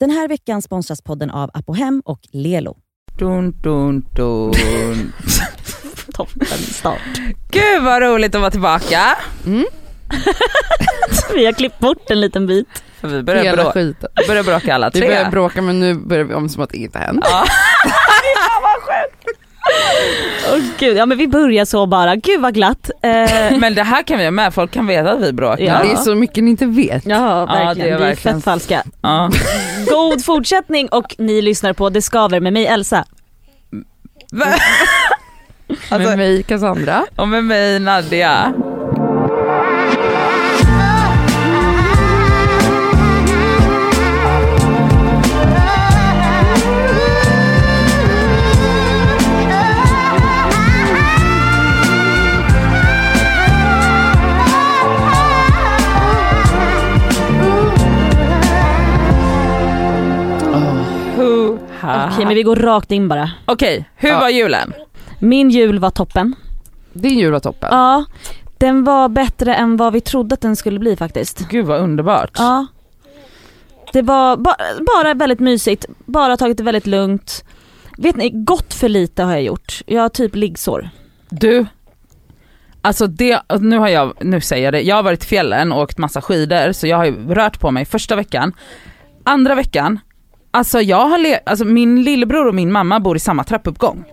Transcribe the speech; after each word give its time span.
Den 0.00 0.10
här 0.10 0.28
veckan 0.28 0.62
sponsras 0.62 1.02
podden 1.02 1.30
av 1.30 1.50
Apohem 1.54 2.02
och 2.04 2.20
Lelo. 2.32 2.76
Dun, 3.18 3.50
dun, 3.62 4.00
dun. 4.14 4.54
Toppen 6.14 6.46
start. 6.58 7.00
Gud 7.50 7.82
vad 7.82 8.02
roligt 8.02 8.34
att 8.34 8.40
vara 8.40 8.50
tillbaka. 8.50 9.18
Vi 11.34 11.46
har 11.46 11.52
klippt 11.52 11.78
bort 11.78 12.10
en 12.10 12.20
liten 12.20 12.46
bit. 12.46 12.66
För 13.00 13.08
vi 13.08 13.22
börjar, 13.22 13.44
Hela 13.44 13.62
brå- 13.62 13.72
skiten. 13.72 14.08
börjar 14.28 14.42
bråka 14.42 14.74
alla 14.74 14.90
Vi 14.90 14.98
tre. 15.00 15.08
börjar 15.08 15.30
bråka 15.30 15.62
men 15.62 15.80
nu 15.80 15.94
börjar 15.94 16.24
vi 16.24 16.34
om 16.34 16.48
som 16.48 16.62
att 16.62 16.74
inget 16.74 16.94
har 16.94 17.00
hänt. 17.02 17.20
Ja. 17.24 17.44
Åh 20.52 20.60
gud, 20.78 20.96
ja 20.96 21.06
men 21.06 21.18
vi 21.18 21.28
börjar 21.28 21.64
så 21.64 21.86
bara. 21.86 22.16
Gud 22.16 22.40
vad 22.40 22.54
glatt. 22.54 22.90
Eh, 23.02 23.58
Men 23.58 23.74
det 23.74 23.82
här 23.82 24.02
kan 24.02 24.18
vi 24.18 24.24
ha 24.24 24.30
med, 24.30 24.54
folk 24.54 24.70
kan 24.70 24.86
veta 24.86 25.10
att 25.12 25.20
vi 25.20 25.32
bråkar. 25.32 25.64
Ja. 25.64 25.78
Det 25.82 25.90
är 25.92 25.96
så 25.96 26.14
mycket 26.14 26.44
ni 26.44 26.50
inte 26.50 26.66
vet. 26.66 27.06
ja, 27.06 27.46
Ja, 27.48 27.54
det 27.54 27.60
är 27.60 27.66
verkligen. 27.66 27.86
vi 27.98 28.04
är 28.04 28.08
verkligen- 28.08 28.36
fett 28.36 28.44
falska. 28.44 28.82
Ja. 29.02 29.30
God 29.90 30.24
fortsättning 30.24 30.88
och 30.88 31.14
ni 31.18 31.42
lyssnar 31.42 31.72
på 31.72 31.90
Det 31.90 32.02
skaver 32.02 32.40
med 32.40 32.52
mig 32.52 32.66
Elsa. 32.66 33.04
Va? 34.32 34.46
Alltså, 35.90 36.08
Med 36.08 36.18
mig 36.18 36.42
Cassandra. 36.42 37.04
och 37.16 37.28
med 37.28 37.44
mig 37.44 37.80
Nadia. 37.80 38.52
Okej 62.12 62.24
men 62.26 62.34
vi 62.34 62.42
går 62.42 62.56
rakt 62.56 62.90
in 62.90 63.08
bara. 63.08 63.30
Okej, 63.46 63.88
hur 63.96 64.08
Ja. 64.08 64.20
var 64.20 64.28
julen? 64.28 64.72
Min 65.18 65.50
jul 65.50 65.78
var 65.78 65.90
toppen. 65.90 66.34
Din 66.92 67.18
jul 67.18 67.32
var 67.32 67.40
toppen. 67.40 67.68
Ja, 67.72 68.04
den 68.58 68.84
var 68.84 69.08
bättre 69.08 69.54
än 69.54 69.76
vad 69.76 69.92
vi 69.92 70.00
trodde 70.00 70.34
att 70.34 70.40
den 70.40 70.56
skulle 70.56 70.78
bli 70.78 70.96
faktiskt. 70.96 71.48
Gud 71.48 71.66
vad 71.66 71.80
underbart. 71.80 72.30
Ja. 72.38 72.66
Det 73.92 74.02
var 74.02 74.36
ba 74.36 74.54
bara 74.96 75.14
väldigt 75.14 75.40
mysigt, 75.40 75.86
bara 76.04 76.36
tagit 76.36 76.56
det 76.56 76.62
väldigt 76.64 76.86
lugnt. 76.86 77.44
Vet 77.98 78.16
ni, 78.16 78.30
gott 78.30 78.74
för 78.74 78.88
lite 78.88 79.22
har 79.22 79.32
jag 79.32 79.42
gjort. 79.42 79.82
Jag 79.86 80.02
har 80.02 80.08
typ 80.08 80.34
liggsår. 80.34 80.88
Du, 81.28 81.66
alltså 82.82 83.06
det, 83.06 83.40
nu 83.60 83.78
har 83.78 83.88
jag, 83.88 84.12
nu 84.24 84.40
säger 84.40 84.64
jag 84.64 84.74
det, 84.74 84.80
jag 84.80 84.96
har 84.96 85.02
varit 85.02 85.24
i 85.24 85.26
fjällen 85.26 85.72
och 85.72 85.82
åkt 85.82 85.98
massa 85.98 86.20
skidor 86.22 86.72
så 86.72 86.86
jag 86.86 86.96
har 86.96 87.04
ju 87.04 87.34
rört 87.34 87.60
på 87.60 87.70
mig 87.70 87.84
första 87.84 88.16
veckan. 88.16 88.52
Andra 89.24 89.54
veckan, 89.54 89.98
alltså 90.56 90.80
jag 90.80 91.08
har 91.08 91.18
le- 91.18 91.40
alltså 91.46 91.64
min 91.64 92.02
lillebror 92.02 92.46
och 92.46 92.54
min 92.54 92.72
mamma 92.72 93.00
bor 93.00 93.16
i 93.16 93.20
samma 93.20 93.44
trappuppgång. 93.44 94.04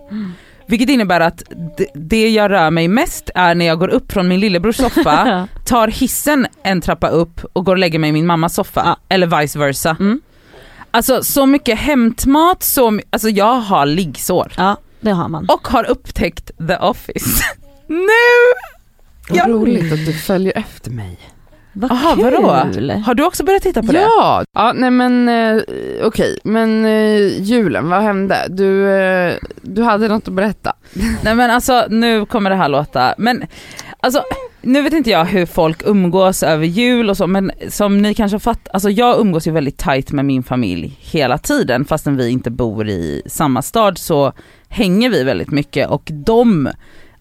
Vilket 0.68 0.90
innebär 0.90 1.20
att 1.20 1.44
det, 1.78 1.88
det 1.94 2.30
jag 2.30 2.52
rör 2.52 2.72
mig 2.72 2.88
mest 2.88 3.30
är 3.36 3.56
när 3.56 3.66
jag 3.66 3.80
går 3.80 3.88
upp 3.88 4.12
från 4.12 4.28
min 4.28 4.40
lillebrors 4.40 4.76
soffa, 4.76 5.48
tar 5.66 5.88
hissen 5.88 6.48
en 6.64 6.82
trappa 6.82 7.08
upp 7.08 7.42
och 7.54 7.66
går 7.66 7.72
och 7.72 7.78
lägger 7.80 8.00
mig 8.00 8.10
i 8.10 8.14
min 8.14 8.26
mammas 8.26 8.54
soffa. 8.56 8.82
Ja. 8.86 8.98
Eller 9.16 9.42
vice 9.42 9.60
versa. 9.60 9.98
Mm. 10.00 10.22
Alltså 10.92 11.24
så 11.24 11.46
mycket 11.46 11.80
hämtmat, 11.80 12.64
så, 12.64 12.92
my- 12.92 13.04
alltså 13.10 13.30
jag 13.30 13.56
har 13.60 13.86
liggsår. 13.86 14.54
Ja, 14.58 14.78
det 15.02 15.12
har 15.12 15.28
man. 15.30 15.50
Och 15.50 15.68
har 15.68 15.84
upptäckt 15.90 16.52
The 16.68 16.76
Office. 16.78 17.44
nu! 17.88 18.08
Vad 19.30 19.38
Ja. 19.38 19.48
roligt 19.48 19.94
att 19.94 20.06
du 20.06 20.14
följer 20.14 20.58
efter 20.58 20.92
mig. 20.92 21.20
Vad 21.74 21.92
Aha, 21.92 22.16
kul! 22.16 22.24
vadå? 22.24 22.48
Har 23.06 23.14
du 23.14 23.26
också 23.26 23.44
börjat 23.44 23.64
titta 23.64 23.84
på 23.84 23.92
det? 23.92 24.02
Ja! 24.02 24.44
Ja 24.54 24.74
nej 24.76 24.92
men 24.92 25.30
eh, 25.30 25.62
okej, 26.04 26.40
men 26.44 26.86
eh, 26.86 27.42
julen, 27.42 27.90
vad 27.90 28.02
hände? 28.02 28.46
Du, 28.50 28.90
eh, 28.92 29.36
du 29.62 29.84
hade 29.84 30.08
något 30.08 30.28
att 30.28 30.34
berätta. 30.34 30.74
Nej 31.24 31.36
men 31.36 31.52
alltså 31.52 31.86
nu 31.90 32.26
kommer 32.26 32.50
det 32.50 32.56
här 32.56 32.70
låta, 32.70 33.16
men 33.18 33.44
alltså 34.00 34.24
nu 34.62 34.82
vet 34.82 34.94
inte 34.94 35.10
jag 35.10 35.26
hur 35.26 35.46
folk 35.46 35.82
umgås 35.86 36.44
över 36.44 36.66
jul 36.66 37.10
och 37.10 37.18
så 37.18 37.28
men 37.28 37.52
som 37.70 37.98
ni 38.02 38.14
kanske 38.14 38.36
har 38.36 38.40
fattat, 38.40 38.74
alltså 38.74 38.90
jag 38.90 39.20
umgås 39.20 39.48
ju 39.48 39.52
väldigt 39.52 39.78
tight 39.78 40.12
med 40.12 40.26
min 40.26 40.44
familj 40.44 40.98
hela 41.02 41.38
tiden 41.38 41.86
fastän 41.86 42.18
vi 42.18 42.30
inte 42.30 42.52
bor 42.52 42.88
i 42.88 43.22
samma 43.26 43.62
stad 43.62 43.98
så 43.98 44.34
hänger 44.68 45.10
vi 45.10 45.24
väldigt 45.24 45.52
mycket 45.52 45.90
och 45.90 46.10
de, 46.26 46.70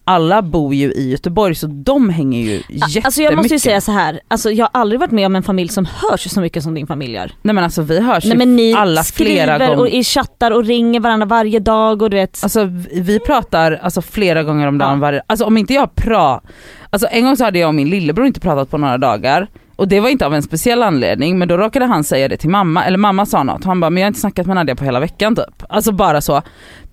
alla 0.05 0.41
bor 0.41 0.73
ju 0.75 0.91
i 0.91 1.11
Göteborg 1.11 1.55
så 1.55 1.67
de 1.67 2.09
hänger 2.09 2.41
ju 2.41 2.51
jättemycket. 2.69 3.05
Alltså 3.05 3.21
jag 3.21 3.35
måste 3.35 3.53
ju 3.53 3.59
säga 3.59 3.81
så 3.81 3.91
här. 3.91 4.19
alltså 4.27 4.51
jag 4.51 4.65
har 4.73 4.81
aldrig 4.81 4.99
varit 4.99 5.11
med 5.11 5.25
om 5.25 5.35
en 5.35 5.43
familj 5.43 5.69
som 5.69 5.85
hörs 5.85 6.31
så 6.31 6.41
mycket 6.41 6.63
som 6.63 6.73
din 6.73 6.87
familj 6.87 7.13
gör. 7.13 7.31
Nej 7.41 7.55
men 7.55 7.63
alltså 7.63 7.81
vi 7.81 7.99
hörs 7.99 8.25
Nej 8.25 8.37
men 8.37 8.55
ni 8.55 8.73
alla 8.73 9.03
flera 9.03 9.03
skriver 9.03 9.59
gånger. 9.59 9.79
och 9.79 9.87
i 9.87 10.03
chattar 10.03 10.51
och 10.51 10.65
ringer 10.65 10.99
varandra 10.99 11.25
varje 11.25 11.59
dag 11.59 12.01
och 12.01 12.09
du 12.09 12.17
vet. 12.17 12.39
Alltså 12.43 12.65
vi 12.91 13.19
pratar 13.19 13.79
alltså, 13.83 14.01
flera 14.01 14.43
gånger 14.43 14.67
om 14.67 14.77
dagen 14.77 14.93
Ja. 14.93 14.95
varje, 15.01 15.21
alltså 15.27 15.45
om 15.45 15.57
inte 15.57 15.73
jag 15.73 15.95
pratar, 15.95 16.49
alltså 16.89 17.07
en 17.11 17.23
gång 17.25 17.37
så 17.37 17.43
hade 17.43 17.59
jag 17.59 17.67
och 17.67 17.75
min 17.75 17.89
lillebror 17.89 18.27
inte 18.27 18.39
pratat 18.39 18.69
på 18.71 18.77
några 18.77 18.97
dagar 18.97 19.47
och 19.75 19.87
det 19.87 19.99
var 19.99 20.09
inte 20.09 20.25
av 20.25 20.33
en 20.35 20.43
speciell 20.43 20.83
anledning 20.83 21.39
men 21.39 21.47
då 21.47 21.57
råkade 21.57 21.85
han 21.85 22.03
säga 22.03 22.27
det 22.27 22.37
till 22.37 22.49
mamma, 22.49 22.85
eller 22.85 22.97
mamma 22.97 23.25
sa 23.25 23.43
något, 23.43 23.63
han 23.63 23.79
bara 23.79 23.89
men 23.89 24.01
jag 24.01 24.05
har 24.05 24.07
inte 24.07 24.19
snackat 24.19 24.47
med 24.47 24.55
Nadia 24.55 24.75
på 24.75 24.85
hela 24.85 24.99
veckan 24.99 25.35
typ. 25.35 25.63
Alltså 25.69 25.91
bara 25.91 26.21
så. 26.21 26.41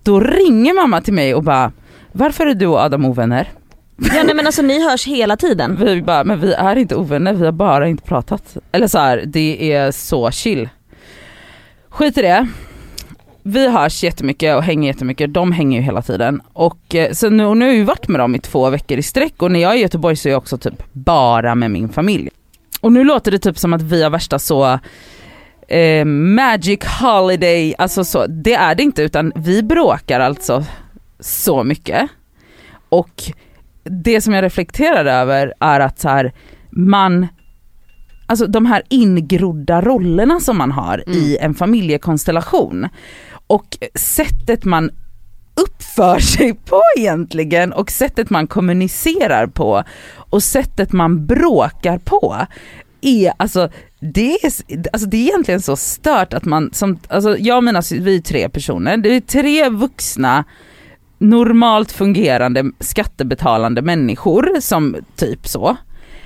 Då 0.03 0.19
ringer 0.19 0.73
mamma 0.73 1.01
till 1.01 1.13
mig 1.13 1.35
och 1.35 1.43
bara 1.43 1.71
varför 2.11 2.45
är 2.45 2.53
du 2.53 2.67
och 2.67 2.79
Adam 2.79 3.05
ovänner? 3.05 3.47
Ja 3.97 4.23
nej 4.23 4.35
men 4.35 4.45
alltså 4.45 4.61
ni 4.61 4.89
hörs 4.89 5.07
hela 5.07 5.37
tiden. 5.37 5.77
Vi 5.85 6.01
bara, 6.01 6.23
men 6.23 6.39
vi 6.39 6.53
är 6.53 6.75
inte 6.75 6.95
ovänner, 6.95 7.33
vi 7.33 7.45
har 7.45 7.51
bara 7.51 7.87
inte 7.87 8.03
pratat. 8.03 8.57
Eller 8.71 8.87
så 8.87 8.99
här, 8.99 9.23
det 9.25 9.73
är 9.73 9.91
så 9.91 10.31
chill. 10.31 10.69
Skit 11.89 12.17
i 12.17 12.21
det. 12.21 12.47
Vi 13.43 13.67
hörs 13.71 14.03
jättemycket 14.03 14.55
och 14.55 14.63
hänger 14.63 14.87
jättemycket, 14.87 15.33
de 15.33 15.51
hänger 15.51 15.79
ju 15.79 15.85
hela 15.85 16.01
tiden. 16.01 16.41
Och, 16.53 16.95
eh, 16.95 17.11
så 17.11 17.29
nu, 17.29 17.45
och 17.45 17.57
nu 17.57 17.65
har 17.65 17.69
jag 17.69 17.77
ju 17.77 17.83
varit 17.83 18.07
med 18.07 18.19
dem 18.19 18.35
i 18.35 18.39
två 18.39 18.69
veckor 18.69 18.97
i 18.97 19.03
sträck 19.03 19.41
och 19.41 19.51
när 19.51 19.59
jag 19.59 19.71
är 19.71 19.77
i 19.77 19.81
Göteborg 19.81 20.15
så 20.15 20.27
är 20.27 20.31
jag 20.31 20.37
också 20.37 20.57
typ 20.57 20.83
bara 20.91 21.55
med 21.55 21.71
min 21.71 21.89
familj. 21.89 22.29
Och 22.81 22.91
nu 22.91 23.03
låter 23.03 23.31
det 23.31 23.39
typ 23.39 23.57
som 23.57 23.73
att 23.73 23.81
vi 23.81 24.03
har 24.03 24.09
värsta 24.09 24.39
så 24.39 24.79
eh, 25.67 26.05
magic 26.05 26.79
holiday, 27.01 27.75
alltså 27.77 28.03
så, 28.03 28.27
det 28.27 28.53
är 28.53 28.75
det 28.75 28.83
inte 28.83 29.01
utan 29.01 29.31
vi 29.35 29.63
bråkar 29.63 30.19
alltså 30.19 30.63
så 31.21 31.63
mycket. 31.63 32.09
Och 32.89 33.23
det 33.83 34.21
som 34.21 34.33
jag 34.33 34.43
reflekterar 34.43 35.05
över 35.05 35.53
är 35.59 35.79
att 35.79 35.99
så 35.99 36.09
här, 36.09 36.33
man, 36.69 37.27
alltså 38.25 38.47
de 38.47 38.65
här 38.65 38.83
ingrodda 38.89 39.81
rollerna 39.81 40.39
som 40.39 40.57
man 40.57 40.71
har 40.71 41.09
i 41.09 41.37
en 41.37 41.53
familjekonstellation 41.53 42.87
och 43.47 43.77
sättet 43.95 44.65
man 44.65 44.91
uppför 45.55 46.19
sig 46.37 46.53
på 46.53 46.81
egentligen 46.97 47.73
och 47.73 47.91
sättet 47.91 48.29
man 48.29 48.47
kommunicerar 48.47 49.47
på 49.47 49.83
och 50.15 50.43
sättet 50.43 50.91
man 50.91 51.25
bråkar 51.25 51.97
på 51.97 52.37
är 53.01 53.33
alltså 53.37 53.69
det 53.99 54.33
är, 54.33 54.51
alltså 54.93 55.09
det 55.09 55.17
är 55.17 55.21
egentligen 55.21 55.61
så 55.61 55.75
stört 55.75 56.33
att 56.33 56.45
man, 56.45 56.69
som, 56.73 56.99
alltså 57.07 57.37
jag 57.37 57.57
och 57.57 57.63
mina, 57.63 57.81
vi 57.91 58.15
är 58.15 58.21
tre 58.21 58.49
personer, 58.49 58.97
det 58.97 59.15
är 59.15 59.21
tre 59.21 59.69
vuxna 59.69 60.43
normalt 61.21 61.91
fungerande 61.91 62.71
skattebetalande 62.79 63.81
människor 63.81 64.59
som 64.59 64.95
typ 65.15 65.47
så. 65.47 65.77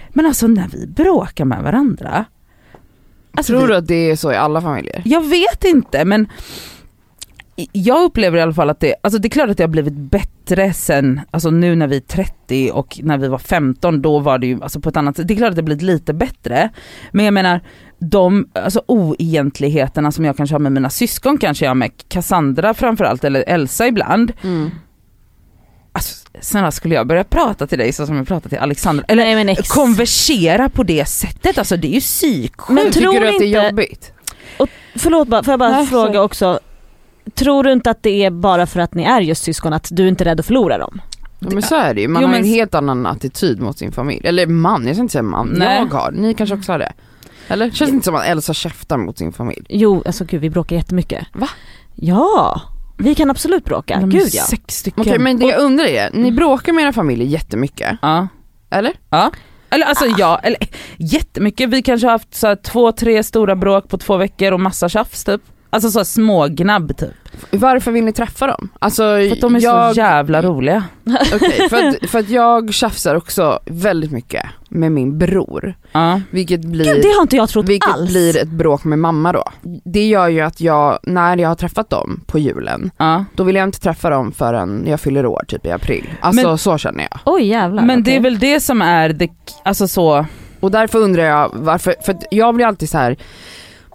Men 0.10 0.26
alltså 0.26 0.48
när 0.48 0.68
vi 0.68 0.88
bråkar 0.88 1.46
med 1.46 1.64
varandra. 1.64 2.26
Alltså 3.34 3.54
Tror 3.54 3.62
vi, 3.62 3.68
du 3.68 3.76
att 3.76 3.88
det 3.88 4.10
är 4.10 4.16
så 4.16 4.32
i 4.32 4.36
alla 4.36 4.62
familjer? 4.62 5.02
Jag 5.06 5.26
vet 5.26 5.64
inte 5.64 6.06
men 6.06 6.28
jag 7.72 8.04
upplever 8.04 8.38
i 8.38 8.42
alla 8.42 8.54
fall 8.54 8.70
att 8.70 8.80
det, 8.80 8.96
alltså 9.04 9.20
det 9.20 9.28
är 9.28 9.30
klart 9.30 9.50
att 9.50 9.58
det 9.58 9.64
har 9.64 9.68
blivit 9.68 9.94
bättre 9.94 10.74
sen, 10.74 11.22
alltså 11.32 11.50
nu 11.50 11.76
när 11.76 11.88
vi 11.88 11.96
är 11.96 12.02
30 12.02 12.72
och 12.74 13.00
när 13.04 13.18
vi 13.18 13.28
var 13.28 13.38
15 13.38 14.02
då 14.02 14.20
var 14.20 14.38
det 14.38 14.48
ju 14.48 14.64
alltså 14.64 14.80
på 14.80 14.90
ett 14.90 14.98
annat 14.98 15.18
sätt, 15.18 15.28
det 15.28 15.34
är 15.34 15.36
klart 15.36 15.50
att 15.50 15.56
det 15.56 15.62
har 15.62 15.66
blivit 15.66 15.84
lite 15.84 16.14
bättre. 16.14 16.70
Men 17.12 17.26
jag 17.26 17.34
menar 17.34 17.62
de 18.00 18.50
alltså 18.54 18.82
oegentligheterna 18.86 20.12
som 20.12 20.26
jag 20.26 20.38
kanske 20.38 20.54
har 20.56 20.60
med 20.60 20.72
mina 20.72 20.90
syskon 20.90 21.38
kanske 21.38 21.66
jag 21.66 21.70
har 21.70 21.76
med 21.76 21.92
Cassandra 22.08 22.74
framförallt 22.74 23.24
eller 23.24 23.44
Elsa 23.48 23.88
ibland. 23.88 24.32
Mm. 24.44 24.70
Alltså, 25.92 26.28
snälla 26.42 26.72
skulle 26.72 26.96
jag 26.96 27.08
börja 27.08 27.24
prata 27.24 27.68
till 27.68 27.78
dig 27.78 27.94
så 27.94 28.06
som 28.06 28.16
jag 28.18 28.28
pratar 28.28 28.50
till 28.50 28.58
Alexandra? 28.60 29.06
Eller 29.08 29.24
Nej 29.24 29.36
men 29.36 29.50
ex. 29.50 29.70
konversera 29.70 30.70
på 30.70 30.84
det 30.84 31.06
sättet, 31.06 31.58
alltså 31.58 31.78
det 31.78 31.88
är 31.88 31.94
ju 31.94 32.00
psyksjukt. 32.00 32.70
Men 32.70 32.86
Tycker 32.92 33.02
tror 33.02 33.12
du 33.14 33.18
att 33.18 33.40
det 33.40 33.46
inte- 33.46 33.60
är 33.60 33.66
jobbigt? 33.70 34.12
Förlåt 34.96 35.28
bara, 35.28 35.44
får 35.44 35.52
jag 35.52 35.60
bara 35.60 35.70
Nej, 35.72 35.86
fråga 35.86 36.06
sorry. 36.08 36.18
också. 36.18 36.60
Tror 37.34 37.64
du 37.64 37.72
inte 37.72 37.90
att 37.92 38.04
det 38.04 38.24
är 38.26 38.32
bara 38.32 38.66
för 38.68 38.80
att 38.80 38.94
ni 38.94 39.04
är 39.04 39.22
just 39.22 39.44
syskon 39.44 39.74
att 39.74 39.88
du 39.92 40.08
inte 40.08 40.24
är 40.24 40.26
rädd 40.26 40.40
att 40.40 40.46
förlora 40.46 40.78
dem? 40.78 41.02
Ja, 41.40 41.48
men 41.54 41.62
så 41.62 41.76
är 41.76 41.94
det 41.94 42.02
ju, 42.02 42.08
man 42.08 42.22
Jo, 42.22 42.28
har 42.28 42.32
men- 42.34 42.42
en 42.44 42.50
helt 42.50 42.76
annan 42.76 43.06
attityd 43.06 43.62
mot 43.62 43.78
sin 43.78 43.92
familj. 43.92 44.28
Eller 44.28 44.48
man, 44.48 44.88
jag 44.88 44.96
ska 44.96 45.02
inte 45.02 45.12
säga 45.12 45.22
man, 45.22 45.48
Nej. 45.58 45.78
jag 45.92 45.98
har. 46.00 46.12
Ni 46.12 46.34
kanske 46.34 46.56
också 46.56 46.72
har 46.72 46.80
det? 46.80 46.94
Eller? 47.48 47.72
Känns 47.72 47.92
det 47.92 47.96
inte 47.96 48.06
som 48.06 48.16
att 48.16 48.26
Elsa 48.26 48.54
käftar 48.54 48.98
mot 48.98 49.18
sin 49.18 49.34
familj? 49.34 49.66
Jo, 49.70 50.04
alltså 50.06 50.26
gud 50.26 50.42
vi 50.42 50.50
bråkar 50.50 50.76
jättemycket. 50.76 51.28
Va? 51.34 51.50
Ja, 51.96 52.62
vi 52.98 53.16
kan 53.16 53.30
absolut 53.30 53.66
bråka. 53.66 53.94
Är 53.94 54.08
Gud 54.08 54.30
ja. 54.34 54.44
Sex 54.44 54.78
stycken. 54.78 55.02
Okej 55.02 55.20
men 55.20 55.40
det 55.40 55.46
jag 55.46 55.62
undrar 55.62 55.86
är, 55.86 56.10
ni 56.14 56.32
bråkar 56.32 56.74
med 56.74 56.84
era 56.84 56.94
familjer 56.94 57.28
jättemycket, 57.28 57.98
Ja. 58.02 58.28
eller? 58.70 58.94
Ja. 59.10 59.32
Eller 59.70 59.86
alltså 59.86 60.06
ja, 60.18 60.40
eller 60.44 60.58
jättemycket. 60.98 61.70
Vi 61.70 61.82
kanske 61.82 62.08
har 62.08 62.12
haft 62.12 62.36
så 62.36 62.48
här, 62.48 62.56
två, 62.56 62.92
tre 62.92 63.24
stora 63.24 63.56
bråk 63.56 63.90
på 63.90 63.98
två 63.98 64.18
veckor 64.18 64.52
och 64.52 64.60
massa 64.60 64.90
tjafs 64.90 65.24
typ. 65.24 65.42
Alltså 65.76 65.92
så 65.92 66.06
smågnabb 66.06 66.98
typ. 66.98 67.10
Varför 67.52 67.92
vill 67.92 68.04
ni 68.04 68.14
träffa 68.14 68.48
dem? 68.48 68.70
Alltså, 68.80 69.02
För 69.04 69.32
att 69.32 69.42
de 69.42 69.56
är 69.56 69.62
jag, 69.62 69.94
så 69.96 70.00
jävla 70.00 70.42
roliga. 70.42 70.84
okej, 71.36 71.70
för, 71.70 71.84
att, 71.88 72.10
för 72.10 72.20
att 72.20 72.30
jag 72.30 72.74
tjafsar 72.74 73.16
också 73.16 73.60
väldigt 73.66 74.12
mycket 74.12 74.46
med 74.70 74.92
min 74.92 75.18
bror. 75.18 75.76
Ja. 75.92 76.22
Vilket 76.32 76.62
blir, 76.62 76.86
Gud, 76.94 77.02
det 77.04 77.14
har 77.16 77.22
inte 77.22 77.36
jag 77.36 77.50
trott 77.50 77.66
vilket 77.66 77.90
alls. 77.94 78.10
blir 78.12 78.38
ett 78.38 78.48
bråk 78.50 78.84
med 78.84 79.00
mamma 79.00 79.32
då. 79.34 79.44
Det 79.86 80.08
gör 80.08 80.28
ju 80.28 80.42
att 80.42 80.62
jag, 80.62 81.00
när 81.04 81.38
jag 81.38 81.50
har 81.50 81.56
träffat 81.56 81.90
dem 81.90 82.22
på 82.26 82.40
julen, 82.40 82.92
Ja. 82.98 83.26
då 83.36 83.44
vill 83.44 83.56
jag 83.56 83.64
inte 83.64 83.80
träffa 83.80 84.10
dem 84.10 84.32
förrän 84.32 84.86
jag 84.88 85.00
fyller 85.00 85.26
år 85.26 85.44
typ 85.48 85.66
i 85.66 85.72
april. 85.72 86.10
Alltså 86.22 86.48
Men- 86.48 86.58
så 86.58 86.78
känner 86.78 87.04
jag. 87.12 87.20
Oj 87.26 87.44
jävlar. 87.48 87.84
Men 87.84 88.04
det 88.04 88.16
är 88.16 88.20
väl 88.20 88.40
det 88.40 88.60
som 88.60 88.82
är 88.82 89.10
det, 89.10 89.30
alltså 89.64 89.88
så, 89.88 90.26
Och 90.60 90.72
därför 90.72 91.00
undrar 91.00 91.24
jag 91.24 91.52
varför, 91.54 91.96
för 92.06 92.16
jag 92.32 92.56
blir 92.56 92.66
alltid 92.66 92.90
så 92.90 92.98
här. 92.98 93.18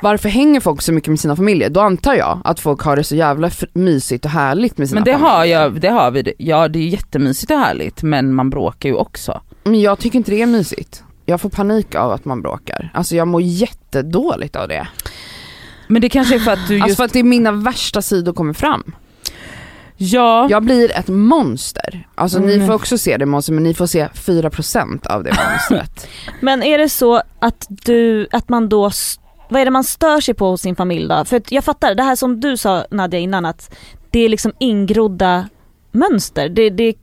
Varför 0.03 0.29
hänger 0.29 0.61
folk 0.61 0.83
så 0.83 0.93
mycket 0.93 1.09
med 1.11 1.21
sina 1.21 1.37
familjer? 1.37 1.71
Då 1.71 1.81
antar 1.81 2.15
jag 2.15 2.41
att 2.45 2.61
folk 2.61 2.81
har 2.81 2.97
det 2.97 3.05
så 3.05 3.15
jävla 3.17 3.51
mysigt 3.73 4.25
och 4.25 4.31
härligt 4.31 4.79
med 4.79 4.89
sina 4.89 4.97
men 5.01 5.05
det 5.05 5.13
familjer. 5.13 5.31
har, 5.37 5.45
jag, 5.45 5.81
det 5.81 5.89
har 5.89 6.11
vi, 6.11 6.33
ja 6.39 6.69
det 6.69 6.79
är 6.79 6.89
jättemysigt 6.89 7.51
och 7.53 7.59
härligt 7.59 8.03
men 8.03 8.35
man 8.35 8.51
bråkar 8.51 8.89
ju 8.89 8.95
också. 8.95 9.41
Men 9.65 9.81
jag 9.81 9.99
tycker 9.99 10.17
inte 10.19 10.31
det 10.31 10.43
är 10.43 10.47
mysigt. 10.47 11.03
Jag 11.27 11.41
får 11.41 11.49
panik 11.51 11.95
av 11.95 12.13
att 12.13 12.25
man 12.25 12.43
bråkar. 12.43 12.91
Alltså 12.95 13.17
jag 13.17 13.29
mår 13.29 13.43
jättedåligt 13.43 14.57
av 14.57 14.69
det. 14.69 14.89
Men 15.87 16.03
det 16.03 16.09
kanske 16.09 16.35
är 16.35 16.39
för 16.39 16.53
att 16.53 16.69
du 16.69 16.75
just, 16.75 16.83
Alltså 16.85 16.97
för 16.97 17.05
att 17.05 17.13
det 17.13 17.19
är 17.19 17.25
mina 17.25 17.53
värsta 17.53 18.03
sidor 18.03 18.33
kommer 18.33 18.53
fram. 18.53 18.93
ja, 19.97 20.47
Jag 20.51 20.63
blir 20.65 20.93
ett 20.93 21.09
monster. 21.09 22.09
Alltså 22.15 22.39
ni 22.39 22.55
Mm. 22.55 22.67
får 22.67 22.75
också 22.75 22.99
se 22.99 23.17
det 23.17 23.27
monster 23.27 23.53
men 23.53 23.63
ni 23.63 23.75
får 23.75 23.87
se 23.87 24.09
4% 24.15 25.07
av 25.07 25.25
det 25.25 25.31
monstret. 25.51 26.09
Men 26.41 26.63
är 26.63 26.79
det 26.79 26.89
så 26.89 27.23
att 27.41 27.67
du, 27.69 28.29
att 28.33 28.49
man 28.49 28.69
då, 28.69 28.91
vad 29.51 29.61
är 29.61 29.65
det 29.65 29.71
man 29.71 29.85
stör 29.85 30.21
sig 30.21 30.35
på 30.35 30.51
hos 30.51 30.61
sin 30.61 30.77
familj 30.77 31.09
då? 31.09 31.25
För 31.25 31.43
jag 31.49 31.65
fattar, 31.65 31.95
det 31.95 32.03
här 32.03 32.17
som 32.17 32.41
du 32.41 32.57
sa 32.57 32.85
Nadja 32.91 33.19
innan 33.19 33.47
att 33.47 33.77
det 34.11 34.21
är 34.21 34.29
liksom 34.29 34.53
ingrodda 34.61 35.49
mönster. 35.93 36.49
Det, 36.49 36.71
det, 36.71 36.95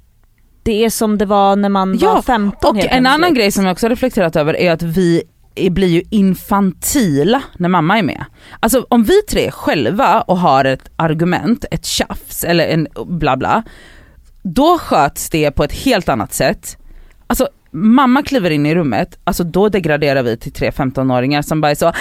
det 0.64 0.86
är 0.86 0.90
som 0.90 1.18
det 1.18 1.26
var 1.26 1.56
när 1.56 1.70
man 1.70 1.98
Ja, 2.02 2.14
var 2.14 2.22
15 2.22 2.70
och 2.70 2.76
helt 2.78 2.92
en 2.92 3.06
annan 3.06 3.34
grej 3.34 3.52
som 3.52 3.66
jag 3.66 3.72
också 3.72 3.88
reflekterat 3.88 4.36
över 4.36 4.58
är 4.58 4.72
att 4.72 4.82
vi 4.84 5.24
blir 5.70 5.88
ju 5.88 6.04
infantila 6.10 7.42
när 7.58 7.70
mamma 7.70 7.98
är 7.98 8.04
med. 8.04 8.26
Alltså 8.60 8.86
om 8.90 9.04
vi 9.04 9.22
tre 9.22 9.52
själva 9.52 10.22
och 10.22 10.38
har 10.38 10.66
ett 10.66 10.92
argument, 10.96 11.66
ett 11.72 11.86
tjafs 11.86 12.44
eller 12.44 12.68
en 12.68 12.88
bla 13.06 13.38
bla, 13.38 13.64
då 14.42 14.78
sköts 14.78 15.30
det 15.30 15.52
på 15.52 15.64
ett 15.64 15.74
helt 15.74 16.10
annat 16.10 16.34
sätt. 16.34 16.78
Alltså 17.28 17.50
mamma 17.78 18.24
kliver 18.24 18.50
in 18.50 18.66
i 18.66 18.76
rummet, 18.76 19.20
alltså 19.24 19.44
då 19.44 19.70
degraderar 19.70 20.24
vi 20.24 20.38
till 20.38 20.52
tre 20.52 20.70
15-åringar 20.72 21.42
som 21.42 21.62
bara 21.62 21.72
är 21.72 21.76
så 21.76 21.86
Mamma, 21.86 21.94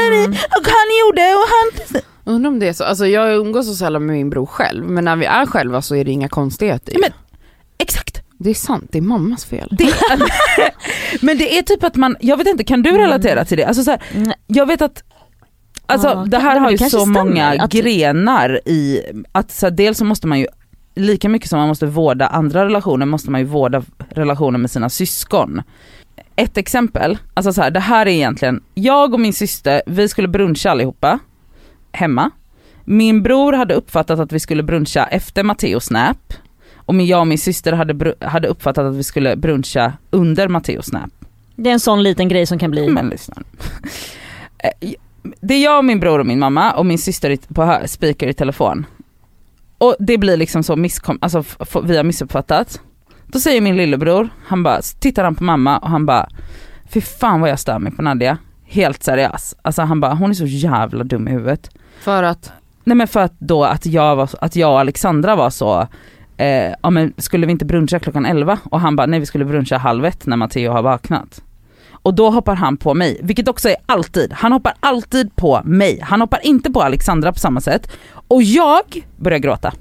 mamma, 0.00 0.16
Mm. 0.24 0.30
och 0.30 0.66
han 0.66 0.88
gjorde 1.00 1.34
och 1.34 1.48
han... 1.48 2.02
Undrar 2.34 2.50
om 2.50 2.58
det 2.58 2.68
är 2.68 2.72
så, 2.72 2.84
alltså 2.84 3.06
jag 3.06 3.34
umgås 3.34 3.66
så 3.66 3.74
sällan 3.74 4.06
med 4.06 4.16
min 4.16 4.30
bror 4.30 4.46
själv 4.46 4.84
men 4.84 5.04
när 5.04 5.16
vi 5.16 5.24
är 5.26 5.46
själva 5.46 5.82
så 5.82 5.96
är 5.96 6.04
det 6.04 6.10
inga 6.10 6.28
konstigheter 6.28 6.92
ju. 6.92 6.98
Men- 7.00 7.12
Exakt. 7.78 8.20
Det 8.38 8.50
är 8.50 8.54
sant, 8.54 8.88
det 8.92 8.98
är 8.98 9.02
mammas 9.02 9.44
fel. 9.44 9.68
Det, 9.70 9.94
men 11.20 11.38
det 11.38 11.58
är 11.58 11.62
typ 11.62 11.84
att 11.84 11.96
man, 11.96 12.16
jag 12.20 12.36
vet 12.36 12.46
inte, 12.46 12.64
kan 12.64 12.82
du 12.82 12.90
relatera 12.90 13.44
till 13.44 13.56
det? 13.58 13.64
Alltså 13.64 13.82
så 13.84 13.90
här, 13.90 14.00
jag 14.46 14.66
vet 14.66 14.82
att 14.82 15.02
Alltså 15.86 16.08
Ja, 16.08 16.24
det 16.26 16.38
här 16.38 16.60
har 16.60 16.70
ju 16.70 16.78
så 16.78 16.88
stämmer, 16.88 17.24
många 17.24 17.66
grenar 17.70 18.60
i, 18.68 19.02
att 19.32 19.50
så 19.52 19.66
här, 19.66 19.70
dels 19.70 19.98
så 19.98 20.04
måste 20.04 20.26
man 20.26 20.38
ju, 20.40 20.46
lika 20.94 21.28
mycket 21.28 21.48
som 21.48 21.58
man 21.58 21.68
måste 21.68 21.86
vårda 21.86 22.26
andra 22.26 22.64
relationer 22.64 23.06
måste 23.06 23.30
man 23.30 23.40
ju 23.40 23.46
vårda 23.46 23.82
relationer 24.08 24.58
med 24.58 24.70
sina 24.70 24.88
syskon. 24.88 25.62
Ett 26.36 26.56
exempel, 26.56 27.18
alltså 27.34 27.52
så 27.52 27.62
här, 27.62 27.70
det 27.70 27.80
här 27.80 28.06
är 28.06 28.10
egentligen, 28.10 28.62
jag 28.74 29.14
och 29.14 29.20
min 29.20 29.32
syster, 29.32 29.82
vi 29.86 30.08
skulle 30.08 30.28
bruncha 30.28 30.70
allihopa, 30.70 31.18
hemma. 31.92 32.30
Min 32.84 33.22
bror 33.22 33.52
hade 33.52 33.74
uppfattat 33.74 34.18
att 34.20 34.32
vi 34.32 34.40
skulle 34.40 34.62
bruncha 34.62 35.06
efter 35.06 35.42
Matteos 35.42 35.84
snap. 35.84 36.34
Och 36.76 36.94
jag 36.94 37.20
och 37.20 37.26
min 37.26 37.38
syster 37.38 37.72
hade, 37.72 38.14
hade 38.20 38.48
uppfattat 38.48 38.84
att 38.84 38.94
vi 38.94 39.02
skulle 39.02 39.36
bruncha 39.36 39.92
under 40.10 40.48
Matteos 40.48 40.86
snap. 40.86 41.10
Det 41.56 41.70
är 41.70 41.72
en 41.72 41.80
sån 41.80 42.02
liten 42.02 42.28
grej 42.28 42.46
som 42.46 42.58
kan 42.58 42.70
bli, 42.70 42.88
Men 42.88 43.08
lyssna. 43.08 43.36
Eh, 44.58 44.90
Det 45.40 45.54
är 45.54 45.64
jag 45.64 45.78
och 45.78 45.84
min 45.84 46.00
bror 46.00 46.18
och 46.18 46.26
min 46.26 46.38
mamma 46.38 46.72
och 46.72 46.86
min 46.86 46.98
syster 46.98 47.36
på 47.54 47.80
speaker 47.86 48.26
i 48.26 48.34
telefon. 48.34 48.86
Och 49.78 49.96
det 49.98 50.18
blir 50.18 50.36
liksom 50.36 50.62
så 50.62 50.76
misskom, 50.76 51.18
alltså 51.22 51.44
vi 51.84 51.96
har 51.96 52.04
missuppfattat. 52.04 52.80
Då 53.26 53.38
säger 53.38 53.60
min 53.60 53.76
lillebror, 53.76 54.28
han 54.46 54.62
bara, 54.62 54.80
tittar 55.00 55.24
han 55.24 55.34
på 55.34 55.44
mamma 55.44 55.78
och 55.78 55.90
han 55.90 56.06
bara, 56.06 56.28
fy 56.88 57.00
fan 57.00 57.40
vad 57.40 57.50
jag 57.50 57.58
stör 57.58 57.78
mig 57.78 57.92
på 57.92 58.02
Nadia. 58.02 58.38
Helt 58.64 59.02
seriös. 59.02 59.54
Alltså 59.62 59.82
han 59.82 60.00
bara, 60.00 60.14
hon 60.14 60.30
är 60.30 60.34
så 60.34 60.46
jävla 60.46 61.04
dum 61.04 61.28
i 61.28 61.30
huvudet. 61.30 61.70
För 62.00 62.22
att, 62.22 62.52
Nej 62.84 62.96
men 62.96 63.08
för 63.08 63.20
att 63.20 63.34
då 63.38 63.64
att 63.64 63.86
jag, 63.86 64.16
var, 64.16 64.30
att 64.40 64.56
jag 64.56 64.72
och 64.72 64.80
Alexandra 64.80 65.36
var 65.36 65.50
så, 65.50 65.88
eh, 66.36 66.74
ja 66.82 66.90
men 66.90 67.12
skulle 67.16 67.46
vi 67.46 67.52
inte 67.52 67.64
bruncha 67.64 67.98
klockan 67.98 68.26
11? 68.26 68.58
Och 68.64 68.80
han 68.80 68.96
bara, 68.96 69.06
nej 69.06 69.20
vi 69.20 69.26
skulle 69.26 69.44
bruncha 69.44 69.78
halv 69.78 70.04
ett 70.04 70.26
när 70.26 70.36
Matteo 70.36 70.72
har 70.72 70.82
vaknat. 70.82 71.42
Och 72.04 72.14
då 72.14 72.30
hoppar 72.30 72.54
han 72.54 72.76
på 72.76 72.94
mig, 72.94 73.20
vilket 73.22 73.48
också 73.48 73.68
är 73.68 73.76
alltid, 73.86 74.32
han 74.32 74.52
hoppar 74.52 74.74
alltid 74.80 75.36
på 75.36 75.62
mig. 75.64 76.00
Han 76.02 76.20
hoppar 76.20 76.46
inte 76.46 76.70
på 76.70 76.82
Alexandra 76.82 77.32
på 77.32 77.38
samma 77.38 77.60
sätt. 77.60 77.88
Och 78.28 78.42
jag 78.42 79.06
börjar 79.16 79.38
gråta. 79.38 79.72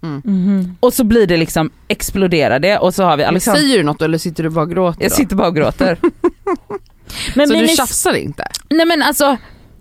Mhm. 0.00 0.76
Och 0.80 0.92
så 0.94 1.04
blir 1.04 1.26
det 1.26 1.36
liksom, 1.36 1.70
exploderar 1.88 2.58
det 2.58 2.78
och 2.78 2.94
så 2.94 3.04
har 3.04 3.16
vi 3.16 3.24
Alexandra, 3.24 3.60
säger 3.60 3.78
du 3.78 3.82
något 3.84 4.02
eller 4.02 4.18
sitter 4.18 4.42
du 4.42 4.50
bara 4.50 4.62
och 4.62 4.70
gråter 4.70 5.02
jag 5.02 5.10
då? 5.10 5.14
sitter 5.14 5.36
bara 5.36 5.48
och 5.48 5.56
gråter. 5.56 5.98
Men 7.34 7.48
Så 7.48 7.54
blir 7.54 7.62
du 7.62 7.68
tjafsar 7.68 8.14
inte? 8.14 8.44
Nej 8.70 8.86
men 8.86 9.02
alltså, 9.02 9.36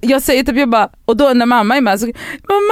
jag 0.09 0.21
säger 0.21 0.43
typ 0.43 0.57
jag 0.57 0.69
bara, 0.69 0.89
och 1.05 1.17
då 1.17 1.29
när 1.33 1.45
mamma 1.45 1.77
är 1.77 1.81
med 1.81 1.99
så, 1.99 2.05
"Men 2.05 2.13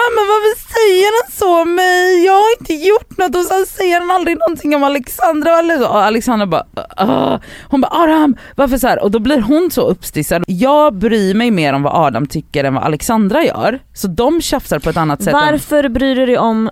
mamma 0.01 0.21
varför 0.33 0.74
säger 0.74 1.24
han 1.24 1.31
så 1.31 1.62
om 1.62 1.75
mig? 1.75 2.25
Jag 2.25 2.33
har 2.33 2.59
inte 2.59 2.74
gjort 2.74 3.18
något 3.18 3.35
och 3.35 3.44
sen 3.44 3.65
säger 3.65 4.00
han 4.00 4.12
aldrig 4.12 4.38
någonting 4.39 4.75
om 4.75 4.83
Alexandra 4.83 5.59
eller 5.59 5.77
så. 5.77 5.88
Och 5.88 6.03
Alexandra 6.03 6.45
bara, 6.47 6.65
"Ah." 6.97 7.39
hon 7.69 7.81
bara 7.81 7.91
Adam 8.03 8.35
varför 8.56 8.77
så 8.77 8.88
här? 8.88 9.03
Och 9.03 9.12
då 9.12 9.19
blir 9.19 9.41
hon 9.41 9.71
så 9.71 9.81
uppstissad. 9.81 10.44
Jag 10.47 10.95
bryr 10.95 11.33
mig 11.33 11.51
mer 11.51 11.74
om 11.74 11.83
vad 11.83 11.94
Adam 12.06 12.27
tycker 12.27 12.63
än 12.63 12.74
vad 12.74 12.83
Alexandra 12.83 13.44
gör. 13.44 13.79
Så 13.94 14.07
de 14.07 14.41
tjafsar 14.41 14.79
på 14.79 14.89
ett 14.89 14.97
annat 14.97 15.24
sätt. 15.24 15.33
Än, 15.33 15.39
varför 15.39 15.89
bryr 15.89 16.15
du 16.15 16.25
dig 16.25 16.38
om 16.38 16.69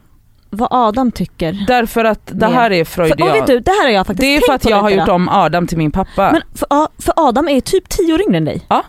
vad 0.49 0.67
Adam 0.71 1.11
tycker? 1.11 1.65
därför 1.67 2.05
att 2.05 2.19
det 2.25 2.47
Mer. 2.47 2.53
här 2.53 2.71
är 2.71 2.85
För, 2.85 3.01
och 3.01 3.07
freudian. 3.07 3.33
vet 3.33 3.47
du, 3.47 3.59
det 3.59 3.71
här 3.71 3.83
har 3.83 3.89
jag 3.89 4.07
faktiskt 4.07 4.21
Det 4.21 4.35
är 4.37 4.41
för 4.47 4.53
att 4.53 4.65
jag 4.69 4.77
har 4.77 4.89
gjort 4.89 5.09
om 5.09 5.29
Adam 5.29 5.67
till 5.67 5.77
min 5.77 5.91
pappa. 5.91 6.31
Men 6.31 6.41
för, 6.55 6.67
för 7.01 7.13
Adam 7.15 7.47
är 7.49 7.61
typ 7.61 7.89
tio 7.89 8.13
år 8.13 8.21
yngre 8.21 8.37
än 8.37 8.45
dig. 8.45 8.65
Ja. 8.69 8.83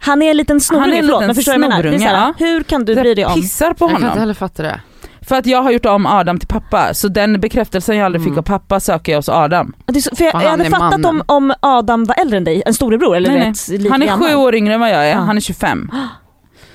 Han 0.00 0.22
är 0.22 0.30
en 0.30 0.36
liten 0.36 0.60
snorunge, 0.60 0.96
en 0.96 1.02
förlåt 1.02 1.20
liten 1.20 1.26
men 1.26 1.34
förstår 1.34 1.52
du 1.52 1.58
vad 1.58 1.64
jag 1.64 1.70
menar? 1.70 1.82
Det 1.82 1.88
är 1.88 1.98
snorunge, 1.98 2.10
såhär, 2.10 2.34
hur 2.38 2.62
kan 2.62 2.84
du 2.84 2.94
bry 2.94 3.14
dig 3.14 3.22
jag 3.22 3.30
om? 3.32 3.40
pissar 3.40 3.72
på 3.72 3.84
Jag 3.84 3.90
kan 3.90 3.96
inte 3.96 4.06
honom. 4.06 4.18
heller 4.18 4.34
fatta 4.34 4.62
det. 4.62 4.80
För 5.22 5.36
att 5.36 5.46
jag 5.46 5.62
har 5.62 5.70
gjort 5.70 5.86
om 5.86 6.06
Adam 6.06 6.38
till 6.38 6.48
pappa. 6.48 6.94
Så 6.94 7.08
den 7.08 7.40
bekräftelsen 7.40 7.96
jag 7.96 8.04
aldrig 8.04 8.22
fick 8.22 8.28
Mm. 8.28 8.38
av 8.38 8.42
pappa 8.42 8.80
söker 8.80 9.12
jag 9.12 9.18
hos 9.18 9.28
Adam. 9.28 9.72
Det 9.86 9.98
är 9.98 10.00
så, 10.00 10.16
för 10.16 10.24
jag, 10.24 10.34
Och 10.34 10.42
jag 10.42 10.48
han 10.48 10.60
hade 10.60 10.64
är 10.68 10.70
fattat 10.70 10.94
om, 10.94 11.02
mannen. 11.02 11.22
om 11.26 11.52
Adam 11.60 12.04
var 12.04 12.14
äldre 12.20 12.36
än 12.36 12.44
dig, 12.44 12.62
en 12.66 12.74
storebror 12.74 13.16
eller 13.16 13.30
Nej, 13.30 13.38
nej. 13.68 13.78
vet, 13.78 13.90
Han 13.90 14.02
är 14.02 14.06
gammal. 14.06 14.28
sju 14.28 14.34
år 14.34 14.54
yngre 14.54 14.74
än 14.74 14.80
vad 14.80 14.90
jag 14.90 15.06
är, 15.06 15.10
Ja. 15.10 15.16
han 15.18 15.36
är 15.36 15.40
25. 15.40 15.90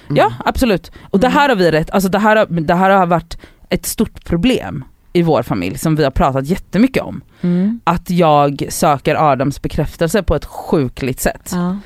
Mm. 0.10 0.18
Ja 0.18 0.32
absolut. 0.46 0.92
Och 1.12 1.20
det 1.20 1.28
Mm. 1.28 1.40
här 1.40 1.50
har 1.50 1.56
vi 1.56 1.72
rätt, 1.72 1.92
alltså 1.92 2.10
det 2.10 2.20
här, 2.20 2.36
har, 2.36 2.46
det 2.46 2.74
här 2.74 2.90
har 2.90 3.06
varit 3.06 3.38
ett 3.70 3.86
stort 3.86 4.26
problem 4.26 4.84
i 5.14 5.22
vår 5.22 5.44
familj 5.44 5.78
som 5.78 5.96
vi 5.96 6.04
har 6.04 6.12
pratat 6.12 6.46
jättemycket 6.46 7.04
om. 7.04 7.22
Mm. 7.42 7.80
Att 7.84 8.10
jag 8.10 8.66
söker 8.70 9.32
Adams 9.32 9.62
bekräftelse 9.62 10.24
på 10.24 10.36
ett 10.36 10.46
sjukligt 10.46 11.20
sätt. 11.20 11.52
Ja. 11.54 11.78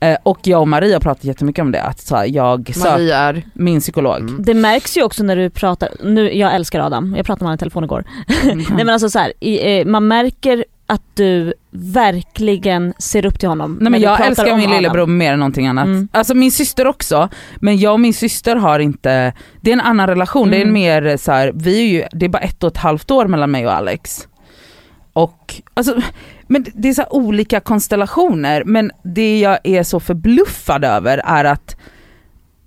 Eh, 0.00 0.16
och 0.22 0.38
jag 0.42 0.60
och 0.60 0.68
Maria 0.68 0.94
har 0.94 1.00
pratat 1.00 1.24
jättemycket 1.24 1.62
om 1.62 1.72
det, 1.72 1.82
att 1.82 2.00
så 2.00 2.16
här, 2.16 2.24
jag 2.24 2.66
söker 2.74 2.90
Maria 2.90 3.18
är... 3.18 3.42
min 3.54 3.80
psykolog. 3.80 4.20
Mm. 4.20 4.42
Det 4.42 4.54
märks 4.54 4.96
ju 4.96 5.02
också 5.02 5.22
när 5.22 5.36
du 5.36 5.50
pratar, 5.50 5.88
nu, 6.04 6.32
jag 6.32 6.54
älskar 6.54 6.80
Adam, 6.80 7.14
jag 7.16 7.26
pratade 7.26 7.44
med 7.44 7.48
honom 7.48 7.54
i 7.54 7.58
telefon 7.58 7.84
igår. 7.84 8.04
Nej 8.54 8.66
men 8.84 8.90
alltså 8.90 9.10
så 9.10 9.18
här, 9.18 9.32
i, 9.40 9.78
eh, 9.78 9.86
man 9.86 10.08
märker 10.08 10.64
att 10.86 11.02
du 11.14 11.54
verkligen 11.70 12.94
ser 12.98 13.26
upp 13.26 13.38
till 13.38 13.48
honom. 13.48 13.78
Nej 13.80 13.90
men 13.90 14.00
jag 14.00 14.26
älskar 14.26 14.56
min 14.56 14.70
lillebror 14.70 15.06
mer 15.06 15.32
än 15.32 15.38
någonting 15.38 15.66
annat. 15.66 15.84
Mm. 15.86 16.08
Alltså 16.12 16.34
min 16.34 16.52
syster 16.52 16.86
också, 16.86 17.28
men 17.56 17.78
jag 17.78 17.92
och 17.92 18.00
min 18.00 18.14
syster 18.14 18.56
har 18.56 18.78
inte, 18.78 19.32
det 19.60 19.70
är 19.70 19.72
en 19.72 19.80
annan 19.80 20.06
relation, 20.06 20.50
det 20.50 20.56
är 20.56 20.60
en 20.60 20.68
Mm. 20.68 20.72
mer 20.72 21.16
så 21.16 21.32
här, 21.32 21.52
vi 21.54 21.80
är 21.80 21.86
ju, 21.86 22.04
det 22.12 22.24
är 22.26 22.30
bara 22.30 22.38
ett 22.42 22.64
och 22.64 22.70
ett 22.70 22.76
halvt 22.76 23.10
år 23.10 23.26
mellan 23.26 23.50
mig 23.50 23.66
och 23.66 23.72
Alex. 23.72 24.28
Och, 25.16 25.62
alltså, 25.74 26.00
men 26.46 26.66
det 26.74 26.88
är 26.88 26.94
så 26.94 27.04
olika 27.10 27.60
konstellationer, 27.60 28.64
men 28.64 28.90
det 29.02 29.38
jag 29.40 29.58
är 29.64 29.82
så 29.82 30.00
förbluffad 30.00 30.84
över 30.84 31.18
är 31.24 31.44
att 31.44 31.76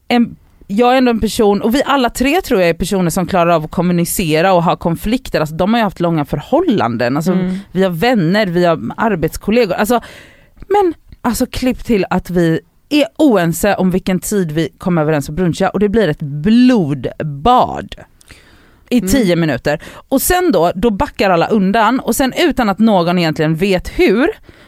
en, 0.08 0.36
jag 0.68 0.94
är 0.94 0.98
ändå 0.98 1.10
en 1.12 1.20
person, 1.20 1.62
och 1.62 1.76
vi 1.76 1.84
alla 1.86 2.10
tre 2.10 2.42
tror 2.42 2.60
jag 2.62 2.70
är 2.70 2.74
personer 2.74 3.10
som 3.10 3.26
klarar 3.28 3.52
av 3.52 3.64
att 3.66 3.72
kommunicera 3.72 4.54
och 4.54 4.64
ha 4.64 4.76
konflikter, 4.76 5.40
alltså 5.40 5.56
de 5.56 5.74
har 5.74 5.80
ju 5.80 5.84
haft 5.84 6.00
långa 6.00 6.26
förhållanden, 6.26 7.18
alltså 7.18 7.32
Mm. 7.32 7.56
vi 7.72 7.84
har 7.84 7.90
vänner, 7.92 8.46
vi 8.48 8.66
har 8.66 8.80
arbetskollegor. 8.98 9.74
Alltså, 9.76 10.02
men 10.68 10.94
alltså 11.22 11.46
klipp 11.46 11.84
till 11.86 12.06
att 12.10 12.30
vi 12.30 12.60
är 12.90 13.06
oense 13.18 13.76
om 13.76 13.92
vilken 13.92 14.20
tid 14.20 14.52
vi 14.52 14.70
kommer 14.78 15.02
överens 15.02 15.30
att 15.30 15.36
bruncha 15.36 15.70
och 15.70 15.80
det 15.80 15.90
blir 15.90 16.08
ett 16.08 16.22
blodbad 16.22 17.96
i 18.90 18.98
Mm. 18.98 19.10
tio 19.10 19.36
minuter. 19.36 19.82
Och 20.10 20.22
sen 20.22 20.52
då, 20.52 20.72
då 20.76 20.90
backar 20.90 21.30
alla 21.30 21.48
undan 21.48 22.00
och 22.00 22.16
sen 22.16 22.34
utan 22.38 22.70
att 22.70 22.80
någon 22.80 23.20
egentligen 23.20 23.56
vet 23.56 24.00
hur, 24.00 24.28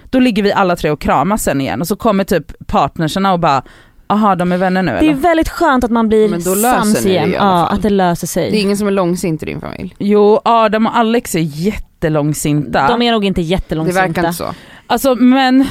då 0.10 0.20
ligger 0.20 0.44
vi 0.44 0.54
alla 0.54 0.76
tre 0.76 0.92
och 0.92 1.02
kramas 1.02 1.44
sen 1.44 1.62
igen 1.62 1.82
och 1.82 1.88
så 1.88 1.96
kommer 1.96 2.24
typ 2.24 2.68
partnerserna 2.68 3.34
och 3.34 3.40
bara 3.40 3.62
aha 4.08 4.36
de 4.36 4.52
är 4.52 4.58
vänner 4.58 4.84
nu 4.84 4.92
Det 4.92 4.98
är 4.98 5.04
eller? 5.04 5.14
väldigt 5.14 5.50
skönt 5.50 5.84
att 5.84 5.92
man 5.92 6.08
blir 6.08 6.30
Men 6.30 6.44
då 6.44 6.56
löser 6.56 6.78
sams 6.80 7.04
det 7.04 7.10
igen. 7.10 7.34
i 7.34 7.38
alla 7.38 7.50
Ja, 7.60 7.68
att 7.68 7.82
det 7.82 7.90
löser 7.90 8.28
sig. 8.28 8.52
Det 8.52 8.58
är 8.58 8.62
ingen 8.62 8.78
som 8.78 8.88
är 8.88 8.92
långsint 8.92 9.44
i 9.44 9.46
din 9.46 9.62
familj. 9.62 9.96
Jo 10.00 10.40
Adam 10.46 10.86
och 10.88 10.98
Alex 10.98 11.36
är 11.36 11.40
jättelångsinta. 11.40 12.88
De 12.88 13.02
är 13.02 13.12
nog 13.12 13.26
inte 13.26 13.42
Det 13.42 13.46
jättelångsinta. 13.46 14.02
verkar 14.02 14.22
inte 14.26 14.38
så. 14.38 14.54
Alltså 14.88 15.16
men 15.16 15.66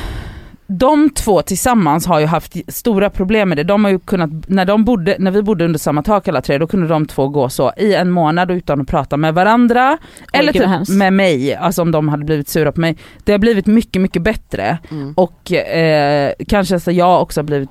de 0.71 1.11
två 1.11 1.43
tillsammans 1.43 2.07
har 2.07 2.21
ju 2.21 2.27
haft 2.27 2.57
stora 2.69 3.11
problem 3.11 3.49
med 3.49 3.59
det. 3.59 3.65
De 3.65 3.85
har 3.85 3.91
ju 3.91 3.99
kunnat, 3.99 4.31
när, 4.47 4.65
de 4.65 4.85
bodde, 4.85 5.17
när 5.19 5.31
vi 5.31 5.43
bodde 5.43 5.65
under 5.65 5.79
samma 5.79 6.03
tak 6.03 6.29
alla 6.29 6.43
tre, 6.43 6.59
då 6.59 6.67
kunde 6.67 6.87
de 6.87 7.07
två 7.07 7.29
gå 7.29 7.49
så 7.49 7.73
i 7.77 7.95
en 7.95 8.11
månad 8.11 8.51
utan 8.51 8.81
att 8.81 8.89
prata 8.89 9.17
med 9.17 9.35
varandra. 9.35 9.99
eller 10.33 10.53
gud 10.53 10.69
vad 10.69 10.87
typ 10.87 10.97
med 10.97 11.13
mig, 11.13 11.55
alltså 11.55 11.83
om 11.83 11.91
de 11.91 12.09
hade 12.09 12.25
blivit 12.25 12.49
sura 12.49 12.73
på 12.73 12.81
mig. 12.81 12.97
Det 13.25 13.33
har 13.33 13.39
blivit 13.39 13.67
mycket, 13.67 14.03
mycket 14.03 14.23
bättre. 14.23 14.79
Mm. 14.91 15.15
Och 15.17 15.53
eh, 15.53 16.33
kanske 16.49 16.81
så 16.81 16.91
jag 16.91 17.23
också 17.23 17.41
har 17.41 17.45
blivit, 17.45 17.71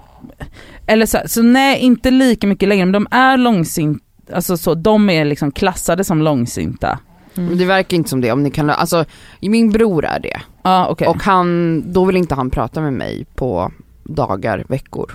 eller 0.88 1.06
så, 1.06 1.18
så 1.26 1.42
nej 1.42 1.80
inte 1.80 2.12
lika 2.12 2.48
mycket 2.48 2.70
längre 2.70 2.86
men 2.86 2.94
de 2.94 3.08
är 3.12 3.38
långsinta, 3.38 4.06
alltså 4.34 4.58
så, 4.58 4.74
de 4.74 5.10
är 5.10 5.26
liksom 5.26 5.52
klassade 5.52 6.04
som 6.04 6.22
långsinta. 6.22 7.00
Men 7.40 7.48
Mm. 7.48 7.58
det 7.60 7.66
verkar 7.66 7.98
inte 7.98 8.10
som 8.10 8.22
det, 8.22 8.32
om 8.32 8.44
ni 8.44 8.52
kan, 8.52 8.70
alltså 8.70 9.06
min 9.42 9.72
bror 9.72 10.06
är 10.06 10.20
det. 10.20 10.42
Ja 10.64 10.88
okej. 10.90 11.08
Och 11.08 11.24
han, 11.24 11.84
då 11.94 12.06
vill 12.06 12.16
inte 12.18 12.36
han 12.36 12.50
prata 12.50 12.82
med 12.82 12.94
mig 12.94 13.26
på 13.36 13.72
dagar, 14.04 14.66
veckor. 14.68 15.12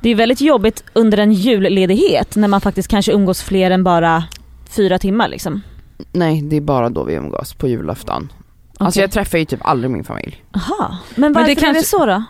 Det 0.00 0.10
är 0.10 0.14
väldigt 0.14 0.40
jobbigt 0.40 0.84
under 0.92 1.18
en 1.18 1.32
julledighet 1.32 2.36
när 2.36 2.48
man 2.48 2.60
faktiskt 2.60 2.88
kanske 2.88 3.12
umgås 3.12 3.42
fler 3.42 3.70
än 3.70 3.84
bara 3.84 4.24
fyra 4.70 4.98
timmar 4.98 5.28
liksom. 5.28 5.62
Nej 6.12 6.42
det 6.42 6.56
är 6.56 6.60
bara 6.60 6.88
då 6.90 7.04
vi 7.04 7.14
umgås, 7.14 7.54
på 7.54 7.68
julafton. 7.68 8.32
Alltså 8.78 8.98
Okej. 8.98 9.02
jag 9.02 9.10
träffar 9.10 9.38
ju 9.38 9.44
typ 9.44 9.60
aldrig 9.62 9.90
min 9.90 10.04
familj. 10.04 10.44
Aha. 10.56 10.96
Men 11.14 11.32
varför 11.32 11.46
det 11.46 11.52
är 11.52 11.56
det 11.56 11.60
kanske- 11.60 11.82
så 11.82 12.06
då? 12.06 12.24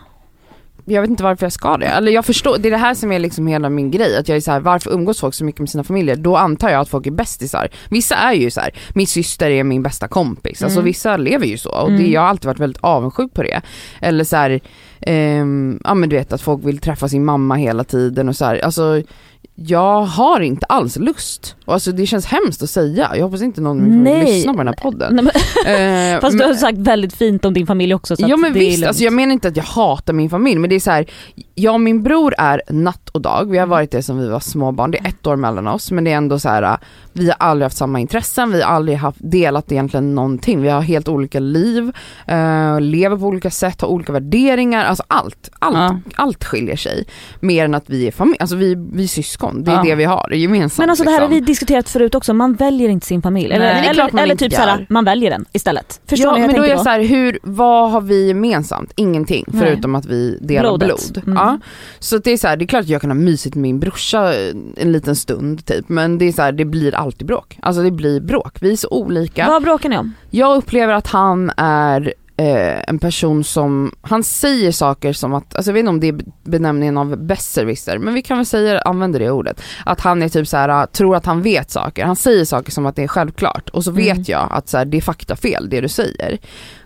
Jag 0.89 1.01
vet 1.01 1.09
inte 1.09 1.23
varför 1.23 1.45
jag 1.45 1.53
ska 1.53 1.77
det. 1.77 1.85
Eller 1.85 2.11
jag 2.11 2.25
förstår, 2.25 2.57
det 2.57 2.69
är 2.69 2.71
det 2.71 2.77
här 2.77 2.93
som 2.93 3.11
är 3.11 3.19
liksom 3.19 3.47
hela 3.47 3.69
min 3.69 3.91
grej. 3.91 4.17
Att 4.17 4.27
jag 4.29 4.35
är 4.37 4.41
så 4.41 4.51
här, 4.51 4.59
varför 4.59 4.91
umgås 4.91 5.19
folk 5.19 5.33
så 5.33 5.45
mycket 5.45 5.59
med 5.59 5.69
sina 5.69 5.83
familjer? 5.83 6.15
Då 6.15 6.35
antar 6.37 6.69
jag 6.69 6.81
att 6.81 6.89
folk 6.89 7.07
är 7.07 7.11
bästisar. 7.11 7.69
Vissa 7.89 8.15
är 8.15 8.33
ju 8.33 8.51
så 8.51 8.59
här, 8.61 8.71
min 8.93 9.07
syster 9.07 9.49
är 9.49 9.63
min 9.63 9.83
bästa 9.83 10.07
kompis. 10.07 10.63
Alltså 10.63 10.79
Mm. 10.79 10.85
vissa 10.85 11.17
lever 11.17 11.45
ju 11.45 11.57
så 11.57 11.69
och 11.71 11.89
det, 11.89 11.95
Mm. 11.97 12.11
jag 12.11 12.21
har 12.21 12.27
alltid 12.27 12.45
varit 12.45 12.59
väldigt 12.59 12.83
avundsjuk 12.83 13.33
på 13.33 13.43
det. 13.43 13.61
Eller 14.01 14.23
så 14.23 14.35
här, 14.35 14.59
ehm, 15.01 15.79
ja 15.83 15.93
men 15.93 16.09
du 16.09 16.15
vet 16.15 16.33
att 16.33 16.41
folk 16.41 16.65
vill 16.65 16.77
träffa 16.79 17.07
sin 17.09 17.25
mamma 17.25 17.55
hela 17.55 17.83
tiden 17.83 18.29
och 18.29 18.35
så 18.35 18.45
här. 18.45 18.59
Alltså 18.65 19.01
jag 19.67 20.01
har 20.01 20.39
inte 20.39 20.65
alls 20.65 20.95
lust. 20.95 21.55
Och 21.65 21.73
alltså 21.73 21.91
det 21.91 22.05
känns 22.05 22.25
hemskt 22.25 22.63
att 22.63 22.69
säga. 22.69 23.11
Jag 23.15 23.23
hoppas 23.25 23.41
inte 23.41 23.61
någon 23.61 23.77
i 23.77 23.81
min 23.81 24.05
familj 24.05 24.33
lyssnar 24.35 24.53
på 24.53 24.57
den 24.57 24.67
här 24.67 24.75
podden. 24.83 25.15
Nej, 25.15 25.23
men, 25.25 26.15
Eh, 26.15 26.19
fast 26.21 26.31
du 26.31 26.37
men- 26.37 26.47
har 26.47 26.53
sagt 26.55 26.77
väldigt 26.77 27.13
fint 27.13 27.45
om 27.45 27.53
din 27.53 27.67
familj 27.67 27.93
också. 27.93 28.15
Så 28.15 28.25
ja 28.27 28.37
men 28.37 28.53
visst, 28.53 28.85
alltså 28.85 29.03
jag 29.03 29.13
menar 29.13 29.33
inte 29.33 29.47
att 29.47 29.57
jag 29.57 29.63
hatar 29.63 30.13
min 30.13 30.29
familj 30.29 30.59
men 30.59 30.69
det 30.69 30.75
är 30.75 30.79
så 30.79 30.91
här, 30.91 31.05
jag 31.55 31.73
och 31.73 31.81
min 31.81 32.03
bror 32.03 32.33
är 32.37 32.61
natt 32.69 33.09
och 33.09 33.21
dag, 33.21 33.51
vi 33.51 33.57
har 33.57 33.67
varit 33.67 33.91
det 33.91 34.03
som 34.03 34.19
vi 34.19 34.27
var 34.27 34.39
småbarn, 34.39 34.91
det 34.91 34.97
är 34.97 35.07
ett 35.07 35.27
år 35.27 35.35
mellan 35.35 35.67
oss 35.67 35.91
men 35.91 36.03
det 36.03 36.11
är 36.11 36.15
ändå 36.17 36.39
så 36.39 36.49
här, 36.49 36.77
vi 37.13 37.25
har 37.27 37.35
aldrig 37.39 37.65
haft 37.65 37.77
samma 37.77 37.99
intressen, 37.99 38.51
vi 38.51 38.61
har 38.61 38.69
aldrig 38.75 38.97
haft 38.97 39.19
delat 39.21 39.71
egentligen 39.71 40.15
någonting, 40.15 40.61
vi 40.61 40.69
har 40.69 40.81
helt 40.81 41.07
olika 41.07 41.39
liv, 41.39 41.91
eh, 42.27 42.81
lever 42.81 43.17
på 43.17 43.25
olika 43.25 43.49
sätt, 43.51 43.81
har 43.81 43.87
olika 43.87 44.11
värderingar, 44.13 44.85
alltså 44.85 45.03
allt, 45.07 45.49
allt, 45.59 45.75
Ja. 45.77 45.99
allt 46.15 46.43
skiljer 46.43 46.75
sig. 46.75 47.05
Mer 47.39 47.65
än 47.65 47.73
att 47.75 47.89
vi 47.89 48.07
är 48.07 48.11
familj, 48.11 48.37
alltså 48.39 48.55
vi, 48.55 48.75
vi 48.93 49.03
är 49.03 49.07
syskon, 49.07 49.48
det 49.53 49.71
är 49.71 49.75
Ja. 49.75 49.83
det 49.83 49.95
vi 49.95 50.03
har, 50.03 50.27
det 50.29 50.37
gemensamt. 50.37 50.77
Men 50.77 50.89
alltså 50.89 51.03
det 51.03 51.09
här 51.09 51.19
har 51.21 51.27
liksom. 51.27 51.45
vi 51.45 51.51
diskuterat 51.51 51.89
förut 51.89 52.15
också, 52.15 52.33
man 52.33 52.53
väljer 52.53 52.89
inte 52.89 53.05
sin 53.07 53.21
familj. 53.21 53.53
Eller, 53.53 53.73
Nej. 53.73 53.81
Det 53.83 53.89
eller, 53.89 54.19
eller 54.23 54.35
typ 54.35 54.53
såhär, 54.53 54.85
man 54.89 55.05
väljer 55.05 55.29
den 55.29 55.45
istället. 55.51 56.01
Förstår 56.05 56.27
ja, 56.27 56.33
ni 56.33 56.39
men 56.39 56.47
då 56.47 56.53
är 56.53 56.55
tänker 56.55 56.69
jag 56.69 56.79
då? 56.79 56.83
så 56.83 56.89
här, 56.89 57.03
hur, 57.03 57.39
vad 57.43 57.91
har 57.91 58.01
vi 58.01 58.27
gemensamt? 58.27 58.93
Ingenting, 58.95 59.45
Nej. 59.47 59.61
förutom 59.61 59.95
att 59.95 60.05
vi 60.05 60.37
delar 60.41 60.61
Blodet. 60.63 60.87
blod. 61.13 61.23
Mm. 61.27 61.37
Ja. 61.37 61.59
Så 61.99 62.17
det 62.17 62.31
är 62.31 62.37
så 62.37 62.47
här, 62.47 62.57
det 62.57 62.65
är 62.65 62.67
klart 62.67 62.81
att 62.81 62.89
jag 62.89 63.01
kan 63.01 63.09
ha 63.09 63.15
mysigt 63.15 63.55
med 63.55 63.61
min 63.61 63.79
brorsa 63.79 64.33
en 64.77 64.91
liten 64.91 65.15
stund 65.15 65.65
typ, 65.65 65.89
men 65.89 66.17
det 66.17 66.25
är 66.25 66.31
så 66.31 66.41
här, 66.41 66.51
det 66.51 66.65
blir 66.65 66.95
alltid 66.95 67.27
bråk. 67.27 67.57
Alltså 67.61 67.81
det 67.83 67.91
blir 67.91 68.19
bråk, 68.21 68.57
vi 68.61 68.71
är 68.71 68.75
så 68.75 68.87
olika. 68.91 69.47
Vad 69.47 69.63
bråkar 69.63 69.89
ni 69.89 69.97
om? 69.97 70.13
Jag 70.29 70.57
upplever 70.57 70.93
att 70.93 71.07
han 71.07 71.51
är 71.57 72.13
eh, 72.39 72.83
en 72.87 72.99
person 72.99 73.43
som, 73.43 73.91
han 74.01 74.23
säger 74.23 74.71
saker 74.71 75.13
som 75.13 75.33
att, 75.33 75.55
alltså 75.55 75.69
jag 75.69 75.73
vet 75.73 75.79
inte 75.79 75.89
om 75.89 75.99
det 75.99 76.07
är 76.07 76.19
benämningen 76.43 76.97
av 76.97 77.17
besserwisser, 77.17 77.97
men 77.97 78.13
vi 78.13 78.21
kan 78.21 78.37
väl 78.37 78.45
säga, 78.45 78.81
använda 78.81 79.19
det 79.19 79.31
ordet. 79.31 79.61
Att 79.85 80.01
han 80.01 80.21
är 80.23 80.29
typ 80.29 80.47
så 80.47 80.57
här, 80.57 80.85
tror 80.85 81.15
att 81.15 81.25
han 81.25 81.41
vet 81.41 81.71
saker, 81.71 82.05
han 82.05 82.15
säger 82.15 82.45
saker 82.45 82.71
som 82.71 82.85
att 82.85 82.95
det 82.95 83.03
är 83.03 83.07
självklart 83.07 83.69
och 83.69 83.83
så 83.83 83.89
Mm. 83.91 84.03
vet 84.03 84.29
jag 84.29 84.47
att 84.51 84.69
så 84.69 84.77
här, 84.77 84.85
det 84.85 84.97
är 84.97 85.01
faktafel 85.01 85.69
det 85.69 85.81
du 85.81 85.87
säger. 85.89 86.37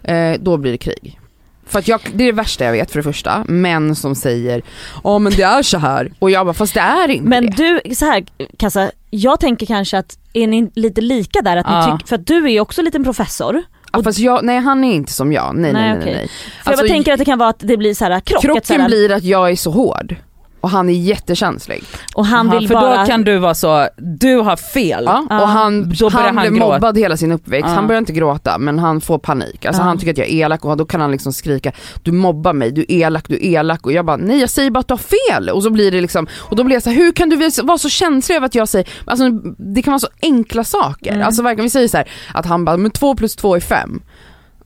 Eh, 0.03 0.35
då 0.39 0.57
blir 0.57 0.71
det 0.71 0.77
krig. 0.77 1.19
För 1.65 1.79
att 1.79 1.87
jag, 1.87 1.99
det 2.13 2.23
är 2.23 2.25
det 2.25 2.31
värsta 2.31 2.65
jag 2.65 2.71
vet 2.71 2.91
för 2.91 2.99
det 2.99 3.03
första, 3.03 3.43
män 3.47 3.95
som 3.95 4.15
säger 4.15 4.61
ja 5.03 5.19
men 5.19 5.33
det 5.35 5.41
är 5.43 5.63
så 5.63 5.77
här 5.77 6.11
och 6.19 6.31
jag 6.31 6.45
bara 6.45 6.53
fast 6.53 6.73
det 6.73 6.79
är 6.79 7.07
inte 7.09 7.27
Men 7.29 7.45
det. 7.45 7.81
du, 7.85 7.95
så 7.95 8.05
här 8.05 8.23
Kassa, 8.57 8.91
jag 9.09 9.39
tänker 9.39 9.65
kanske 9.65 9.97
att 9.97 10.17
är 10.33 10.47
ni 10.47 10.71
lite 10.75 11.01
lika 11.01 11.41
där? 11.41 11.57
Att 11.57 11.65
ni 11.65 11.73
Ja. 11.73 11.91
tycker, 11.97 12.07
för 12.07 12.15
att 12.15 12.27
du 12.27 12.45
är 12.45 12.49
ju 12.51 12.59
också 12.59 12.81
en 12.81 12.85
liten 12.85 13.03
professor. 13.03 13.63
Ja, 13.93 14.03
fast 14.03 14.19
jag, 14.19 14.43
nej 14.45 14.59
han 14.59 14.83
är 14.83 14.93
inte 14.93 15.11
som 15.13 15.31
jag, 15.33 15.55
nej 15.55 15.73
nej 15.73 15.89
Nej, 15.95 16.05
nej. 16.05 16.13
nej. 16.15 16.29
För 16.63 16.71
jag 16.71 16.79
bara 16.79 16.87
tänker 16.87 17.13
att 17.13 17.19
det 17.19 17.25
kan 17.25 17.39
vara 17.39 17.49
att 17.49 17.59
det 17.59 17.77
blir 17.77 17.93
så 17.93 18.05
här 18.05 18.19
krock. 18.19 18.37
att 18.37 18.41
så 18.41 18.53
Krocken 18.53 18.81
här, 18.81 18.87
blir 18.87 19.11
att 19.11 19.23
jag 19.23 19.51
är 19.51 19.55
så 19.55 19.71
hård 19.71 20.15
och 20.63 20.69
han 20.69 20.89
är 20.89 20.93
jättekänslig. 20.93 21.83
och 22.15 22.25
han 22.25 22.49
Aha, 22.49 22.59
vill 22.59 22.67
för 22.67 22.75
bara... 22.75 22.99
då 22.99 23.05
kan 23.05 23.23
du 23.23 23.37
vara 23.37 23.55
så, 23.55 23.87
du 23.97 24.35
har 24.35 24.55
fel. 24.55 25.03
Ja, 25.05 25.19
och 25.29 25.47
han, 25.47 25.89
Då 25.89 26.09
börjar 26.09 26.25
han, 26.25 26.37
han 26.37 26.43
blev 26.47 26.53
gråta. 26.59 26.73
mobbad 26.73 26.97
hela 26.97 27.17
sin 27.17 27.31
uppväxt, 27.31 27.69
Ja. 27.69 27.75
han 27.75 27.87
börjar 27.87 27.99
inte 27.99 28.13
gråta 28.13 28.57
men 28.57 28.79
han 28.79 29.01
får 29.01 29.17
panik. 29.19 29.65
Alltså 29.65 29.81
Ja. 29.81 29.85
han 29.85 29.97
tycker 29.97 30.11
att 30.11 30.17
jag 30.17 30.27
är 30.27 30.33
elak 30.45 30.65
och 30.65 30.77
då 30.77 30.85
kan 30.85 31.01
han 31.01 31.11
liksom 31.11 31.33
skrika 31.33 31.71
du 32.03 32.11
mobbar 32.11 32.53
mig, 32.53 32.71
du 32.71 32.81
är 32.81 32.91
elak, 32.91 33.25
du 33.27 33.35
är 33.35 33.43
elak 33.59 33.85
och 33.85 33.91
jag 33.91 34.05
bara 34.05 34.17
nej 34.17 34.39
jag 34.39 34.49
säger 34.49 34.71
bara 34.71 34.79
att 34.79 34.87
du 34.87 34.93
har 34.93 35.33
fel 35.33 35.49
och 35.49 35.63
så 35.63 35.69
blir 35.69 35.91
det 35.91 36.01
liksom, 36.01 36.27
och 36.39 36.55
då 36.55 36.63
blir 36.63 36.75
jag 36.75 36.83
så 36.83 36.89
här, 36.89 36.97
hur 36.97 37.11
kan 37.11 37.29
du 37.29 37.49
vara 37.63 37.77
så 37.77 37.89
känslig 37.89 38.35
över 38.35 38.45
att 38.45 38.55
jag 38.55 38.67
säger, 38.69 38.89
alltså 39.05 39.29
det 39.75 39.81
kan 39.81 39.91
vara 39.91 39.99
så 39.99 40.07
enkla 40.21 40.63
saker. 40.63 41.11
Mm. 41.13 41.25
Alltså 41.27 41.41
verkligen, 41.43 41.63
vi 41.65 41.69
säger 41.69 41.87
så 41.87 41.97
här 41.97 42.07
att 42.33 42.45
han 42.45 42.65
bara, 42.65 42.77
men 42.77 42.91
två 42.91 43.15
plus 43.15 43.35
två 43.35 43.55
är 43.55 43.59
fem. 43.59 44.01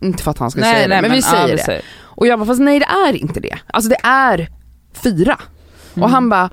Inte 0.01 0.23
för 0.23 0.31
att 0.31 0.37
han 0.37 0.51
ska 0.51 0.61
säga 0.61 0.87
det, 0.87 1.01
men, 1.01 1.11
vi 1.11 1.17
ja, 1.17 1.23
säger 1.23 1.47
vi 1.47 1.55
det. 1.55 1.63
säger. 1.63 1.81
Och 1.99 2.27
jag 2.27 2.39
bara, 2.39 2.45
fast 2.45 2.61
nej 2.61 2.79
det 2.79 2.85
är 3.07 3.13
inte 3.15 3.39
det. 3.39 3.55
Alltså 3.67 3.89
det 3.89 3.97
är 4.03 4.49
fyra. 5.03 5.37
Mm. 5.97 6.03
Och 6.03 6.09
han 6.09 6.29
bara, 6.29 6.49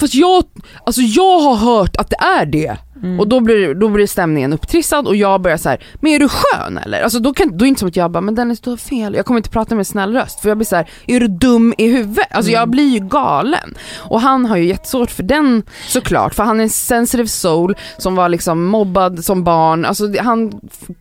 fast 0.00 0.14
jag, 0.14 0.44
alltså 0.86 1.00
jag 1.00 1.38
har 1.40 1.56
hört 1.56 1.96
att 1.96 2.10
det 2.10 2.16
är 2.40 2.46
det. 2.46 2.76
Mm. 3.02 3.20
Och 3.20 3.28
då 3.28 3.40
blir, 3.40 3.74
då 3.74 3.88
blir 3.88 4.06
stämningen 4.06 4.52
upptrissad 4.52 5.06
och 5.08 5.16
jag 5.16 5.40
börjar 5.40 5.56
så 5.56 5.68
här, 5.68 5.84
men 6.00 6.12
är 6.12 6.18
du 6.18 6.28
skön 6.28 6.78
eller? 6.78 7.02
Alltså 7.02 7.18
då, 7.18 7.32
kan, 7.34 7.48
då 7.48 7.54
är 7.54 7.58
det 7.58 7.68
inte 7.68 7.78
som 7.78 7.88
att 7.88 7.96
jag 7.96 8.10
bara, 8.10 8.20
men 8.20 8.34
Dennis 8.34 8.60
du 8.60 8.70
har 8.70 8.76
fel, 8.76 9.14
jag 9.14 9.26
kommer 9.26 9.38
inte 9.38 9.50
prata 9.50 9.74
med 9.74 9.86
snäll 9.86 10.12
röst. 10.12 10.40
För 10.40 10.48
jag 10.48 10.58
blir 10.58 10.66
så 10.66 10.76
här, 10.76 10.90
är 11.06 11.20
du 11.20 11.28
dum 11.28 11.74
i 11.78 11.86
huvudet? 11.88 12.26
Alltså 12.30 12.50
jag 12.52 12.58
Mm. 12.62 12.70
blir 12.70 12.88
ju 12.88 13.00
galen. 13.00 13.74
Och 13.98 14.20
han 14.20 14.46
har 14.46 14.56
ju 14.56 14.64
jättesvårt 14.64 15.10
för 15.10 15.22
den 15.22 15.62
såklart, 15.88 16.34
för 16.34 16.42
han 16.42 16.58
är 16.60 16.64
en 16.64 16.70
sensitive 16.70 17.28
soul 17.28 17.74
som 17.98 18.14
var 18.14 18.28
liksom 18.28 18.64
mobbad 18.64 19.24
som 19.24 19.44
barn, 19.44 19.84
alltså 19.84 20.04
han 20.20 20.52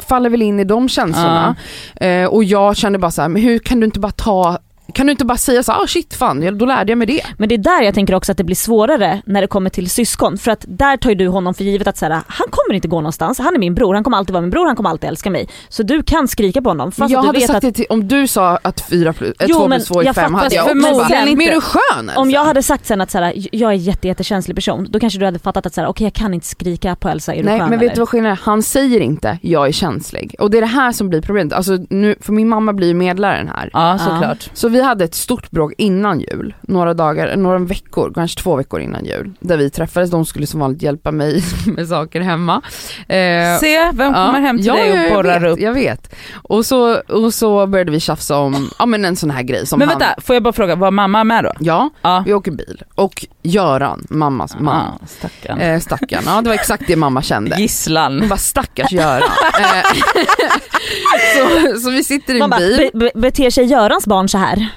faller 0.08 0.30
väl 0.30 0.42
in 0.42 0.60
i 0.60 0.64
de 0.64 0.90
känslorna. 0.90 1.56
Eh, 1.96 2.26
och 2.26 2.44
jag 2.44 2.78
kände 2.78 3.00
bara 3.00 3.12
så 3.12 3.22
här, 3.22 3.30
men 3.30 3.42
hur 3.42 3.60
kan 3.60 3.80
du 3.80 3.86
inte 3.86 4.00
bara 4.00 4.12
ta 4.12 4.58
kan 4.92 5.06
du 5.06 5.12
inte 5.12 5.26
bara 5.26 5.38
säga 5.38 5.64
så 5.64 5.72
ah 5.72 5.88
shit 5.88 6.14
fan, 6.14 6.58
då 6.58 6.66
lärde 6.66 6.92
jag 6.92 6.98
mig 6.98 7.08
det. 7.08 7.22
Men 7.38 7.50
det 7.50 7.56
är 7.56 7.58
där 7.58 7.82
jag 7.82 7.94
tänker 7.94 8.16
också 8.16 8.32
att 8.32 8.38
det 8.38 8.44
blir 8.44 8.56
svårare 8.56 9.22
när 9.26 9.42
det 9.42 9.48
kommer 9.48 9.70
till 9.70 9.90
syskon. 9.90 10.38
För 10.38 10.52
att 10.52 10.66
där 10.68 10.98
tar 10.98 11.10
ju 11.10 11.16
du 11.16 11.28
honom 11.28 11.54
för 11.54 11.64
givet 11.64 11.88
att 11.88 11.98
så 11.98 12.06
här, 12.06 12.22
han 12.28 12.48
kommer 12.52 12.76
inte 12.76 12.88
gå 12.88 12.96
någonstans, 12.96 13.40
han 13.40 13.56
är 13.56 13.60
min 13.60 13.76
bror, 13.76 13.94
han 13.94 14.04
kommer 14.04 14.18
alltid 14.18 14.34
vara 14.34 14.42
min 14.42 14.50
bror, 14.50 14.66
han 14.66 14.76
kommer 14.76 14.90
alltid 14.90 15.10
älska 15.10 15.30
mig. 15.30 15.50
Så 15.70 15.84
du 15.84 16.04
kan 16.04 16.28
skrika 16.28 16.62
på 16.62 16.70
honom 16.70 16.92
fast 16.92 17.12
jag 17.12 17.20
att 17.20 17.24
du 17.24 17.28
hade 17.28 17.40
vet 17.40 17.48
sagt 17.48 17.58
att 17.58 17.62
det 17.62 17.72
till, 17.72 17.86
om 17.90 18.08
du 18.08 18.28
sa 18.28 18.60
att 18.62 18.82
4 18.82 19.14
plus, 19.14 19.36
Jo, 19.40 19.58
2 19.58 19.68
men 19.68 19.78
plus 19.80 19.88
2 19.88 20.02
är 20.02 20.06
jag 20.06 20.16
5 20.16 20.32
fattar 20.32 20.44
hade 20.44 20.56
jag 20.56 20.66
också 20.66 20.76
bara, 20.76 21.08
men 21.10 21.28
är 21.28 21.28
inte. 21.28 21.54
du 21.54 21.62
skön 21.62 22.10
Elsa? 22.10 22.22
om 22.22 22.32
jag 22.32 22.46
hade 22.46 22.64
sagt 22.64 22.86
sen 22.86 23.02
att 23.02 23.12
så 23.12 23.18
här, 23.18 23.34
jag 23.52 23.72
är 23.72 23.76
jätte, 23.76 24.08
jättekänslig 24.08 24.56
person, 24.56 24.88
då 24.90 25.00
kanske 25.00 25.20
du 25.20 25.26
hade 25.26 25.40
fattat 25.40 25.66
att 25.66 25.74
så 25.74 25.82
här, 25.82 25.88
okej 25.88 26.06
jag 26.06 26.14
kan 26.14 26.34
inte 26.34 26.48
skrika 26.48 26.96
på 26.96 27.10
Elsa, 27.10 27.34
är 27.34 27.38
du 27.38 27.44
Nej 27.44 27.60
skön 27.60 27.70
men 27.70 27.80
vet 27.80 27.86
eller? 27.86 27.96
du 27.96 28.00
vad 28.02 28.10
skillnaden 28.10 28.38
är? 28.38 28.42
Han 28.44 28.64
säger 28.64 29.00
inte 29.00 29.38
jag 29.42 29.68
är 29.68 29.72
känslig. 29.72 30.36
Och 30.40 30.52
det 30.52 30.58
är 30.58 30.62
det 30.62 30.68
här 30.68 30.92
som 30.92 31.10
blir 31.10 31.22
problemet. 31.22 31.54
Alltså 31.54 31.78
nu, 31.90 32.16
för 32.22 32.34
min 32.34 32.50
mamma 32.50 32.74
blir 32.74 32.88
ju 32.88 32.94
medlaren 32.94 33.48
här. 33.48 33.70
Ja 33.74 33.98
såklart. 33.98 34.50
Så 34.54 34.70
vi 34.70 34.81
hade 34.82 35.04
ett 35.06 35.16
stort 35.16 35.52
bråk 35.52 35.74
innan 35.78 36.20
jul, 36.20 36.54
några 36.62 36.94
dagar, 36.94 37.36
några 37.36 37.58
veckor, 37.60 38.12
kanske 38.16 38.42
två 38.42 38.56
veckor 38.56 38.80
innan 38.82 39.06
jul. 39.06 39.32
Där 39.40 39.58
vi 39.58 39.70
träffades, 39.70 40.12
de 40.12 40.26
skulle 40.26 40.48
som 40.48 40.60
vanligt 40.60 40.82
hjälpa 40.82 41.12
mig 41.12 41.44
med 41.66 41.88
saker 41.88 42.22
hemma. 42.22 42.62
Eh, 43.08 43.60
Se, 43.60 43.92
vem 43.94 44.14
kommer 44.14 44.40
hem 44.42 44.58
till 44.58 44.66
ja, 44.68 44.74
dig 44.76 45.08
och 45.10 45.16
borrar 45.16 45.40
vet, 45.40 45.52
upp? 45.54 45.60
Jag 45.60 45.74
vet. 45.74 46.16
Och 46.34 46.66
så, 46.66 46.96
och 47.00 47.34
så 47.34 47.68
började 47.68 47.92
vi 47.92 48.00
tjafsa 48.00 48.38
om, 48.38 48.70
ja 48.80 48.86
men 48.86 49.06
en 49.06 49.16
sån 49.16 49.32
här 49.32 49.44
grej 49.44 49.68
som 49.68 49.80
Men 49.80 49.90
han, 49.90 50.00
vänta, 50.00 50.22
får 50.22 50.36
jag 50.36 50.44
bara 50.44 50.54
fråga, 50.54 50.76
var 50.76 50.92
mamma 50.92 51.24
med 51.24 51.44
då? 51.44 51.52
Ja, 51.60 51.90
Ja. 52.02 52.24
vi 52.26 52.34
åker 52.34 52.52
bil. 52.52 52.84
Och 52.96 53.26
Göran, 53.44 54.06
mammas 54.10 54.60
man. 54.60 54.76
Ah, 54.76 55.06
stackarn. 55.08 55.60
Eh, 55.60 55.80
stackarn, 55.80 56.24
ja 56.26 56.42
det 56.42 56.50
var 56.50 56.56
exakt 56.56 56.84
det 56.88 56.96
mamma 56.96 57.22
kände. 57.22 57.56
Gisslan. 57.60 58.20
Hon 58.20 58.30
bara 58.30 58.38
stackars 58.40 58.92
Göran. 58.92 59.30
Eh, 59.60 59.86
så, 61.74 61.80
så 61.80 61.90
vi 61.90 62.04
sitter 62.04 62.36
i 62.36 62.40
en 62.40 62.50
bil. 62.50 62.90
be, 62.94 63.00
be, 63.00 63.12
beter 63.22 63.50
sig 63.50 63.66
Görans 63.66 64.08
barn 64.08 64.30
så 64.30 64.38
här? 64.38 64.68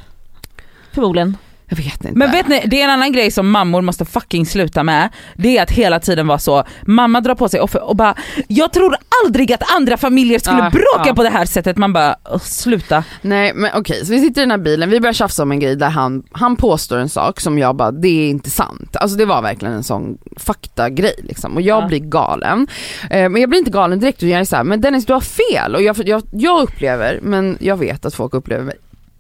Förmodligen. 0.95 1.37
Jag 1.69 1.77
vet 1.77 2.05
inte. 2.05 2.19
Men 2.19 2.31
vet 2.31 2.49
ni, 2.49 2.63
det 2.67 2.81
är 2.81 2.85
en 2.85 2.91
annan 2.91 3.13
grej 3.13 3.31
som 3.31 3.51
mammor 3.51 3.83
måste 3.83 4.05
fucking 4.05 4.47
sluta 4.47 4.83
med. 4.83 5.09
Det 5.37 5.59
är 5.59 5.63
att 5.63 5.71
hela 5.71 6.01
tiden 6.01 6.27
vara 6.27 6.39
så, 6.39 6.65
mamma 6.87 7.21
drar 7.21 7.35
på 7.35 7.49
sig 7.49 7.61
offer 7.61 7.83
och 7.83 7.97
bara 7.97 8.15
“jag 8.49 8.73
tror 8.73 8.97
aldrig 9.25 9.53
att 9.53 9.75
andra 9.77 9.97
familjer 9.97 10.39
skulle 10.39 10.59
Ja, 10.59 10.71
bråka 10.71 11.09
ja. 11.09 11.15
på 11.15 11.23
det 11.23 11.29
här 11.31 11.45
sättet”. 11.45 11.77
Man 11.77 11.93
bara 11.93 12.17
"Åh, 12.31 12.39
sluta. 12.39 13.05
Nej 13.23 13.53
men 13.55 13.71
okej, 13.75 14.07
så 14.07 14.13
vi 14.13 14.21
sitter 14.21 14.41
i 14.41 14.45
den 14.45 14.51
här 14.51 14.59
bilen, 14.59 14.91
vi 14.91 15.01
börjar 15.01 15.13
tjafsa 15.13 15.43
om 15.43 15.53
en 15.53 15.61
grej 15.61 15.77
där 15.77 15.89
han, 15.91 16.23
han 16.33 16.57
påstår 16.57 16.99
en 16.99 17.09
sak 17.09 17.41
som 17.41 17.59
jag 17.59 17.77
bara, 17.77 17.91
det 17.91 18.09
är 18.09 18.31
inte 18.31 18.51
sant. 18.51 18.97
Alltså 18.97 19.17
det 19.17 19.25
var 19.25 19.43
verkligen 19.43 19.75
en 19.75 19.85
sån 19.85 20.19
faktagrej 20.37 21.15
liksom 21.23 21.55
och 21.55 21.63
jag 21.63 21.83
Ja. 21.83 21.87
blir 21.89 21.99
galen. 22.01 22.67
Eh, 23.11 23.29
men 23.29 23.41
jag 23.41 23.51
blir 23.51 23.59
inte 23.59 23.71
galen 23.71 24.01
direkt 24.01 24.19
utan 24.23 24.29
jag 24.31 24.41
är 24.41 24.45
såhär, 24.45 24.65
men 24.65 24.81
Dennis 24.81 25.07
du 25.07 25.13
har 25.13 25.21
fel 25.21 25.75
och 25.75 25.83
jag, 25.83 25.97
jag, 26.09 26.23
jag 26.33 26.63
upplever, 26.63 27.19
men 27.23 27.59
jag 27.61 27.77
vet 27.77 28.05
att 28.07 28.15
folk 28.15 28.35
upplever 28.35 28.65
mig 28.65 28.75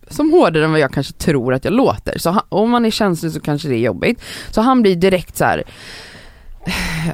som 0.08 0.32
hårdare 0.32 0.64
än 0.64 0.70
vad 0.70 0.80
jag 0.80 0.92
kanske 0.92 1.12
tror 1.12 1.54
att 1.54 1.64
jag 1.64 1.74
låter. 1.74 2.18
Så 2.18 2.30
han, 2.30 2.42
om 2.48 2.70
man 2.70 2.84
är 2.84 2.90
känslig 2.90 3.32
så 3.32 3.40
kanske 3.40 3.68
det 3.68 3.74
är 3.74 3.78
jobbigt. 3.80 4.20
Så 4.50 4.60
han 4.60 4.82
blir 4.82 4.96
direkt 4.96 5.36
så 5.36 5.44
här. 5.44 5.62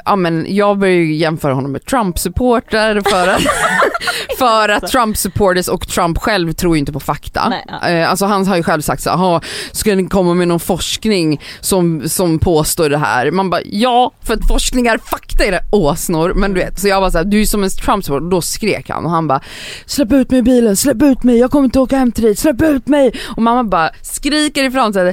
Ja 0.04 0.16
men 0.16 0.46
jag 0.48 0.78
börjar 0.78 0.94
ju 0.94 1.14
jämföra 1.14 1.54
honom 1.54 1.72
med 1.72 1.84
Trump-supporter 1.84 3.02
för 3.10 3.28
att, 3.28 3.42
för 4.38 4.68
att 4.68 4.82
Trump-supporters 4.92 5.68
och 5.68 5.88
Trump 5.88 6.18
själv 6.18 6.52
tror 6.52 6.76
ju 6.76 6.78
inte 6.78 6.92
på 6.92 7.00
fakta. 7.00 7.48
Nej, 7.48 7.64
ja. 7.68 7.88
Eh, 7.88 8.10
Alltså 8.10 8.26
han 8.26 8.46
har 8.46 8.56
ju 8.56 8.62
själv 8.62 8.80
sagt 8.82 9.02
så 9.02 9.10
här, 9.16 9.40
ska 9.72 9.94
ni 9.94 10.08
komma 10.08 10.34
med 10.34 10.48
någon 10.48 10.60
forskning 10.60 11.40
som, 11.60 12.08
som 12.08 12.38
påstår 12.38 12.88
det 12.88 12.98
här? 12.98 13.30
Man 13.30 13.50
bara 13.50 13.60
ja, 13.64 14.12
för 14.22 14.34
att 14.34 14.48
forskning 14.48 14.86
är 14.86 14.98
fakta 14.98 15.44
är 15.44 15.50
det 15.50 15.62
åsnor. 15.70 16.32
Men 16.34 16.54
du 16.54 16.60
vet, 16.60 16.80
så 16.80 16.88
jag 16.88 17.00
var 17.00 17.10
så 17.10 17.18
här, 17.18 17.24
du 17.24 17.40
är 17.40 17.44
som 17.44 17.64
en 17.64 17.70
Trump-supporter, 17.70 18.30
då 18.30 18.40
skrek 18.42 18.88
han 18.90 19.04
och 19.04 19.10
han 19.10 19.28
bara 19.28 19.40
släpp 19.86 20.12
ut 20.12 20.30
mig 20.30 20.38
i 20.40 20.42
bilen, 20.42 20.76
släpp 20.76 21.02
ut 21.02 21.22
mig, 21.22 21.38
jag 21.38 21.50
kommer 21.50 21.64
inte 21.64 21.80
åka 21.80 21.96
hem 21.96 22.12
till 22.12 22.24
dig, 22.24 22.36
släpp 22.36 22.62
ut 22.62 22.86
mig! 22.88 23.12
Och 23.36 23.42
mamma 23.42 23.64
bara 23.64 23.90
skriker 24.02 24.64
ifrån 24.64 24.92
sig, 24.92 25.04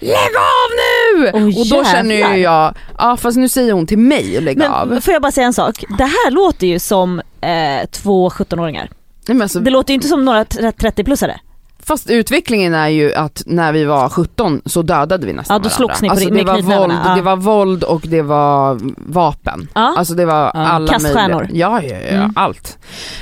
lägg 0.00 0.12
av 0.36 0.70
nu! 0.76 1.30
Åh, 1.34 1.60
och 1.60 1.66
då 1.70 1.84
känner 1.84 2.14
ju 2.14 2.42
jag, 2.42 2.74
ja 2.98 3.16
fast 3.16 3.36
nu 3.36 3.48
säger 3.48 3.72
hon 3.72 3.86
till 3.86 3.98
mig 3.98 4.36
att 4.36 4.42
lägga 4.42 4.72
av. 4.72 5.00
Får 5.00 5.12
jag 5.12 5.22
bara 5.22 5.32
säga 5.32 5.46
en 5.46 5.52
sak? 5.54 5.84
Det 5.98 6.04
här 6.04 6.30
låter 6.30 6.66
ju 6.66 6.78
som 6.78 7.22
eh, 7.40 7.86
två 7.90 8.28
17-åringar. 8.30 8.88
Nej, 9.28 9.34
men 9.36 9.42
alltså, 9.42 9.60
Det 9.60 9.70
låter 9.70 9.90
ju 9.90 9.94
inte 9.94 10.08
som 10.08 10.24
några 10.24 10.44
30-plussare. 10.44 11.34
Fast 11.82 12.10
utvecklingen 12.10 12.74
är 12.74 12.88
ju 12.88 13.14
att 13.14 13.42
när 13.46 13.72
vi 13.72 13.84
var 13.84 14.08
17 14.08 14.62
så 14.64 14.82
dödade 14.82 15.26
vi 15.26 15.32
nästan 15.32 15.54
Ja, 15.54 15.58
då 15.58 15.68
varandra. 15.68 15.94
slogs 15.94 16.02
ni 16.02 16.08
på 16.08 16.12
alltså, 16.14 16.30
det, 16.30 16.42
var 16.44 16.78
våld, 16.78 16.92
ja. 17.06 17.14
det 17.14 17.22
var 17.22 17.36
våld 17.36 17.84
och 17.84 18.00
det 18.06 18.22
var 18.22 18.78
vapen. 18.96 19.68
Ja. 19.74 19.94
Alltså 19.98 20.14
det 20.14 20.26
var 20.26 20.50
alla 20.50 20.92
Kaststjärnor. 20.92 21.34
möjliga. 21.40 21.58
Ja, 21.68 21.82
ja, 21.82 21.96
ja, 22.10 22.16
Mm. 22.16 22.32
allt. 22.36 22.78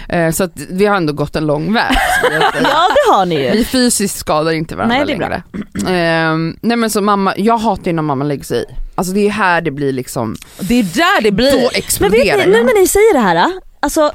Eh, 0.08 0.30
så 0.30 0.44
att 0.44 0.52
vi 0.70 0.86
har 0.86 0.96
ändå 0.96 1.12
gått 1.12 1.36
en 1.36 1.46
lång 1.46 1.72
väg. 1.72 1.84
Ja 2.62 2.88
det 2.94 3.12
har 3.14 3.26
ni 3.26 3.42
ju. 3.44 3.50
Vi 3.50 3.64
fysiskt 3.64 4.16
skadar 4.18 4.52
inte 4.52 4.76
varandra 4.76 4.96
Nej, 4.96 5.06
det 5.06 5.12
är 5.12 5.18
bra. 5.18 5.28
längre. 5.28 6.32
Eh, 6.32 6.36
nej 6.60 6.76
men 6.76 6.90
så 6.90 7.00
mamma, 7.00 7.34
jag 7.36 7.58
hatar 7.58 7.86
ju 7.86 7.92
när 7.92 8.02
mamma 8.02 8.24
lägger 8.24 8.44
sig 8.44 8.58
i. 8.58 8.64
Alltså 8.94 9.12
det 9.12 9.26
är 9.26 9.30
här 9.30 9.60
det 9.60 9.70
blir 9.70 9.92
liksom, 9.92 10.36
Det 10.60 10.74
är 10.74 10.82
där 10.82 11.22
det 11.22 11.30
då 11.30 11.36
blir. 11.36 11.52
Men 11.52 11.60
vet 11.62 11.76
exploderar 11.76 12.38
ni, 12.38 12.52
nu 12.52 12.64
när 12.64 12.80
ni 12.80 12.86
säger 12.88 13.14
det 13.14 13.20
här, 13.20 13.52
alltså, 13.84 14.12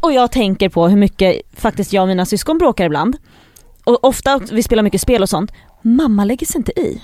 och 0.00 0.12
jag 0.12 0.32
tänker 0.32 0.68
på 0.68 0.88
hur 0.88 0.96
mycket 0.96 1.36
faktiskt 1.56 1.92
jag 1.92 2.02
och 2.02 2.08
mina 2.08 2.26
syskon 2.26 2.58
bråkar 2.58 2.84
ibland. 2.84 3.16
Och 3.84 4.04
ofta, 4.04 4.40
vi 4.52 4.62
spelar 4.62 4.82
mycket 4.82 5.00
spel 5.00 5.22
och 5.22 5.28
sånt. 5.28 5.52
Mamma 5.82 6.24
lägger 6.24 6.46
sig 6.46 6.56
inte 6.58 6.80
i. 6.80 7.02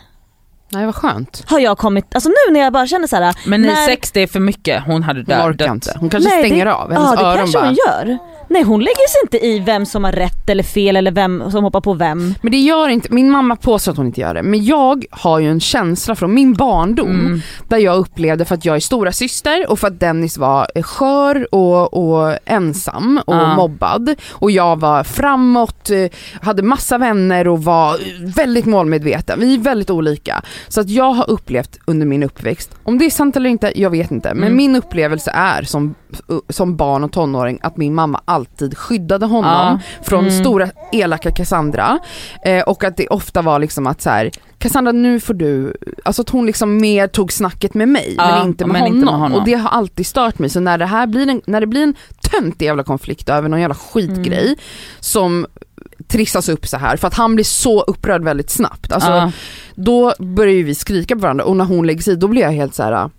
Nej 0.68 0.86
vad 0.86 0.94
skönt. 0.94 1.42
Har 1.46 1.58
jag 1.60 1.78
kommit, 1.78 2.14
alltså 2.14 2.28
nu 2.28 2.52
när 2.52 2.60
jag 2.60 2.72
bara 2.72 2.86
känner 2.86 3.06
så 3.06 3.16
här. 3.16 3.34
Men 3.46 3.62
ni 3.62 3.68
när, 3.68 3.86
sex 3.86 4.12
det 4.12 4.20
är 4.20 4.26
för 4.26 4.40
mycket, 4.40 4.82
hon 4.86 5.02
hade 5.02 5.18
Hon 5.20 5.24
dött. 5.26 5.44
orkar 5.46 5.72
inte. 5.72 5.96
Hon 6.00 6.10
kanske 6.10 6.30
Nej, 6.30 6.44
stänger 6.46 6.64
det, 6.64 6.74
av, 6.74 6.92
hennes 6.92 7.10
Ja 7.10 7.16
det 7.16 7.22
öron 7.22 7.36
kanske 7.36 7.58
bara. 7.58 7.66
hon 7.66 7.74
gör. 7.86 8.18
Nej 8.52 8.62
hon 8.62 8.80
lägger 8.80 9.08
sig 9.08 9.20
inte 9.24 9.46
i 9.46 9.58
vem 9.58 9.86
som 9.86 10.04
har 10.04 10.12
rätt 10.12 10.50
eller 10.50 10.62
fel 10.62 10.96
eller 10.96 11.10
vem 11.10 11.50
som 11.50 11.64
hoppar 11.64 11.80
på 11.80 11.94
vem. 11.94 12.34
Men 12.42 12.50
det 12.52 12.58
gör 12.60 12.88
inte, 12.88 13.12
min 13.12 13.30
mamma 13.30 13.56
påstår 13.56 13.92
att 13.92 13.96
hon 13.98 14.06
inte 14.06 14.20
gör 14.20 14.34
det, 14.34 14.42
men 14.42 14.64
jag 14.64 15.04
har 15.10 15.38
ju 15.38 15.50
en 15.50 15.60
känsla 15.60 16.14
från 16.14 16.34
min 16.34 16.54
barndom 16.54 17.10
Mm. 17.10 17.40
där 17.68 17.78
jag 17.78 17.96
upplevde 17.98 18.44
för 18.44 18.54
att 18.54 18.64
jag 18.64 18.76
är 18.76 18.80
stora 18.80 19.12
syster 19.12 19.70
och 19.70 19.78
för 19.78 19.86
att 19.86 20.00
Dennis 20.00 20.38
var 20.38 20.66
eh, 20.74 20.82
skör 20.82 21.54
och, 21.54 21.94
och 21.94 22.36
ensam 22.44 23.20
och 23.26 23.34
Ja. 23.34 23.54
mobbad 23.56 24.14
och 24.30 24.50
jag 24.50 24.80
var 24.80 25.04
framåt, 25.04 25.90
eh, 25.90 26.06
hade 26.42 26.62
massa 26.62 26.98
vänner 26.98 27.48
och 27.48 27.64
var 27.64 27.94
eh, 27.94 27.98
väldigt 28.36 28.66
målmedveten. 28.66 29.40
Vi 29.40 29.54
är 29.54 29.58
väldigt 29.58 29.90
olika. 29.90 30.42
Så 30.68 30.80
att 30.80 30.88
jag 30.90 31.12
har 31.12 31.30
upplevt 31.30 31.78
under 31.84 32.06
min 32.06 32.22
uppväxt, 32.22 32.70
om 32.84 32.98
det 32.98 33.04
är 33.06 33.10
sant 33.10 33.36
eller 33.36 33.50
inte, 33.50 33.80
jag 33.80 33.90
vet 33.90 34.10
inte, 34.10 34.34
men 34.34 34.42
Mm. 34.44 34.56
min 34.56 34.76
upplevelse 34.76 35.30
är 35.34 35.62
som, 35.62 35.94
som 36.48 36.76
barn 36.76 37.04
och 37.04 37.12
tonåring 37.12 37.58
att 37.62 37.76
min 37.76 37.94
mamma 37.94 38.20
alltid 38.24 38.41
skyddade 38.76 39.26
honom 39.26 39.78
från 40.02 40.26
Mm. 40.26 40.40
stora 40.40 40.68
elaka 40.92 41.30
Cassandra 41.30 41.98
eh, 42.44 42.62
och 42.62 42.84
att 42.84 42.96
det 42.96 43.08
ofta 43.08 43.42
var 43.42 43.58
liksom 43.58 43.86
att 43.86 44.02
så 44.02 44.10
här, 44.10 44.30
Cassandra 44.58 44.92
nu 44.92 45.20
får 45.20 45.34
du, 45.34 45.76
alltså 46.04 46.22
att 46.22 46.28
hon 46.30 46.46
liksom 46.46 46.76
mer 46.76 47.06
tog 47.06 47.32
snacket 47.32 47.74
med 47.74 47.88
mig 47.88 48.14
Ja, 48.18 48.26
men, 48.38 48.46
inte 48.48 48.66
med, 48.66 48.72
men 48.72 48.86
inte 48.86 49.04
med 49.04 49.14
honom. 49.14 49.34
och 49.38 49.44
det 49.44 49.54
har 49.54 49.70
alltid 49.70 50.06
stört 50.06 50.38
mig 50.38 50.50
så 50.50 50.60
när 50.60 50.78
det 50.78 50.86
här 50.86 51.06
blir 51.06 51.28
en, 51.28 51.40
när 51.46 51.60
det 51.60 51.66
blir 51.66 51.82
en 51.82 51.94
töntig 52.30 52.66
jävla 52.66 52.82
konflikt 52.82 53.28
över 53.28 53.48
någon 53.48 53.60
jävla 53.60 53.74
skitgrej 53.74 54.44
Mm. 54.46 54.56
som 55.00 55.46
trissas 56.08 56.48
upp 56.48 56.66
så 56.66 56.76
här 56.76 56.96
för 56.96 57.08
att 57.08 57.14
han 57.14 57.34
blir 57.34 57.44
så 57.44 57.82
upprörd 57.82 58.24
väldigt 58.24 58.50
snabbt. 58.50 58.92
Alltså, 58.92 59.10
Ja. 59.10 59.32
Då 59.74 60.12
börjar 60.18 60.54
ju 60.54 60.62
vi 60.62 60.74
skrika 60.74 61.14
på 61.14 61.20
varandra 61.20 61.44
och 61.44 61.56
när 61.56 61.64
hon 61.64 61.86
lägger 61.86 62.02
sig 62.02 62.16
då 62.16 62.28
blir 62.28 62.42
jag 62.42 62.50
helt 62.52 62.74
så 62.74 62.82
här. 62.82 63.10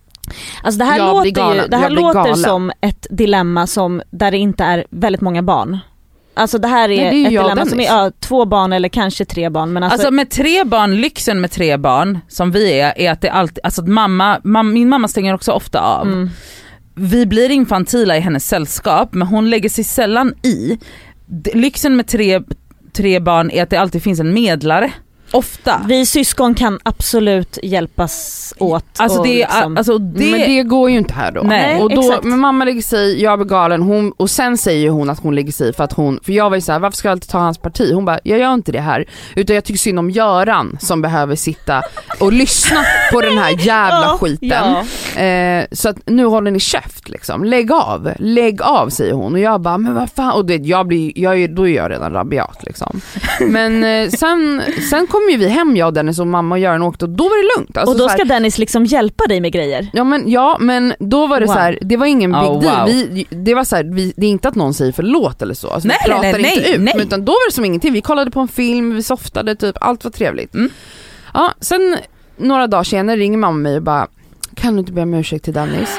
Alltså 0.63 0.79
det 0.79 0.85
här 0.85 0.97
Jag 0.97 1.15
låter 1.15 1.55
ju, 1.55 1.67
det 1.67 1.77
här 1.77 1.89
låter 1.89 2.33
som 2.33 2.71
ett 2.81 3.07
dilemma 3.09 3.67
som, 3.67 4.01
där 4.11 4.31
det 4.31 4.37
inte 4.37 4.63
är 4.63 4.85
väldigt 4.89 5.21
många 5.21 5.43
barn. 5.43 5.79
Alltså 6.35 6.57
det 6.57 6.67
här 6.67 6.89
är, 6.89 6.97
Nej, 6.97 7.09
det 7.11 7.17
är 7.17 7.25
ett 7.25 7.43
dilemma 7.47 7.65
som 7.65 7.79
är 7.79 7.83
ja, 7.83 8.11
två 8.19 8.45
barn 8.45 8.73
eller 8.73 8.89
kanske 8.89 9.25
tre 9.25 9.49
barn 9.49 9.73
men 9.73 9.83
alltså, 9.83 9.95
Alltså 9.95 10.11
med 10.11 10.29
tre 10.29 10.63
barn, 10.63 10.95
lyxen 11.01 11.41
med 11.41 11.51
tre 11.51 11.77
barn 11.77 12.19
som 12.27 12.51
vi 12.51 12.79
är, 12.79 12.93
är 12.97 13.11
att 13.11 13.21
det 13.21 13.29
alltid, 13.29 13.59
alltså 13.63 13.81
att 13.81 13.87
mamma, 13.87 14.39
mam, 14.43 14.73
min 14.73 14.89
mamma 14.89 15.07
stänger 15.07 15.33
också 15.33 15.51
ofta 15.51 15.79
av. 15.79 16.07
mm. 16.07 16.29
Vi 16.95 17.25
blir 17.25 17.49
infantila 17.51 18.17
i 18.17 18.19
hennes 18.19 18.47
sällskap 18.47 19.13
men 19.13 19.27
hon 19.27 19.49
lägger 19.49 19.69
sig 19.69 19.83
sällan 19.83 20.33
i. 20.43 20.79
Lyxen 21.53 21.95
med 21.95 22.07
tre, 22.07 22.41
tre 22.93 23.19
barn 23.19 23.51
är 23.51 23.63
att 23.63 23.69
det 23.69 23.77
alltid 23.77 24.03
finns 24.03 24.19
en 24.19 24.33
medlare. 24.33 24.91
Ofta. 25.33 25.81
Vi 25.87 26.05
syskon 26.05 26.55
kan 26.55 26.79
absolut 26.83 27.57
hjälpas 27.63 28.53
åt. 28.57 28.85
Alltså 28.97 29.23
det, 29.23 29.29
liksom, 29.37 29.77
alltså 29.77 29.97
Det... 29.97 30.19
det, 30.25 30.31
Men 30.31 30.39
det 30.39 30.63
går 30.63 30.89
ju 30.89 30.97
inte 30.97 31.13
här 31.13 31.31
då. 31.31 31.41
Nej, 31.41 31.81
och 31.81 31.89
då 31.89 32.01
exakt. 32.01 32.23
men 32.23 32.39
mamma 32.39 32.65
lägger 32.65 32.81
sig, 32.81 33.21
jag 33.23 33.39
blir 33.39 33.47
galen 33.47 33.81
hon, 33.81 34.11
och 34.17 34.29
sen 34.29 34.57
säger 34.57 34.89
hon 34.89 35.09
att 35.09 35.19
hon 35.19 35.35
lägger 35.35 35.51
sig 35.51 35.73
för 35.73 35.83
att 35.83 35.93
hon, 35.93 36.19
för 36.23 36.31
jag 36.33 36.49
var 36.49 36.57
ju 36.57 36.61
såhär 36.61 36.79
varför 36.79 36.97
ska 36.97 37.07
jag 37.07 37.11
alltid 37.11 37.29
ta 37.29 37.37
hans 37.39 37.57
parti? 37.57 37.91
Hon 37.93 38.05
bara 38.05 38.19
jag 38.23 38.39
gör 38.39 38.53
inte 38.53 38.71
det 38.71 38.79
här 38.81 39.05
utan 39.35 39.55
jag 39.55 39.63
tycker 39.63 39.79
synd 39.79 39.99
om 39.99 40.09
Göran 40.09 40.77
som 40.81 41.01
behöver 41.01 41.35
sitta 41.35 41.81
och 42.19 42.33
lyssna 42.33 42.83
på 43.11 43.21
den 43.21 43.37
här 43.37 43.49
jävla 43.65 44.03
Ja, 44.03 44.17
skiten. 44.21 44.75
ja. 45.15 45.21
Eh, 45.21 45.65
så 45.71 45.89
att 45.89 45.97
nu 46.05 46.25
håller 46.25 46.51
ni 46.51 46.59
käft 46.59 47.09
liksom, 47.09 47.43
lägg 47.43 47.71
av, 47.71 48.11
lägg 48.19 48.61
av 48.61 48.89
säger 48.89 49.13
hon 49.13 49.33
och 49.33 49.39
jag 49.39 49.61
bara 49.61 49.77
men 49.77 49.93
vad 49.95 50.09
fan 50.11 50.31
och 50.33 50.45
det, 50.45 50.55
jag 50.55 50.87
blir, 50.87 51.11
jag, 51.15 51.39
är- 51.41 51.47
då 51.47 51.67
är 51.67 51.75
jag 51.75 51.91
redan 51.91 52.13
rabiat 52.13 52.57
liksom. 52.65 53.01
Men 53.39 53.83
eh, 53.83 54.09
sen, 54.09 54.61
sen 54.89 55.07
kom 55.07 55.22
ju 55.31 55.37
vi 55.37 55.47
hem 55.47 55.75
jag 55.77 55.87
och 55.87 55.93
Dennis 55.93 56.19
och 56.19 56.27
mamma 56.27 56.55
och 56.55 56.59
Göran 56.59 56.81
åkte 56.83 57.05
och 57.05 57.11
då 57.11 57.23
var 57.23 57.37
det 57.43 57.59
lugnt. 57.59 57.77
Alltså, 57.77 57.91
och 57.93 57.97
då 57.99 58.03
så 58.03 58.09
här- 58.09 58.17
ska 58.17 58.25
Dennis 58.25 58.57
liksom 58.57 58.85
hjälpa 58.85 59.27
dig 59.27 59.41
med 59.41 59.51
grejer. 59.51 59.87
Ja 59.93 60.03
men, 60.03 60.29
ja 60.31 60.57
men 60.59 60.93
då 60.99 61.27
var 61.27 61.39
det 61.39 61.45
Wow. 61.45 61.53
så 61.53 61.59
här, 61.59 61.77
det 61.81 61.97
var 61.97 62.05
ingen 62.05 62.31
big 62.31 62.41
Oh, 62.41 62.61
deal. 62.61 62.77
wow. 62.79 62.85
Vi, 62.87 63.27
det 63.29 63.53
var 63.55 63.63
så 63.63 63.75
här, 63.75 63.83
vi, 63.83 64.13
det 64.17 64.25
är 64.25 64.29
inte 64.29 64.47
att 64.47 64.55
någon 64.55 64.73
säger 64.73 64.91
förlåt 64.91 65.41
eller 65.41 65.53
så. 65.53 65.69
Alltså, 65.69 65.87
Nej, 65.87 65.97
vi 66.05 66.09
pratar 66.09 66.21
nej, 66.31 66.41
nej, 66.41 66.57
inte 66.57 66.69
ut. 66.71 66.79
nej. 66.81 66.93
men 66.97 67.07
Utan 67.07 67.25
då 67.25 67.31
var 67.31 67.49
det 67.49 67.53
som 67.55 67.65
ingenting. 67.65 67.93
Vi 67.93 68.01
kollade 68.01 68.31
på 68.31 68.39
en 68.39 68.47
film, 68.47 68.95
vi 68.95 69.03
softade 69.03 69.55
typ, 69.55 69.75
allt 69.81 70.03
var 70.03 70.11
trevligt. 70.11 70.53
Mm. 70.55 70.69
Ja, 71.33 71.53
sen 71.59 71.97
några 72.37 72.67
dagar 72.67 72.83
senare 72.83 73.17
ringer 73.17 73.37
mamma 73.37 73.57
mig 73.57 73.75
och 73.75 73.81
bara, 73.83 74.07
kan 74.55 74.73
du 74.73 74.79
inte 74.79 74.91
be 74.91 75.01
om 75.01 75.13
ursäkt 75.13 75.45
till 75.45 75.53
Dennis? 75.53 75.89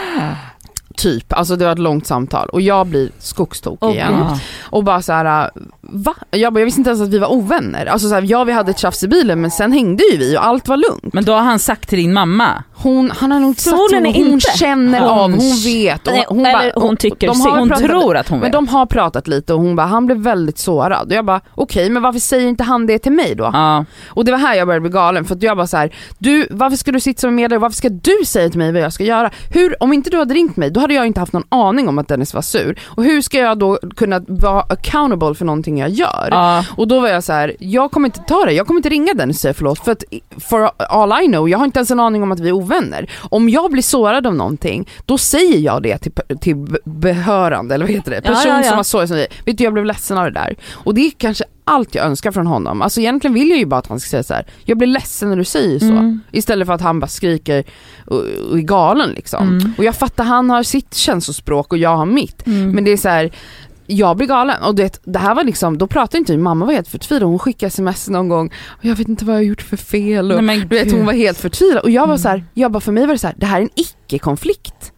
Typ, 0.96 1.32
alltså 1.32 1.56
det 1.56 1.64
var 1.64 1.72
ett 1.72 1.78
långt 1.78 2.06
samtal 2.06 2.48
och 2.48 2.60
jag 2.60 2.86
blir 2.86 3.08
skogstokig 3.18 3.86
Åh, 3.88 3.92
igen. 3.92 4.12
Ja. 4.18 4.38
Och 4.62 4.84
bara 4.84 5.02
så 5.02 5.12
här, 5.12 5.50
va? 5.80 6.14
Jag, 6.30 6.52
bara, 6.52 6.60
jag 6.60 6.64
visste 6.64 6.80
inte 6.80 6.90
ens 6.90 7.02
att 7.02 7.08
vi 7.08 7.18
var 7.18 7.32
ovänner. 7.32 7.86
Alltså 7.86 8.08
så 8.08 8.14
här, 8.14 8.22
ja 8.22 8.44
vi 8.44 8.52
hade 8.52 8.70
ett 8.70 8.78
tjafs 8.78 9.02
i 9.02 9.08
bilen 9.08 9.40
men 9.40 9.50
sen 9.50 9.72
hängde 9.72 10.02
ju 10.12 10.18
vi 10.18 10.36
och 10.38 10.46
allt 10.46 10.68
var 10.68 10.76
lugnt. 10.76 11.14
Men 11.14 11.24
då 11.24 11.32
har 11.32 11.40
han 11.40 11.58
sagt 11.58 11.88
till 11.88 11.98
din 11.98 12.12
mamma, 12.12 12.62
Hon, 12.76 13.10
han 13.10 13.32
har 13.32 13.40
nog 13.40 13.50
inte 13.50 13.62
sagt 13.62 13.76
men 13.92 14.04
hon 14.06 14.14
inte. 14.14 14.50
känner 14.58 15.00
Hon- 15.00 15.08
av, 15.08 15.30
hon 15.30 15.56
vet. 15.64 16.06
Och 16.08 16.12
Nej, 16.14 16.24
hon 16.28 16.46
eller 16.46 16.72
hon 16.80 16.96
tycker 16.96 17.26
de 17.26 17.40
hon 17.40 17.68
pratat, 17.68 17.84
tror 17.84 18.16
att 18.16 18.28
hon 18.28 18.38
Men 18.38 18.46
vet. 18.46 18.52
de 18.52 18.68
har 18.68 18.86
pratat 18.86 19.28
lite 19.28 19.54
och 19.54 19.60
hon 19.60 19.76
bara, 19.76 19.86
han 19.86 20.06
blev 20.06 20.18
väldigt 20.18 20.58
sårad. 20.58 21.06
Och 21.08 21.12
jag 21.12 21.24
bara, 21.24 21.40
okej 21.54 21.90
men 21.90 22.02
varför 22.02 22.20
säger 22.20 22.48
inte 22.48 22.64
han 22.64 22.86
det 22.86 22.98
till 22.98 23.12
mig 23.12 23.34
då? 23.34 23.50
Ja. 23.52 23.84
Och 24.06 24.24
det 24.24 24.30
var 24.32 24.38
här 24.38 24.54
jag 24.54 24.66
började 24.66 24.80
bli 24.80 24.90
galen 24.90 25.24
för 25.24 25.34
att 25.34 25.42
jag 25.42 25.56
bara 25.56 25.66
så 25.66 25.76
här, 25.76 25.94
du 26.18 26.46
varför 26.50 26.76
ska 26.76 26.92
du 26.92 27.00
sitta 27.00 27.20
som 27.20 27.34
medlare, 27.34 27.58
varför 27.60 27.76
ska 27.76 27.88
du 27.88 28.16
säga 28.26 28.48
till 28.48 28.58
mig 28.58 28.72
vad 28.72 28.82
jag 28.82 28.92
ska 28.92 29.04
göra? 29.04 29.30
Hur, 29.50 29.82
om 29.82 29.92
inte 29.92 30.10
du 30.10 30.18
hade 30.18 30.34
ringt 30.34 30.56
mig 30.56 30.70
då 30.70 30.80
hade 30.84 30.94
jag 30.94 31.06
inte 31.06 31.20
haft 31.20 31.32
någon 31.32 31.46
aning 31.48 31.88
om 31.88 31.98
att 31.98 32.08
Dennis 32.08 32.34
var 32.34 32.42
sur. 32.42 32.78
Och 32.84 33.04
hur 33.04 33.22
ska 33.22 33.38
jag 33.38 33.58
då 33.58 33.78
kunna 33.96 34.20
vara 34.28 34.60
accountable 34.60 35.34
för 35.34 35.44
någonting 35.44 35.78
jag 35.78 35.90
gör? 35.90 36.28
Ja. 36.30 36.64
Och 36.76 36.88
då 36.88 37.00
var 37.00 37.08
jag 37.08 37.24
så 37.24 37.32
här: 37.32 37.56
jag 37.58 37.90
kommer 37.90 38.08
inte 38.08 38.20
ta 38.20 38.44
det, 38.44 38.52
jag 38.52 38.66
kommer 38.66 38.78
inte 38.78 38.88
ringa 38.88 39.14
Dennis 39.14 39.36
och 39.36 39.40
säga 39.40 39.54
förlåt 39.54 39.78
för 39.78 39.92
att 39.92 40.04
for 40.48 40.70
all 40.78 41.24
I 41.24 41.26
know, 41.26 41.48
jag 41.48 41.58
har 41.58 41.64
inte 41.64 41.78
ens 41.78 41.90
en 41.90 42.00
aning 42.00 42.22
om 42.22 42.32
att 42.32 42.40
vi 42.40 42.48
är 42.48 42.52
ovänner. 42.52 43.10
Om 43.30 43.48
jag 43.48 43.72
blir 43.72 43.82
sårad 43.82 44.26
av 44.26 44.34
någonting, 44.34 44.88
då 45.04 45.18
säger 45.18 45.58
jag 45.58 45.82
det 45.82 45.98
till, 45.98 46.12
till 46.40 46.56
behörande, 46.84 47.74
eller 47.74 47.84
vad 47.84 47.94
heter 47.94 48.10
det? 48.10 48.20
Ja, 48.24 48.34
Person 48.34 48.50
ja, 48.50 48.56
ja. 48.62 48.68
som 48.68 48.76
var 48.76 48.84
sårad 48.84 49.08
som 49.08 49.16
säger, 49.16 49.32
vet 49.46 49.58
du 49.58 49.64
jag 49.64 49.72
blev 49.72 49.84
ledsen 49.84 50.18
av 50.18 50.24
det 50.24 50.30
där. 50.30 50.56
Och 50.72 50.94
det 50.94 51.00
är 51.00 51.10
kanske 51.10 51.44
allt 51.64 51.94
jag 51.94 52.06
önskar 52.06 52.32
från 52.32 52.46
honom. 52.46 52.82
Alltså 52.82 53.00
egentligen 53.00 53.34
vill 53.34 53.50
jag 53.50 53.58
ju 53.58 53.66
bara 53.66 53.78
att 53.78 53.86
han 53.86 54.00
ska 54.00 54.08
säga 54.10 54.22
så 54.22 54.34
här: 54.34 54.46
jag 54.64 54.78
blir 54.78 54.88
ledsen 54.88 55.28
när 55.30 55.36
du 55.36 55.44
säger 55.44 55.78
så. 55.78 55.86
Mm. 55.86 56.20
Istället 56.32 56.66
för 56.66 56.74
att 56.74 56.80
han 56.80 57.00
bara 57.00 57.06
skriker 57.06 57.64
och, 58.06 58.16
och 58.50 58.58
är 58.58 58.62
galen 58.62 59.10
liksom. 59.10 59.48
Mm. 59.48 59.72
Och 59.78 59.84
jag 59.84 59.94
fattar, 59.96 60.24
han 60.24 60.50
har 60.50 60.62
sitt 60.62 60.94
känslospråk 60.94 61.72
och 61.72 61.78
jag 61.78 61.96
har 61.96 62.06
mitt. 62.06 62.46
Mm. 62.46 62.70
Men 62.72 62.84
det 62.84 62.90
är 62.90 62.96
så 62.96 63.08
här. 63.08 63.30
Jag 63.86 64.16
blir 64.16 64.26
galen 64.26 64.62
och 64.62 64.74
det, 64.74 65.00
det 65.04 65.18
här 65.18 65.34
var 65.34 65.44
liksom, 65.44 65.78
då 65.78 65.86
pratade 65.86 66.18
inte 66.18 66.32
vi, 66.32 66.38
mamma 66.38 66.64
var 66.66 66.72
helt 66.72 66.88
förtvivlad, 66.88 67.28
hon 67.30 67.38
skickade 67.38 67.66
sms 67.68 68.08
någon 68.08 68.28
gång 68.28 68.52
och 68.66 68.84
jag 68.84 68.96
vet 68.96 69.08
inte 69.08 69.24
vad 69.24 69.34
jag 69.34 69.40
har 69.40 69.44
gjort 69.44 69.62
för 69.62 69.76
fel 69.76 70.32
och 70.32 70.44
Nej, 70.44 70.60
du 70.60 70.66
vet 70.76 70.92
hon 70.92 71.06
var 71.06 71.12
helt 71.12 71.38
förtvivlad 71.38 71.82
och 71.82 71.90
jag 71.90 72.00
var 72.02 72.06
Mm. 72.06 72.18
så 72.18 72.28
här, 72.28 72.44
jag 72.54 72.72
bara 72.72 72.80
för 72.80 72.92
mig 72.92 73.06
var 73.06 73.12
det 73.12 73.18
så 73.18 73.26
här, 73.26 73.36
det 73.38 73.46
här 73.46 73.58
är 73.58 73.62
en 73.62 73.70
icke-konflikt. 73.74 74.92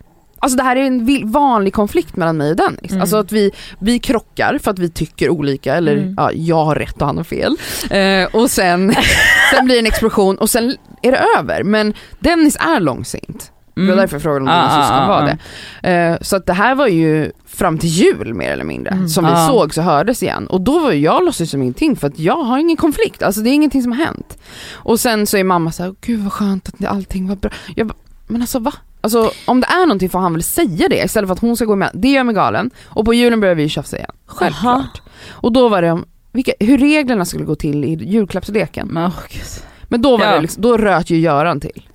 Alltså 0.47 0.57
det 0.57 0.63
här 0.63 0.77
är 0.77 0.81
en 0.87 1.31
vanlig 1.33 1.75
konflikt 1.75 2.17
mellan 2.17 2.37
mig 2.37 2.51
och 2.51 2.57
Dennis. 2.57 2.91
Mm. 2.91 3.01
Alltså 3.01 3.17
att 3.17 3.33
vi, 3.33 3.51
vi 3.79 3.99
krockar 3.99 4.59
för 4.63 4.71
att 4.71 4.79
vi 4.79 4.91
tycker 4.91 5.29
olika 5.31 5.75
eller 5.75 5.97
Mm. 5.97 6.15
ja, 6.17 6.33
jag 6.33 6.65
har 6.65 6.75
rätt 6.75 7.01
och 7.01 7.07
han 7.07 7.17
har 7.17 7.25
fel. 7.25 7.57
Eh, 7.91 8.25
och 8.43 8.51
sen, 8.51 8.95
sen 9.55 9.65
blir 9.65 9.75
det 9.75 9.81
en 9.81 9.87
explosion 9.87 10.39
och 10.39 10.51
sen 10.51 10.77
är 11.03 11.11
det 11.13 11.21
över. 11.39 11.63
Men 11.63 11.95
Dennis 12.21 12.57
är 12.57 12.81
långsint. 12.81 13.53
Det 13.75 13.81
var 13.81 13.87
Mm. 13.87 13.97
därför 13.99 14.15
jag 14.15 14.23
frågade 14.23 14.41
om 14.43 14.49
Ah, 14.49 14.53
dina 14.63 14.83
syskon 14.83 14.99
ah, 15.03 15.09
var 15.09 15.23
ah. 15.23 15.37
det. 15.83 15.91
Eh, 15.91 16.17
så 16.21 16.37
att 16.37 16.47
det 16.47 16.53
här 16.53 16.75
var 16.75 16.87
ju 16.87 17.33
fram 17.47 17.79
till 17.79 17.89
jul 17.89 18.35
mer 18.35 18.53
eller 18.53 18.65
mindre 18.65 18.93
Mm. 18.93 19.09
som 19.09 19.25
vi 19.25 19.31
Ah. 19.35 19.49
sågs 19.49 19.79
och 19.79 19.85
hördes 19.85 20.23
igen. 20.23 20.47
Och 20.47 20.61
då 20.61 20.79
var 20.79 20.93
jag 20.93 21.25
låtsas 21.25 21.51
som 21.51 21.63
ingenting 21.63 21.97
för 21.97 22.07
att 22.07 22.19
jag 22.19 22.37
har 22.43 22.59
ingen 22.59 22.77
konflikt, 22.77 23.23
alltså 23.23 23.41
det 23.41 23.51
är 23.51 23.55
ingenting 23.55 23.83
som 23.83 23.93
har 23.93 24.05
hänt. 24.05 24.39
Och 24.73 25.01
sen 25.01 25.27
så 25.27 25.37
är 25.37 25.45
mamma 25.45 25.73
så 25.73 25.83
här, 25.83 25.95
gud 26.01 26.21
vad 26.21 26.33
skönt 26.33 26.69
att 26.69 26.85
allting 26.87 27.29
var 27.29 27.37
bra. 27.37 27.51
Jag 27.77 27.87
bara, 27.87 27.95
men 28.27 28.41
alltså 28.41 28.59
va? 28.59 28.73
Alltså 29.07 29.31
om 29.45 29.61
det 29.61 29.67
är 29.67 29.87
någonting 29.87 30.11
får 30.11 30.19
han 30.19 30.33
väl 30.33 30.43
säga 30.43 30.89
det 30.89 31.05
istället 31.05 31.29
för 31.29 31.33
att 31.35 31.41
hon 31.41 31.57
ska 31.57 31.65
gå 31.65 31.77
med. 31.77 31.91
Det 31.95 32.09
gör 32.09 32.25
mig 32.25 32.35
galen. 32.35 32.71
Och 32.85 33.05
på 33.05 33.15
julen 33.15 33.41
börjar 33.41 33.55
vi 33.55 33.69
tjafsa 33.69 33.97
igen, 33.97 34.11
självklart. 34.27 34.63
Jaha. 34.95 35.13
Och 35.31 35.53
då 35.53 35.69
var 35.69 35.83
det 35.83 35.91
om 35.91 36.05
vilka, 36.33 36.53
hur 36.61 36.79
reglerna 36.79 37.25
skulle 37.25 37.45
gå 37.45 37.55
till 37.55 37.85
i 37.85 37.95
julklappsleken. 38.05 38.89
Men, 38.89 39.11
gud. 39.31 39.43
Men 39.89 40.03
då 40.03 40.17
var 40.17 40.25
Ja. 40.25 40.35
det 40.35 40.41
liksom, 40.41 40.63
då 40.63 40.77
röt 40.77 41.11
ju 41.11 41.19
Göran 41.19 41.61
till. 41.61 41.89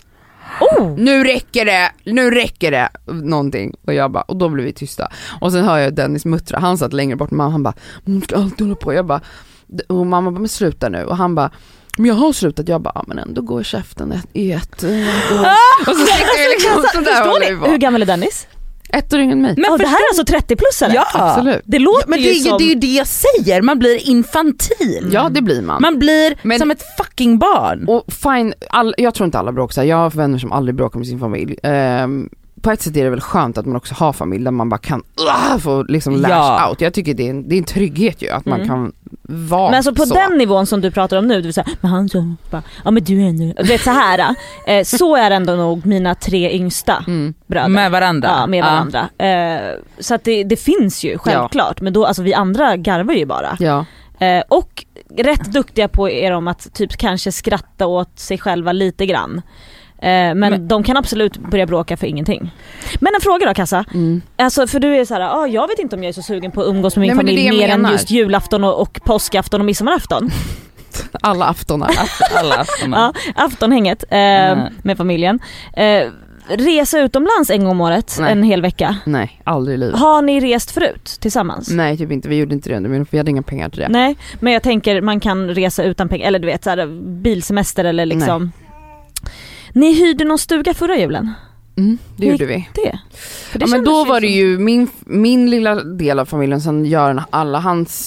Oh! 0.62 0.96
Nu 0.98 1.24
räcker 1.24 1.66
det, 1.66 1.92
nu 2.04 2.32
räcker 2.32 2.72
det, 2.72 2.90
någonting. 3.06 3.76
Och 3.86 3.94
jag 3.94 4.12
bara, 4.12 4.22
och 4.24 4.36
då 4.38 4.50
blev 4.50 4.66
vi 4.66 4.74
tysta. 4.74 5.08
Och 5.42 5.52
sen 5.52 5.64
hör 5.64 5.78
jag 5.78 5.96
Dennis 5.96 6.26
muttra, 6.26 6.60
han 6.60 6.78
satt 6.78 6.94
längre 6.94 7.16
bort, 7.16 7.32
mamma 7.32 7.52
han 7.52 7.64
bara, 7.64 7.74
hon 8.06 8.22
ska 8.22 8.36
alltid 8.36 8.68
hålla 8.68 8.76
på. 8.76 8.94
Jag 8.94 9.06
bara, 9.06 9.22
och 9.88 10.06
mamma 10.08 10.32
bara, 10.32 10.40
men 10.40 10.50
sluta 10.50 10.90
nu. 10.90 11.04
Och 11.04 11.18
han 11.18 11.36
bara, 11.36 11.52
men 11.98 12.06
jag 12.06 12.16
har 12.16 12.34
slutat, 12.34 12.68
jag 12.68 12.82
bara, 12.82 12.92
ja, 12.96 13.04
men 13.08 13.20
ändå 13.20 13.42
går 13.42 13.64
käften 13.64 14.12
ett, 14.12 14.28
i 14.34 14.52
ett. 14.52 14.84
Och, 14.84 14.90
och 15.90 15.96
så 15.98 16.06
sitter 16.06 16.48
vi 16.48 16.54
liksom 16.54 16.84
sådär 16.94 17.28
håller 17.28 17.40
vi 17.40 17.46
Förstår 17.46 17.62
ni? 17.62 17.68
Hur 17.70 17.76
på. 17.78 17.82
gammal 17.82 18.02
är 18.02 18.06
Dennis? 18.06 18.48
Ett 18.94 19.14
år 19.14 19.20
yngre 19.20 19.32
än 19.34 19.42
mig. 19.42 19.54
Men 19.58 19.66
oh, 19.72 19.78
det 19.78 19.88
här 19.88 19.98
är 19.98 20.08
alltså 20.12 20.26
30 20.34 20.56
plus 20.56 20.82
eller? 20.82 20.96
Ja, 20.96 21.06
Absolut. 21.14 21.62
Det 21.66 21.80
låter 21.80 22.08
men 22.10 22.20
det, 22.20 22.26
ju 22.26 22.30
är 22.32 22.34
ju- 22.34 22.40
som... 22.42 22.58
det 22.58 22.64
är 22.64 22.68
ju 22.70 22.76
det 22.76 22.88
jag 22.88 23.08
säger, 23.08 23.62
man 23.62 23.80
blir 23.80 24.10
infantil. 24.10 25.10
Ja 25.14 25.30
det 25.32 25.42
blir 25.42 25.62
man. 25.62 25.82
Man 25.82 26.00
blir 26.00 26.36
Men- 26.42 26.60
som 26.60 26.72
ett 26.72 26.84
fucking 26.98 27.38
barn. 27.40 27.86
Och 27.88 28.14
fine, 28.14 28.54
all, 28.70 28.96
jag 28.98 29.14
tror 29.14 29.26
inte 29.26 29.40
alla 29.40 29.52
bråkar 29.52 29.84
jag 29.84 29.98
har 29.98 30.10
vänner 30.10 30.38
som 30.38 30.52
aldrig 30.52 30.76
bråkar 30.76 31.00
med 31.00 31.08
sin 31.08 31.20
familj. 31.20 31.56
Ehm, 31.64 32.30
på 32.62 32.72
ett 32.72 32.82
sätt 32.82 32.98
är 32.98 33.04
det 33.04 33.10
väl 33.10 33.22
skönt 33.22 33.58
att 33.58 33.66
man 33.66 33.76
också 33.76 33.96
har 33.96 34.14
familj 34.14 34.44
där 34.44 34.52
man 34.52 34.70
bara 34.70 34.78
kan 34.78 35.04
uh, 35.54 35.58
få 35.58 35.84
liksom 35.84 36.16
lash 36.16 36.30
Ja. 36.32 36.70
out. 36.70 36.82
Jag 36.82 36.94
tycker 36.94 37.14
det 37.14 37.26
är, 37.26 37.30
en, 37.30 37.50
det 37.50 37.56
är 37.56 37.58
en 37.58 37.64
trygghet 37.64 38.22
ju 38.22 38.30
att 38.30 38.46
man 38.46 38.56
Mm. 38.62 38.68
kan 38.70 38.92
vara 39.50 39.70
Men 39.70 39.78
alltså 39.78 39.96
på 39.96 40.06
så. 40.06 40.14
den 40.14 40.38
nivån 40.38 40.66
som 40.66 40.82
du 40.82 40.92
pratar 40.92 41.18
om 41.18 41.28
nu, 41.28 41.36
du 41.36 41.42
vill 41.42 41.54
säga, 41.54 41.68
men 41.82 41.92
han 41.92 42.10
så 42.10 42.36
bara, 42.52 42.64
ja 42.86 42.92
men 42.92 43.04
du 43.04 43.22
är 43.24 43.28
ändå, 43.30 43.54
du 43.58 43.68
vet 43.68 43.82
så 43.82 43.90
här. 43.90 44.36
Eh, 44.68 44.84
så 44.84 45.16
är 45.16 45.32
ändå 45.32 45.54
nog 45.56 45.86
mina 45.86 46.16
tre 46.16 46.52
yngsta 46.56 47.04
Mm. 47.08 47.34
bröder. 47.48 47.70
Med 47.70 47.92
varandra. 47.92 48.30
Ja, 48.40 48.48
med 48.48 48.64
varandra. 48.64 49.10
Eh, 49.18 49.76
så 50.00 50.16
att 50.16 50.24
det, 50.24 50.44
det 50.44 50.56
finns 50.56 51.04
ju 51.04 51.18
självklart, 51.18 51.82
men 51.82 51.94
då, 51.94 52.06
alltså 52.06 52.22
vi 52.24 52.34
andra 52.34 52.78
garvar 52.78 53.14
ju 53.14 53.26
bara. 53.26 53.58
Ja. 53.60 53.86
Eh, 54.20 54.44
och 54.48 54.86
rätt 55.18 55.46
duktiga 55.54 55.88
på 55.88 56.10
er 56.10 56.32
om 56.32 56.48
att 56.48 56.74
typ 56.74 56.98
kanske 56.98 57.32
skratta 57.32 57.88
åt 57.88 58.20
sig 58.20 58.38
själva 58.38 58.72
lite 58.72 59.06
grann. 59.06 59.42
Eh, 60.02 60.08
men, 60.08 60.40
Men- 60.40 60.68
de 60.68 60.84
kan 60.84 60.98
absolut 60.98 61.38
börja 61.38 61.66
bråka 61.66 61.98
för 61.98 62.08
ingenting. 62.08 62.52
Men 63.00 63.16
en 63.16 63.22
fråga 63.22 63.46
då 63.46 63.54
Kassa, 63.54 63.86
Mm. 63.94 64.22
alltså 64.38 64.68
för 64.68 64.80
du 64.80 64.96
är 64.96 65.06
så 65.06 65.14
här, 65.14 65.22
ah, 65.22 65.48
jag 65.48 65.68
vet 65.68 65.80
inte 65.80 65.96
om 65.96 66.04
jag 66.04 66.10
är 66.10 66.14
så 66.14 66.22
sugen 66.22 66.52
på 66.52 66.62
att 66.62 66.68
umgås 66.68 66.96
med 66.96 67.02
min 67.02 67.08
Nej, 67.10 67.18
familj 67.18 67.50
mer 67.52 67.62
jag 67.62 67.70
än 67.70 67.82
menar. 67.82 67.92
just 67.94 68.12
julafton 68.12 68.64
och, 68.64 68.82
och 68.82 69.00
påskafton 69.06 69.62
och 69.62 69.66
midsommarafton. 69.66 70.30
Alla 71.22 71.46
aftonar. 71.46 71.90
Alla 72.36 72.56
aftonar. 72.56 72.98
Ja, 72.98 73.14
aftonhänget 73.36 74.04
eh, 74.10 74.18
Mm. 74.20 74.74
med 74.84 74.98
familjen. 74.98 75.40
Eh, 75.74 76.04
resa 76.50 77.00
utomlands 77.00 77.50
en 77.50 77.60
gång 77.60 77.72
om 77.72 77.82
året, 77.82 78.18
Nej. 78.20 78.32
en 78.32 78.44
hel 78.44 78.62
vecka. 78.62 78.96
Nej, 79.06 79.42
aldrig 79.44 79.76
i 79.76 79.78
livet. 79.78 80.00
Har 80.00 80.22
ni 80.22 80.40
rest 80.40 80.72
förut 80.72 81.18
tillsammans? 81.20 81.70
Nej 81.70 81.98
typ 81.98 82.12
inte, 82.12 82.30
vi 82.30 82.36
gjorde 82.36 82.54
inte 82.56 82.70
det 82.70 82.80
men 82.80 83.06
vi 83.12 83.18
hade 83.18 83.32
inga 83.32 83.42
pengar 83.42 83.70
till 83.70 83.80
det. 83.80 83.90
Nej, 83.90 84.18
men 84.40 84.54
jag 84.54 84.64
tänker 84.64 85.02
man 85.02 85.20
kan 85.20 85.50
resa 85.50 85.84
utan 85.84 86.10
pengar, 86.10 86.28
eller 86.28 86.40
du 86.40 86.46
vet 86.46 86.64
så 86.64 86.70
här, 86.70 86.88
bilsemester 87.22 87.84
eller 87.84 88.06
liksom. 88.06 88.52
Ni 89.74 89.94
hyrde 89.94 90.26
någon 90.26 90.38
stuga 90.38 90.74
förra 90.74 90.98
julen? 90.98 91.34
Mm, 91.78 91.98
det 92.18 92.26
Hur 92.26 92.32
gjorde 92.32 92.46
vi. 92.46 92.70
Det? 92.76 93.00
För 93.52 93.60
det 93.60 93.66
Ja, 93.66 93.70
men 93.70 93.84
då 93.84 94.06
var 94.06 94.22
det 94.22 94.28
som- 94.28 94.36
ju 94.38 94.58
min, 94.58 94.88
min 95.06 95.50
lilla 95.50 95.76
del 95.76 96.20
av 96.20 96.26
familjen, 96.26 96.62
sen 96.62 96.86
Göran 96.86 97.22
alla 97.30 97.60
hans 97.60 98.06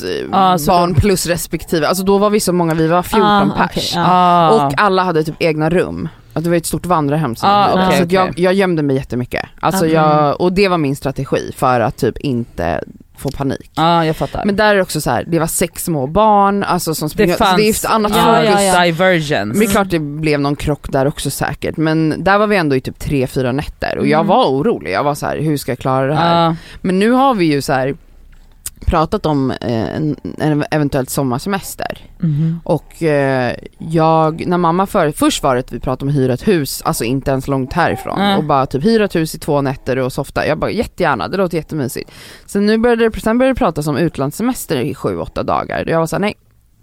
så 0.59 0.71
barn 0.71 0.93
då- 0.95 1.01
plus 1.01 1.27
respektive, 1.27 1.87
alltså 1.89 2.05
då 2.05 2.19
var 2.19 2.31
vi 2.31 2.41
så 2.41 2.53
många, 2.53 2.75
vi 2.75 2.87
var 2.87 3.03
14 3.03 3.23
Ah, 3.27 3.57
pers. 3.59 3.71
okej, 3.71 3.85
ja. 3.95 4.05
Ah. 4.09 4.51
Och 4.67 4.73
alla 4.77 5.03
hade 5.03 5.25
typ 5.25 5.35
egna 5.39 5.71
rum. 5.71 6.09
Att 6.33 6.45
det 6.45 6.51
var 6.51 6.57
ett 6.57 6.67
stort 6.67 6.87
vandrarhem 6.87 7.37
som 7.37 7.49
Ah, 7.49 7.67
vi 7.67 7.71
hyrde. 7.73 7.87
okej, 7.87 7.99
Så 7.99 8.05
att 8.05 8.13
jag, 8.13 8.39
jag 8.39 8.55
gömde 8.55 8.83
mig 8.83 8.97
jättemycket. 8.97 9.45
Alltså 9.61 9.85
Okej. 9.85 9.95
jag, 9.95 10.41
och 10.41 10.53
det 10.53 10.69
var 10.69 10.79
min 10.79 10.97
strategi 10.97 11.53
för 11.57 11.81
att 11.81 11.97
typ 11.97 12.19
inte 12.19 12.81
få 13.19 13.31
panik. 13.31 13.71
Ja 13.75 14.07
jag 14.07 14.17
fattar. 14.17 14.45
Men 14.45 14.57
där 14.57 14.71
är 14.71 14.75
det 14.75 14.83
också 14.83 15.01
så 15.01 15.11
här, 15.11 15.25
det 15.27 15.39
var 15.39 15.47
sex 15.47 15.85
små 15.85 16.07
barn, 16.07 16.63
alltså 16.63 16.95
som 16.95 17.09
det 17.09 17.13
springer, 17.13 17.35
fanns 17.37 17.57
det 17.57 17.63
är 17.63 17.65
ju 17.65 17.71
ett 17.71 17.85
annat 17.85 18.13
Ja, 18.17 18.43
ja, 18.45 18.63
ja. 18.63 18.85
divergence. 18.85 19.45
Men 19.47 19.59
det 19.59 19.65
är 19.65 19.71
klart 19.71 19.91
det 19.91 19.99
blev 19.99 20.41
någon 20.41 20.57
krock 20.57 20.93
där 20.93 21.07
också 21.07 21.31
säkert, 21.31 21.77
men 21.77 22.15
där 22.25 22.39
var 22.39 22.47
vi 22.47 22.57
ändå 22.57 22.77
i 22.77 22.81
typ 22.81 22.99
tre, 22.99 23.27
fyra 23.27 23.53
nätter 23.53 23.99
och 23.99 24.07
jag 24.07 24.19
Mm. 24.21 24.27
var 24.29 24.45
orolig, 24.47 24.91
jag 24.93 25.05
var 25.05 25.15
så 25.15 25.27
här: 25.27 25.39
hur 25.39 25.57
ska 25.57 25.71
jag 25.73 25.79
klara 25.79 26.07
det 26.07 26.15
här? 26.15 26.45
Ja. 26.45 26.57
Men 26.83 26.99
nu 26.99 27.11
har 27.11 27.35
vi 27.35 27.45
ju 27.45 27.63
så 27.63 27.73
här 27.73 27.95
pratat 28.85 29.27
om 29.27 29.51
eh, 29.51 29.97
en, 29.97 30.17
en 30.39 30.65
eventuellt 30.71 31.11
sommarsemester 31.11 32.11
Mhm. 32.19 32.61
och 32.65 33.03
eh, 33.03 33.55
jag, 33.79 34.47
när 34.47 34.59
mamma 34.59 34.87
för, 34.87 35.11
först 35.13 35.43
var 35.43 35.55
det 35.55 35.61
att 35.61 35.73
vi 35.73 35.81
pratade 35.81 36.05
om 36.05 36.09
att 36.09 36.15
hyra 36.23 36.35
ett 36.35 36.49
hus, 36.49 36.83
alltså 36.85 37.05
inte 37.05 37.31
ens 37.31 37.49
långt 37.49 37.73
härifrån 37.73 38.19
Mm. 38.21 38.39
och 38.39 38.45
bara 38.45 38.67
typ 38.67 38.85
hyra 38.85 39.05
ett 39.05 39.15
hus 39.17 39.35
i 39.35 39.39
två 39.39 39.61
nätter 39.61 39.99
och 39.99 40.13
softa, 40.13 40.47
jag 40.47 40.59
bara 40.59 40.71
jättegärna, 40.71 41.29
det 41.29 41.37
låter 41.37 41.57
jättemysigt. 41.57 42.11
Sen 42.47 42.67
nu 42.67 42.79
började 42.79 43.09
det, 43.09 43.21
sen 43.21 43.39
började 43.39 43.55
det 43.55 43.59
pratas 43.59 43.87
om 43.87 43.97
utlandssemester 43.97 44.77
i 44.77 44.95
sju, 44.95 45.19
åtta 45.19 45.43
dagar, 45.43 45.85
jag 45.89 45.99
var 45.99 46.07
såhär 46.07 46.21
nej, 46.21 46.35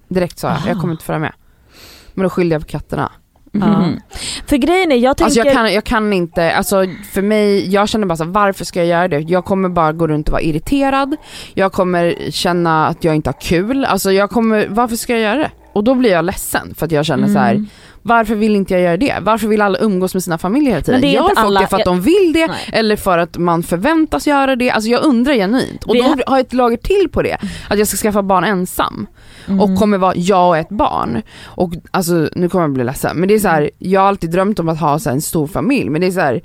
direkt 0.08 0.40
sa 0.40 0.48
jag, 0.48 0.58
jag 0.68 0.82
kommer 0.82 0.94
inte 0.94 1.06
följa 1.06 1.20
med. 1.20 1.34
Men 2.14 2.24
då 2.24 2.30
skyllde 2.30 2.56
jag 2.56 2.62
på 2.62 2.68
katterna. 2.68 3.12
Mhm. 3.54 4.00
För 4.48 4.58
grejen 4.58 4.92
är, 4.92 4.96
jag 4.96 5.18
tänker... 5.18 5.26
Alltså 5.26 5.40
jag 5.40 5.54
kan, 5.54 5.74
jag 5.74 5.84
kan 5.84 6.14
inte, 6.14 6.54
alltså 6.54 6.86
för 7.14 7.22
mig, 7.22 7.70
jag 7.74 7.90
känner 7.90 8.08
bara 8.08 8.16
så 8.18 8.26
varför 8.26 8.66
ska 8.66 8.80
jag 8.80 8.88
göra 8.88 9.08
det? 9.08 9.20
Jag 9.20 9.46
kommer 9.46 9.70
bara 9.70 9.92
gå 9.94 10.08
runt 10.08 10.28
och 10.28 10.32
vara 10.32 10.42
irriterad, 10.42 11.16
jag 11.54 11.72
kommer 11.72 12.16
känna 12.32 12.88
att 12.88 13.04
jag 13.04 13.16
inte 13.16 13.30
har 13.30 13.42
kul, 13.42 13.86
alltså 13.86 14.12
jag 14.12 14.30
kommer, 14.30 14.68
varför 14.70 14.96
ska 14.96 15.14
jag 15.14 15.22
göra 15.22 15.38
det? 15.40 15.52
Och 15.74 15.84
då 15.84 15.96
blir 15.96 16.12
jag 16.12 16.26
ledsen 16.26 16.76
för 16.78 16.86
att 16.86 16.92
jag 16.92 17.06
känner 17.06 17.28
så 17.28 17.40
här, 17.40 17.52
Mm. 17.52 17.68
varför 18.02 18.36
vill 18.36 18.56
inte 18.56 18.74
jag 18.74 18.82
göra 18.84 18.98
det? 18.98 19.16
Varför 19.22 19.48
vill 19.48 19.62
alla 19.62 19.78
umgås 19.80 20.14
med 20.14 20.24
sina 20.24 20.38
familjer 20.38 20.72
hela 20.72 20.84
tiden? 20.84 21.02
Det 21.02 21.08
Gör 21.12 21.22
folk 21.24 21.38
alla- 21.40 21.62
det 21.62 21.68
för 21.68 21.78
att 21.80 21.86
de 21.86 22.02
vill 22.02 22.34
det 22.34 22.48
Nej. 22.48 22.70
eller 22.74 22.96
för 22.96 23.18
att 23.18 23.38
man 23.38 23.64
förväntas 23.64 24.28
göra 24.28 24.56
det? 24.56 24.72
Alltså 24.72 24.90
jag 24.90 25.04
undrar 25.04 25.34
genuint. 25.34 25.84
Och 25.84 25.96
Vi 25.96 26.00
då 26.00 26.06
har- 26.06 26.24
har 26.28 26.38
jag 26.38 26.40
ett 26.40 26.54
lager 26.54 26.78
till 26.78 27.10
på 27.12 27.22
det, 27.22 27.38
att 27.70 27.80
jag 27.80 27.88
ska 27.88 27.98
skaffa 27.98 28.24
barn 28.24 28.44
ensam 28.44 29.08
Mm. 29.48 29.60
och 29.60 29.76
kommer 29.80 29.98
vara 29.98 30.16
jag 30.16 30.48
och 30.50 30.58
ett 30.58 30.70
barn. 30.70 31.22
Och 31.46 31.74
alltså 31.92 32.30
nu 32.36 32.50
kommer 32.50 32.64
jag 32.64 32.74
bli 32.74 32.84
ledsen 32.84 33.18
men 33.18 33.28
det 33.28 33.34
är 33.36 33.40
så 33.40 33.48
här, 33.48 33.70
jag 33.80 34.02
har 34.02 34.08
alltid 34.08 34.32
drömt 34.32 34.60
om 34.60 34.70
att 34.70 34.80
ha 34.80 35.00
så 35.00 35.10
här, 35.10 35.16
en 35.16 35.22
stor 35.22 35.48
familj 35.48 35.90
men 35.90 36.02
det 36.02 36.08
är 36.08 36.12
så 36.12 36.20
här. 36.20 36.42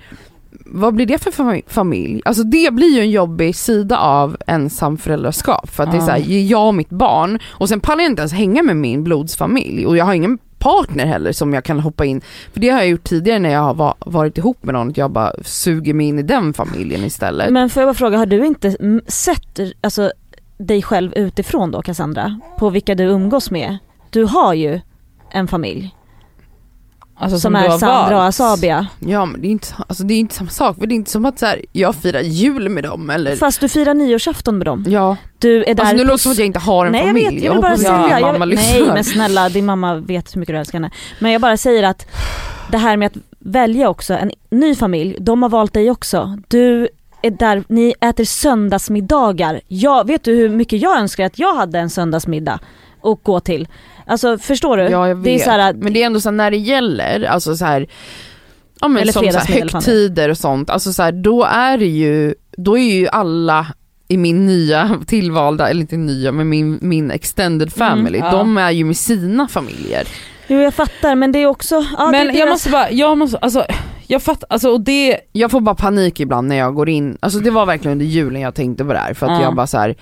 Vad 0.68 0.94
blir 0.94 1.06
det 1.06 1.18
för 1.18 1.30
fami- 1.30 1.62
familj? 1.66 2.22
Alltså 2.24 2.42
det 2.42 2.72
blir 2.72 2.94
ju 2.94 3.00
en 3.00 3.11
jobbig 3.11 3.56
sida 3.56 3.98
av 3.98 4.37
ensamföräldraskap 4.46 5.70
för 5.70 5.82
att 5.82 5.90
det 5.92 5.96
är 5.96 6.00
så 6.00 6.11
här, 6.11 6.18
Ja. 6.18 6.24
jag 6.38 6.66
och 6.68 6.74
mitt 6.74 6.90
barn 6.90 7.38
och 7.48 7.68
sen 7.68 7.80
pallar 7.80 8.02
jag 8.02 8.11
inte 8.12 8.20
ens 8.22 8.32
hänga 8.32 8.62
med 8.62 8.76
min 8.76 9.04
blodsfamilj 9.04 9.87
och 9.87 9.96
jag 9.96 10.04
har 10.04 10.14
ingen 10.14 10.38
partner 10.59 11.06
heller 11.06 11.32
som 11.32 11.52
jag 11.54 11.64
kan 11.64 11.80
hoppa 11.80 12.04
in, 12.04 12.20
för 12.52 12.61
det 12.61 12.68
har 12.68 12.78
jag 12.78 12.88
gjort 12.88 13.04
tidigare 13.04 13.38
när 13.38 13.50
jag 13.50 13.61
har 13.61 13.74
va- 13.74 13.94
varit 13.98 14.38
ihop 14.38 14.64
med 14.64 14.74
någon, 14.74 14.88
att 14.88 14.96
jag 14.96 15.11
bara 15.11 15.32
suger 15.42 15.94
mig 15.94 16.06
in 16.06 16.18
i 16.18 16.22
den 16.22 16.52
familjen 16.52 17.04
istället. 17.04 17.50
Men 17.50 17.70
får 17.70 17.80
jag 17.82 17.88
bara 17.88 17.94
fråga, 17.94 18.18
har 18.18 18.26
du 18.26 18.46
inte 18.46 18.76
mm, 18.80 19.00
sett 19.06 19.59
alltså, 19.80 20.12
dig 20.59 20.83
själv 20.83 21.12
utifrån 21.16 21.71
då 21.71 21.83
Cassandra? 21.83 22.40
På 22.59 22.71
vilka 22.71 22.95
du 22.95 23.05
umgås 23.05 23.51
med? 23.51 23.79
Du 24.11 24.25
har 24.25 24.55
ju 24.55 24.81
en 25.31 25.49
familj 25.49 25.92
Alltså, 27.19 27.38
som, 27.38 27.53
du 27.53 27.59
är 27.59 27.71
Sandra 27.79 28.16
och. 28.16 28.25
Asabia. 28.25 28.87
Ja 29.01 29.27
men 29.27 29.40
det 29.40 29.47
är 29.47 29.51
inte, 29.51 29.69
alltså, 29.88 30.05
det 30.05 30.14
är 30.14 30.19
inte 30.19 30.35
samma 30.35 30.51
sak, 30.51 30.77
för 30.79 30.87
det 30.87 30.95
är 30.95 30.97
inte 30.97 31.11
som 31.11 31.25
att 31.27 31.38
så 31.38 31.47
här, 31.47 31.61
jag 31.73 31.95
firar 31.95 32.21
jul 32.21 32.69
med 32.69 32.85
dem 32.85 33.11
eller 33.11 33.37
Fast 33.37 33.61
du 33.61 33.69
firar 33.69 33.95
nyårsafton 33.95 34.59
med 34.59 34.66
dem. 34.66 34.85
Ja, 34.88 35.16
Du 35.38 35.64
är 35.64 35.75
där 35.75 35.83
alltså 35.85 35.97
nu 35.97 36.03
låter 36.05 36.12
det 36.12 36.19
som 36.19 36.33
att 36.33 36.38
jag 36.38 36.47
inte 36.47 36.59
har 36.59 36.87
en 36.87 36.92
Nej 36.92 37.01
jag 37.01 37.09
familj. 37.09 37.35
vet, 37.35 37.45
jag 37.45 37.53
vill 37.53 37.61
bara 37.62 37.69
hoppas 37.69 37.81
säga, 37.83 38.21
jag, 38.21 38.33
mamma 38.33 38.45
nej 38.45 38.83
men 38.95 39.05
snälla 39.05 39.49
din 39.49 39.66
mamma 39.66 39.95
vet 39.95 40.35
hur 40.37 40.40
mycket 40.40 40.55
du 40.55 40.59
älskar 40.59 40.79
henne. 40.79 40.90
Men 41.19 41.33
jag 41.33 41.40
bara 41.40 41.57
säger 41.57 41.83
att 41.83 42.07
det 42.71 42.79
här 42.79 42.97
med 42.97 43.07
att 43.07 43.16
välja 43.38 43.88
också 43.88 44.14
en 44.14 44.31
ny 44.51 44.75
familj, 44.75 45.16
de 45.21 45.42
har 45.42 45.49
valt 45.51 45.73
dig 45.73 45.90
också. 45.90 46.38
Du 46.49 46.88
är 47.22 47.31
där, 47.31 47.64
ni 47.68 47.94
äter 48.00 48.24
söndagsmiddagar. 48.24 49.61
Jag, 49.68 50.07
vet 50.07 50.24
du 50.24 50.35
hur 50.35 50.48
mycket 50.48 50.81
jag 50.81 50.98
önskar 50.98 51.24
att 51.24 51.38
jag 51.38 51.55
hade 51.55 51.79
en 51.79 51.90
söndagsmiddag? 51.90 52.61
att 53.12 53.22
gå 53.22 53.40
till. 53.40 53.68
Alltså 54.07 54.38
förstår 54.38 54.76
du? 54.76 54.83
Ja 54.83 55.09
jag 55.09 55.14
vet. 55.14 55.24
Det 55.24 55.35
är 55.35 55.38
så 55.38 55.50
här, 55.50 55.74
men 55.74 55.92
det 55.92 56.02
är 56.02 56.07
ändå 56.07 56.20
så 56.20 56.29
här, 56.29 56.37
när 56.37 56.50
det 56.50 56.57
gäller, 56.57 57.24
alltså 57.24 57.57
så 57.57 57.64
här, 57.64 57.87
ja 58.81 58.88
men 58.88 59.02
Eller 59.02 59.12
som 59.12 59.33
så 59.33 59.38
här, 59.38 59.61
högtider 59.61 60.29
och 60.29 60.38
sånt, 60.38 60.70
alltså 60.70 60.92
så 60.92 61.02
här, 61.02 61.12
då 61.12 61.44
är 61.44 61.79
det 61.79 61.87
ju, 61.87 62.35
då 62.57 62.79
är 62.79 62.94
ju 62.94 63.09
alla 63.09 63.66
i 64.09 64.16
min 64.16 64.46
nya 64.46 65.00
tillvalda, 65.07 65.68
eller 65.68 65.81
inte 65.81 65.96
nya 65.96 66.33
men 66.33 66.48
min, 66.48 66.79
min 66.83 67.11
extended 67.11 67.72
family, 67.72 68.18
ja. 68.18 68.31
de 68.31 68.59
är 68.59 68.70
ju 68.70 68.85
med 68.85 68.96
sina 68.96 69.48
familjer. 69.48 70.05
Jo 70.46 70.61
jag 70.61 70.74
fattar 70.74 71.14
men 71.14 71.33
det 71.33 71.38
är 71.38 71.46
också, 71.46 71.85
ja, 71.98 72.11
men 72.11 72.26
det 72.26 72.33
är 72.33 72.38
jag 72.38 72.48
deras- 72.48 72.52
måste 72.52 72.70
bara, 72.70 72.90
jag 72.90 73.18
måste, 73.18 73.38
alltså 73.38 73.66
jag 74.07 74.23
fattar, 74.23 74.47
alltså 74.51 74.69
och 74.71 74.81
det, 74.81 75.21
Jag 75.33 75.51
får 75.51 75.61
bara 75.61 75.75
panik 75.75 76.21
ibland 76.21 76.49
när 76.49 76.57
jag 76.57 76.75
går 76.75 76.88
in, 76.88 77.19
alltså 77.21 77.38
det 77.38 77.51
var 77.51 77.66
verkligen 77.66 77.92
under 77.92 78.07
julen 78.07 78.40
jag 78.42 78.55
tänkte 78.55 78.85
på 78.85 78.92
det 78.92 78.99
här 78.99 79.14
för 79.14 79.27
att 79.27 79.33
Ja. 79.33 79.42
jag 79.42 79.55
bara 79.55 79.66
så 79.66 79.79
här. 79.79 79.95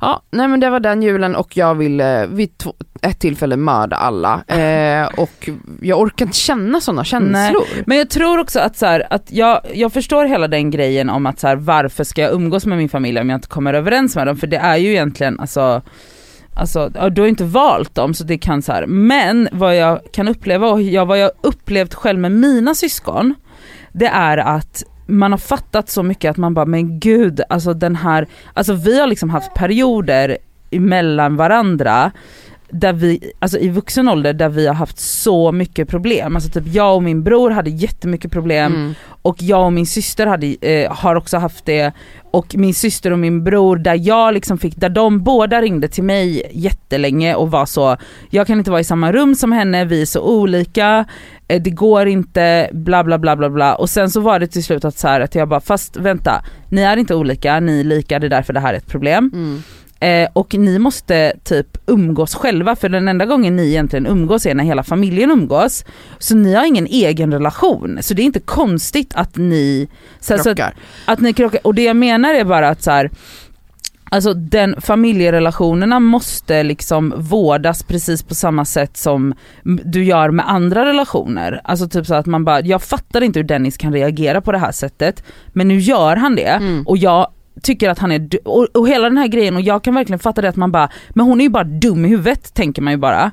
Ja, 0.00 0.22
nej 0.30 0.48
men 0.48 0.60
det 0.60 0.70
var 0.70 0.80
den 0.80 1.02
julen 1.02 1.36
och 1.36 1.56
jag 1.56 1.74
ville 1.74 2.26
vid 2.26 2.58
två, 2.58 2.74
ett 3.02 3.18
tillfälle 3.20 3.56
mörda 3.56 3.96
alla 3.96 4.42
eh, 4.46 5.06
och 5.16 5.48
jag 5.82 6.00
orkar 6.00 6.26
inte 6.26 6.38
känna 6.38 6.80
sådana 6.80 7.04
känslor. 7.04 7.64
Men 7.86 7.98
jag 7.98 8.10
tror 8.10 8.38
också 8.38 8.60
att 8.60 8.76
så 8.76 8.86
här, 8.86 9.06
att 9.10 9.32
jag, 9.32 9.60
jag 9.74 9.92
förstår 9.92 10.24
hela 10.24 10.48
den 10.48 10.70
grejen 10.70 11.10
om 11.10 11.26
att 11.26 11.40
så 11.40 11.46
här, 11.48 11.56
varför 11.56 12.04
ska 12.04 12.22
jag 12.22 12.32
umgås 12.32 12.66
med 12.66 12.78
min 12.78 12.88
familj 12.88 13.20
om 13.20 13.30
jag 13.30 13.36
inte 13.36 13.48
kommer 13.48 13.74
överens 13.74 14.16
med 14.16 14.26
dem? 14.26 14.36
För 14.36 14.46
det 14.46 14.56
är 14.56 14.76
ju 14.76 14.90
egentligen, 14.90 15.40
alltså, 15.40 15.82
alltså 16.60 16.88
du 16.88 17.20
har 17.20 17.26
ju 17.26 17.28
inte 17.28 17.44
valt 17.44 17.94
dem 17.94 18.14
så 18.14 18.24
det 18.24 18.38
kan 18.38 18.62
så 18.62 18.72
här. 18.72 18.86
men 18.86 19.48
vad 19.52 19.76
jag 19.76 20.00
kan 20.12 20.28
uppleva 20.28 20.68
och 20.68 20.82
jag, 20.82 21.06
vad 21.06 21.18
jag 21.18 21.30
upplevt 21.42 21.94
själv 21.94 22.18
med 22.18 22.32
mina 22.32 22.74
syskon, 22.74 23.34
det 23.92 24.06
är 24.06 24.38
att 24.38 24.82
man 25.06 25.30
har 25.30 25.38
fattat 25.38 25.88
så 25.88 26.02
mycket 26.02 26.30
att 26.30 26.36
man 26.36 26.54
bara, 26.54 26.66
men 26.66 27.00
gud, 27.00 27.40
alltså 27.48 27.74
den 27.74 27.96
här, 27.96 28.26
alltså 28.54 28.72
vi 28.72 29.00
har 29.00 29.06
liksom 29.06 29.30
haft 29.30 29.54
perioder 29.54 30.38
mellan 30.70 31.36
varandra 31.36 32.10
där 32.72 32.92
vi, 32.92 33.32
alltså 33.38 33.58
i 33.58 33.68
vuxen 33.68 34.08
ålder 34.08 34.32
där 34.32 34.48
vi 34.48 34.66
har 34.66 34.74
haft 34.74 34.98
så 34.98 35.52
mycket 35.52 35.88
problem. 35.88 36.36
Alltså 36.36 36.50
typ 36.50 36.74
jag 36.74 36.94
och 36.94 37.02
min 37.02 37.22
bror 37.22 37.50
hade 37.50 37.70
jättemycket 37.70 38.32
problem 38.32 38.74
Mm. 38.74 38.94
och 39.22 39.42
jag 39.42 39.64
och 39.64 39.72
min 39.72 39.86
syster 39.86 40.26
hade, 40.26 40.46
eh, 40.60 40.92
har 40.92 41.14
också 41.14 41.38
haft 41.38 41.64
det 41.66 41.92
och 42.30 42.54
min 42.56 42.74
syster 42.74 43.10
och 43.10 43.18
min 43.18 43.44
bror 43.44 43.76
där 43.76 43.98
jag 44.06 44.34
liksom 44.34 44.58
fick, 44.58 44.76
där 44.76 44.88
de 44.88 45.22
båda 45.22 45.60
ringde 45.62 45.88
till 45.88 46.04
mig 46.04 46.50
jättelänge 46.52 47.34
och 47.34 47.50
var 47.50 47.66
så, 47.66 47.96
jag 48.30 48.46
kan 48.46 48.58
inte 48.58 48.70
vara 48.70 48.80
i 48.80 48.84
samma 48.84 49.12
rum 49.12 49.34
som 49.34 49.52
henne, 49.52 49.84
vi 49.84 50.02
är 50.02 50.06
så 50.06 50.20
olika, 50.20 51.04
eh, 51.48 51.62
det 51.62 51.70
går 51.70 52.06
inte, 52.08 52.70
bla 52.72 53.04
bla 53.04 53.18
bla 53.18 53.36
bla 53.36 53.50
bla 53.50 53.74
och 53.74 53.90
sen 53.90 54.10
så 54.10 54.20
var 54.20 54.38
det 54.38 54.46
till 54.46 54.64
slut 54.64 54.84
att 54.84 54.98
så 54.98 55.08
här, 55.08 55.20
att 55.20 55.34
jag 55.34 55.48
bara 55.48 55.60
fast 55.60 55.96
vänta, 55.96 56.42
ni 56.68 56.80
är 56.82 56.96
inte 56.96 57.14
olika, 57.14 57.60
ni 57.60 57.80
är 57.80 57.84
lika, 57.84 58.18
det 58.18 58.26
är 58.26 58.30
därför 58.30 58.52
det 58.52 58.60
här 58.60 58.74
är 58.74 58.78
ett 58.78 58.86
problem. 58.86 59.30
Mm. 59.34 59.62
Eh, 60.00 60.28
och 60.32 60.54
ni 60.54 60.78
måste 60.78 61.32
typ 61.44 61.78
umgås 61.86 62.34
själva 62.34 62.76
för 62.76 62.88
den 62.88 63.08
enda 63.08 63.26
gången 63.26 63.56
ni 63.56 63.68
egentligen 63.68 64.06
umgås 64.06 64.46
är 64.46 64.54
när 64.54 64.64
hela 64.64 64.82
familjen 64.82 65.30
umgås. 65.30 65.84
Så 66.18 66.34
ni 66.36 66.54
har 66.54 66.64
ingen 66.66 66.86
egen 66.86 67.32
relation. 67.32 67.98
Så 68.00 68.14
det 68.14 68.22
är 68.22 68.24
inte 68.24 68.40
konstigt 68.40 69.12
att 69.14 69.36
ni 69.36 69.88
så, 70.20 70.26
så 70.26 70.34
att, 70.34 70.42
Krockar. 70.42 70.74
att 71.04 71.20
ni 71.20 71.32
krockar. 71.32 71.60
Och 71.64 71.74
det 71.74 71.82
jag 71.82 71.96
menar 71.96 72.34
är 72.34 72.44
bara 72.44 72.68
att 72.68 72.82
så 72.82 72.90
här, 72.90 73.10
Alltså 74.12 74.34
den 74.34 74.80
familjerelationerna 74.80 76.00
måste 76.00 76.62
liksom 76.62 77.14
vårdas 77.16 77.82
precis 77.82 78.22
på 78.22 78.34
samma 78.34 78.64
sätt 78.64 78.96
som 78.96 79.34
du 79.64 80.04
gör 80.04 80.30
med 80.30 80.50
andra 80.50 80.84
relationer. 80.84 81.60
Alltså 81.64 81.88
typ 81.88 82.06
så 82.06 82.14
att 82.14 82.26
man 82.26 82.44
bara, 82.44 82.60
jag 82.60 82.82
fattar 82.82 83.20
inte 83.20 83.38
hur 83.38 83.44
Dennis 83.44 83.76
kan 83.76 83.92
reagera 83.92 84.40
på 84.40 84.52
det 84.52 84.58
här 84.58 84.72
sättet 84.72 85.22
men 85.52 85.68
nu 85.68 85.78
gör 85.78 86.16
han 86.16 86.36
det 86.36 86.42
Mm. 86.50 86.86
och 86.86 86.96
jag 86.98 87.26
tycker 87.62 87.90
att 87.90 87.98
han 87.98 88.12
är 88.12 88.48
och, 88.48 88.64
och 88.74 88.88
hela 88.88 89.08
den 89.08 89.18
här 89.18 89.28
grejen 89.28 89.56
och 89.56 89.62
jag 89.62 89.84
kan 89.84 89.94
verkligen 89.94 90.18
fatta 90.18 90.42
det 90.42 90.48
att 90.48 90.56
man 90.56 90.72
bara, 90.72 90.88
men 91.10 91.26
hon 91.26 91.40
är 91.40 91.44
ju 91.44 91.50
bara 91.50 91.64
dum 91.64 92.04
i 92.04 92.08
huvudet 92.08 92.54
tänker 92.54 92.82
man 92.82 92.92
ju 92.92 92.96
bara. 92.96 93.30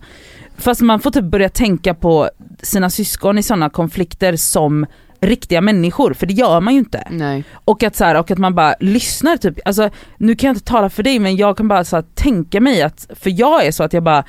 Fast 0.57 0.81
man 0.81 0.99
får 0.99 1.11
typ 1.11 1.23
börja 1.23 1.49
tänka 1.49 1.93
på 1.93 2.29
sina 2.61 2.89
syskon 2.89 3.37
i 3.37 3.43
sådana 3.43 3.69
konflikter 3.69 4.35
som 4.35 4.85
riktiga 5.19 5.61
människor, 5.61 6.13
för 6.13 6.25
det 6.25 6.33
gör 6.33 6.61
man 6.61 6.73
ju 6.73 6.79
inte. 6.79 7.07
Nej. 7.09 7.43
Och 7.53 7.83
att, 7.83 7.95
så 7.95 8.05
här, 8.05 8.19
och 8.19 8.31
att 8.31 8.37
man 8.37 8.55
bara 8.55 8.75
lyssnar 8.79 9.37
typ, 9.37 9.59
alltså 9.65 9.89
nu 10.17 10.35
kan 10.35 10.47
jag 10.47 10.55
inte 10.55 10.65
tala 10.65 10.89
för 10.89 11.03
dig 11.03 11.19
men 11.19 11.35
jag 11.35 11.57
kan 11.57 11.67
bara 11.67 11.83
så 11.83 11.95
här, 11.95 12.03
tänka 12.13 12.61
mig 12.61 12.81
att, 12.81 13.07
för 13.15 13.39
jag 13.39 13.65
är 13.65 13.71
så 13.71 13.83
att 13.83 13.93
jag 13.93 14.03
bara 14.03 14.23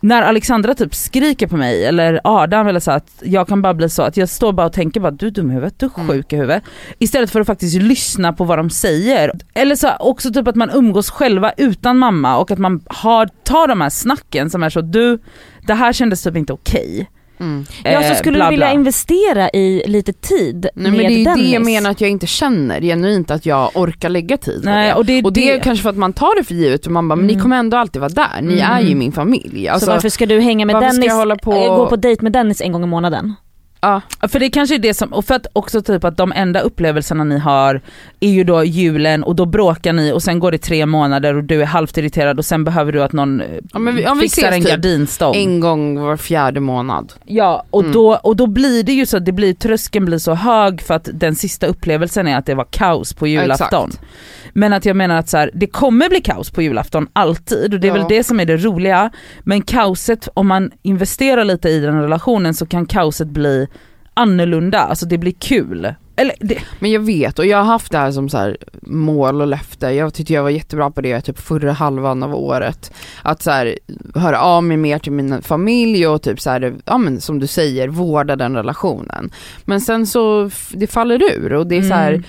när 0.00 0.22
Alexandra 0.22 0.74
typ 0.74 0.94
skriker 0.94 1.46
på 1.46 1.56
mig 1.56 1.84
eller 1.84 2.20
Adam 2.24 2.66
eller 2.66 2.80
så 2.80 2.90
att 2.90 3.10
jag 3.22 3.48
kan 3.48 3.62
bara 3.62 3.74
bli 3.74 3.88
så 3.88 4.02
att 4.02 4.16
jag 4.16 4.28
står 4.28 4.52
bara 4.52 4.66
och 4.66 4.72
tänker 4.72 5.00
bara 5.00 5.10
du 5.10 5.26
är 5.26 5.30
dum 5.30 5.50
i 5.50 5.54
huvudet, 5.54 5.74
du 5.78 5.86
är 5.86 5.90
Mm. 5.96 6.08
sjuk 6.08 6.32
i 6.32 6.36
huvudet. 6.36 6.62
Istället 6.98 7.30
för 7.30 7.40
att 7.40 7.46
faktiskt 7.46 7.82
lyssna 7.82 8.32
på 8.32 8.44
vad 8.44 8.58
de 8.58 8.70
säger. 8.70 9.32
Eller 9.54 9.76
så 9.76 9.88
också 10.00 10.32
typ 10.32 10.48
att 10.48 10.56
man 10.56 10.70
umgås 10.70 11.10
själva 11.10 11.52
utan 11.56 11.98
mamma 11.98 12.38
och 12.38 12.50
att 12.50 12.58
man 12.58 12.80
har, 12.86 13.26
tar 13.44 13.68
de 13.68 13.80
här 13.80 13.90
snacken 13.90 14.50
som 14.50 14.62
är 14.62 14.70
så 14.70 14.80
du, 14.80 15.18
det 15.66 15.74
här 15.74 15.92
kändes 15.92 16.22
typ 16.22 16.36
inte 16.36 16.52
okej. 16.52 17.10
Mm. 17.40 17.64
Ja 17.84 18.02
så 18.02 18.08
Eh, 18.08 18.14
skulle 18.14 18.36
bla, 18.36 18.44
du 18.44 18.50
vilja 18.50 18.66
bla. 18.66 18.74
investera 18.74 19.50
i 19.50 19.82
lite 19.86 20.12
tid 20.12 20.66
Nej 20.74 20.90
med 20.90 20.92
men 20.92 21.12
det 21.14 21.20
är 21.20 21.24
Dennis. 21.24 21.44
det 21.50 21.54
jag 21.54 21.64
menar 21.64 21.90
att 21.90 22.00
jag 22.00 22.10
inte 22.10 22.26
känner 22.26 22.80
genuint 22.80 23.30
att 23.30 23.46
jag 23.46 23.70
orkar 23.74 24.08
lägga 24.08 24.36
tid 24.36 24.60
Nej, 24.64 24.88
det. 24.88 24.94
och 24.94 25.04
det 25.04 25.22
Och 25.22 25.32
det 25.32 25.50
är 25.50 25.54
det. 25.54 25.60
kanske 25.60 25.82
för 25.82 25.90
att 25.90 25.96
man 25.96 26.12
tar 26.12 26.36
det 26.38 26.44
för 26.44 26.54
givet 26.54 26.86
och 26.86 26.92
man 26.92 27.08
bara, 27.08 27.16
men 27.16 27.26
ni 27.26 27.32
Mm. 27.32 27.42
kommer 27.42 27.56
ändå 27.58 27.76
alltid 27.76 28.00
vara 28.00 28.12
där, 28.12 28.42
ni 28.42 28.52
Mm. 28.60 28.70
är 28.72 28.80
ju 28.80 28.94
min 28.94 29.12
familj. 29.12 29.68
Alltså, 29.68 29.86
så 29.86 29.92
varför 29.92 30.08
ska 30.08 30.26
du 30.26 30.40
hänga 30.40 30.66
med 30.66 30.76
Dennis, 30.76 31.04
jag 31.06 31.14
hålla 31.14 31.36
på- 31.36 31.52
eh, 31.52 31.76
gå 31.76 31.86
på 31.86 31.96
dejt 31.96 32.22
med 32.22 32.32
Dennis 32.32 32.60
en 32.60 32.72
gång 32.72 32.82
i 32.84 32.86
månaden? 32.86 33.34
Ja, 33.80 34.00
För 34.28 34.40
det 34.40 34.50
kanske 34.50 34.74
är 34.74 34.78
det 34.78 34.94
som, 34.94 35.12
och 35.12 35.24
för 35.24 35.34
att 35.34 35.46
också 35.52 35.82
typ 35.82 36.04
att 36.04 36.16
de 36.16 36.32
enda 36.32 36.60
upplevelserna 36.60 37.24
ni 37.24 37.38
har 37.38 37.80
är 38.20 38.28
ju 38.30 38.44
då 38.44 38.64
julen 38.64 39.22
och 39.24 39.36
då 39.36 39.46
bråkar 39.46 39.92
ni 39.92 40.12
och 40.12 40.22
sen 40.22 40.38
går 40.38 40.52
det 40.52 40.58
tre 40.58 40.86
månader 40.86 41.34
och 41.36 41.44
du 41.44 41.62
är 41.62 41.66
halvt 41.66 41.96
irriterad 41.98 42.38
och 42.38 42.44
sen 42.44 42.64
behöver 42.64 42.92
du 42.92 43.02
att 43.02 43.12
någon 43.12 43.40
eh, 43.40 43.46
Ja, 43.72 43.78
vi- 43.80 44.02
ja, 44.02 44.14
fixar 44.20 44.52
en 44.52 44.60
typ 44.62 44.70
gardinstång. 44.70 45.34
en 45.36 45.60
gång 45.60 46.00
var 46.00 46.16
fjärde 46.16 46.60
månad. 46.60 47.12
Ja 47.24 47.64
och, 47.70 47.80
Mm. 47.80 47.92
då, 47.92 48.14
och 48.22 48.36
då 48.36 48.46
blir 48.46 48.82
det 48.82 48.92
ju 48.92 49.06
så, 49.06 49.18
det 49.18 49.32
blir, 49.32 49.54
tröskeln 49.54 50.04
blir 50.06 50.18
så 50.18 50.34
hög 50.34 50.82
för 50.82 50.94
att 50.94 51.08
den 51.12 51.34
sista 51.34 51.66
upplevelsen 51.66 52.26
är 52.28 52.36
att 52.38 52.46
det 52.46 52.54
var 52.54 52.66
kaos 52.70 53.12
på 53.14 53.26
julafton. 53.26 53.88
Exakt. 53.88 54.04
Men 54.52 54.72
att 54.72 54.84
jag 54.84 54.96
menar 54.96 55.16
att 55.16 55.28
så 55.28 55.36
här, 55.36 55.50
det 55.54 55.66
kommer 55.66 56.08
bli 56.08 56.20
kaos 56.20 56.50
på 56.50 56.62
julafton 56.62 57.08
alltid 57.12 57.74
och 57.74 57.80
det 57.80 57.86
är 57.86 57.88
Ja. 57.88 57.94
väl 57.94 58.06
det 58.08 58.24
som 58.24 58.40
är 58.40 58.44
det 58.44 58.56
roliga. 58.56 59.10
Men 59.40 59.62
kaoset, 59.62 60.28
om 60.34 60.46
man 60.48 60.70
investerar 60.82 61.44
lite 61.44 61.68
i 61.68 61.80
den 61.80 62.02
relationen 62.02 62.54
så 62.54 62.66
kan 62.66 62.86
kaoset 62.86 63.28
bli 63.28 63.66
annorlunda, 64.14 64.78
alltså 64.78 65.06
det 65.06 65.18
blir 65.18 65.32
kul. 65.32 65.94
Eller 66.16 66.34
det, 66.40 66.58
Men 66.78 66.90
jag 66.90 67.00
vet 67.00 67.38
och 67.38 67.46
jag 67.46 67.58
har 67.58 67.64
haft 67.64 67.92
det 67.92 67.98
här 67.98 68.12
som 68.12 68.28
så 68.28 68.38
här 68.38 68.56
mål 68.82 69.40
och 69.40 69.46
löfte, 69.46 69.86
jag 69.86 70.14
tyckte 70.14 70.32
jag 70.32 70.42
var 70.42 70.50
jättebra 70.50 70.90
på 70.90 71.00
det 71.00 71.20
typ 71.20 71.38
förra 71.38 71.72
halvan 71.72 72.22
av 72.22 72.34
året. 72.34 72.92
Att 73.22 73.42
så 73.42 73.50
här, 73.50 73.78
höra 74.14 74.40
av 74.40 74.64
mig 74.64 74.76
mer 74.76 74.98
till 74.98 75.12
min 75.12 75.42
familj 75.42 76.06
och 76.06 76.22
typ 76.22 76.40
så 76.40 76.50
här, 76.50 76.74
ja 76.84 76.98
men 76.98 77.20
som 77.20 77.38
du 77.38 77.46
säger, 77.46 77.88
vårda 77.88 78.36
den 78.36 78.56
relationen. 78.56 79.30
Men 79.64 79.80
sen 79.80 80.06
så, 80.06 80.50
det 80.72 80.86
faller 80.86 81.22
ur 81.22 81.52
och 81.52 81.66
det 81.66 81.76
är 81.76 81.82
så 81.82 81.94
här, 81.94 82.12
Mm. 82.12 82.24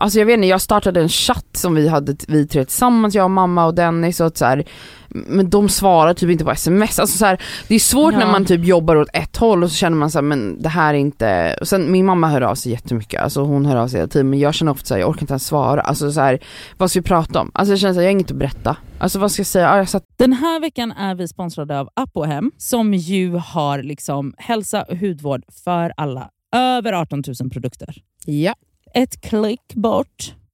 Alltså 0.00 0.18
jag 0.18 0.26
vet 0.26 0.34
inte, 0.34 0.46
jag 0.46 0.60
startade 0.60 1.00
en 1.00 1.08
chatt 1.08 1.46
som 1.52 1.74
vi 1.74 1.88
hade, 1.88 2.16
vi 2.28 2.46
tre 2.46 2.64
tillsammans, 2.64 3.14
jag, 3.14 3.30
mamma 3.30 3.66
och 3.66 3.74
Dennis 3.74 4.20
och 4.20 4.26
att 4.26 4.36
så 4.36 4.44
här, 4.44 4.64
men 5.08 5.50
de 5.50 5.68
svarar 5.68 6.14
typ 6.14 6.30
inte 6.30 6.44
på 6.44 6.50
sms. 6.50 6.98
Alltså 6.98 7.18
så 7.18 7.26
här, 7.26 7.42
det 7.68 7.74
är 7.74 7.78
svårt 7.78 8.12
Ja. 8.12 8.18
när 8.18 8.26
man 8.26 8.44
typ 8.44 8.64
jobbar 8.64 8.96
åt 8.96 9.08
ett 9.12 9.36
håll 9.36 9.62
och 9.62 9.70
så 9.70 9.76
känner 9.76 9.96
man 9.96 10.10
så 10.10 10.18
här, 10.18 10.22
men 10.22 10.62
det 10.62 10.68
här 10.68 10.94
är 10.94 10.98
inte, 10.98 11.58
och 11.60 11.68
sen 11.68 11.92
min 11.92 12.06
mamma 12.06 12.28
hör 12.28 12.40
av 12.40 12.54
sig 12.54 12.72
jättemycket, 12.72 13.22
alltså 13.22 13.40
hon 13.42 13.66
hör 13.66 13.76
av 13.76 13.88
sig 13.88 13.98
hela 14.00 14.08
tiden 14.08 14.30
men 14.30 14.38
jag 14.38 14.54
känner 14.54 14.72
ofta 14.72 14.86
så 14.86 14.94
här, 14.94 15.00
jag 15.00 15.08
orkar 15.10 15.20
inte 15.22 15.32
ens 15.32 15.46
svara. 15.46 15.80
Alltså 15.80 16.12
så 16.12 16.20
här, 16.20 16.38
vad 16.76 16.90
ska 16.90 17.00
vi 17.00 17.04
prata 17.04 17.40
om? 17.40 17.50
Alltså 17.54 17.72
jag 17.72 17.78
känner 17.80 17.94
så 17.94 18.00
här, 18.00 18.04
jag 18.04 18.08
har 18.08 18.12
inget 18.12 18.30
att 18.30 18.36
berätta. 18.36 18.76
Alltså 18.98 19.18
vad 19.18 19.32
ska 19.32 19.40
jag 19.40 19.46
säga? 19.46 19.64
Ja, 19.68 19.76
jag 19.76 19.88
satt, 19.88 20.04
Den 20.16 20.32
här 20.32 20.60
veckan 20.60 20.92
är 20.92 21.14
vi 21.14 21.28
sponsrade 21.28 21.80
av 21.80 21.88
Apohem 21.94 22.50
som 22.58 22.94
ju 22.94 23.36
har 23.36 23.82
liksom 23.82 24.34
hälsa 24.38 24.82
och 24.82 24.96
hudvård 24.96 25.42
för 25.64 25.92
alla. 25.96 26.28
Över 26.56 26.92
18 26.92 27.22
000 27.40 27.50
produkter. 27.50 27.94
ja. 28.24 28.54
Ett 28.94 29.20
klick 29.20 29.74
bort. 29.74 30.34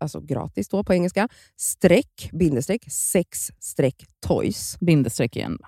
alltså 0.00 0.20
gratis 0.20 0.68
då 0.68 0.84
på 0.84 0.94
engelska, 0.94 1.28
streck, 1.56 2.30
bindestreck, 2.32 2.84
sex 2.92 3.50
streck 3.60 3.96
toys. 4.26 4.76
Bindestreck 4.80 5.36
igen. 5.36 5.58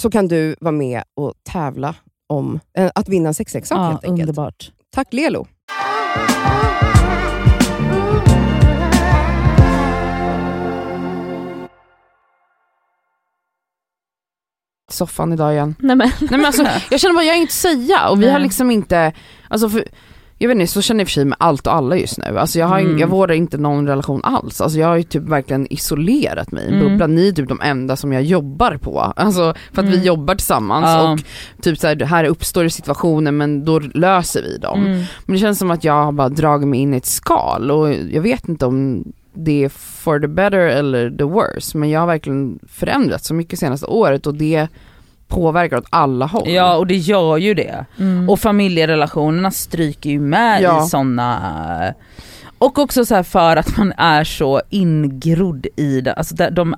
Så 0.00 0.10
kan 0.10 0.28
du 0.28 0.56
vara 0.60 0.72
med 0.72 1.02
och 1.14 1.34
tävla 1.42 1.94
om 2.26 2.60
eh, 2.78 2.90
att 2.94 3.08
vinna 3.08 3.28
en 3.28 3.34
sexleksak 3.34 3.78
Ja, 3.78 3.82
helt 3.84 4.04
enkelt. 4.04 4.20
underbart. 4.28 4.72
Tack 4.90 5.12
Lelo! 5.12 5.46
Soffan 14.92 15.32
idag 15.32 15.52
igen. 15.52 15.74
Nej 15.78 15.96
men, 15.96 16.10
Nej, 16.20 16.30
men 16.30 16.44
alltså, 16.44 16.62
jag 16.90 17.00
känner 17.00 17.14
bara, 17.14 17.24
jag 17.24 17.32
har 17.32 17.36
inget 17.36 17.48
att 17.48 17.52
säga 17.52 18.08
och 18.08 18.22
vi 18.22 18.30
har 18.30 18.38
liksom 18.38 18.70
inte, 18.70 19.12
alltså 19.48 19.68
för, 19.68 19.84
jag 20.38 20.48
vet 20.48 20.54
inte, 20.54 20.72
så 20.72 20.82
känner 20.82 21.00
jag 21.00 21.08
för 21.08 21.12
sig 21.12 21.24
med 21.24 21.36
allt 21.40 21.66
och 21.66 21.74
alla 21.74 21.96
just 21.96 22.18
nu. 22.18 22.38
Alltså 22.38 22.58
jag, 22.58 22.66
har, 22.66 22.78
Mm. 22.80 22.98
jag 22.98 23.08
vårdar 23.08 23.34
inte 23.34 23.58
någon 23.58 23.86
relation 23.86 24.20
alls. 24.24 24.60
Alltså 24.60 24.78
jag 24.78 24.86
har 24.88 24.96
ju 24.96 25.02
typ 25.02 25.22
verkligen 25.22 25.72
isolerat 25.72 26.52
mig 26.52 26.64
i 26.64 26.68
en 26.68 26.74
Mm. 26.74 26.88
bubbla. 26.88 27.06
Ni 27.06 27.28
är 27.28 27.32
typ 27.32 27.48
de 27.48 27.60
enda 27.60 27.96
som 27.96 28.12
jag 28.12 28.22
jobbar 28.22 28.76
på. 28.76 29.00
Alltså 29.00 29.54
för 29.72 29.82
att 29.82 29.88
Mm. 29.88 29.90
vi 30.00 30.06
jobbar 30.06 30.34
tillsammans 30.34 30.84
Ja. 30.86 31.12
och 31.12 31.18
typ 31.62 31.78
så 31.78 31.86
här, 31.86 32.04
här 32.04 32.24
uppstår 32.24 32.68
situationer 32.68 33.32
men 33.32 33.64
då 33.64 33.78
löser 33.78 34.42
vi 34.42 34.58
dem. 34.58 34.86
Mm. 34.86 35.02
Men 35.26 35.34
det 35.34 35.38
känns 35.40 35.58
som 35.58 35.70
att 35.70 35.84
jag 35.84 36.04
har 36.04 36.12
bara 36.12 36.28
dragit 36.28 36.68
mig 36.68 36.80
in 36.80 36.94
i 36.94 36.96
ett 36.96 37.06
skal 37.06 37.70
och 37.70 37.92
jag 37.94 38.22
vet 38.22 38.48
inte 38.48 38.66
om 38.66 39.04
det 39.36 39.64
är 39.64 39.68
for 39.68 40.20
the 40.20 40.28
better 40.28 40.58
eller 40.58 41.10
the 41.10 41.24
worse. 41.24 41.78
Men 41.78 41.90
jag 41.90 42.00
har 42.00 42.06
verkligen 42.06 42.58
förändrats 42.68 43.26
så 43.26 43.34
mycket 43.34 43.58
senaste 43.58 43.86
året 43.86 44.26
och 44.26 44.34
det 44.34 44.68
påverkar 45.28 45.76
åt 45.76 45.86
alla 45.90 46.26
håll. 46.26 46.48
Ja 46.50 46.76
och 46.76 46.86
det 46.86 46.96
gör 46.96 47.36
ju 47.36 47.54
det. 47.54 47.84
mm. 47.98 48.28
Och 48.30 48.40
familjerelationerna 48.40 49.50
stryker 49.50 50.10
ju 50.10 50.20
med 50.20 50.62
Ja. 50.62 50.84
i 50.84 50.88
sådana 50.88 51.94
och 52.58 52.78
också 52.78 53.04
så 53.04 53.14
här 53.14 53.22
för 53.22 53.56
att 53.56 53.76
man 53.76 53.92
är 53.96 54.24
så 54.24 54.62
ingrodd 54.70 55.66
i 55.76 56.00
det. 56.00 56.12
Alltså 56.12 56.34
det, 56.34 56.50
de, 56.50 56.74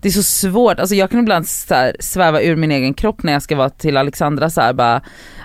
det 0.00 0.08
är 0.08 0.12
så 0.12 0.22
svårt, 0.22 0.80
alltså 0.80 0.94
jag 0.94 1.10
kan 1.10 1.20
ibland 1.20 1.48
så 1.48 1.74
här 1.74 1.96
sväva 2.00 2.42
ur 2.42 2.56
min 2.56 2.70
egen 2.72 2.94
kropp 2.94 3.22
när 3.22 3.32
jag 3.32 3.42
ska 3.42 3.56
vara 3.56 3.70
till 3.70 3.96
Alexandra 3.96 4.50
så 4.50 4.60
här 4.60 4.72
bara 4.72 5.00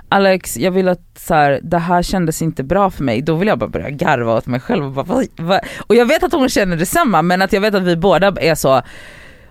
Alex 0.10 0.58
jag 0.58 0.72
vill 0.72 0.88
att 0.88 1.20
så 1.20 1.34
här, 1.34 1.60
det 1.64 1.78
här 1.78 2.02
kändes 2.04 2.42
inte 2.42 2.64
bra 2.64 2.90
för 2.90 3.04
mig, 3.04 3.22
då 3.22 3.36
vill 3.36 3.48
jag 3.48 3.60
bara 3.60 3.70
börja 3.70 3.90
garva 3.90 4.38
åt 4.38 4.46
mig 4.46 4.60
själv 4.60 4.86
och 4.86 4.92
bara, 4.92 5.06
vad, 5.06 5.28
vad? 5.38 5.60
Och 5.88 5.96
jag 5.96 6.06
vet 6.06 6.24
att 6.24 6.34
hon 6.34 6.50
känner 6.50 6.78
detsamma 6.78 7.22
men 7.22 7.42
att 7.42 7.54
jag 7.54 7.62
vet 7.62 7.76
att 7.76 7.84
vi 7.84 7.96
båda 7.96 8.28
är 8.28 8.56
så 8.56 8.82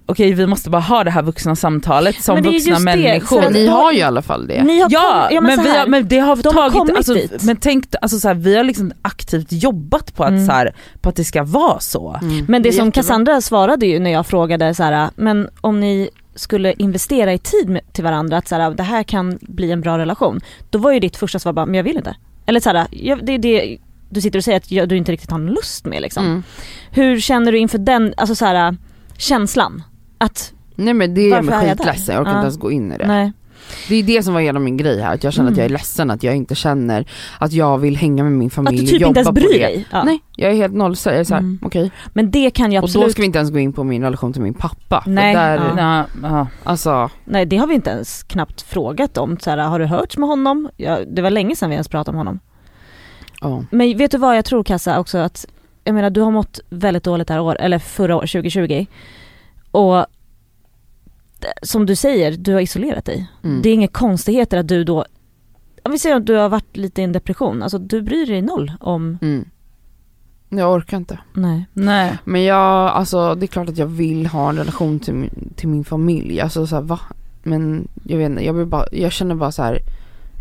okej 0.06 0.32
vi 0.32 0.46
måste 0.46 0.70
bara 0.70 0.82
ha 0.82 1.04
det 1.04 1.10
här 1.10 1.22
vuxna 1.22 1.56
samtalet 1.56 2.22
som 2.22 2.34
Men 2.34 2.42
det 2.42 2.48
är 2.48 2.52
vuxna 2.52 2.70
just 2.72 2.86
det, 2.86 2.96
människor. 2.96 3.42
för 3.42 3.50
Ni 3.50 3.66
har 3.66 3.92
ju 3.92 3.98
i 3.98 4.02
alla 4.02 4.22
fall 4.22 4.46
det. 4.46 4.62
ni 4.62 4.80
har 4.80 4.88
Ja, 4.92 5.26
kom, 5.28 5.34
ja 5.34 5.40
men, 5.40 5.56
så 5.56 5.62
vi 5.62 5.76
har, 5.78 5.86
men 5.86 6.08
det 6.08 6.18
har 6.18 6.36
de 6.36 6.48
har 6.48 6.52
tagit, 6.54 6.72
kommit 6.72 6.96
alltså, 6.96 7.14
dit. 7.14 7.42
men 7.42 7.56
tänk, 7.56 7.84
alltså, 8.02 8.18
så 8.20 8.28
här, 8.28 8.34
vi 8.34 8.56
har 8.56 8.64
liksom 8.64 8.92
aktivt 9.02 9.46
jobbat 9.52 10.14
på 10.14 10.24
att, 10.24 10.30
Mm. 10.30 10.46
så 10.46 10.52
här, 10.52 10.74
på 11.00 11.08
att 11.08 11.16
det 11.16 11.24
ska 11.24 11.42
vara 11.44 11.80
så. 11.80 12.18
Mm. 12.22 12.44
Men 12.48 12.62
det, 12.62 12.68
är 12.68 12.72
som 12.72 12.86
jättebra. 12.86 13.02
Cassandra 13.02 13.40
svarade 13.40 13.86
ju 13.86 13.98
när 13.98 14.10
jag 14.10 14.26
frågade 14.26 14.74
så 14.74 14.82
här, 14.82 15.10
men 15.16 15.48
om 15.60 15.80
ni 15.80 16.10
skulle 16.34 16.72
investera 16.72 17.33
i 17.33 17.38
tid 17.38 17.68
med, 17.68 17.92
till 17.92 18.04
varandra, 18.04 18.37
att 18.37 18.48
så 18.48 18.54
här, 18.54 18.70
det 18.70 18.83
här 18.83 19.02
kan 19.02 19.38
bli 19.40 19.70
en 19.72 19.81
bra 19.81 19.98
relation. 19.98 20.40
Då 20.70 20.79
var 20.79 20.92
ju 20.92 21.00
ditt 21.00 21.16
första 21.16 21.38
svar 21.38 21.52
bara, 21.52 21.66
men 21.66 21.75
jag 21.75 21.83
vill 21.85 21.96
inte. 21.96 22.16
Eller 22.46 22.60
så 22.60 22.70
här, 22.70 22.87
jag, 22.90 23.27
det 23.27 23.33
är 23.33 23.38
det 23.38 23.79
du 24.12 24.20
sitter 24.20 24.38
och 24.38 24.44
säger 24.44 24.56
att 24.58 24.70
jag, 24.70 24.88
du 24.88 24.96
inte 24.96 25.12
riktigt 25.12 25.31
har 25.31 25.38
någon 25.38 25.54
lust 25.54 25.85
med 25.85 26.02
liksom. 26.02 26.25
Mm. 26.27 26.42
Hur 26.90 27.20
känner 27.20 27.52
du 27.52 27.58
inför 27.58 27.79
den, 27.79 28.14
alltså 28.16 28.35
så 28.35 28.44
här, 28.44 28.77
känslan? 29.16 29.83
Att 30.21 30.52
Nej 30.75 30.94
men 30.94 31.14
det 31.14 31.21
är 31.21 31.29
jag 31.31 31.46
där? 31.46 31.68
skitledsen, 31.68 32.14
jag 32.14 32.23
orkar 32.23 32.33
Ja. 32.33 32.37
inte 32.38 32.44
ens 32.44 32.58
gå 32.58 32.71
in 32.73 32.92
i 32.92 32.98
det. 32.98 33.06
Nej. 33.06 33.33
Det 33.88 33.94
är 33.96 34.02
det 34.02 34.23
som 34.23 34.35
var 34.35 34.40
hela 34.40 34.58
min 34.60 34.77
grej 34.77 35.00
här, 35.00 35.14
att 35.14 35.25
jag 35.25 35.33
känner 35.33 35.48
att 35.48 35.52
Mm. 35.52 35.58
jag 35.58 35.64
är 35.64 35.79
ledsen 35.79 36.10
att 36.10 36.23
jag 36.23 36.37
inte 36.37 36.54
känner 36.54 37.06
att 37.38 37.52
jag 37.52 37.79
vill 37.79 37.96
hänga 37.96 38.23
med 38.23 38.33
min 38.33 38.46
Att 38.46 38.52
familj 38.54 38.77
du 38.77 38.83
och 38.83 38.88
typ 38.90 39.00
jobba 39.00 39.08
inte 39.08 39.18
ens 39.18 39.27
på 39.29 39.33
bryr 39.33 39.52
det. 39.52 39.58
dig. 39.66 39.87
Ja. 39.92 40.04
Nej, 40.04 40.18
jag 40.37 40.50
är 40.50 40.54
helt 40.54 40.75
noll, 40.75 40.96
så 40.96 41.08
jag 41.08 41.16
är 41.18 41.25
såhär, 41.25 41.40
Mm. 41.40 41.58
okej. 41.62 41.90
Men 42.12 42.31
det 42.31 42.50
kan 42.50 42.73
jag 42.73 42.83
Och 42.85 42.88
absolut 42.88 43.06
då 43.08 43.12
ska 43.12 43.23
vi 43.23 43.27
inte 43.27 43.38
ens 43.38 43.50
gå 43.52 43.58
in 43.58 43.73
på 43.73 43.85
min 43.85 44.02
relation 44.02 44.33
till 44.33 44.42
min 44.42 44.54
pappa. 44.54 45.02
Nej, 45.06 45.35
där, 45.35 46.06
ja. 46.23 46.46
Alltså, 46.64 47.10
Nej 47.25 47.46
det 47.46 47.56
har 47.56 47.66
vi 47.66 47.75
inte 47.75 47.90
ens 47.90 48.23
knappt 48.23 48.62
frågat 48.62 49.18
om. 49.18 49.38
Så 49.40 49.50
här, 49.50 49.58
har 49.58 49.79
du 49.79 49.85
hört 49.87 50.16
med 50.16 50.29
honom? 50.29 50.68
Ja, 50.77 50.98
det 51.06 51.23
var 51.23 51.31
länge 51.31 51.56
sedan 51.56 51.71
vi 51.71 51.75
ens 51.75 51.88
pratade 51.88 52.14
om 52.14 52.18
honom. 52.18 52.40
ja. 53.40 53.64
Men 53.71 53.98
vet 53.98 54.10
du 54.10 54.18
vad 54.18 54.37
jag 54.37 54.44
tror 54.44 54.64
Kassa 54.64 54.98
också 55.00 55.18
att, 55.18 55.46
jag 55.85 55.94
menar 55.94 56.10
du 56.10 56.21
har 56.21 56.31
mått 56.31 56.60
väldigt 56.71 57.04
dåligt 57.04 57.29
det 57.29 57.35
här 57.35 57.40
år, 57.40 57.56
eller 57.60 57.79
förra 57.79 58.16
året, 58.16 58.31
2020. 58.31 58.87
Och 59.71 60.06
som 61.62 61.87
du 61.87 61.96
säger, 61.96 62.33
du 62.37 62.52
har 62.52 62.60
isolerat 62.60 63.04
dig. 63.04 63.31
Mm. 63.44 63.62
Det 63.62 63.68
är 63.68 63.75
inga 63.75 63.88
konstigheter 63.88 64.58
att 64.58 64.68
du 64.68 64.85
då, 64.85 65.04
om 65.83 65.92
vi 65.92 65.98
säger 65.98 66.16
att 66.16 66.27
du 66.27 66.35
har 66.37 66.48
varit 66.48 66.77
lite 66.77 67.00
i 67.00 67.04
en 67.04 67.12
depression, 67.12 67.62
alltså 67.62 67.79
du 67.79 68.02
bryr 68.02 68.27
dig 68.27 68.42
noll 68.42 68.73
om, 68.81 69.18
Mm. 69.23 69.44
Jag 70.52 70.73
orkar 70.73 70.96
inte. 70.96 71.18
nej. 71.33 71.66
Nej. 71.73 72.18
Men 72.25 72.42
jag, 72.42 72.90
alltså 72.90 73.35
det 73.35 73.44
är 73.44 73.48
klart 73.48 73.68
att 73.68 73.79
jag 73.79 73.87
vill 73.87 74.27
ha 74.27 74.48
en 74.50 74.56
relation 74.56 75.00
till 75.00 75.14
min, 75.14 75.52
till 75.56 75.68
min 75.68 75.85
familj, 75.85 76.40
alltså 76.40 76.66
så 76.66 76.75
här, 76.75 76.83
va? 76.83 77.00
Men 77.42 77.88
jag 78.04 78.18
vet 78.18 78.31
inte, 78.31 78.44
jag, 78.44 78.52
vill 78.52 78.66
bara, 78.66 78.85
jag 78.92 79.12
känner 79.12 79.35
bara 79.35 79.52
så 79.52 79.62
här, 79.62 79.79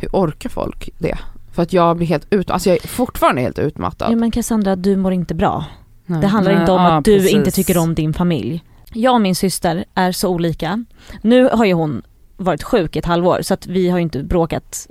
hur 0.01 0.09
orkar 0.13 0.49
folk 0.49 0.89
det? 0.97 1.17
För 1.51 1.63
att 1.63 1.73
jag 1.73 1.97
blir 1.97 2.07
helt 2.07 2.27
ut, 2.34 2.49
alltså 2.49 2.69
jag 2.69 2.84
är 2.84 2.88
fortfarande 2.88 3.41
helt 3.41 3.59
utmattad. 3.59 4.11
Ja 4.11 4.15
men 4.15 4.32
Cassandra, 4.32 4.75
du 4.75 4.95
mår 4.97 5.13
inte 5.13 5.36
bra. 5.36 5.65
Nej. 6.05 6.21
Det 6.21 6.27
handlar 6.27 6.51
Nej, 6.51 6.61
inte 6.61 6.71
om 6.71 6.82
ja, 6.82 6.97
att 6.97 7.05
du 7.05 7.17
precis. 7.17 7.34
inte 7.34 7.51
tycker 7.51 7.77
om 7.77 7.95
din 7.95 8.13
familj. 8.13 8.63
Jag 8.93 9.13
och 9.13 9.21
min 9.21 9.35
syster 9.35 9.85
är 9.95 10.11
så 10.11 10.29
olika. 10.29 10.85
Nu 11.21 11.49
har 11.49 11.65
ju 11.65 11.73
hon 11.73 12.01
varit 12.37 12.63
sjuk 12.63 12.95
ett 12.95 13.05
halvår 13.05 13.41
så 13.41 13.53
att 13.53 13.67
vi 13.67 13.89
har 13.89 13.97
ju 13.97 14.03
inte 14.03 14.23
bråkat, 14.23 14.87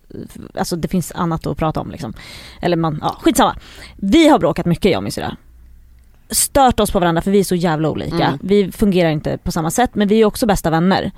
alltså 0.54 0.76
det 0.76 0.88
finns 0.88 1.12
annat 1.12 1.46
att 1.46 1.58
prata 1.58 1.80
om 1.80 1.90
liksom. 1.90 2.14
Eller 2.60 2.76
man, 2.76 2.98
ja 3.02 3.16
skitsamma. 3.20 3.56
Vi 3.96 4.28
har 4.28 4.38
bråkat 4.38 4.66
mycket 4.66 4.90
jag 4.90 4.98
och 4.98 5.02
min 5.02 5.12
syrra. 5.12 5.36
Stört 6.30 6.80
oss 6.80 6.90
på 6.90 7.00
varandra 7.00 7.22
för 7.22 7.30
vi 7.30 7.40
är 7.40 7.44
så 7.44 7.54
jävla 7.54 7.90
olika. 7.90 8.26
Mm. 8.26 8.38
Vi 8.42 8.72
fungerar 8.72 9.10
inte 9.10 9.38
på 9.38 9.52
samma 9.52 9.70
sätt 9.70 9.90
men 9.94 10.08
vi 10.08 10.20
är 10.20 10.24
också 10.24 10.46
bästa 10.46 10.70
vänner. 10.70 11.12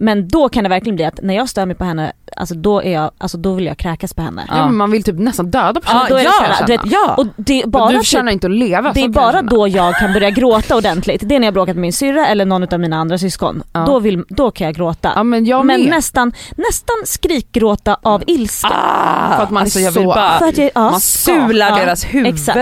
Men 0.00 0.28
då 0.28 0.48
kan 0.48 0.62
det 0.64 0.70
verkligen 0.70 0.96
bli 0.96 1.04
att 1.04 1.20
när 1.22 1.34
jag 1.34 1.48
stör 1.48 1.66
mig 1.66 1.76
på 1.76 1.84
henne, 1.84 2.12
alltså 2.36 2.54
då 2.54 2.82
är 2.82 2.92
jag, 2.92 3.10
alltså 3.18 3.38
då 3.38 3.54
vill 3.54 3.66
jag 3.66 3.76
kräkas 3.78 4.14
på 4.14 4.22
henne. 4.22 4.44
Ja, 4.48 4.66
men 4.66 4.76
man 4.76 4.90
vill 4.90 5.04
typ 5.04 5.18
nästan 5.18 5.50
döda 5.50 5.80
personen. 5.80 6.06
då 6.08 6.16
är 6.16 6.66
det 6.66 6.78
ja. 6.84 7.14
Och 7.18 7.26
det 7.36 7.62
är 7.62 7.66
bara 7.66 7.86
du 7.88 7.92
typ- 7.94 7.98
förtjänar 8.06 8.32
inte 8.32 8.46
att 8.46 8.52
leva. 8.52 8.92
det 8.92 9.00
är 9.04 9.08
bara 9.08 9.42
då 9.42 9.68
jag 9.68 9.94
kan 9.94 10.12
börja 10.12 10.30
gråta 10.30 10.76
ordentligt. 10.76 11.22
Det 11.24 11.34
är 11.34 11.40
när 11.40 11.46
jag 11.46 11.54
bråkat 11.54 11.76
med 11.76 11.80
min 11.80 11.92
syrra 11.92 12.26
eller 12.26 12.44
någon 12.44 12.74
av 12.74 12.80
mina 12.80 12.96
andra 12.96 13.18
syskon. 13.18 13.62
Ja. 13.72 13.84
Då, 13.86 13.98
vill, 14.00 14.24
då 14.28 14.50
kan 14.50 14.64
jag 14.64 14.74
gråta. 14.74 15.12
Ja 15.16 15.22
men 15.22 15.44
jag 15.44 15.66
men 15.66 15.80
med. 15.80 15.90
nästan, 15.90 16.32
nästan 16.56 16.96
skrikgråta 17.04 17.96
av 18.02 18.22
ilska. 18.26 18.68
Ah, 18.68 19.36
För 19.36 19.42
att 19.42 19.50
man 19.50 19.60
är 19.60 19.64
alltså 19.64 19.80
jag 19.80 19.92
vill 19.92 20.02
så- 20.02 20.08
bara 20.08 20.38
För 20.38 20.46
att 20.48 20.58
jag, 20.58 20.70
ja. 20.74 20.90
man 20.90 21.00
sula 21.00 21.68
Ja, 21.68 21.76
deras 21.76 22.04
huvuden. 22.04 22.34
exakt. 22.34 22.58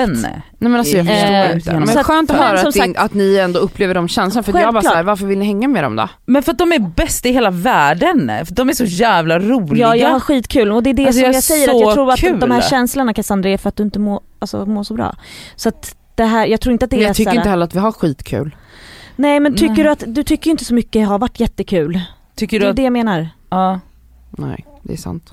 Nej 0.58 0.70
men 0.70 0.78
alltså 0.78 0.96
jag 0.96 1.06
Eh, 1.06 1.12
förstår 1.12 1.54
inte. 1.56 1.70
genom- 1.70 1.82
Men 1.84 1.88
Så 1.94 1.98
att- 2.00 2.06
skönt 2.06 2.30
att 2.30 2.36
men 2.36 2.46
höra 2.46 2.58
att, 2.58 2.64
det- 2.64 2.72
sagt- 2.72 2.98
att 2.98 3.14
ni 3.14 3.36
ändå 3.36 3.58
upplever 3.60 3.94
de 3.94 4.08
känslorna 4.08 4.42
för 4.42 4.52
att 4.52 4.60
jag 4.60 4.74
bara 4.74 4.82
såhär, 4.82 5.02
varför 5.02 5.26
vill 5.26 5.38
ni 5.38 5.44
hänga 5.44 5.68
med 5.68 5.84
dem 5.84 5.96
då? 5.96 6.08
Men 6.26 6.42
för 6.42 6.52
att 6.52 6.58
de 6.58 6.72
är 6.72 6.78
bäst 6.78 7.26
i 7.26 7.32
hela 7.32 7.50
världen, 7.50 8.32
för 8.46 8.54
de 8.54 8.68
är 8.68 8.72
så 8.72 8.84
jävla 8.84 9.38
roliga. 9.38 9.86
Ja 9.88 9.96
jag 9.96 10.08
har 10.10 10.20
skitkul 10.20 10.72
och 10.72 10.82
det 10.82 10.90
är 10.90 10.94
det 10.94 11.06
Alltså, 11.06 11.18
som 11.20 11.26
jag 11.26 11.34
jag, 11.34 11.42
säger 11.42 11.68
att 11.74 11.80
jag 11.80 11.94
tror 11.94 12.12
att 12.12 12.18
kul. 12.20 12.40
de 12.40 12.50
här 12.50 12.60
känslorna 12.60 13.14
Cassandra 13.14 13.50
är 13.50 13.58
för 13.58 13.68
att 13.68 13.76
du 13.76 13.82
inte 13.82 13.98
mår, 13.98 14.20
alltså, 14.38 14.66
mår 14.66 14.82
så 14.84 14.94
bra. 14.94 15.16
Så 15.56 15.68
att 15.68 15.96
det 16.14 16.24
här, 16.24 16.46
jag 16.46 16.60
tror 16.60 16.72
inte 16.72 16.84
att 16.84 16.90
det 16.90 16.96
Men 16.96 17.02
är 17.04 17.08
jag 17.08 17.16
tycker 17.16 17.30
så 17.30 17.34
här, 17.34 17.36
inte 17.40 17.50
heller 17.50 17.64
att 17.64 17.74
vi 17.74 17.78
har 17.78 17.92
skitkul. 17.92 18.56
Nej 19.16 19.40
men 19.40 19.54
tycker 19.54 19.74
Nej. 19.74 19.82
du 19.84 19.88
att, 19.90 20.04
du 20.06 20.22
tycker 20.22 20.50
inte 20.50 20.64
så 20.64 20.74
mycket 20.74 21.08
har 21.08 21.18
varit 21.18 21.40
jättekul. 21.40 22.00
Tycker 22.34 22.58
Det 22.58 22.64
du 22.64 22.66
är 22.66 22.70
att, 22.70 22.76
det 22.76 22.82
jag 22.82 22.92
menar. 22.92 23.28
ja. 23.50 23.80
Nej 24.30 24.66
det 24.82 24.92
är 24.92 24.96
sant. 24.96 25.32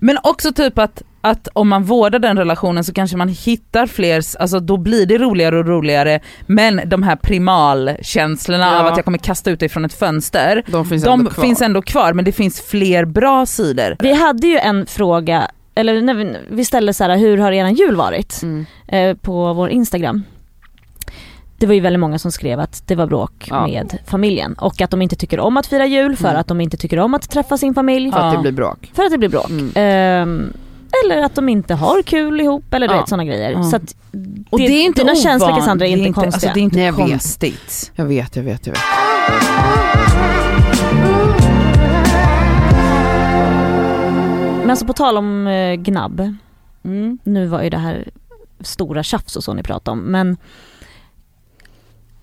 Men 0.00 0.18
också 0.22 0.52
typ 0.52 0.78
att, 0.78 1.02
att 1.24 1.48
om 1.52 1.68
man 1.68 1.84
vårdar 1.84 2.18
den 2.18 2.38
relationen 2.38 2.84
så 2.84 2.92
kanske 2.92 3.16
man 3.16 3.28
hittar 3.28 3.86
fler, 3.86 4.22
alltså 4.40 4.60
då 4.60 4.76
blir 4.76 5.06
det 5.06 5.18
roligare 5.18 5.58
och 5.58 5.66
roligare 5.66 6.20
men 6.46 6.80
de 6.86 7.02
här 7.02 7.16
primalkänslorna 7.16 8.64
Ja. 8.72 8.80
av 8.80 8.86
att 8.86 8.96
jag 8.96 9.04
kommer 9.04 9.18
kasta 9.18 9.50
ut 9.50 9.60
dig 9.60 9.68
från 9.68 9.84
ett 9.84 9.94
fönster, 9.94 10.62
De 10.66 10.84
finns 10.86 11.04
de 11.04 11.20
ändå 11.20 11.30
kvar. 11.30 11.44
finns 11.44 11.62
ändå 11.62 11.82
kvar 11.82 12.12
men 12.12 12.24
det 12.24 12.32
finns 12.32 12.60
fler 12.60 13.04
bra 13.04 13.46
sidor. 13.46 13.96
Vi 14.00 14.12
hade 14.14 14.46
ju 14.46 14.58
en 14.58 14.86
fråga, 14.86 15.50
eller 15.74 16.02
när 16.02 16.14
vi, 16.14 16.36
vi 16.50 16.64
ställde 16.64 16.94
så 16.94 17.04
här, 17.04 17.16
hur 17.16 17.38
har 17.38 17.52
eran 17.52 17.74
jul 17.74 17.96
varit? 17.96 18.40
Mm. 18.42 18.66
eh, 18.88 19.16
på 19.16 19.52
vår 19.52 19.70
Instagram. 19.70 20.22
Det 21.58 21.66
var 21.66 21.74
ju 21.74 21.80
väldigt 21.80 22.00
många 22.00 22.18
som 22.18 22.32
skrev 22.32 22.60
att 22.60 22.88
det 22.88 22.94
var 22.94 23.06
bråk 23.06 23.46
Ja. 23.50 23.66
med 23.66 23.98
familjen 24.06 24.52
och 24.54 24.80
att 24.80 24.90
de 24.90 25.02
inte 25.02 25.16
tycker 25.16 25.40
om 25.40 25.56
att 25.56 25.66
fira 25.66 25.86
jul 25.86 26.16
för 26.16 26.28
Mm. 26.28 26.40
att 26.40 26.46
de 26.46 26.60
inte 26.60 26.76
tycker 26.76 26.98
om 26.98 27.14
att 27.14 27.30
träffa 27.30 27.58
sin 27.58 27.74
familj 27.74 28.12
För 28.12 28.18
att 28.20 28.32
det 28.34 28.38
blir 28.40 28.52
bråk. 28.52 28.90
för 28.94 29.02
att 29.04 29.10
det 29.10 29.18
blir 29.18 29.28
bråk. 29.28 29.50
Mm. 29.50 29.70
Ehm, 29.74 30.52
eller 31.04 31.22
att 31.22 31.34
de 31.34 31.48
inte 31.48 31.74
har 31.74 32.02
kul 32.02 32.40
ihop 32.40 32.74
eller 32.74 32.88
du 32.88 32.94
Ja. 32.94 32.98
inte 32.98 33.10
sådana 33.10 33.24
grejer. 33.24 33.50
Ja. 33.50 33.62
Så 33.62 33.76
att 33.76 33.94
Och 34.50 34.58
det, 34.58 34.64
är 34.64 34.84
inte 34.84 35.00
dina 35.00 35.12
ovan- 35.12 35.22
känslor 35.22 35.56
Cassandra 35.56 35.86
är 35.86 35.96
det 35.96 36.02
inte 36.02 36.20
Alltså 36.20 36.22
konstiga. 36.30 36.52
det 36.54 36.60
är 36.60 36.62
inte 36.62 36.76
Nej, 36.76 36.84
jag 36.86 36.92
vet. 36.96 37.10
konstigt. 37.10 37.92
Jag 37.94 38.04
vet, 38.04 38.36
jag 38.36 38.42
vet, 38.42 38.66
jag 38.66 38.72
vet. 38.74 38.82
Men 44.60 44.70
alltså 44.70 44.86
på 44.86 44.92
tal 44.92 45.16
om 45.18 45.46
eh, 45.46 45.74
gnabb, 45.74 46.34
Mm. 46.84 47.18
nu 47.24 47.46
var 47.46 47.62
ju 47.62 47.70
det 47.70 47.78
här 47.78 48.08
stora 48.60 49.02
tjafs 49.02 49.36
och 49.36 49.44
så 49.44 49.54
ni 49.54 49.62
pratade 49.62 49.92
om 49.92 49.98
men 50.04 50.36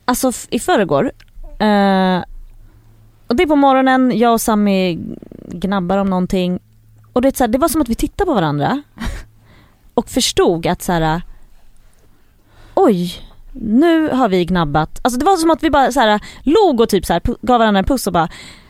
Alltså 0.05 0.31
i 0.49 0.59
förrgår, 0.59 1.11
eh, 1.59 2.23
och 3.27 3.35
det 3.35 3.43
är 3.43 3.47
på 3.47 3.55
morgonen, 3.55 4.11
jag 4.17 4.33
och 4.33 4.41
Sami 4.41 4.99
gnabbar 5.47 5.97
om 5.97 6.09
någonting 6.09 6.59
och 7.19 7.23
det, 7.23 7.37
så 7.37 7.43
här, 7.43 7.47
det 7.49 7.57
var 7.57 7.67
som 7.67 7.81
att 7.81 7.89
vi 7.89 7.95
tittade 7.95 8.25
på 8.27 8.33
varandra 8.33 8.81
och 9.93 10.09
förstod 10.09 10.67
att 10.67 10.81
så 10.81 10.91
här. 10.91 11.21
oj, 12.73 13.13
nu 13.53 14.09
har 14.09 14.29
vi 14.29 14.45
gnabbat. 14.45 14.99
Alltså 15.03 15.19
det 15.19 15.25
var 15.25 15.37
som 15.37 15.51
att 15.51 15.63
vi 15.63 15.69
bara 15.69 15.91
så 15.91 15.99
här, 15.99 16.19
log 16.43 16.81
och 16.81 16.89
typ 16.89 17.05
så 17.05 17.13
här, 17.13 17.21
gav 17.41 17.59
varandra 17.59 17.79
en 17.79 17.85
puss 17.85 18.07
och 18.07 18.13
bara 18.13 18.29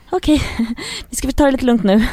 okej, 0.10 0.42
vi 1.10 1.16
ska 1.16 1.32
ta 1.32 1.46
det 1.46 1.52
lite 1.52 1.66
lugnt 1.66 1.84
nu. 1.84 2.00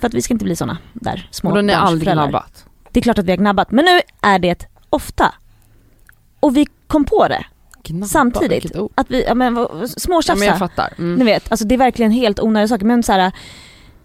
För 0.00 0.06
att 0.06 0.14
vi 0.14 0.22
ska 0.22 0.34
inte 0.34 0.44
bli 0.44 0.56
såna 0.56 0.78
där 0.92 1.28
små 1.30 1.50
Och 1.50 1.54
då 1.54 1.58
har 1.58 1.62
ni 1.62 1.72
aldrig 1.72 2.12
gnabbat? 2.12 2.64
Det 2.90 3.00
är 3.00 3.02
klart 3.02 3.18
att 3.18 3.24
vi 3.24 3.30
har 3.32 3.36
gnabbat, 3.36 3.70
men 3.70 3.84
nu 3.84 4.00
är 4.20 4.38
det 4.38 4.66
ofta. 4.90 5.34
Och 6.40 6.56
vi 6.56 6.66
kom 6.86 7.04
på 7.04 7.28
det, 7.28 7.44
Gnabba, 7.82 8.06
Samtidigt. 8.06 8.72
att 8.94 9.10
vi, 9.10 9.24
ja 9.24 9.34
men 9.34 9.54
vad- 9.54 9.64
Ja, 9.70 9.72
men 9.74 9.80
jag 9.80 9.90
småtjafsa. 9.90 10.56
fattar. 10.56 10.92
Ni 10.98 11.04
Mm. 11.04 11.26
vet, 11.26 11.50
alltså 11.50 11.66
det 11.66 11.74
är 11.74 11.78
verkligen 11.78 12.10
helt 12.12 12.40
onödiga 12.40 12.68
saker 12.68 12.84
men 12.86 13.02
så 13.02 13.12
här, 13.12 13.32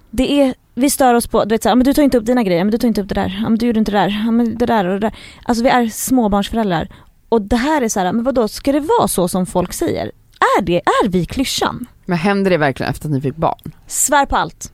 det 0.09 0.41
är, 0.41 0.53
vi 0.79 0.89
stör 0.89 1.13
oss 1.13 1.27
på, 1.27 1.45
du 1.45 1.55
vet 1.55 1.63
såhär, 1.63 1.75
men 1.75 1.83
du 1.85 1.93
tar 1.93 2.03
inte 2.03 2.17
upp 2.17 2.25
dina 2.25 2.43
grejer, 2.43 2.63
men 2.63 2.71
du 2.71 2.77
tar 2.77 2.87
inte 2.87 3.01
upp 3.01 3.09
det 3.09 3.15
där, 3.15 3.39
ja, 3.43 3.49
men 3.49 3.57
du 3.57 3.65
gjorde 3.65 3.79
inte 3.79 3.91
det 3.91 3.97
där, 3.97 4.21
ja, 4.25 4.31
men 4.31 4.57
det 4.57 4.65
där 4.65 4.85
och 4.85 4.93
det 4.93 4.99
där. 4.99 5.15
Alltså 5.45 5.63
vi 5.63 5.69
är 5.69 5.87
småbarnsföräldrar. 5.87 6.87
Och 7.29 7.41
det 7.41 7.55
här 7.55 7.81
är 7.81 7.89
så 7.89 7.99
här, 7.99 8.13
men 8.13 8.23
vadå, 8.23 8.47
ska 8.47 8.71
det 8.71 8.79
vara 8.79 9.07
så 9.07 9.27
som 9.27 9.45
folk 9.45 9.73
säger? 9.73 10.11
Är 10.57 10.61
det, 10.61 10.75
är 10.75 11.07
vi 11.09 11.25
klyschan? 11.25 11.85
Men 12.05 12.17
händer 12.17 12.51
det 12.51 12.57
verkligen 12.57 12.89
efter 12.89 13.07
att 13.07 13.11
ni 13.13 13.21
fick 13.21 13.35
barn? 13.35 13.71
Svär 13.87 14.25
på 14.25 14.35
allt. 14.35 14.71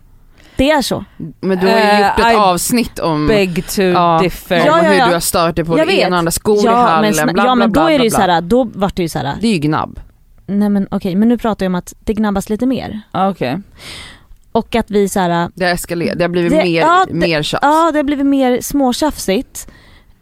Det 0.57 0.71
är 0.71 0.81
så. 0.81 1.05
Men 1.39 1.59
du 1.59 1.67
har 1.67 1.73
ju 1.73 1.79
Eh, 1.79 1.99
gjort 1.99 2.19
ett 2.19 2.33
I 2.33 2.35
avsnitt 2.35 2.99
om, 2.99 3.27
Beg 3.27 3.67
to 3.67 3.81
ja, 3.81 4.19
differ. 4.23 4.59
om 4.61 4.65
Ja, 4.67 4.77
ja, 4.83 4.89
hur 4.91 4.97
ja. 4.99 5.07
du 5.07 5.13
har 5.13 5.19
stört 5.19 5.55
dig 5.55 5.65
på 5.65 5.77
Jag 5.79 5.87
det 5.87 5.93
vet. 5.93 6.05
ena 6.07 6.15
och 6.15 6.19
andra, 6.19 6.31
skor 6.31 6.57
i 6.57 6.61
ja, 6.63 6.71
men, 6.71 6.81
hallen, 6.81 7.13
sna- 7.13 7.23
bla, 7.23 7.33
bla, 7.33 7.45
ja 7.45 7.55
men 7.55 7.71
bla, 7.71 7.81
då 7.81 7.87
är 7.89 7.97
det 7.97 8.03
ju 8.03 8.09
bla, 8.09 8.19
så 8.19 8.25
bla. 8.25 8.33
här, 8.33 8.41
då 8.41 8.63
vart 8.73 8.95
det 8.95 9.01
ju 9.01 9.09
så 9.09 9.19
här. 9.19 9.33
Det 9.41 9.47
är 9.47 9.51
ju 9.51 9.57
gnabb. 9.59 9.99
nej 10.47 10.69
men 10.69 10.87
okej, 10.91 11.15
men 11.15 11.29
nu 11.29 11.37
pratar 11.37 11.65
jag 11.65 11.69
om 11.69 11.75
att 11.75 11.93
det 11.99 12.13
gnabbas 12.13 12.49
lite 12.49 12.65
mer. 12.65 13.01
Ah, 13.11 13.29
Okej. 13.29 13.61
Och 14.55 14.75
att 14.75 14.91
vi 14.91 15.09
så 15.09 15.19
här, 15.19 15.49
Det 15.55 15.65
har 15.65 15.71
eskalerat, 15.71 16.17
det 16.17 16.23
har 16.23 16.29
blivit 16.29 16.51
Det- 16.51 16.63
mer, 16.63 16.81
ja, 16.81 17.05
mer 17.11 17.43
tjafs. 17.43 17.59
ja 17.61 17.91
det 17.91 17.99
har 17.99 18.03
blivit 18.03 18.25
mer 18.25 18.61
småtjafsigt. 18.61 19.67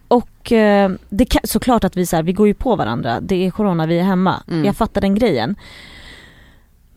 Och 0.08 0.52
eh, 0.52 0.92
det 1.10 1.26
kan, 1.26 1.42
såklart 1.44 1.84
att 1.84 1.98
vi 1.98 2.06
så 2.06 2.16
här, 2.16 2.24
vi 2.24 2.34
går 2.34 2.48
ju 2.48 2.54
på 2.54 2.76
varandra, 2.76 3.20
det 3.22 3.46
är 3.46 3.52
corona, 3.52 3.86
vi 3.86 4.00
är 4.00 4.04
hemma. 4.04 4.44
Mm. 4.48 4.66
Jag 4.66 4.78
fattar 4.78 5.02
den 5.02 5.16
grejen. 5.16 5.56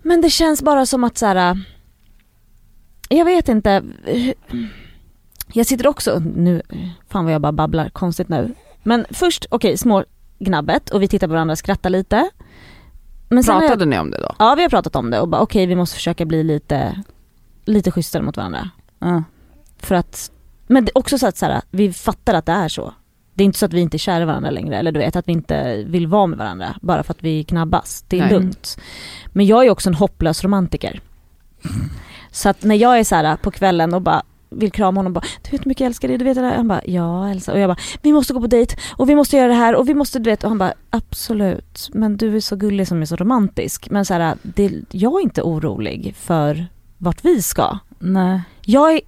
Men 0.02 0.20
det 0.20 0.30
känns 0.30 0.62
bara 0.62 0.86
som 0.86 1.04
att 1.04 1.18
så 1.18 1.26
här. 1.26 1.60
jag 3.08 3.24
vet 3.24 3.48
inte. 3.48 3.82
Jag 5.52 5.66
sitter 5.66 5.86
också, 5.86 6.18
nu, 6.36 6.62
fan 7.08 7.24
vad 7.24 7.34
jag 7.34 7.40
bara 7.40 7.52
babblar 7.52 7.88
konstigt 7.88 8.28
nu. 8.28 8.54
Men 8.82 9.06
först, 9.10 9.46
okej, 9.50 9.76
små 9.78 10.04
gnabbet 10.38 10.90
och 10.90 11.02
vi 11.02 11.08
tittar 11.08 11.26
på 11.26 11.32
varandra 11.32 11.52
och 11.52 11.58
skrattar 11.58 11.90
lite. 11.90 12.30
Men 13.28 13.44
har 13.46 13.52
jag- 13.54 13.60
Pratade 13.62 13.84
ni 13.86 13.98
om 13.98 14.10
det 14.10 14.18
då? 14.20 14.34
Ja 14.38 14.54
vi 14.54 14.62
har 14.62 14.68
pratat 14.70 14.96
om 14.96 15.10
det 15.10 15.20
och 15.20 15.28
bara 15.28 15.40
okej 15.42 15.66
vi 15.66 15.76
måste 15.76 15.94
försöka 15.96 16.24
bli 16.24 16.42
lite, 16.42 17.02
lite 17.66 17.90
schysstare 17.90 18.22
mot 18.22 18.36
varandra. 18.36 18.70
Ah. 18.98 19.22
För 19.78 19.94
att, 19.94 20.30
men 20.66 20.88
också 20.94 21.18
så 21.18 21.26
att 21.26 21.36
så 21.36 21.46
här, 21.46 21.62
vi 21.70 21.92
fattar 21.92 22.34
att 22.34 22.46
det 22.46 22.52
är 22.52 22.68
så. 22.68 22.94
Det 23.34 23.42
är 23.42 23.44
inte 23.44 23.58
så 23.58 23.66
att 23.66 23.72
vi 23.72 23.80
inte 23.80 23.96
är 23.96 23.98
kära 23.98 24.22
i 24.22 24.26
varandra 24.26 24.50
längre 24.50 24.76
eller 24.76 24.92
du 24.92 25.00
vet 25.00 25.16
att 25.16 25.28
vi 25.28 25.32
inte 25.32 25.84
vill 25.86 26.06
vara 26.06 26.26
med 26.26 26.38
varandra 26.38 26.76
bara 26.82 27.02
för 27.02 27.14
att 27.14 27.22
vi 27.22 27.44
knabbas. 27.44 28.04
Det 28.08 28.18
är 28.18 28.22
Nej. 28.22 28.32
lugnt. 28.32 28.78
Men 29.26 29.46
jag 29.46 29.66
är 29.66 29.70
också 29.70 29.88
en 29.88 29.94
hopplös 29.94 30.44
romantiker. 30.44 31.00
Så 32.30 32.48
att 32.48 32.64
när 32.64 32.74
jag 32.74 32.98
är 32.98 33.04
så 33.04 33.14
här 33.14 33.36
på 33.36 33.50
kvällen 33.50 33.94
och 33.94 34.02
bara 34.02 34.22
vill 34.50 34.72
krama 34.72 34.98
honom 34.98 35.10
och 35.10 35.22
bara 35.22 35.26
du 35.42 35.50
vet 35.50 35.64
hur 35.64 35.68
mycket 35.68 35.80
jag 35.80 35.86
älskar 35.86 36.08
dig, 36.08 36.18
du 36.18 36.24
vet 36.24 36.34
det 36.34 36.40
där. 36.40 36.56
Han 36.56 36.68
bara 36.68 36.80
ja 36.84 37.28
Elsa 37.28 37.52
och 37.52 37.58
jag 37.58 37.70
bara 37.70 37.78
vi 38.02 38.12
måste 38.12 38.32
gå 38.32 38.40
på 38.40 38.46
dejt 38.46 38.76
och 38.96 39.08
vi 39.08 39.14
måste 39.14 39.36
göra 39.36 39.48
det 39.48 39.54
här 39.54 39.74
och 39.74 39.88
vi 39.88 39.94
måste 39.94 40.18
du 40.18 40.30
vet 40.30 40.44
och 40.44 40.50
han 40.50 40.58
bara 40.58 40.74
absolut 40.90 41.88
men 41.92 42.16
du 42.16 42.36
är 42.36 42.40
så 42.40 42.56
gullig 42.56 42.88
som 42.88 43.02
är 43.02 43.06
så 43.06 43.16
romantisk 43.16 43.90
men 43.90 44.04
så 44.04 44.14
här, 44.14 44.36
det, 44.42 44.72
jag 44.90 45.12
är 45.12 45.20
inte 45.20 45.42
orolig 45.42 46.14
för 46.16 46.66
vart 46.98 47.24
vi 47.24 47.42
ska. 47.42 47.78
Nej. 47.98 48.40
Jag 48.62 48.92
är, 48.92 49.00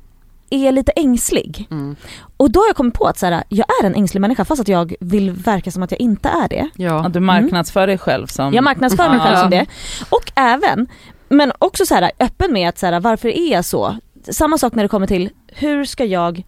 är 0.50 0.72
lite 0.72 0.92
ängslig 0.92 1.66
Mm. 1.70 1.96
och 2.36 2.50
då 2.50 2.60
har 2.60 2.66
jag 2.66 2.76
kommit 2.76 2.94
på 2.94 3.04
att 3.06 3.18
så 3.18 3.26
här, 3.26 3.42
jag 3.48 3.66
är 3.82 3.86
en 3.86 3.94
ängslig 3.94 4.20
människa 4.20 4.44
fast 4.44 4.60
att 4.60 4.68
jag 4.68 4.94
vill 5.00 5.30
verka 5.30 5.70
som 5.70 5.82
att 5.82 5.90
jag 5.90 6.00
inte 6.00 6.28
är 6.28 6.48
det. 6.48 6.68
Ja. 6.76 7.06
Att 7.06 7.12
du 7.12 7.20
marknadsför 7.20 7.86
dig 7.86 7.98
själv 7.98 8.26
som... 8.26 8.54
Jag 8.54 8.64
marknadsför 8.64 9.08
mig 9.08 9.18
själv 9.18 9.34
Ja. 9.34 9.40
som 9.40 9.50
det. 9.50 9.66
Och 10.10 10.32
även, 10.34 10.86
men 11.28 11.52
också 11.58 11.86
så 11.86 11.94
här 11.94 12.10
öppen 12.20 12.52
med 12.52 12.68
att 12.68 12.78
så 12.78 12.86
här, 12.86 13.00
varför 13.00 13.28
är 13.28 13.52
jag 13.52 13.64
så? 13.64 13.96
Samma 14.30 14.58
sak 14.58 14.74
när 14.74 14.82
det 14.82 14.88
kommer 14.88 15.06
till 15.06 15.30
hur 15.46 15.84
ska 15.84 16.04
jag 16.04 16.42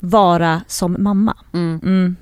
vara 0.00 0.60
som 0.66 0.96
mamma? 0.98 1.36
Mm. 1.52 2.16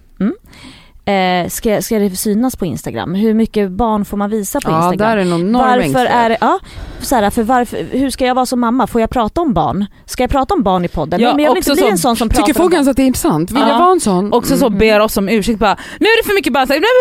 Eh, 1.07 1.49
ska, 1.49 1.83
ska 1.83 1.99
det 1.99 2.17
synas 2.17 2.57
på 2.57 2.67
Instagram? 2.67 3.15
Hur 3.15 3.35
mycket 3.35 3.71
barn 3.71 4.05
får 4.05 4.17
man 4.17 4.31
visa 4.31 4.61
på 4.61 4.71
Ja, 4.71 4.77
Instagram? 4.93 5.11
där 5.11 5.17
är 5.17 5.21
enorm 5.39 5.53
Varför 5.53 6.07
är 6.07 6.29
det, 6.29 6.37
ja, 6.41 6.59
så 7.01 7.15
här, 7.15 7.31
för 7.31 7.43
varför, 7.43 7.87
hur 7.91 8.11
ska 8.11 8.27
jag 8.27 8.35
vara 8.35 8.47
som 8.47 8.61
mamma? 8.61 8.87
Får 8.87 9.01
jag 9.01 9.11
prata 9.11 9.41
om 9.41 9.53
barn? 9.55 9.87
Ska 10.07 10.23
jag 10.23 10.31
prata 10.31 10.55
om 10.55 10.63
barn 10.63 10.85
i 10.85 10.89
podden? 10.89 11.21
Ja, 11.21 11.35
men 11.35 11.45
jag 11.45 11.51
vill 11.53 11.57
inte 11.59 11.71
bli 11.73 11.81
så- 11.83 11.89
en 11.89 11.99
sån 11.99 12.17
som 12.17 12.29
pratar 12.29 12.43
Tycker 12.43 12.59
folk 12.59 12.71
barn. 12.71 12.75
ens 12.75 12.89
att 12.89 12.97
det 12.97 13.03
är 13.03 13.07
intressant? 13.07 13.51
Vill 13.51 13.61
Ja. 13.61 13.69
jag 13.69 13.79
vara 13.79 13.93
en 13.93 14.01
sån? 14.01 14.33
Också 14.33 14.57
så 14.57 14.67
Mm. 14.67 14.79
ber 14.79 15.01
oss 15.01 15.17
om 15.17 15.29
ursäkt 15.29 15.59
bara, 15.59 15.77
nu 16.01 16.07
är 16.07 16.23
det 16.23 16.27
för 16.29 16.35
mycket 16.35 16.53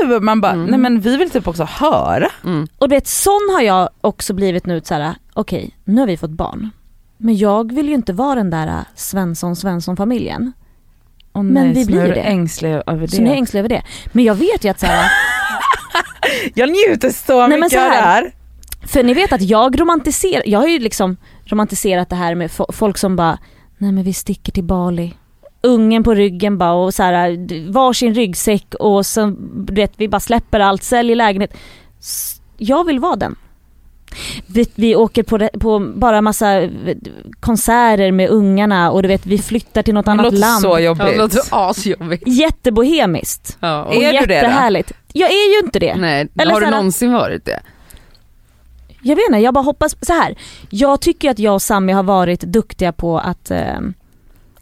nej, 0.09 0.19
man 0.19 0.41
bara, 0.41 0.51
Mm. 0.51 0.65
nej 0.65 0.79
men 0.79 0.99
vi 1.01 1.17
vill 1.17 1.29
typ 1.29 1.47
också 1.47 1.63
höra. 1.63 2.27
Mm. 2.43 2.67
Och 2.77 2.89
du 2.89 2.95
vet, 2.95 3.07
sån 3.07 3.49
har 3.55 3.61
jag 3.61 3.89
också 4.01 4.33
blivit 4.33 4.65
nu 4.65 4.81
så 4.83 4.93
här: 4.93 5.15
okej 5.33 5.75
nu 5.83 5.99
har 6.01 6.07
vi 6.07 6.17
fått 6.17 6.29
barn. 6.31 6.69
Men 7.17 7.37
jag 7.37 7.73
vill 7.73 7.87
ju 7.87 7.93
inte 7.93 8.13
vara 8.13 8.35
den 8.35 8.49
där 8.49 8.67
äh, 8.67 8.73
Svensson 8.95 9.55
Svensson 9.55 9.97
familjen. 9.97 10.53
Oh, 11.33 11.43
Men 11.43 11.53
nej, 11.53 11.73
vi 11.73 11.85
så 11.85 11.91
nu 11.91 11.97
blir 11.97 12.07
du 12.07 12.13
det. 12.13 12.19
ängslig 12.21 12.69
över 12.87 13.07
Så 13.07 13.17
nu 13.17 13.23
är 13.23 13.27
jag 13.27 13.35
det. 13.35 13.39
ängslig 13.39 13.59
över 13.59 13.69
det. 13.69 13.81
Men 14.11 14.23
jag 14.23 14.35
vet 14.35 14.63
ju 14.65 14.69
att 14.69 14.79
så 14.79 14.85
här, 14.85 15.11
Jag 16.55 16.69
njuter 16.69 17.09
så 17.09 17.39
Nej, 17.39 17.49
men 17.49 17.59
mycket 17.59 17.79
av 17.79 17.89
det 17.89 17.95
här- 17.95 18.31
för 18.87 19.03
ni 19.03 19.13
vet 19.13 19.33
att 19.33 19.41
jag 19.41 19.79
romantiserar, 19.81 20.43
jag 20.45 20.59
har 20.59 20.67
ju 20.67 20.79
liksom 20.79 21.17
romantiserat 21.45 22.09
det 22.09 22.15
här 22.15 22.35
med 22.35 22.49
fo- 22.51 22.71
folk 22.71 22.97
som 22.97 23.15
bara, 23.15 23.37
nej 23.77 23.91
men 23.91 24.03
vi 24.03 24.13
sticker 24.13 24.51
till 24.51 24.63
Bali. 24.63 25.13
Ungen 25.63 26.03
på 26.03 26.13
ryggen 26.13 26.57
bara 26.57 26.73
och 26.73 26.93
så 26.93 27.03
här, 27.03 27.71
varsin 27.71 28.13
ryggsäck 28.13 28.73
och 28.79 29.05
så 29.05 29.35
du 29.55 29.73
vet, 29.73 29.91
vi 29.97 30.07
bara 30.07 30.19
släpper 30.19 30.59
allt, 30.59 30.83
säljer 30.83 31.15
lägenhet. 31.15 31.53
Jag 32.57 32.83
vill 32.85 32.99
vara 32.99 33.15
den. 33.15 33.35
Vi, 34.47 34.65
vi 34.75 34.95
åker 34.95 35.23
på, 35.23 35.37
det- 35.37 35.49
på 35.59 35.79
bara 35.95 36.21
massa 36.21 36.61
eh, 36.61 36.69
konserter 37.39 38.11
med 38.11 38.29
ungarna 38.29 38.91
och 38.91 39.01
du 39.01 39.07
vet 39.07 39.25
vi 39.25 39.37
flyttar 39.37 39.83
till 39.83 39.93
något 39.93 40.05
Det 40.05 40.11
annat 40.11 40.23
låter 40.23 40.37
land. 40.37 40.61
så 40.61 40.67
Ja, 40.67 40.79
jobbigt. 40.79 41.05
det 41.07 41.17
låter 41.17 41.41
asjobbigt. 41.51 42.23
Jättebohemiskt. 42.27 43.57
Ja, 43.59 43.81
Och 43.83 43.87
och, 43.87 44.03
Är 44.03 44.19
du 44.21 44.25
det 44.25 44.41
då? 44.41 44.95
Jag 45.13 45.29
är 45.31 45.53
ju 45.59 45.65
inte 45.65 45.79
det. 45.79 45.95
nej, 45.95 46.27
Eller 46.37 46.51
har 46.53 46.59
du 46.59 46.65
så 46.65 46.71
här- 46.71 46.77
någonsin 46.77 47.13
varit 47.13 47.45
det? 47.45 47.59
Jag 49.05 49.15
vet 49.15 49.25
inte, 49.29 49.39
jag 49.39 49.53
bara 49.53 49.63
hoppas, 49.63 49.95
så 50.01 50.13
här. 50.13 50.35
Jag 50.69 51.01
tycker 51.01 51.29
att 51.31 51.39
jag 51.39 51.53
och 51.53 51.61
Sami 51.61 51.93
har 51.93 52.03
varit 52.03 52.39
duktiga 52.41 52.91
på 52.91 53.19
att 53.19 53.51
eh, 53.51 53.79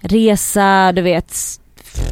resa, 0.02 0.92
du 0.92 1.02
vet, 1.02 1.36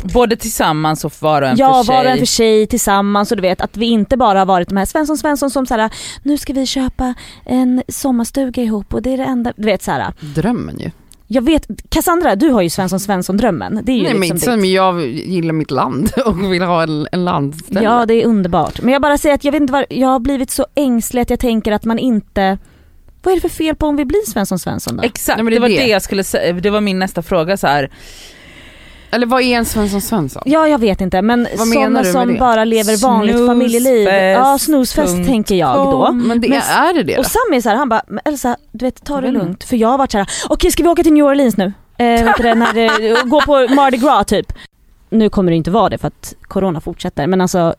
Både 0.04 0.36
tillsammans 0.36 1.06
och 1.06 1.14
var 1.20 1.42
och 1.42 1.48
en 1.48 1.58
ja 1.58 1.84
för 1.84 1.94
var 1.94 2.00
och 2.00 2.04
sig. 2.04 2.12
en 2.12 2.18
för 2.18 2.26
sig 2.26 2.68
tillsammans 2.68 3.32
och 3.32 3.38
du 3.38 3.42
vet 3.42 3.62
att 3.62 3.78
vi 3.78 3.86
inte 3.86 4.18
bara 4.18 4.40
har 4.40 4.46
varit 4.46 4.70
de 4.70 4.78
här 4.78 4.86
Svensson 4.86 5.18
Svensson 5.18 5.50
som 5.52 5.66
så 5.66 5.74
här, 5.74 5.90
nu 6.24 6.38
ska 6.38 6.54
vi 6.54 6.66
köpa 6.66 7.14
en 7.46 7.84
sommarstuga 7.88 8.64
ihop 8.64 8.94
och 8.94 9.02
det 9.02 9.14
är 9.14 9.18
det 9.18 9.24
enda, 9.24 9.54
du 9.56 9.66
vet 9.66 9.84
så 9.84 9.92
här. 9.92 10.14
Drömmen 10.20 10.80
ju. 10.80 10.92
Jag 11.32 11.42
vet, 11.42 11.68
Cassandra 11.90 12.36
du 12.36 12.50
har 12.50 12.62
ju 12.62 12.70
Svensson 12.70 13.00
Svensson 13.00 13.38
drömmen. 13.38 13.80
Det 13.84 13.92
är 13.92 13.96
ju 13.96 14.04
Nej 14.04 14.14
men 14.14 14.30
liksom 14.30 14.60
men 14.60 14.72
jag 14.72 15.08
gillar 15.08 15.54
mitt 15.54 15.72
land 15.72 16.12
och 16.26 16.54
vill 16.54 16.64
ha 16.64 16.84
en, 16.84 17.08
en 17.12 17.26
landställe. 17.26 17.84
Ja 17.84 18.06
det 18.06 18.14
är 18.14 18.26
underbart. 18.26 18.82
Men 18.82 18.94
jag 18.94 19.02
bara 19.02 19.18
säger 19.18 19.36
att 19.36 19.44
jag 19.44 19.52
vet 19.52 19.62
inte 19.62 19.74
var, 19.74 19.86
jag 19.90 20.08
har 20.08 20.20
blivit 20.20 20.52
så 20.52 20.66
ängslig 20.76 21.22
att 21.22 21.30
jag 21.30 21.40
tänker 21.40 21.72
att 21.72 21.86
man 21.86 22.00
inte, 22.00 22.58
vad 23.24 23.32
är 23.32 23.36
det 23.36 23.42
för 23.42 23.50
fel 23.50 23.76
på 23.76 23.88
om 23.88 23.96
vi 23.96 24.06
blir 24.06 24.30
Svensson 24.32 24.60
Svensson 24.60 24.98
då? 24.98 25.04
Exakt, 25.04 25.38
Nej, 25.38 25.44
men 25.44 25.52
det, 25.52 25.56
det 25.56 25.62
var 25.62 25.70
det. 25.70 25.78
det 25.78 25.88
jag 25.88 26.02
skulle 26.02 26.24
säga, 26.24 26.54
det 26.54 26.70
var 26.70 26.82
min 26.82 27.00
nästa 27.00 27.22
fråga 27.22 27.58
så 27.58 27.68
här. 27.68 27.90
Eller 29.12 29.26
vad 29.28 29.42
är 29.42 29.58
en 29.58 29.66
Svensson 29.66 30.02
Svensson? 30.02 30.44
Ja 30.46 30.68
jag 30.68 30.80
vet 30.80 31.02
inte 31.02 31.22
men 31.22 31.48
Vad 31.58 31.68
sådana 31.68 32.04
som 32.04 32.28
det? 32.34 32.40
bara 32.40 32.64
lever 32.64 33.02
vanligt 33.08 33.36
Snusfest, 33.36 33.50
familjeliv. 33.50 34.08
Ja 34.08 34.58
snusfest 34.60 35.14
punkt 35.16 35.28
tänker 35.28 35.56
jag 35.56 35.76
då. 35.76 35.92
com. 36.06 36.28
Men 36.28 36.42
det 36.42 36.50
Men- 36.50 36.58
är 36.62 36.94
det 36.94 37.04
det 37.04 37.14
då? 37.14 37.20
Och 37.20 37.26
Sami 37.26 37.58
är 37.58 37.62
så 37.62 37.70
här, 37.70 37.76
han 37.76 37.90
bara, 37.90 38.02
"Men 38.08 38.20
Elsa 38.26 38.58
du 38.72 38.86
vet 38.86 39.06
ta 39.06 39.22
det 39.22 39.32
lugnt. 39.32 39.64
För 39.64 39.76
jag 39.76 39.88
har 39.90 39.98
varit 39.98 40.12
så 40.12 40.18
här: 40.18 40.28
okej 40.50 40.72
ska 40.72 40.84
vi 40.84 40.90
åka 40.90 41.04
till 41.04 41.14
New 41.14 41.26
Orleans 41.26 41.58
nu? 41.58 41.74
Eh, 41.98 42.24
vet 42.26 42.38
du 42.38 42.44
när 42.56 43.26
gå 43.30 43.42
på 43.42 43.74
Mardi 43.76 43.98
Gras 43.98 44.26
typ. 44.26 44.54
Nu 45.10 45.30
kommer 45.30 45.52
det 45.52 45.56
inte 45.58 45.72
vara 45.72 45.90
det 45.90 45.98
för 45.98 46.08
att 46.08 46.34
corona 46.42 46.82
fortsätter 46.82 47.28
men 47.28 47.42
alltså 47.42 47.76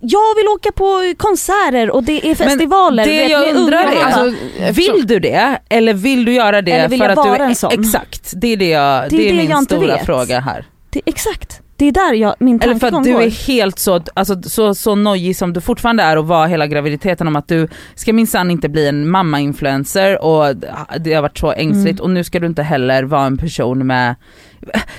jag 0.00 0.34
vill 0.36 0.48
åka 0.48 0.72
på 0.72 1.14
konserter 1.16 1.90
och 1.90 2.02
det 2.04 2.30
är 2.30 2.34
festivaler. 2.34 3.04
det 3.04 3.10
du 3.12 3.16
vet, 3.18 3.30
jag 3.30 3.56
undrar 3.56 3.78
är, 3.78 4.04
Alltså, 4.04 4.36
vill 4.72 5.06
du 5.06 5.18
det 5.20 5.58
eller 5.68 5.94
vill 5.94 6.24
du 6.24 6.32
göra 6.32 6.62
det 6.62 6.72
Eller 6.72 6.88
vill 6.88 6.98
för 6.98 7.04
jag 7.08 7.18
att 7.18 7.24
du 7.24 7.30
vara 7.30 7.42
är 7.44 7.48
en 7.48 7.54
sån? 7.54 7.72
Exakt, 7.72 8.32
det 8.36 8.48
är 8.52 8.56
det 8.56 8.68
jag, 8.68 9.02
det 9.02 9.16
Det 9.16 9.28
är 9.28 9.32
det 9.32 9.36
min 9.38 9.50
jag 9.50 9.58
inte 9.58 9.74
stora 9.76 9.96
vet. 9.96 10.06
fråga 10.06 10.40
här. 10.40 10.64
det, 10.90 11.00
exakt, 11.06 11.60
det 11.80 11.86
är 11.88 11.92
där 11.92 12.12
jag, 12.12 12.34
min 12.38 12.60
Eller 12.62 12.74
för 12.74 12.86
att 12.86 13.04
du 13.04 13.12
går. 13.12 13.22
är 13.22 13.46
helt 13.46 13.78
så, 13.78 14.00
alltså, 14.14 14.42
så, 14.42 14.74
så 14.74 14.94
nojig 14.94 15.36
som 15.36 15.52
du 15.52 15.60
fortfarande 15.60 16.02
är 16.02 16.16
och 16.18 16.26
var 16.28 16.46
hela 16.46 16.66
graviditeten 16.66 17.26
om 17.26 17.36
att 17.36 17.48
du 17.48 17.68
ska 17.94 18.12
minsann 18.12 18.50
inte 18.50 18.68
bli 18.68 18.88
en 18.88 19.10
mamma-influencer 19.10 20.24
och 20.24 20.56
det 21.00 21.12
har 21.14 21.22
varit 21.22 21.38
så 21.38 21.52
ängsligt 21.52 22.00
Mm. 22.00 22.02
och 22.02 22.10
nu 22.10 22.24
ska 22.24 22.40
du 22.40 22.46
inte 22.46 22.62
heller 22.62 23.02
vara 23.02 23.26
en 23.26 23.36
person 23.38 23.86
med 23.86 24.14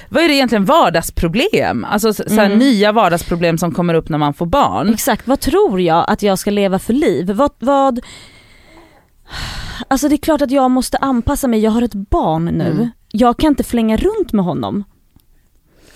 vad 0.10 0.24
är 0.24 0.28
det 0.28 0.34
egentligen 0.34 0.66
vardagsproblem? 0.66 1.86
Alltså 1.90 2.14
så, 2.14 2.24
såhär, 2.28 2.46
Mm. 2.46 2.58
nya 2.60 2.92
vardagsproblem 2.92 3.58
som 3.58 3.72
kommer 3.72 3.94
upp 3.94 4.10
när 4.10 4.18
man 4.18 4.34
får 4.34 4.46
barn. 4.46 4.94
Exakt, 4.94 5.28
vad 5.28 5.40
tror 5.40 5.82
jag 5.82 6.06
att 6.08 6.24
jag 6.24 6.40
ska 6.40 6.52
leva 6.52 6.80
för 6.80 6.94
liv? 6.94 7.32
Vad, 7.32 7.52
vad... 7.60 8.00
Alltså 9.88 10.10
det 10.10 10.16
är 10.16 10.18
klart 10.18 10.42
att 10.42 10.52
jag 10.52 10.72
måste 10.72 10.98
anpassa 10.98 11.48
mig, 11.48 11.60
jag 11.60 11.72
har 11.72 11.82
ett 11.82 11.94
barn 11.94 12.46
nu. 12.46 12.72
Mm. 12.72 12.90
Jag 13.12 13.38
kan 13.38 13.48
inte 13.48 13.64
flänga 13.64 13.98
runt 13.98 14.34
med 14.34 14.46
honom. 14.46 14.84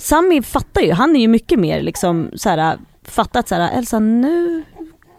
Sami 0.06 0.42
fattar 0.42 0.82
ju, 0.82 0.92
han 0.92 1.16
är 1.16 1.20
ju 1.20 1.28
mycket 1.28 1.60
mer 1.60 1.82
liksom 1.82 2.32
såhär, 2.36 2.78
fattat 3.04 3.48
såhär, 3.48 3.78
Elsa 3.78 4.00
nu, 4.00 4.64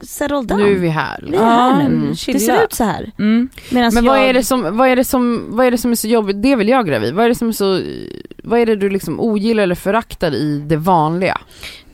settle 0.01 0.43
down. 0.43 0.61
nu 0.61 0.75
är 0.75 0.79
vi 0.79 0.89
här. 0.89 1.25
Vi 1.31 1.37
är 1.37 1.45
här 1.45 1.79
nu. 1.79 1.85
Mm. 1.85 2.09
Det 2.11 2.17
chilla. 2.17 2.39
ser 2.39 2.65
ut 2.65 2.73
så 2.73 2.85
här. 2.85 3.13
Mm. 3.19 3.49
Men 3.71 4.05
vad 4.05 4.19
jag, 4.19 4.29
är, 4.29 4.35
det 4.35 4.43
som, 4.43 4.77
vad, 4.77 4.89
är 4.89 4.97
det 4.97 5.05
som, 5.05 5.45
vad 5.49 5.67
är 5.67 5.71
det 5.71 5.79
som 5.79 5.91
är 5.91 5.95
så 5.95 6.09
jobbigt, 6.09 6.43
det 6.43 6.57
vill 6.57 6.69
jag 6.69 6.87
gräva 6.87 7.07
i. 7.07 7.13
Vad 7.13 7.25
är 7.25 7.29
det 7.29 7.35
som 7.35 7.49
är 7.49 7.53
så, 7.53 7.83
vad 8.45 8.61
är 8.61 8.67
det 8.67 8.77
du 8.77 8.91
liksom 8.91 9.21
ogillar 9.21 9.63
eller 9.63 9.75
föraktar 9.75 10.35
i 10.35 10.59
det 10.59 10.77
vanliga? 10.77 11.41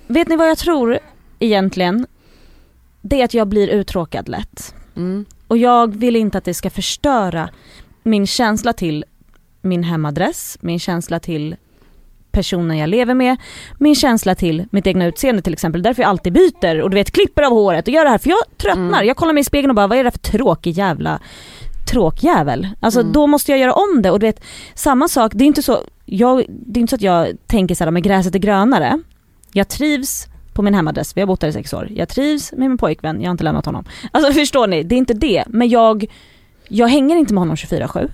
Vet 0.06 0.28
ni 0.28 0.36
vad 0.36 0.48
jag 0.48 0.58
tror 0.58 0.98
egentligen? 1.38 2.06
Det 3.00 3.20
är 3.20 3.24
att 3.24 3.34
jag 3.34 3.48
blir 3.48 3.68
uttråkad 3.68 4.28
lätt. 4.28 4.74
Mm. 4.96 5.24
Och 5.48 5.58
jag 5.58 5.96
vill 5.96 6.16
inte 6.16 6.38
att 6.38 6.44
det 6.44 6.54
ska 6.54 6.70
förstöra 6.70 7.48
min 8.02 8.26
känsla 8.26 8.72
till 8.72 9.04
min 9.62 9.84
hemadress, 9.84 10.58
min 10.60 10.78
känsla 10.78 11.20
till 11.20 11.56
personen 12.32 12.78
jag 12.78 12.88
lever 12.88 13.14
med, 13.14 13.36
min 13.78 13.94
känsla 13.94 14.34
till 14.34 14.64
mitt 14.70 14.86
egna 14.86 15.06
utseende 15.06 15.42
till 15.42 15.52
exempel. 15.52 15.82
Därför 15.82 16.02
jag 16.02 16.08
alltid 16.08 16.32
byter 16.32 16.80
och 16.80 16.90
du 16.90 16.94
vet 16.94 17.10
klipper 17.10 17.42
av 17.42 17.52
håret 17.52 17.88
och 17.88 17.94
gör 17.94 18.04
det 18.04 18.10
här 18.10 18.18
för 18.18 18.30
jag 18.30 18.38
tröttnar. 18.56 18.84
Mm. 18.98 19.06
Jag 19.06 19.16
kollar 19.16 19.32
mig 19.32 19.40
i 19.40 19.44
spegeln 19.44 19.70
och 19.70 19.76
bara 19.76 19.86
vad 19.86 19.98
är 19.98 20.04
det 20.04 20.10
för 20.10 20.18
tråkig 20.18 20.72
jävla 20.78 21.20
tråkjävel. 21.90 22.68
Alltså 22.80 23.00
Mm. 23.00 23.12
då 23.12 23.26
måste 23.26 23.52
jag 23.52 23.58
göra 23.58 23.72
om 23.72 24.02
det 24.02 24.10
och 24.10 24.18
du 24.20 24.26
vet 24.26 24.44
samma 24.74 25.08
sak, 25.08 25.32
det 25.34 25.44
är 25.44 25.46
inte 25.46 25.62
så, 25.62 25.78
jag, 26.04 26.44
det 26.48 26.78
är 26.78 26.80
inte 26.80 26.90
så 26.90 26.96
att 26.96 27.02
jag 27.02 27.28
tänker 27.46 27.74
såhär 27.74 27.90
men 27.90 28.02
gräset 28.02 28.34
är 28.34 28.38
grönare. 28.38 28.98
Jag 29.52 29.68
trivs 29.68 30.26
på 30.52 30.62
min 30.62 30.74
hemadress, 30.74 31.16
vi 31.16 31.20
har 31.20 31.26
bott 31.26 31.40
där 31.40 31.48
i 31.48 31.52
sex 31.52 31.72
år. 31.72 31.88
Jag 31.90 32.08
trivs 32.08 32.52
med 32.52 32.68
min 32.68 32.78
pojkvän, 32.78 33.20
jag 33.20 33.28
har 33.28 33.32
inte 33.32 33.44
lämnat 33.44 33.66
honom. 33.66 33.84
Alltså 34.10 34.32
förstår 34.40 34.66
ni, 34.66 34.82
det 34.82 34.94
är 34.94 34.96
inte 34.96 35.14
det. 35.14 35.44
Men 35.46 35.68
jag, 35.68 36.06
jag 36.68 36.88
hänger 36.88 37.16
inte 37.16 37.34
med 37.34 37.40
honom 37.40 37.56
24-7. 37.56 38.10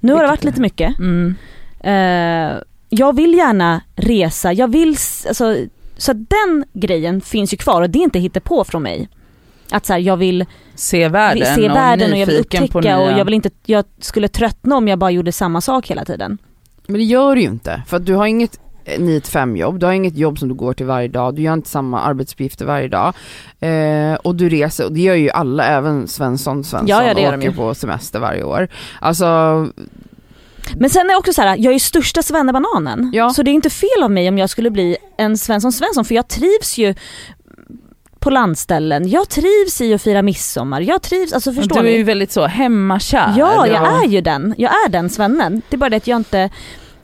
Nu 0.00 0.12
har 0.12 0.22
det 0.22 0.28
varit 0.28 0.44
lite 0.44 0.60
mycket. 0.60 0.98
Mm. 0.98 1.34
Eh, 1.80 2.56
jag 2.90 3.16
vill 3.16 3.34
gärna 3.34 3.82
resa, 3.96 4.52
jag 4.52 4.68
vill, 4.68 4.88
alltså, 5.28 5.56
så 5.96 6.12
den 6.12 6.64
grejen 6.72 7.20
finns 7.20 7.52
ju 7.52 7.56
kvar 7.56 7.82
och 7.82 7.90
det 7.90 7.98
är 7.98 8.16
inte 8.16 8.40
på 8.40 8.64
från 8.64 8.82
mig. 8.82 9.08
Att 9.70 9.86
så 9.86 9.92
här, 9.92 10.00
jag 10.00 10.16
vill, 10.16 10.44
Se 10.74 11.08
världen, 11.08 11.54
se 11.54 11.68
världen 11.68 12.12
och 12.12 12.18
jag 12.18 12.26
vill 12.26 12.40
upptäcka 12.40 12.98
och 12.98 13.12
jag 13.12 13.24
vill 13.24 13.34
inte, 13.34 13.50
jag 13.66 13.84
skulle 14.00 14.28
tröttna 14.28 14.76
om 14.76 14.88
jag 14.88 14.98
bara 14.98 15.10
gjorde 15.10 15.32
samma 15.32 15.60
sak 15.60 15.90
hela 15.90 16.04
tiden. 16.04 16.38
Men 16.86 16.96
det 16.96 17.04
gör 17.04 17.34
du 17.34 17.40
ju 17.40 17.46
inte, 17.46 17.82
för 17.86 17.96
att 17.96 18.06
du 18.06 18.14
har 18.14 18.26
inget 18.26 18.60
9-5 18.84 19.56
jobb, 19.56 19.78
du 19.78 19.86
har 19.86 19.92
inget 19.92 20.16
jobb 20.16 20.38
som 20.38 20.48
du 20.48 20.54
går 20.54 20.72
till 20.72 20.86
varje 20.86 21.08
dag, 21.08 21.34
du 21.34 21.42
gör 21.42 21.52
inte 21.52 21.68
samma 21.68 22.00
arbetsuppgifter 22.00 22.64
varje 22.64 22.88
dag. 22.88 23.14
Eh, 23.60 24.14
och 24.14 24.34
du 24.34 24.48
reser, 24.48 24.84
och 24.84 24.92
det 24.92 25.00
gör 25.00 25.14
ju 25.14 25.30
alla, 25.30 25.64
även 25.64 26.08
Svensson 26.08 26.64
Svensson 26.64 26.88
Ja, 26.88 27.20
ja, 27.20 27.34
åker 27.36 27.50
på 27.50 27.74
semester 27.74 28.18
varje 28.18 28.42
år. 28.42 28.68
Alltså, 29.00 29.26
Men 30.76 30.90
sen 30.90 31.06
är 31.06 31.08
det 31.08 31.16
också 31.16 31.32
så 31.32 31.42
här, 31.42 31.56
jag 31.58 31.74
är 31.74 31.78
största 31.78 32.22
svennebananen. 32.22 33.10
Ja. 33.12 33.30
Så 33.30 33.42
det 33.42 33.50
är 33.50 33.52
inte 33.52 33.70
fel 33.70 34.02
av 34.02 34.10
mig 34.10 34.28
om 34.28 34.38
jag 34.38 34.50
skulle 34.50 34.70
bli 34.70 34.96
en 35.16 35.38
Svensson 35.38 35.72
Svensson 35.72 36.04
för 36.04 36.14
jag 36.14 36.28
trivs 36.28 36.78
ju 36.78 36.94
på 38.18 38.30
landställen, 38.30 39.08
jag 39.08 39.28
trivs 39.28 39.80
i 39.80 39.94
att 39.94 40.02
fira 40.02 40.22
midsommar, 40.22 40.80
jag 40.80 41.02
trivs, 41.02 41.32
alltså 41.32 41.52
förstår 41.52 41.82
du 41.82 41.88
är 41.88 41.96
ju 41.96 42.02
väldigt 42.02 42.32
så 42.32 42.46
hemmakär. 42.46 43.34
Ja, 43.38 43.66
jag 43.66 44.04
är 44.04 44.08
ju 44.08 44.20
den, 44.20 44.54
jag 44.58 44.72
är 44.86 44.88
den 44.88 45.10
svennen. 45.10 45.62
Det 45.68 45.76
är 45.76 45.78
bara 45.78 45.90
det 45.90 45.96
att 45.96 46.06
jag 46.06 46.16
inte 46.16 46.50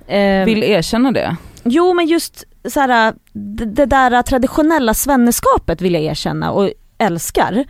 eh, 0.06 0.44
vill 0.44 0.62
erkänna 0.62 1.12
det. 1.12 1.36
Jo 1.64 1.94
men 1.94 2.06
just 2.06 2.44
så 2.68 2.80
här, 2.80 3.14
det, 3.32 3.64
det 3.64 3.86
där 3.86 4.22
traditionella 4.22 4.94
svenneskapet 4.94 5.80
vill 5.80 5.94
jag 5.94 6.02
erkänna 6.02 6.50
och 6.50 6.70
älskar. 6.98 7.64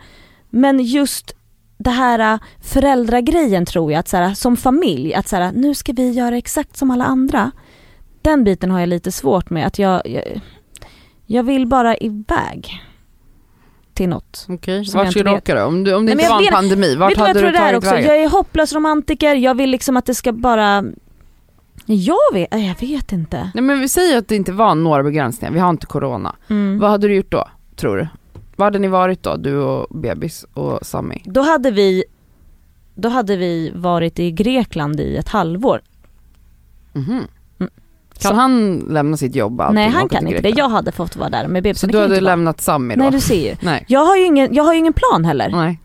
Men 0.49 0.79
just 0.79 1.36
det 1.77 1.89
här 1.89 2.39
föräldragrejen 2.61 3.65
tror 3.65 3.91
jag, 3.91 3.99
att 3.99 4.07
så 4.07 4.17
här, 4.17 4.33
som 4.33 4.57
familj, 4.57 5.13
att 5.13 5.27
så 5.27 5.35
här, 5.35 5.51
nu 5.51 5.75
ska 5.75 5.93
vi 5.93 6.11
göra 6.11 6.37
exakt 6.37 6.77
som 6.77 6.91
alla 6.91 7.05
andra. 7.05 7.51
Den 8.21 8.43
biten 8.43 8.71
har 8.71 8.79
jag 8.79 8.89
lite 8.89 9.11
svårt 9.11 9.49
med, 9.49 9.67
att 9.67 9.79
jag, 9.79 10.01
jag, 10.05 10.41
jag 11.25 11.43
vill 11.43 11.67
bara 11.67 11.97
iväg 11.97 12.83
till 13.93 14.09
något. 14.09 14.45
Okej, 14.49 14.83
jag 14.85 14.93
vart 14.93 15.07
inte 15.07 15.23
du 15.23 15.29
åka 15.29 15.55
då? 15.55 15.63
Om, 15.63 15.83
du, 15.83 15.93
om 15.93 16.05
det 16.05 16.15
Nej, 16.15 16.25
inte 16.25 16.33
jag 16.33 16.39
var 16.39 16.47
en 16.47 16.53
pandemi, 16.53 16.95
vart 16.95 17.11
Vet 17.11 17.17
jag 17.17 17.27
hade 17.27 17.39
tror 17.39 17.51
du 17.51 17.57
tagit 17.57 17.77
också? 17.77 17.89
vägen? 17.89 18.09
Jag 18.09 18.23
är 18.23 18.29
hopplös 18.29 18.73
romantiker, 18.73 19.35
jag 19.35 19.55
vill 19.55 19.69
liksom 19.69 19.97
att 19.97 20.05
det 20.05 20.15
ska 20.15 20.31
bara... 20.31 20.83
Jag 21.85 22.33
vet, 22.33 22.47
jag 22.51 22.87
vet 22.87 23.11
inte. 23.11 23.51
Nej 23.53 23.63
men 23.63 23.79
vi 23.79 23.89
säger 23.89 24.17
att 24.17 24.27
det 24.27 24.35
inte 24.35 24.51
var 24.51 24.75
några 24.75 25.03
begränsningar, 25.03 25.53
vi 25.53 25.59
har 25.59 25.69
inte 25.69 25.85
corona. 25.85 26.35
Mm. 26.47 26.79
Vad 26.79 26.89
hade 26.89 27.07
du 27.07 27.15
gjort 27.15 27.31
då, 27.31 27.47
tror 27.75 27.97
du? 27.97 28.07
Vad 28.57 28.65
hade 28.65 28.79
ni 28.79 28.87
varit 28.87 29.23
då, 29.23 29.35
du 29.35 29.55
och 29.57 29.97
bebis 29.99 30.45
och 30.53 30.79
Sami? 30.85 31.21
Då 31.25 31.41
hade 31.41 31.71
vi 31.71 32.03
då 32.95 33.09
hade 33.09 33.37
vi 33.37 33.71
varit 33.75 34.19
i 34.19 34.31
Grekland 34.31 34.99
i 34.99 35.17
ett 35.17 35.29
halvår. 35.29 35.81
Mhm. 36.93 37.09
Mm. 37.59 37.71
Kan 38.19 38.29
Så- 38.31 38.33
han 38.33 38.79
lämna 38.89 39.17
sitt 39.17 39.35
jobb 39.35 39.61
Nej 39.71 39.89
han 39.89 40.09
kan 40.09 40.27
inte 40.27 40.41
det, 40.41 40.49
jag 40.49 40.69
hade 40.69 40.91
fått 40.91 41.15
vara 41.15 41.29
där 41.29 41.47
med 41.47 41.63
bebisen. 41.63 41.89
Så 41.89 41.95
du 41.97 42.01
hade 42.01 42.21
lämnat 42.21 42.61
Sami 42.61 42.95
då? 42.95 43.01
Nej 43.01 43.11
du 43.11 43.19
ser 43.19 43.49
ju. 43.49 43.55
Nej. 43.61 43.85
Jag 43.87 44.05
har 44.05 44.17
ju 44.17 44.25
ingen, 44.25 44.53
jag 44.53 44.63
har 44.63 44.73
ingen 44.73 44.93
plan 44.93 45.25
heller. 45.25 45.49
Nej. 45.49 45.79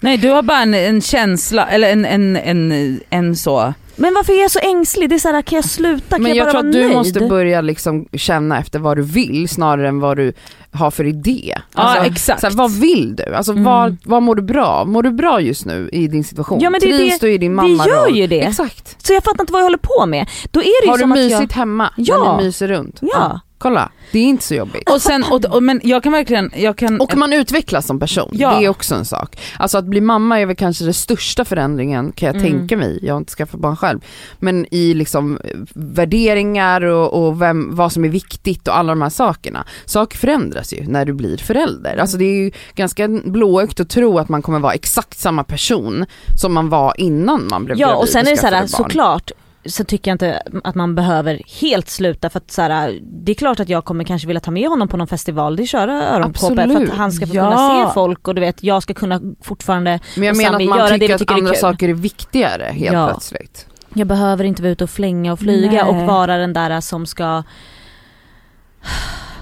Nej 0.00 0.16
du 0.16 0.30
har 0.30 0.42
bara 0.42 0.58
en, 0.62 0.74
en 0.74 1.00
känsla, 1.00 1.66
eller 1.66 1.92
en, 1.92 2.04
en, 2.04 2.36
en, 2.36 3.00
en 3.10 3.36
så. 3.36 3.74
Men 3.96 4.14
varför 4.14 4.32
är 4.32 4.40
jag 4.42 4.50
så 4.50 4.58
ängslig? 4.62 5.08
Det 5.08 5.14
är 5.14 5.18
såhär, 5.18 5.42
kan 5.42 5.56
jag 5.56 5.64
sluta? 5.64 6.16
Kan 6.16 6.22
Men 6.22 6.34
jag, 6.34 6.38
jag 6.38 6.44
bara 6.46 6.50
tror 6.52 6.62
vara 6.62 6.68
att 6.68 6.72
du 6.72 6.82
nöjd? 6.82 6.96
måste 6.96 7.20
börja 7.20 7.60
liksom 7.60 8.06
känna 8.12 8.58
efter 8.58 8.78
vad 8.78 8.96
du 8.96 9.02
vill 9.02 9.48
snarare 9.48 9.88
än 9.88 10.00
vad 10.00 10.16
du 10.16 10.32
har 10.72 10.90
för 10.90 11.04
idé. 11.06 11.58
Ja, 11.74 11.82
Alltså, 11.82 12.04
exakt. 12.12 12.40
Så 12.40 12.46
här, 12.46 12.54
vad 12.54 12.70
vill 12.72 13.16
du? 13.16 13.34
Alltså 13.34 13.52
Mm. 13.52 13.64
vad, 13.64 13.96
vad 14.04 14.22
mår 14.22 14.34
du 14.34 14.42
bra? 14.42 14.84
Mår 14.84 15.02
du 15.02 15.10
bra 15.10 15.40
just 15.40 15.66
nu 15.66 15.88
i 15.92 16.06
din 16.08 16.24
situation? 16.24 16.60
Ja, 16.60 16.70
men 16.70 16.80
det 16.80 16.86
Trivs 16.86 17.18
det- 17.18 17.26
du 17.26 17.32
i 17.32 17.38
din 17.38 17.54
mamma 17.54 17.86
gör 17.86 18.08
ju 18.08 18.26
det. 18.26 18.40
Exakt. 18.40 19.06
Så 19.06 19.12
jag 19.12 19.24
fattar 19.24 19.42
inte 19.42 19.52
vad 19.52 19.60
jag 19.60 19.66
håller 19.66 19.78
på 19.82 20.06
med. 20.06 20.26
Då 20.50 20.60
är 20.60 20.80
det 20.82 20.84
ju 20.86 20.90
Har 20.90 20.98
du 20.98 21.02
som 21.02 21.12
att 21.12 21.18
mysigt 21.18 21.40
jag... 21.40 21.52
hemma 21.56 21.90
Ja. 21.96 22.24
när 22.24 22.36
ni 22.38 22.44
myser 22.44 22.68
runt? 22.68 22.98
Ja. 23.02 23.40
Kolla, 23.64 23.90
det 24.12 24.18
är 24.18 24.24
inte 24.24 24.44
så 24.44 24.54
jobbigt. 24.54 24.90
Och 24.90 25.02
sen, 25.02 25.24
och, 25.30 25.44
och, 25.44 25.62
men 25.62 25.80
jag 25.84 26.02
kan 26.02 26.12
verkligen, 26.12 26.50
jag 26.56 26.76
kan... 26.76 27.00
Och 27.00 27.16
man 27.16 27.32
utvecklas 27.32 27.86
som 27.86 27.98
person, 28.00 28.30
Ja. 28.32 28.58
det 28.58 28.64
är 28.64 28.68
också 28.68 28.94
en 28.94 29.04
sak. 29.04 29.36
Alltså 29.58 29.78
att 29.78 29.84
bli 29.84 30.00
mamma 30.00 30.40
är 30.40 30.46
väl 30.46 30.56
kanske 30.56 30.84
den 30.84 30.94
största 30.94 31.44
förändringen 31.44 32.12
kan 32.12 32.26
jag 32.26 32.36
Mm. 32.36 32.50
tänka 32.52 32.76
mig, 32.76 32.98
jag 33.02 33.14
har 33.14 33.18
inte 33.18 33.32
skaffat 33.32 33.60
barn 33.60 33.76
själv. 33.76 34.00
Men 34.38 34.66
i 34.74 34.94
liksom 34.94 35.38
eh, 35.44 35.50
värderingar 35.74 36.80
och, 36.84 37.26
och 37.26 37.42
vem, 37.42 37.76
vad 37.76 37.92
som 37.92 38.04
är 38.04 38.08
viktigt 38.08 38.68
och 38.68 38.78
alla 38.78 38.92
de 38.92 39.02
här 39.02 39.10
sakerna. 39.10 39.64
Saker 39.84 40.18
förändras 40.18 40.72
ju 40.72 40.86
när 40.86 41.04
du 41.04 41.12
blir 41.12 41.36
förälder. 41.36 41.96
Alltså 41.96 42.16
det 42.16 42.24
är 42.24 42.34
ju 42.44 42.50
ganska 42.74 43.08
blåögt 43.08 43.80
att 43.80 43.88
tro 43.88 44.18
att 44.18 44.28
man 44.28 44.42
kommer 44.42 44.58
vara 44.58 44.72
exakt 44.72 45.18
samma 45.18 45.44
person 45.44 46.06
som 46.40 46.54
man 46.54 46.68
var 46.68 46.94
innan 47.00 47.46
man 47.50 47.64
blev 47.64 47.78
Ja 47.78 47.86
gravid 47.86 48.02
och 48.02 48.08
sen 48.08 48.26
är 48.26 48.30
det 48.30 48.36
skaffade 48.36 48.60
barn. 48.60 48.68
såklart 48.68 49.30
så 49.66 49.84
tycker 49.84 50.10
jag 50.10 50.14
inte 50.14 50.42
att 50.64 50.74
man 50.74 50.94
behöver 50.94 51.42
helt 51.60 51.88
sluta 51.88 52.30
för 52.30 52.38
att 52.38 52.50
såhär, 52.50 52.98
det 53.02 53.32
är 53.32 53.34
klart 53.34 53.60
att 53.60 53.68
jag 53.68 53.84
kommer 53.84 54.04
kanske 54.04 54.26
vilja 54.28 54.40
ta 54.40 54.50
med 54.50 54.68
honom 54.68 54.88
på 54.88 54.96
någon 54.96 55.06
festival, 55.06 55.56
det 55.56 55.62
är 55.62 55.66
köra 55.66 56.08
öronproppar 56.08 56.66
för 56.68 56.82
att 56.82 56.88
han 56.90 57.12
ska 57.12 57.26
få 57.26 57.36
Ja. 57.36 57.42
kunna 57.50 57.86
se 57.88 57.94
folk 57.94 58.28
och 58.28 58.34
du 58.34 58.40
vet 58.40 58.62
jag 58.62 58.82
ska 58.82 58.94
kunna 58.94 59.20
fortfarande, 59.42 60.00
Men 60.16 60.24
jag 60.26 60.36
menar 60.36 60.60
att 60.60 60.66
man 60.68 60.88
tycker 60.98 61.14
att 61.14 61.18
tycker 61.18 61.34
är 61.34 61.38
andra 61.38 61.52
kul. 61.52 61.60
saker 61.60 61.88
är 61.88 61.92
viktigare 61.94 62.64
helt 62.72 62.92
Ja. 62.94 63.08
plötsligt. 63.08 63.66
jag 63.94 64.06
behöver 64.06 64.44
inte 64.44 64.62
vara 64.62 64.72
ute 64.72 64.84
och 64.84 64.90
flänga 64.90 65.32
och 65.32 65.38
flyga 65.38 65.70
Nej. 65.70 65.82
och 65.82 65.96
vara 65.96 66.36
den 66.36 66.52
där 66.52 66.80
som 66.80 67.06
ska 67.06 67.42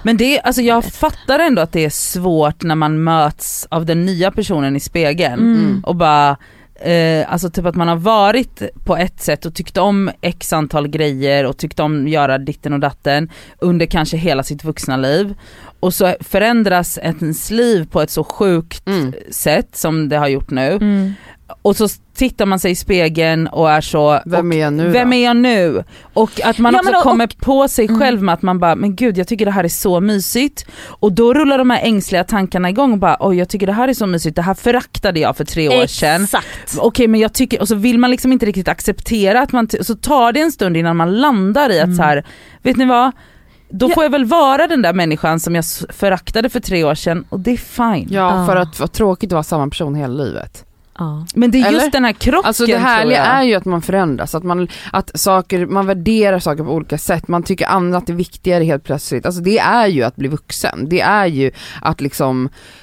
Men 0.03 0.17
det, 0.17 0.39
alltså 0.41 0.61
jag 0.61 0.85
fattar 0.85 1.39
ändå 1.39 1.61
att 1.61 1.71
det 1.71 1.85
är 1.85 1.89
svårt 1.89 2.63
när 2.63 2.75
man 2.75 3.03
möts 3.03 3.67
av 3.71 3.85
den 3.85 4.05
nya 4.05 4.31
personen 4.31 4.75
i 4.75 4.79
spegeln 4.79 5.39
Mm. 5.39 5.83
och 5.85 5.95
bara 5.95 6.37
Eh, 6.75 7.31
alltså 7.33 7.49
typ 7.49 7.65
att 7.65 7.75
man 7.75 7.87
har 7.87 7.95
varit 7.95 8.61
på 8.85 8.97
ett 8.97 9.21
sätt 9.21 9.45
och 9.45 9.53
tyckt 9.55 9.77
om 9.77 10.11
x 10.21 10.53
antal 10.53 10.87
grejer 10.87 11.45
och 11.45 11.57
tyckt 11.57 11.79
om 11.79 12.07
göra 12.07 12.37
ditten 12.37 12.73
och 12.73 12.79
datten 12.79 13.29
under 13.59 13.85
kanske 13.85 14.17
hela 14.17 14.43
sitt 14.43 14.63
vuxna 14.63 14.97
liv 14.97 15.35
och 15.79 15.93
så 15.93 16.15
förändras 16.19 16.97
ens 16.97 17.51
liv 17.51 17.87
på 17.91 18.01
ett 18.01 18.09
så 18.09 18.23
sjukt 18.23 18.87
Mm. 18.87 19.13
sätt 19.31 19.75
som 19.75 20.09
det 20.09 20.17
har 20.17 20.27
gjort 20.27 20.49
nu 20.51 20.71
Mm. 20.71 21.13
Och 21.61 21.75
så 21.75 21.87
tittar 22.15 22.45
man 22.45 22.59
sig 22.59 22.71
i 22.71 22.75
spegeln 22.75 23.47
och 23.47 23.71
är 23.71 23.81
så 23.81 24.19
Vem 24.25 24.47
och, 24.49 24.53
är 24.55 24.59
jag 24.59 24.73
nu 24.73 24.89
vem 24.89 25.09
då? 25.09 25.15
är 25.15 25.23
jag 25.25 25.35
nu? 25.37 25.83
Och 26.13 26.41
att 26.43 26.57
man 26.59 26.73
Ja, 26.73 26.79
också 26.79 26.91
och- 26.97 27.03
kommer 27.03 27.27
på 27.41 27.67
sig 27.67 27.85
Mm. 27.85 27.99
själv 27.99 28.21
med 28.21 28.33
att 28.33 28.41
man 28.41 28.59
bara, 28.59 28.75
men 28.75 28.95
gud 28.95 29.17
jag 29.17 29.27
tycker 29.27 29.45
det 29.45 29.51
här 29.51 29.63
är 29.63 29.67
så 29.67 29.99
mysigt. 29.99 30.65
Och 30.87 31.11
då 31.11 31.33
rullar 31.33 31.57
de 31.57 31.69
här 31.69 31.81
ängsliga 31.83 32.23
tankarna 32.23 32.69
igång 32.69 32.91
och 32.91 32.97
bara, 32.97 33.17
oj 33.19 33.37
jag 33.37 33.49
tycker 33.49 33.67
det 33.67 33.73
här 33.73 33.87
är 33.87 33.93
så 33.93 34.05
mysigt, 34.07 34.35
det 34.35 34.41
här 34.41 34.53
föraktade 34.53 35.19
jag 35.19 35.37
för 35.37 35.45
tre 35.45 35.81
år 35.81 35.87
sedan. 35.87 36.23
Exakt. 36.23 36.47
Okej 36.77 37.07
men 37.07 37.19
jag 37.19 37.33
tycker, 37.33 37.61
och 37.61 37.67
så 37.67 37.75
vill 37.75 37.99
man 37.99 38.11
liksom 38.11 38.31
inte 38.31 38.45
riktigt 38.45 38.67
acceptera 38.67 39.41
att 39.41 39.51
man, 39.51 39.67
så 39.81 39.95
tar 39.95 40.31
det 40.31 40.39
en 40.39 40.51
stund 40.51 40.77
innan 40.77 40.97
man 40.97 41.15
landar 41.21 41.69
i 41.69 41.79
att 41.79 41.83
Mm. 41.85 41.97
så 41.97 42.03
här, 42.03 42.23
vet 42.61 42.77
ni 42.77 42.85
vad? 42.85 43.11
Då 43.75 43.89
får 43.89 44.03
jag 44.03 44.09
väl 44.11 44.25
vara 44.25 44.67
den 44.67 44.81
där 44.81 44.93
människan 44.93 45.39
som 45.39 45.55
jag 45.55 45.65
föraktade 45.89 46.49
för 46.49 46.59
tre 46.59 46.83
år 46.83 46.95
sedan 46.95 47.25
och 47.29 47.39
det 47.39 47.51
är 47.51 47.57
fine. 47.57 48.07
Ja, 48.11 48.39
Ja. 48.39 48.45
för 48.45 48.55
att 48.55 48.79
vara 48.79 48.87
tråkigt 48.87 49.27
att 49.27 49.33
vara 49.33 49.43
samma 49.43 49.67
person 49.67 49.95
hela 49.95 50.13
livet. 50.23 50.65
Ja. 50.97 51.25
Men 51.35 51.51
det 51.51 51.57
är 51.57 51.71
just 51.71 51.81
Eller? 51.81 51.91
den 51.91 52.05
här 52.05 52.13
krocken 52.13 52.47
Alltså 52.47 52.65
det 52.65 52.77
härliga 52.77 53.25
är 53.25 53.43
ju 53.43 53.53
att 53.55 53.65
man 53.65 53.81
förändras, 53.81 54.35
att 54.35 54.43
man, 54.43 54.67
att 54.91 55.19
saker, 55.19 55.65
man 55.65 55.85
värderar 55.85 56.39
saker 56.39 56.63
på 56.63 56.71
olika 56.71 56.97
sätt, 56.97 57.27
man 57.27 57.43
tycker 57.43 57.67
annat 57.67 58.09
är 58.09 58.13
viktigare 58.13 58.63
helt 58.63 58.83
plötsligt. 58.83 59.25
Alltså 59.25 59.41
det 59.41 59.59
är 59.59 59.87
ju 59.87 60.03
att 60.03 60.15
bli 60.15 60.27
vuxen, 60.27 60.89
det 60.89 61.01
är 61.01 61.25
ju 61.25 61.51
att 61.81 62.01
liksom 62.01 62.45
eh, 62.45 62.82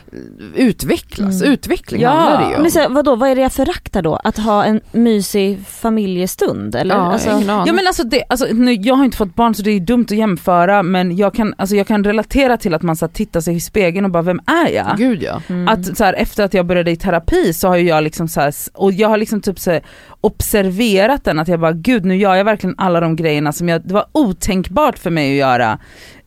utvecklas, 0.54 1.40
Mm. 1.42 1.52
utveckling 1.52 2.00
Ja. 2.00 2.10
handlar 2.10 2.40
det 2.40 2.50
ju 2.50 2.56
om. 2.56 2.62
Men 2.62 2.70
så, 2.70 2.88
vadå, 2.88 3.16
vad 3.16 3.28
är 3.30 3.34
det 3.34 3.40
jag 3.42 3.52
föraktar 3.52 4.02
då? 4.02 4.16
Att 4.16 4.38
ha 4.38 4.64
en 4.64 4.80
mysig 4.92 5.58
familjestund 5.66 6.74
eller? 6.74 6.94
ja, 6.94 7.12
alltså. 7.12 7.30
Ja 7.46 7.72
men 7.72 7.86
alltså, 7.86 8.04
det, 8.04 8.22
alltså 8.28 8.46
nu, 8.52 8.72
jag 8.72 8.94
har 8.94 9.04
inte 9.04 9.16
fått 9.16 9.34
barn 9.34 9.54
så 9.54 9.62
det 9.62 9.70
är 9.70 9.80
dumt 9.80 10.04
att 10.04 10.16
jämföra 10.16 10.82
men 10.82 11.16
jag 11.16 11.34
kan, 11.34 11.54
alltså, 11.58 11.76
jag 11.76 11.86
kan 11.86 12.04
relatera 12.04 12.56
till 12.56 12.74
att 12.74 12.82
man 12.82 12.96
så 12.96 13.06
här, 13.06 13.12
tittar 13.12 13.40
sig 13.40 13.56
i 13.56 13.60
spegeln 13.60 14.04
och 14.04 14.10
bara 14.10 14.22
vem 14.22 14.40
är 14.46 14.68
jag? 14.74 14.96
Gud 14.96 15.22
ja. 15.22 15.42
mm. 15.48 15.68
Att 15.68 15.96
så 15.96 16.04
här, 16.04 16.12
efter 16.14 16.44
att 16.44 16.54
jag 16.54 16.66
började 16.66 16.90
i 16.90 16.96
terapi 16.96 17.52
så 17.52 17.68
har 17.68 17.76
ju 17.76 17.88
jag 17.88 18.04
liksom 18.04 18.28
så 18.28 18.40
här, 18.40 18.54
och 18.74 18.92
jag 18.92 19.08
har 19.08 19.16
liksom 19.16 19.40
typ 19.40 19.58
så 19.58 19.70
här, 19.70 19.82
observerat 20.20 21.24
den 21.24 21.38
att 21.38 21.48
jag 21.48 21.60
bara 21.60 21.72
gud 21.72 22.04
nu 22.04 22.16
gör 22.16 22.34
jag 22.34 22.44
verkligen 22.44 22.74
alla 22.78 23.00
de 23.00 23.16
grejerna 23.16 23.52
som 23.52 23.68
jag, 23.68 23.88
det 23.88 23.94
var 23.94 24.04
otänkbart 24.12 24.98
för 24.98 25.10
mig 25.10 25.30
att 25.30 25.36
göra 25.48 25.78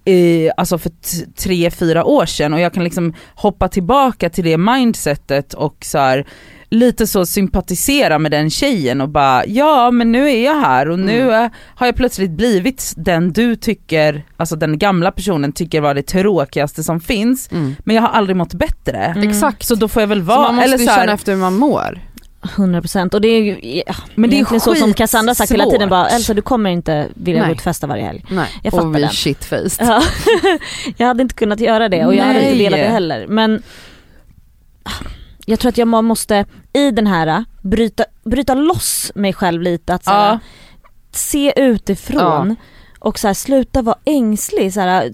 i, 0.05 0.49
alltså 0.57 0.77
för 0.77 0.91
tre, 1.37 1.71
fyra 1.71 2.05
år 2.05 2.25
sedan 2.25 2.53
och 2.53 2.59
jag 2.59 2.73
kan 2.73 2.83
liksom 2.83 3.13
hoppa 3.35 3.67
tillbaka 3.67 4.29
till 4.29 4.43
det 4.43 4.57
mindsetet 4.57 5.53
och 5.53 5.77
så 5.81 5.97
här, 5.97 6.25
lite 6.69 7.07
så 7.07 7.25
sympatisera 7.25 8.19
med 8.19 8.31
den 8.31 8.49
tjejen 8.49 9.01
och 9.01 9.09
bara 9.09 9.45
ja 9.45 9.91
men 9.91 10.11
nu 10.11 10.29
är 10.31 10.45
jag 10.45 10.61
här 10.61 10.89
och 10.89 10.99
nu 10.99 11.21
Mm. 11.21 11.49
har 11.75 11.85
jag 11.87 11.95
plötsligt 11.95 12.31
blivit 12.31 12.93
den 12.97 13.31
du 13.33 13.55
tycker, 13.55 14.25
alltså 14.37 14.55
den 14.55 14.77
gamla 14.77 15.11
personen 15.11 15.51
tycker 15.51 15.81
var 15.81 15.93
det 15.93 16.01
tråkigaste 16.07 16.83
som 16.83 16.99
finns 16.99 17.51
Mm. 17.51 17.75
men 17.83 17.95
jag 17.95 18.03
har 18.03 18.09
aldrig 18.09 18.35
mått 18.35 18.53
bättre. 18.53 18.97
Mm. 18.97 19.29
Exakt. 19.29 19.65
Så 19.65 19.75
då 19.75 19.87
får 19.87 20.01
jag 20.01 20.07
väl 20.07 20.19
Så 20.19 20.25
vara, 20.25 20.41
man 20.41 20.55
måste 20.55 20.65
eller 20.67 20.77
ju 20.77 20.85
så 20.85 20.91
här, 20.91 20.99
känna 21.01 21.13
efter 21.13 21.31
hur 21.31 21.39
man 21.39 21.53
mår. 21.55 21.99
100% 22.43 23.13
och 23.15 23.21
det 23.21 23.27
är 23.27 23.41
ju 23.41 23.81
ja, 23.87 23.95
men 24.15 24.29
det 24.29 24.33
är 24.33 24.37
egentligen 24.37 24.61
så 24.61 24.75
som 24.75 24.93
Cassandra 24.93 25.35
sagt 25.35 25.51
hela 25.51 25.65
tiden 25.65 25.89
bara. 25.89 26.09
Elsa 26.09 26.33
du 26.33 26.41
kommer 26.41 26.69
inte 26.69 27.07
vilja 27.13 27.41
Nej. 27.41 27.47
gå 27.49 27.53
ut 27.53 27.59
och 27.59 27.63
festa 27.63 27.87
varje 27.87 28.03
helg. 28.03 28.25
Nej. 28.29 28.49
Jag 28.63 28.71
fattar 28.71 28.87
och 28.87 28.95
vi 28.95 29.07
shitfaced. 29.07 29.87
Ja. 29.87 30.03
jag 30.97 31.07
hade 31.07 31.21
inte 31.21 31.35
kunnat 31.35 31.59
göra 31.59 31.89
det 31.89 32.05
och 32.05 32.15
jag 32.15 32.25
hade 32.25 32.39
inte 32.39 32.49
Nej. 32.49 32.63
velat 32.63 32.79
det 32.79 32.85
heller 32.87 33.27
men 33.27 33.63
jag 35.45 35.59
tror 35.59 35.69
att 35.69 35.77
jag 35.77 35.87
må- 35.87 36.01
måste 36.01 36.45
i 36.73 36.91
den 36.91 37.07
här 37.07 37.45
bryta, 37.61 38.05
bryta 38.23 38.53
loss 38.53 39.11
mig 39.15 39.33
själv 39.33 39.61
lite 39.61 39.93
att 39.93 40.03
så 40.03 40.11
här, 40.11 40.31
Ja. 40.31 40.39
se 41.11 41.53
utifrån 41.55 42.55
och 42.99 43.19
så 43.19 43.27
här, 43.27 43.33
sluta 43.33 43.81
vara 43.81 43.97
ängslig 44.05 44.73
så 44.73 44.79
här, 44.79 45.11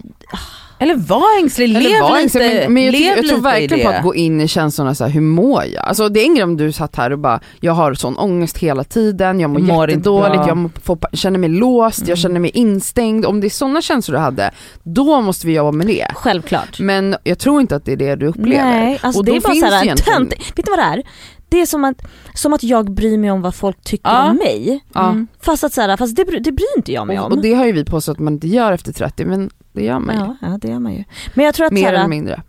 Eller 0.81 0.95
var 0.95 1.39
ängslig, 1.39 1.65
Eller 1.65 1.81
lev 1.81 2.01
var 2.01 2.09
lite, 2.09 2.21
ängslig, 2.21 2.61
men, 2.63 2.73
men 2.73 2.83
jag, 2.83 2.91
lev 2.91 3.17
jag 3.17 3.27
tror 3.27 3.41
verkligen 3.41 3.91
på 3.91 3.97
att 3.97 4.03
gå 4.03 4.15
in 4.15 4.41
i 4.41 4.47
känslorna 4.47 4.95
så 4.95 5.03
här, 5.03 5.11
hur 5.11 5.21
mår 5.21 5.63
jag? 5.65 5.85
Alltså 5.85 6.09
det 6.09 6.19
är 6.19 6.23
en 6.25 6.35
grej 6.35 6.43
om 6.43 6.57
du 6.57 6.71
satt 6.71 6.95
här 6.95 7.11
och 7.11 7.19
bara, 7.19 7.39
jag 7.59 7.73
har 7.73 7.93
sån 7.93 8.17
ångest 8.17 8.57
hela 8.57 8.83
tiden, 8.83 9.39
jag 9.39 9.49
mår, 9.49 9.59
mår 9.59 9.89
jättedåligt, 9.89 10.43
jag 10.47 10.69
får, 10.83 10.97
känner 11.13 11.39
mig 11.39 11.49
låst, 11.49 11.99
Mm. 11.99 12.09
jag 12.09 12.17
känner 12.17 12.39
mig 12.39 12.51
instängd. 12.53 13.25
Om 13.25 13.41
det 13.41 13.47
är 13.47 13.49
sådana 13.49 13.81
känslor 13.81 14.15
du 14.15 14.21
hade, 14.21 14.51
då 14.83 15.21
måste 15.21 15.47
vi 15.47 15.53
jobba 15.55 15.71
med 15.71 15.87
det. 15.87 16.07
självklart. 16.15 16.79
Men 16.79 17.15
jag 17.23 17.39
tror 17.39 17.61
inte 17.61 17.75
att 17.75 17.85
det 17.85 17.91
är 17.91 17.97
det 17.97 18.15
du 18.15 18.25
upplever. 18.27 18.65
Nej, 18.65 18.99
alltså 19.01 19.19
Och 19.19 19.25
det 19.25 19.31
är 19.35 19.41
bara 19.41 19.55
såhär 19.55 19.95
tönt. 19.95 20.33
Vet 20.55 20.65
du 20.65 20.71
vad 20.71 20.79
det 20.79 20.83
är? 20.83 21.03
Det 21.49 21.61
är 21.61 21.65
som 21.65 21.83
att, 21.83 22.01
som 22.33 22.53
att 22.53 22.63
jag 22.63 22.91
bryr 22.91 23.17
mig 23.17 23.31
om 23.31 23.41
vad 23.41 23.55
folk 23.55 23.81
tycker 23.83 24.09
Ja. 24.09 24.29
om 24.29 24.35
mig. 24.35 24.83
Ja. 24.93 25.09
Mm. 25.09 25.27
Fast 25.41 25.63
att 25.63 25.73
såhär, 25.73 25.97
fast 25.97 26.15
det, 26.15 26.23
det 26.23 26.51
bryr 26.51 26.77
inte 26.77 26.91
jag 26.91 27.07
mig 27.07 27.19
Och, 27.19 27.25
om. 27.25 27.31
och 27.31 27.41
det 27.41 27.53
har 27.53 27.65
ju 27.65 27.71
vi 27.71 27.85
påstått 27.85 28.13
att 28.17 28.19
man 28.23 28.33
inte 28.33 28.47
gör 28.47 28.71
efter 28.71 28.93
30, 28.93 29.25
men 29.25 29.49
det 29.73 29.83
gör 29.83 29.99
man 29.99 30.15
ju. 30.15 30.21
ja, 30.21 30.35
ja 30.41 30.57
det 30.61 30.67
gör 30.67 30.79
man 30.79 30.93
ju. 30.93 31.03
Men 31.33 31.45
jag 31.45 31.55
tror 31.55 31.65
att 31.65 31.71
Mer 31.71 31.81
såhär, 31.81 31.93
eller 31.93 32.07
mindre. 32.07 32.41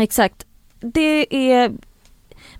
Exakt. 0.00 0.46
Det 0.80 1.50
är, 1.52 1.72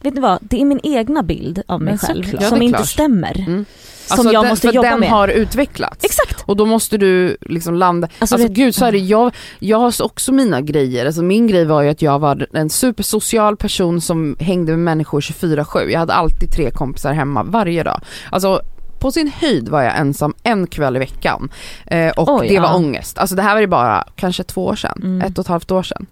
vet 0.01 0.15
ni 0.15 0.21
vad, 0.21 0.39
det 0.41 0.61
är 0.61 0.65
min 0.65 0.81
egna 0.83 1.23
bild 1.23 1.63
av 1.67 1.83
mig 1.83 1.99
själv 1.99 2.23
såklart. 2.23 2.43
Ja, 2.43 2.49
som 2.49 2.63
inte 2.63 2.77
klart. 2.77 2.89
stämmer. 2.89 3.45
Mm. 3.47 3.65
Som 4.07 4.19
Alltså, 4.19 4.33
jag 4.33 4.43
den, 4.45 4.49
måste 4.51 4.67
jobba 4.69 4.91
den 4.91 5.01
med. 5.01 5.09
har 5.11 5.29
utvecklats. 5.29 6.05
Exakt! 6.05 6.43
Och 6.47 6.57
då 6.57 6.67
måste 6.67 6.97
du 6.99 7.37
liksom 7.41 7.75
landa, 7.75 8.09
Alltså, 8.19 8.35
alltså, 8.35 8.49
gud 8.53 8.75
så 8.75 8.85
är 8.85 8.93
det, 8.93 8.99
jag, 8.99 9.35
jag 9.59 9.79
har 9.79 10.03
också 10.03 10.33
mina 10.33 10.61
grejer, 10.61 11.07
alltså 11.07 11.23
min 11.23 11.47
grej 11.47 11.65
var 11.65 11.83
ju 11.83 11.89
att 11.89 12.03
jag 12.03 12.19
var 12.19 12.47
en 12.53 12.71
supersocial 12.71 13.57
person 13.57 14.01
som 14.01 14.37
hängde 14.41 14.73
med 14.73 14.79
människor 14.79 15.21
24-7, 15.21 15.89
jag 15.89 15.99
hade 16.01 16.13
alltid 16.13 16.51
tre 16.53 16.71
kompisar 16.71 17.13
hemma 17.13 17.43
varje 17.43 17.83
dag. 17.83 18.01
Alltså 18.31 18.61
på 18.99 19.13
sin 19.13 19.33
höjd 19.41 19.69
var 19.69 19.83
jag 19.83 19.99
ensam 19.99 20.35
en 20.43 20.67
kväll 20.67 20.97
i 20.97 20.99
veckan 20.99 21.49
eh, 21.87 22.11
och 22.11 22.29
Oj, 22.41 22.49
det 22.49 22.61
var 22.61 22.69
ja. 22.69 22.75
ångest. 22.77 23.19
Alltså 23.19 23.37
det 23.37 23.43
här 23.43 23.55
var 23.55 23.61
ju 23.61 23.67
bara 23.67 24.05
kanske 24.17 24.43
två 24.45 24.65
år 24.67 24.77
sedan, 24.77 25.01
Mm. 25.05 25.21
ett 25.23 25.39
och 25.39 25.45
ett 25.45 25.49
halvt 25.49 25.71
år 25.71 25.83
sedan. 25.83 26.07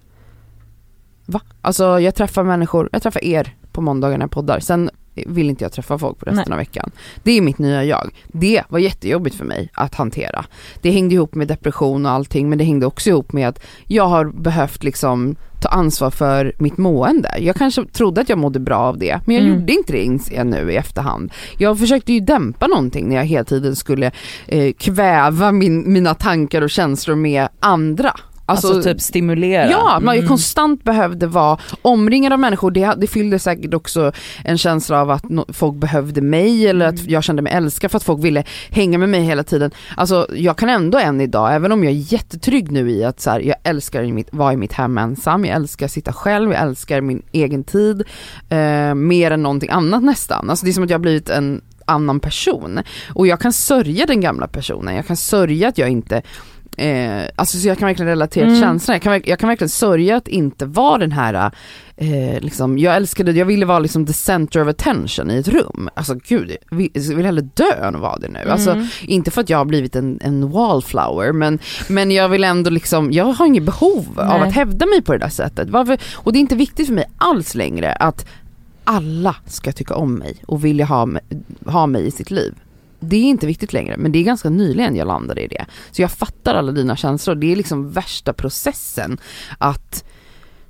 Va? 1.27 1.41
Alltså 1.63 2.01
jag 2.01 2.15
träffar 2.15 2.45
människor, 2.45 2.89
jag 2.93 3.03
träffar 3.03 3.25
er 3.25 3.55
på 3.73 3.81
måndagar 3.81 4.19
när 4.19 4.25
jag 4.25 4.31
poddar, 4.31 4.61
sen 4.61 4.91
vill 5.27 5.51
inte 5.51 5.65
jag 5.65 5.73
träffa 5.73 5.99
folk 5.99 6.19
på 6.19 6.25
resten 6.27 6.45
Nej. 6.49 6.53
av 6.53 6.59
veckan. 6.59 6.91
Det 7.23 7.33
är 7.33 7.41
mitt 7.41 7.59
nya 7.59 7.85
jag. 7.85 8.11
Det 8.29 8.63
var 8.69 8.79
jättejobbigt 8.79 9.37
för 9.37 9.45
mig 9.45 9.71
att 9.75 9.95
hantera. 9.95 10.45
Det 10.83 10.91
hängde 10.91 11.15
ihop 11.15 11.35
med 11.35 11.49
depression 11.49 12.07
och 12.07 12.13
allting 12.13 12.49
men 12.49 12.59
det 12.59 12.65
hängde 12.65 12.87
också 12.87 13.11
ihop 13.11 13.33
med 13.33 13.49
att 13.49 13.61
jag 13.87 14.07
har 14.07 14.25
behövt 14.25 14.85
liksom 14.85 15.37
ta 15.61 15.69
ansvar 15.69 16.11
för 16.11 16.53
mitt 16.59 16.77
mående. 16.77 17.35
Jag 17.41 17.57
kanske 17.57 17.85
trodde 17.85 18.21
att 18.21 18.29
jag 18.29 18.39
mådde 18.39 18.61
bra 18.61 18.77
av 18.79 18.99
det 18.99 19.21
men 19.27 19.35
jag 19.37 19.45
Mm. 19.45 19.55
gjorde 19.59 19.73
inte 19.73 19.93
det 19.93 20.03
inser 20.05 20.35
jag 20.37 20.47
nu 20.47 20.73
i 20.73 20.77
efterhand. 20.77 21.33
Jag 21.59 21.79
försökte 21.79 22.13
ju 22.13 22.21
dämpa 22.21 22.67
någonting 22.67 23.09
när 23.09 23.17
jag 23.17 23.25
hela 23.25 23.45
tiden 23.45 23.77
skulle 23.77 24.11
eh, 24.47 24.73
kväva 24.73 25.53
min, 25.53 25.93
mina 25.93 26.15
tankar 26.15 26.63
och 26.63 26.71
känslor 26.71 27.17
med 27.17 27.49
andra. 27.61 28.13
Alltså, 28.47 28.83
typ 28.83 29.01
stimulera. 29.01 29.71
Ja, 29.71 29.97
att 29.97 30.03
man 30.03 30.15
ju 30.15 30.19
Mm. 30.19 30.29
konstant 30.29 30.85
behövde 30.85 31.27
vara 31.27 31.59
omringad 31.83 32.33
av 32.33 32.39
människor. 32.39 32.71
Det, 32.71 32.95
det 32.99 33.07
fyllde 33.07 33.39
säkert 33.39 33.75
också 33.75 34.13
en 34.45 34.59
känsla 34.59 35.01
av 35.01 35.11
att 35.11 35.23
no- 35.23 35.53
folk 35.53 35.75
behövde 35.77 36.21
mig 36.21 36.67
eller 36.69 36.87
att 36.89 37.05
jag 37.07 37.25
kände 37.25 37.43
mig 37.43 37.53
älskad 37.53 37.91
för 37.91 37.97
att 37.97 38.03
folk 38.05 38.25
ville 38.25 38.45
hänga 38.71 38.99
med 38.99 39.09
mig 39.09 39.21
hela 39.21 39.45
tiden. 39.45 39.71
Alltså 39.97 40.27
jag 40.35 40.59
kan 40.59 40.69
ändå 40.69 40.99
än 40.99 41.21
idag, 41.21 41.55
även 41.55 41.73
om 41.73 41.85
jag 41.85 41.93
är 41.93 42.13
jättetrygg 42.13 42.73
nu 42.73 42.91
i 42.91 43.05
att 43.05 43.21
så 43.21 43.31
här, 43.31 43.41
jag 43.41 43.57
älskar 43.63 44.03
mitt, 44.05 44.29
vara 44.33 44.53
i 44.53 44.57
mitt 44.57 44.73
hem 44.73 44.99
ensam, 44.99 45.45
jag 45.45 45.57
älskar 45.57 45.87
att 45.87 45.93
sitta 45.93 46.13
själv, 46.13 46.53
jag 46.53 46.63
älskar 46.63 47.01
min 47.01 47.23
egen 47.33 47.65
tid 47.65 48.03
eh, 48.49 48.95
mer 48.95 49.31
än 49.31 49.43
någonting 49.43 49.71
annat 49.71 50.03
nästan. 50.03 50.51
Alltså 50.51 50.65
det 50.65 50.71
är 50.71 50.73
som 50.73 50.85
att 50.85 50.91
jag 50.91 50.99
har 50.99 51.03
blivit 51.03 51.31
en 51.31 51.61
annan 51.87 52.21
person. 52.21 52.81
Och 53.15 53.27
jag 53.27 53.41
kan 53.41 53.53
sörja 53.53 54.07
den 54.07 54.21
gamla 54.21 54.47
personen, 54.49 54.97
jag 54.97 55.07
kan 55.07 55.17
sörja 55.17 55.69
att 55.69 55.79
jag 55.79 55.89
inte 55.89 56.23
Eh, 56.77 57.23
alltså 57.37 57.59
så 57.59 57.69
jag 57.69 57.79
kan 57.79 57.87
verkligen 57.87 58.09
relatera 58.09 58.45
till 58.45 58.57
Mm. 58.57 58.61
känslan, 58.69 58.95
jag 58.95 59.03
kan, 59.03 59.23
jag 59.25 59.39
kan 59.39 59.49
verkligen 59.49 59.69
sörja 59.69 60.17
att 60.17 60.29
inte 60.29 60.67
vara 60.67 60.99
den 60.99 61.13
här, 61.13 61.51
eh, 61.97 62.41
liksom, 62.41 62.79
jag 62.79 62.97
älskade, 62.97 63.33
jag 63.33 63.47
ville 63.47 63.67
vara 63.67 63.79
liksom 63.79 64.07
the 64.07 64.13
center 64.13 64.63
of 64.63 64.69
attention 64.69 65.31
i 65.31 65.37
ett 65.37 65.49
rum. 65.49 65.89
Alltså 65.95 66.15
gud, 66.15 66.57
jag 66.71 66.77
vill, 66.77 66.89
jag 66.93 67.03
vill 67.17 67.27
hellre 67.27 67.49
dö 67.55 67.73
än 67.83 67.95
att 67.95 68.01
vara 68.01 68.17
det 68.19 68.29
nu. 68.29 68.51
Alltså, 68.51 68.71
Mm. 68.71 68.87
inte 69.03 69.31
för 69.31 69.41
att 69.41 69.51
jag 69.51 69.59
har 69.59 69.65
blivit 69.65 69.97
en, 69.97 70.19
en 70.23 70.51
wallflower 70.51 71.33
men, 71.33 71.59
men 71.89 72.11
jag 72.11 72.29
vill 72.29 72.45
ändå 72.45 72.71
liksom, 72.71 73.13
jag 73.13 73.25
har 73.25 73.47
inget 73.47 73.63
behov 73.63 74.07
av 74.17 74.41
Nej. 74.41 74.49
att 74.49 74.55
hävda 74.55 74.87
mig 74.87 75.03
på 75.03 75.13
det 75.13 75.19
där 75.19 75.29
sättet. 75.29 75.71
Varför, 75.71 75.99
och 76.15 76.33
det 76.33 76.39
är 76.39 76.41
inte 76.41 76.57
viktigt 76.57 76.87
för 76.87 76.95
mig 76.95 77.05
alls 77.19 77.55
längre 77.55 77.93
att 77.93 78.27
alla 78.85 79.37
ska 79.47 79.73
tycka 79.73 79.95
om 79.95 80.15
mig 80.15 80.37
och 80.47 80.65
vilja 80.65 80.85
ha, 80.85 81.09
ha 81.67 81.87
mig 81.87 82.07
i 82.07 82.11
sitt 82.11 82.31
liv. 82.31 82.55
Det 83.09 83.17
är 83.17 83.25
inte 83.25 83.47
viktigt 83.47 83.73
längre 83.73 83.97
men 83.97 84.13
det 84.13 84.19
är 84.19 84.23
ganska 84.25 84.51
nyligen 84.51 84.97
jag 84.97 85.07
landade 85.07 85.41
i 85.41 85.49
det. 85.49 85.65
Så 85.91 86.03
jag 86.03 86.11
fattar 86.11 86.55
alla 86.55 86.73
dina 86.73 86.97
känslor, 86.97 87.35
det 87.35 87.53
är 87.53 87.57
liksom 87.57 87.91
värsta 87.91 88.33
processen 88.33 89.19
att 89.59 90.05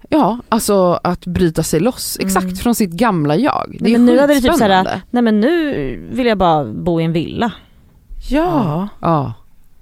Ja, 0.09 0.39
alltså 0.49 1.01
att 1.03 1.27
bryta 1.27 1.63
sig 1.63 1.81
loss 1.81 2.19
exakt 2.21 2.45
Mm. 2.45 2.57
från 2.57 2.75
sitt 2.75 2.91
gamla 2.91 3.37
jag. 3.37 3.77
Det 3.79 3.85
Nej, 3.85 3.95
är 3.95 3.99
men 3.99 4.07
nu 4.07 4.21
hade 4.21 4.35
det 4.35 4.41
typ 4.41 4.55
såhär, 4.55 5.01
nej 5.11 5.23
men 5.23 5.41
nu 5.41 6.09
vill 6.13 6.27
jag 6.27 6.39
bara 6.39 6.65
bo 6.65 7.01
i 7.01 7.05
en 7.05 7.13
villa. 7.13 7.53
Ja. 8.31 8.89
Ja. 9.01 9.33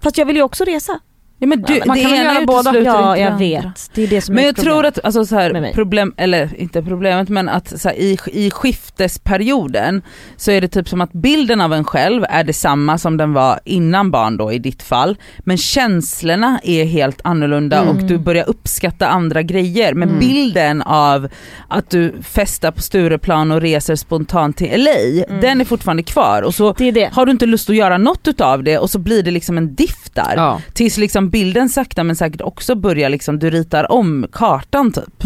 Fast 0.00 0.18
jag 0.18 0.26
vill 0.26 0.36
ju 0.36 0.42
också 0.42 0.64
resa. 0.64 1.00
Ja 1.43 1.47
men 1.49 1.62
du, 1.62 1.82
man 1.86 1.97
det 1.97 2.03
kan 2.03 2.16
göra 2.16 2.47
båda? 2.47 2.78
Ja, 2.80 3.16
jag 3.18 3.38
vet. 3.38 3.90
Det 3.95 4.03
är 4.03 4.07
det 4.07 4.20
som 4.20 4.34
Men 4.34 4.45
är 4.45 4.49
jag 4.49 4.57
tror 4.57 4.86
att, 4.86 5.05
alltså 5.05 5.24
så 5.26 5.34
här, 5.36 5.72
problem, 5.74 6.14
eller 6.16 6.61
inte 6.61 6.82
problemet 6.82 7.28
men 7.28 7.49
att 7.49 7.80
så 7.80 7.88
här, 7.88 7.97
i, 7.97 8.18
i 8.32 8.51
skiftesperioden 8.51 10.03
så 10.36 10.51
är 10.51 10.61
det 10.61 10.68
typ 10.68 10.88
som 10.88 11.01
att 11.01 11.12
bilden 11.12 11.61
av 11.61 11.72
en 11.72 11.84
själv 11.84 12.24
är 12.28 12.45
detsamma 12.45 12.99
som 12.99 13.16
den 13.16 13.32
var 13.32 13.61
innan 13.64 14.11
barn 14.11 14.36
då 14.36 14.53
i 14.53 14.59
ditt 14.59 14.82
fall. 14.82 15.16
Men 15.38 15.57
känslorna 15.59 16.61
är 16.62 16.84
helt 16.84 17.20
annorlunda 17.24 17.78
Mm. 17.82 17.88
och 17.97 18.03
du 18.05 18.18
börjar 18.18 18.49
uppskatta 18.49 19.09
andra 19.09 19.43
grejer. 19.43 19.95
Men 19.95 20.09
Mm. 20.09 20.20
bilden 20.20 20.82
av 20.82 21.28
att 21.68 21.90
du 21.90 22.14
festar 22.22 22.70
på 22.70 22.80
Stureplan 22.82 23.53
och 23.53 23.61
reser 23.61 23.97
spontant 23.97 24.57
till 24.57 24.68
LA, 24.84 25.24
Mm. 25.28 25.40
den 25.40 25.61
är 25.61 25.64
fortfarande 25.64 26.03
kvar. 26.03 26.43
Och 26.43 26.55
så 26.55 26.72
Det 26.72 26.90
det. 26.90 27.11
har 27.12 27.26
du 27.26 27.32
inte 27.32 27.47
lust 27.47 27.70
att 27.70 27.76
göra 27.76 27.99
något 27.99 28.28
utav 28.28 28.62
det 28.64 28.78
och 28.78 28.90
så 28.90 28.99
blir 28.99 29.22
det 29.22 29.30
liksom 29.30 29.59
en 29.59 29.74
diff 29.74 30.11
där. 30.14 30.32
Ja. 30.36 30.61
Tills 30.72 30.97
liksom 30.99 31.30
bilden 31.33 31.68
sakta 31.68 32.05
men 32.05 32.16
säkert 32.16 32.41
också 32.41 32.74
börjar 32.74 33.09
liksom, 33.09 33.39
du 33.39 33.51
ritar 33.51 33.93
om 33.93 34.26
kartan 34.33 34.93
typ. 34.93 35.22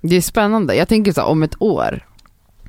Det 0.00 0.16
är 0.16 0.20
spännande. 0.20 0.74
Jag 0.74 0.88
tänker 0.88 1.12
så 1.12 1.20
här, 1.20 1.28
om 1.28 1.42
ett 1.42 1.62
år, 1.62 2.06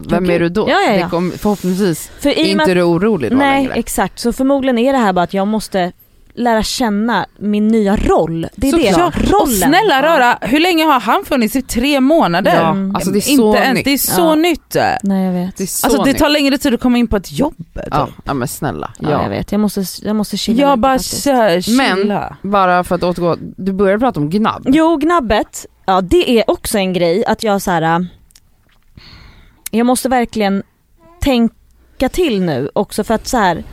vem 0.09 0.23
Okej. 0.23 0.35
är 0.35 0.39
du 0.39 0.49
då? 0.49 0.69
Ja, 0.69 0.77
ja, 0.87 0.93
ja. 0.93 1.03
Det 1.03 1.09
kom, 1.09 1.31
förhoppningsvis 1.31 2.11
För 2.19 2.29
med 2.29 2.37
inte 2.37 2.63
att- 2.63 2.69
är 2.69 2.75
du 2.75 2.83
orolig 2.83 3.31
då 3.31 3.37
Nej 3.37 3.61
längre. 3.63 3.73
exakt, 3.79 4.19
så 4.19 4.33
förmodligen 4.33 4.77
är 4.77 4.93
det 4.93 4.99
här 4.99 5.13
bara 5.13 5.23
att 5.23 5.33
jag 5.33 5.47
måste 5.47 5.91
lära 6.37 6.63
känna 6.63 7.25
min 7.37 7.67
nya 7.67 7.95
roll. 7.95 8.47
Det 8.55 8.69
är 8.69 8.77
det, 8.77 8.89
Såklart. 8.93 9.15
rollen. 9.17 9.41
Och 9.41 9.49
snälla 9.49 10.01
rara, 10.01 10.37
hur 10.41 10.59
länge 10.59 10.83
har 10.85 10.99
han 10.99 11.25
funnits? 11.25 11.55
I 11.55 11.61
tre 11.61 11.99
månader? 11.99 12.55
Ja, 12.55 12.75
alltså 12.93 13.11
det 13.11 13.19
är 13.19 13.21
så 13.21 13.31
Inte 13.31 13.57
ens, 13.59 13.75
nytt. 13.75 13.85
det 13.85 13.93
är 13.93 13.97
så 13.97 14.21
Ja. 14.21 14.35
nytt. 14.35 14.75
Nej 15.03 15.25
jag 15.25 15.33
vet. 15.33 15.57
Det 15.57 15.63
är 15.63 15.67
så 15.67 15.87
Alltså 15.87 16.03
det 16.03 16.13
tar 16.13 16.29
längre 16.29 16.57
tid 16.57 16.73
att 16.73 16.79
komma 16.81 16.97
in 16.97 17.07
på 17.07 17.17
ett 17.17 17.31
jobb. 17.31 17.57
typ. 17.57 17.83
ja, 17.91 18.07
ja 18.23 18.33
men 18.33 18.47
snälla. 18.47 18.91
Ja, 18.99 19.11
Ja. 19.11 19.21
jag 19.23 19.29
vet, 19.29 19.51
jag 19.51 19.61
måste, 19.61 19.83
jag 20.01 20.15
måste 20.15 20.37
chilla 20.37 20.61
Jag 20.61 20.79
bara 20.79 20.99
kör, 20.99 21.61
chilla. 21.61 22.37
Bara 22.41 22.83
för 22.83 22.95
att 22.95 23.03
återgå, 23.03 23.35
du 23.39 23.73
började 23.73 23.99
prata 23.99 24.19
om 24.19 24.29
gnabb. 24.29 24.63
Jo, 24.65 24.95
gnabbet, 24.97 25.65
ja 25.85 26.01
det 26.01 26.39
är 26.39 26.49
också 26.49 26.77
en 26.77 26.93
grej 26.93 27.25
att 27.25 27.43
jag 27.43 27.61
så 27.61 27.71
här. 27.71 27.81
äh, 27.81 27.99
jag 29.71 29.85
måste 29.85 30.09
verkligen 30.09 30.63
tänka 31.19 32.09
till 32.11 32.41
nu 32.41 32.69
också 32.73 33.03
för 33.03 33.13
att 33.13 33.27
så 33.27 33.37
här. 33.37 33.63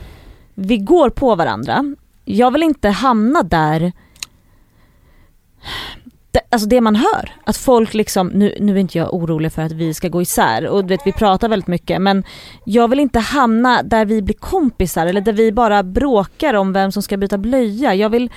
vi 0.55 0.77
går 0.77 1.09
på 1.09 1.35
varandra. 1.35 1.95
Jag 2.25 2.51
vill 2.51 2.63
inte 2.63 2.89
hamna 2.89 3.43
där, 3.43 3.91
alltså 6.51 6.67
det 6.67 6.81
man 6.81 6.95
hör, 6.95 7.31
att 7.43 7.57
folk 7.57 7.93
liksom, 7.93 8.27
nu, 8.27 8.57
nu 8.59 8.73
är 8.75 8.77
inte 8.77 8.97
jag 8.97 9.13
orolig 9.13 9.51
för 9.53 9.61
att 9.61 9.71
vi 9.71 9.93
ska 9.93 10.07
gå 10.09 10.21
isär 10.21 10.67
och 10.67 10.91
vet, 10.91 10.99
vi 11.05 11.11
pratar 11.11 11.49
väldigt 11.49 11.67
mycket 11.67 12.01
men 12.01 12.23
jag 12.65 12.87
vill 12.87 12.99
inte 12.99 13.19
hamna 13.19 13.83
där 13.83 14.05
vi 14.05 14.21
blir 14.21 14.35
kompisar 14.35 15.07
eller 15.07 15.21
där 15.21 15.33
vi 15.33 15.51
bara 15.51 15.83
bråkar 15.83 16.53
om 16.53 16.73
vem 16.73 16.91
som 16.91 17.03
ska 17.03 17.17
byta 17.17 17.37
blöja. 17.37 17.95
Jag 17.95 18.09
vill 18.09 18.31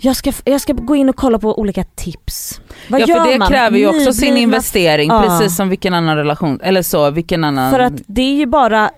jag 0.00 0.16
ska, 0.16 0.32
jag 0.44 0.60
ska 0.60 0.72
gå 0.72 0.96
in 0.96 1.08
och 1.08 1.16
kolla 1.16 1.38
på 1.38 1.58
olika 1.58 1.84
tips. 1.84 2.60
Vad 2.88 3.00
ja 3.00 3.06
gör 3.06 3.24
för 3.24 3.32
det 3.32 3.38
man? 3.38 3.48
kräver 3.48 3.78
ju 3.78 3.86
också 3.88 4.12
sin 4.12 4.34
Nyblivna- 4.34 4.38
investering 4.42 5.08
Ja. 5.08 5.22
precis 5.22 5.56
som 5.56 5.68
vilken 5.68 5.94
annan 5.94 6.16
relation, 6.16 6.60
eller 6.62 6.82
så, 6.82 7.10
vilken 7.10 7.44
annan... 7.44 7.70
För 7.70 7.78
att 7.80 7.92
det 8.06 8.22
är 8.22 8.34
ju 8.34 8.46
bara, 8.46 8.90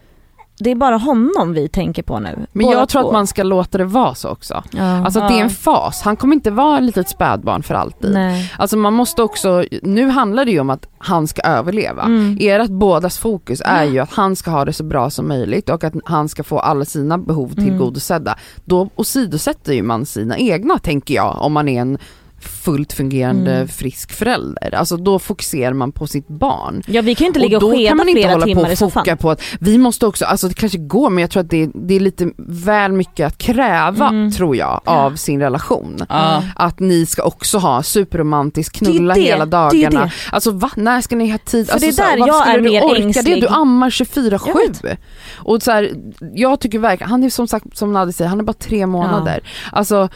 det 0.65 0.71
är 0.71 0.75
bara 0.75 0.97
honom 0.97 1.53
vi 1.53 1.69
tänker 1.69 2.03
på 2.03 2.19
nu. 2.19 2.47
Men 2.53 2.67
jag 2.69 2.89
tror 2.89 3.03
två. 3.03 3.09
att 3.09 3.13
man 3.13 3.27
ska 3.27 3.43
låta 3.43 3.79
det 3.79 3.85
vara 3.85 4.15
så 4.15 4.29
också. 4.29 4.63
Ja. 4.71 5.05
Alltså 5.05 5.21
att 5.21 5.29
det 5.29 5.35
är 5.35 5.39
Ja. 5.39 5.45
en 5.45 5.51
fas, 5.51 6.03
han 6.03 6.17
kommer 6.17 6.35
inte 6.35 6.51
vara 6.51 6.77
ett 6.79 6.83
litet 6.85 7.09
spädbarn 7.09 7.63
för 7.63 7.75
alltid. 7.75 8.11
Nej. 8.13 8.53
Alltså 8.59 8.77
man 8.77 8.93
måste 8.93 9.23
också, 9.23 9.65
nu 9.83 10.09
handlar 10.09 10.45
det 10.45 10.51
ju 10.51 10.61
om 10.61 10.71
att 10.71 10.87
han 10.99 11.27
ska 11.27 11.43
överleva. 11.43 12.03
Mm. 12.03 12.37
Ert 12.41 12.71
bådas 12.71 13.19
fokus 13.19 13.63
är 13.65 13.85
ju 13.85 13.99
att 13.99 14.13
han 14.13 14.37
ska 14.37 14.51
ha 14.51 14.65
det 14.65 14.73
så 14.73 14.85
bra 14.85 15.11
som 15.11 15.29
möjligt 15.29 15.69
och 15.69 15.85
att 15.85 15.95
han 16.05 16.29
ska 16.29 16.43
få 16.43 16.59
alla 16.59 16.85
sina 16.85 17.19
behov 17.19 17.53
Mm. 17.53 17.65
tillgodosedda. 17.65 18.35
Då 18.65 18.89
åsidosätter 18.97 19.73
ju 19.73 19.83
man 19.83 20.07
sina 20.07 20.39
egna 20.39 20.79
tänker 20.79 21.15
jag 21.15 21.37
om 21.43 21.53
man 21.53 21.69
är 21.69 21.81
en 21.81 21.99
fullt 22.41 22.93
fungerande 22.93 23.55
Mm. 23.55 23.69
frisk 23.69 24.13
förälder. 24.13 24.75
Alltså 24.75 24.97
då 24.97 25.19
fokuserar 25.19 25.73
man 25.73 25.93
på 25.93 26.07
sitt 26.07 26.29
barn. 26.29 26.83
Ja 26.87 27.03
vi 27.03 27.15
kan 27.15 27.25
ju 27.25 27.27
inte 27.27 27.39
ligga 27.41 27.57
och, 27.57 27.61
då 27.61 27.71
skeda 27.73 27.89
kan 27.89 27.97
man 27.97 28.09
inte 28.09 28.21
flera 28.21 28.33
hålla 28.33 28.43
på 28.45 28.49
timmar 28.49 28.71
i 28.71 28.75
och 28.75 28.79
soffan. 28.79 29.05
foka 29.05 29.17
på 29.17 29.31
att 29.31 29.43
vi 29.61 29.79
måste 29.79 30.07
också, 30.07 30.25
alltså 30.25 30.49
det 30.49 30.55
kanske 30.55 30.79
går 30.79 31.11
men 31.11 31.21
jag 31.21 31.31
tror 31.31 31.41
att 31.43 31.51
det 31.51 31.63
är, 31.63 31.71
det 31.75 31.95
är 31.95 32.01
lite 32.01 32.31
väl 32.37 32.93
mycket 32.93 33.27
att 33.27 33.39
kräva 33.39 34.09
Mm. 34.09 34.33
tror 34.33 34.57
jag 34.57 34.81
av 34.85 35.17
sin 35.17 35.41
relation. 35.41 35.97
ja. 36.09 36.43
Att 36.57 36.81
ni 36.81 37.07
ska 37.07 37.23
också 37.23 37.59
ha 37.59 37.83
superromantiskt, 37.83 38.77
knulla 38.79 39.15
Det 39.15 39.21
är 39.21 39.23
det, 39.25 39.29
hela 39.31 39.47
det 39.47 39.57
är 39.57 39.75
ju 39.75 39.83
dagarna. 39.85 40.05
det. 40.05 40.13
Alltså 40.33 40.51
va? 40.51 40.71
När 40.77 41.01
ska 41.01 41.17
ni 41.17 41.31
ha 41.31 41.39
tid? 41.39 41.67
För 41.67 41.73
alltså, 41.73 41.87
det 41.87 41.91
är 41.91 41.93
så 41.93 42.03
här, 42.03 42.11
där 42.11 42.19
varför 42.19 42.33
jag 42.33 42.43
skulle 42.43 42.59
är 42.59 42.63
du 42.63 42.71
mer 42.71 42.85
orka 42.85 43.03
ängslig. 43.03 43.35
det? 43.35 43.41
Du 43.41 43.49
ammar 43.49 43.87
Jag 43.87 44.07
24-7. 44.07 44.97
Och 45.37 45.63
så 45.63 45.71
här, 45.71 45.91
jag 46.35 46.61
tycker 46.61 46.79
verkligen, 46.79 47.11
han 47.11 47.25
är 47.25 47.31
som 47.31 47.49
sagt, 47.49 47.77
som 47.77 47.93
Nadja 47.93 48.13
säger, 48.13 48.29
han 48.29 48.41
är 48.41 48.45
bara 48.45 48.53
tre 48.53 48.87
månader. 48.87 49.41
Alltså 49.73 50.09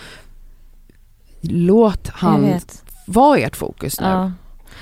låt 1.51 2.09
han 2.09 2.61
vara 3.07 3.38
ert 3.38 3.57
fokus 3.57 4.01
nu. 4.01 4.07
Ja. 4.07 4.32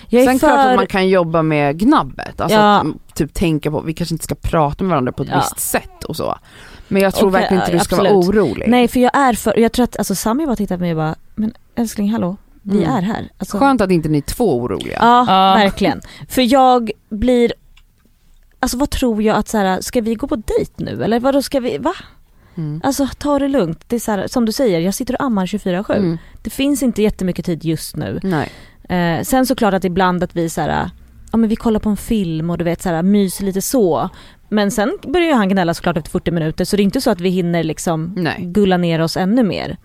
Jag 0.09 0.23
är 0.23 0.27
Sen 0.27 0.39
för... 0.39 0.47
klart 0.47 0.67
att 0.69 0.77
man 0.77 0.87
kan 0.87 1.09
jobba 1.09 1.43
med 1.43 1.79
gnabbet, 1.79 2.41
alltså 2.41 2.59
Ja. 2.59 2.81
att, 2.81 3.15
typ 3.15 3.35
tänka 3.35 3.71
på, 3.71 3.81
vi 3.81 3.95
kanske 3.95 4.15
inte 4.15 4.25
ska 4.25 4.35
prata 4.35 4.85
med 4.85 4.91
varandra 4.91 5.13
på 5.13 5.23
ett 5.23 5.29
Ja. 5.33 5.37
visst 5.39 5.61
sätt 5.71 6.05
och 6.05 6.17
så. 6.17 6.39
Men 6.89 7.03
jag 7.03 7.15
tror 7.15 7.29
Okej, 7.29 7.41
verkligen 7.41 7.63
inte 7.63 7.73
du 7.73 7.79
ska 7.79 7.97
absolut. 7.97 8.13
vara 8.13 8.45
orolig. 8.45 8.69
Nej 8.69 8.89
för 8.89 9.01
jag 9.01 9.17
är 9.17 9.33
för, 9.33 9.59
jag 9.59 9.73
tror 9.73 9.85
att 9.85 9.99
alltså 9.99 10.15
Sami 10.15 10.47
bara 10.47 10.57
tittar 10.57 10.77
på 10.77 10.81
mig 10.81 10.91
och 10.91 10.97
bara, 10.97 11.15
men 11.35 11.53
älskling 11.77 12.11
hallå, 12.13 12.37
vi 12.63 12.85
Mm. 12.85 12.97
är 12.97 13.03
här. 13.03 13.29
Alltså, 13.39 13.59
Skönt 13.59 13.81
att 13.81 13.91
inte 13.91 14.09
ni 14.09 14.19
är 14.19 14.23
två 14.23 14.57
oroliga. 14.63 14.99
Ja, 15.01 15.25
Ja. 15.29 15.55
verkligen. 15.55 16.01
För 16.29 16.43
jag 16.53 16.91
blir, 17.09 17.53
alltså 18.61 18.77
vad 18.79 18.91
tror 18.91 19.23
jag 19.23 19.37
att 19.37 19.49
så 19.49 19.59
här, 19.59 19.81
ska 19.81 20.01
vi 20.01 20.15
gå 20.15 20.27
på 20.29 20.37
dejt 20.37 20.73
nu 20.77 21.05
eller 21.05 21.21
vadå 21.21 21.43
ska 21.43 21.61
vi, 21.61 21.79
va? 21.79 21.95
Mm. 22.55 22.81
Alltså 22.85 23.09
ta 23.19 23.39
det 23.39 23.49
lugnt. 23.49 23.85
Det 23.89 23.97
är 23.97 24.01
så 24.01 24.11
här, 24.11 24.27
som 24.27 24.47
du 24.47 24.53
säger, 24.53 24.81
jag 24.81 24.95
sitter 24.95 25.15
och 25.15 25.23
ammar 25.23 25.47
24-7. 25.47 25.97
Mm. 25.97 26.19
Det 26.43 26.51
finns 26.51 26.83
inte 26.83 27.03
jättemycket 27.03 27.47
tid 27.47 27.65
just 27.65 27.97
nu. 27.97 28.21
Eh, 28.89 29.23
sen 29.23 29.47
såklart 29.47 29.75
att 29.75 29.85
ibland 29.85 30.23
att 30.23 30.37
vi 30.37 30.49
så 30.49 30.61
här, 30.61 30.91
ja 31.33 31.39
men 31.39 31.49
vi 31.49 31.57
kollar 31.57 31.81
på 31.81 31.89
en 31.89 31.97
film 31.97 32.51
och 32.51 32.59
du 32.59 32.65
vet 32.65 32.83
så 32.83 32.89
här, 32.89 33.03
myser 33.03 33.45
lite 33.45 33.63
så. 33.63 34.09
Men 34.49 34.71
sen 34.71 34.99
börjar 35.07 35.35
han 35.35 35.49
gnälla 35.49 35.75
såklart 35.75 35.97
efter 35.97 36.11
40 36.11 36.31
minuter 36.31 36.65
så 36.65 36.77
det 36.77 36.83
är 36.83 36.85
inte 36.85 37.01
så 37.01 37.11
att 37.11 37.21
vi 37.21 37.29
hinner 37.29 37.65
liksom 37.65 38.15
Nej. 38.17 38.39
gulla 38.41 38.77
ner 38.77 39.01
oss 39.01 39.17
ännu 39.17 39.43
mer. 39.43 39.77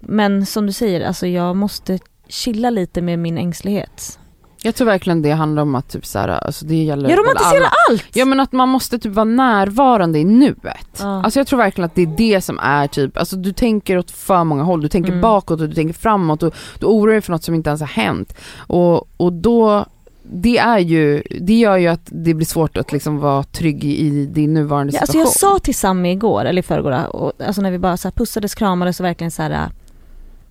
Men 0.00 0.46
som 0.46 0.66
du 0.66 0.72
säger, 0.72 1.00
alltså 1.00 1.26
jag 1.26 1.56
måste 1.56 1.98
chilla 2.28 2.70
lite 2.70 3.02
med 3.02 3.18
min 3.18 3.38
ängslighet. 3.38 4.19
Jag 4.62 4.74
tror 4.74 4.86
verkligen 4.86 5.22
det 5.22 5.30
handlar 5.30 5.62
om 5.62 5.74
att 5.74 5.88
typ 5.88 6.06
så 6.06 6.18
här, 6.18 6.28
alltså 6.28 6.64
det 6.66 6.74
gäller 6.74 7.10
Jag 7.10 7.18
romantiserar 7.18 7.56
alla. 7.60 7.70
allt! 7.90 8.04
Ja 8.12 8.24
men 8.24 8.40
att 8.40 8.52
man 8.52 8.68
måste 8.68 8.98
typ 8.98 9.12
vara 9.12 9.24
närvarande 9.24 10.18
i 10.18 10.24
nuet. 10.24 10.96
Ja. 11.00 11.22
Alltså 11.24 11.40
jag 11.40 11.46
tror 11.46 11.56
verkligen 11.58 11.86
att 11.86 11.94
det 11.94 12.02
är 12.02 12.14
det 12.16 12.40
som 12.40 12.58
är 12.58 12.86
typ, 12.86 13.16
alltså 13.18 13.36
du 13.36 13.52
tänker 13.52 13.98
åt 13.98 14.10
för 14.10 14.44
många 14.44 14.62
håll, 14.62 14.80
du 14.82 14.88
tänker 14.88 15.10
Mm. 15.10 15.20
bakåt 15.22 15.60
och 15.60 15.68
du 15.68 15.74
tänker 15.74 15.94
framåt 15.94 16.42
och 16.42 16.54
du 16.78 16.86
oroar 16.86 17.12
dig 17.12 17.20
för 17.20 17.32
något 17.32 17.44
som 17.44 17.54
inte 17.54 17.70
ens 17.70 17.80
har 17.80 17.88
hänt. 17.88 18.34
Och, 18.56 19.08
och 19.16 19.32
då, 19.32 19.84
det 20.22 20.58
är 20.58 20.78
ju, 20.78 21.22
det 21.40 21.54
gör 21.58 21.76
ju 21.76 21.86
att 21.88 22.02
det 22.04 22.34
blir 22.34 22.46
svårt 22.46 22.76
att 22.76 22.92
liksom 22.92 23.18
vara 23.18 23.42
trygg 23.42 23.84
i, 23.84 24.26
din 24.26 24.54
nuvarande 24.54 24.92
Ja, 24.92 25.00
alltså 25.00 25.12
situation. 25.12 25.30
jag 25.50 25.58
sa 25.58 25.58
till 25.64 25.74
Sammy 25.74 26.10
igår, 26.12 26.44
eller 26.44 26.60
i 26.60 26.62
förrgår, 26.62 27.16
och, 27.16 27.32
alltså 27.46 27.62
när 27.62 27.70
vi 27.70 27.78
bara 27.78 27.96
så 27.96 28.10
pussades, 28.10 28.54
kramades 28.54 29.00
och 29.00 29.06
verkligen 29.06 29.30
så 29.30 29.42
här 29.42 29.68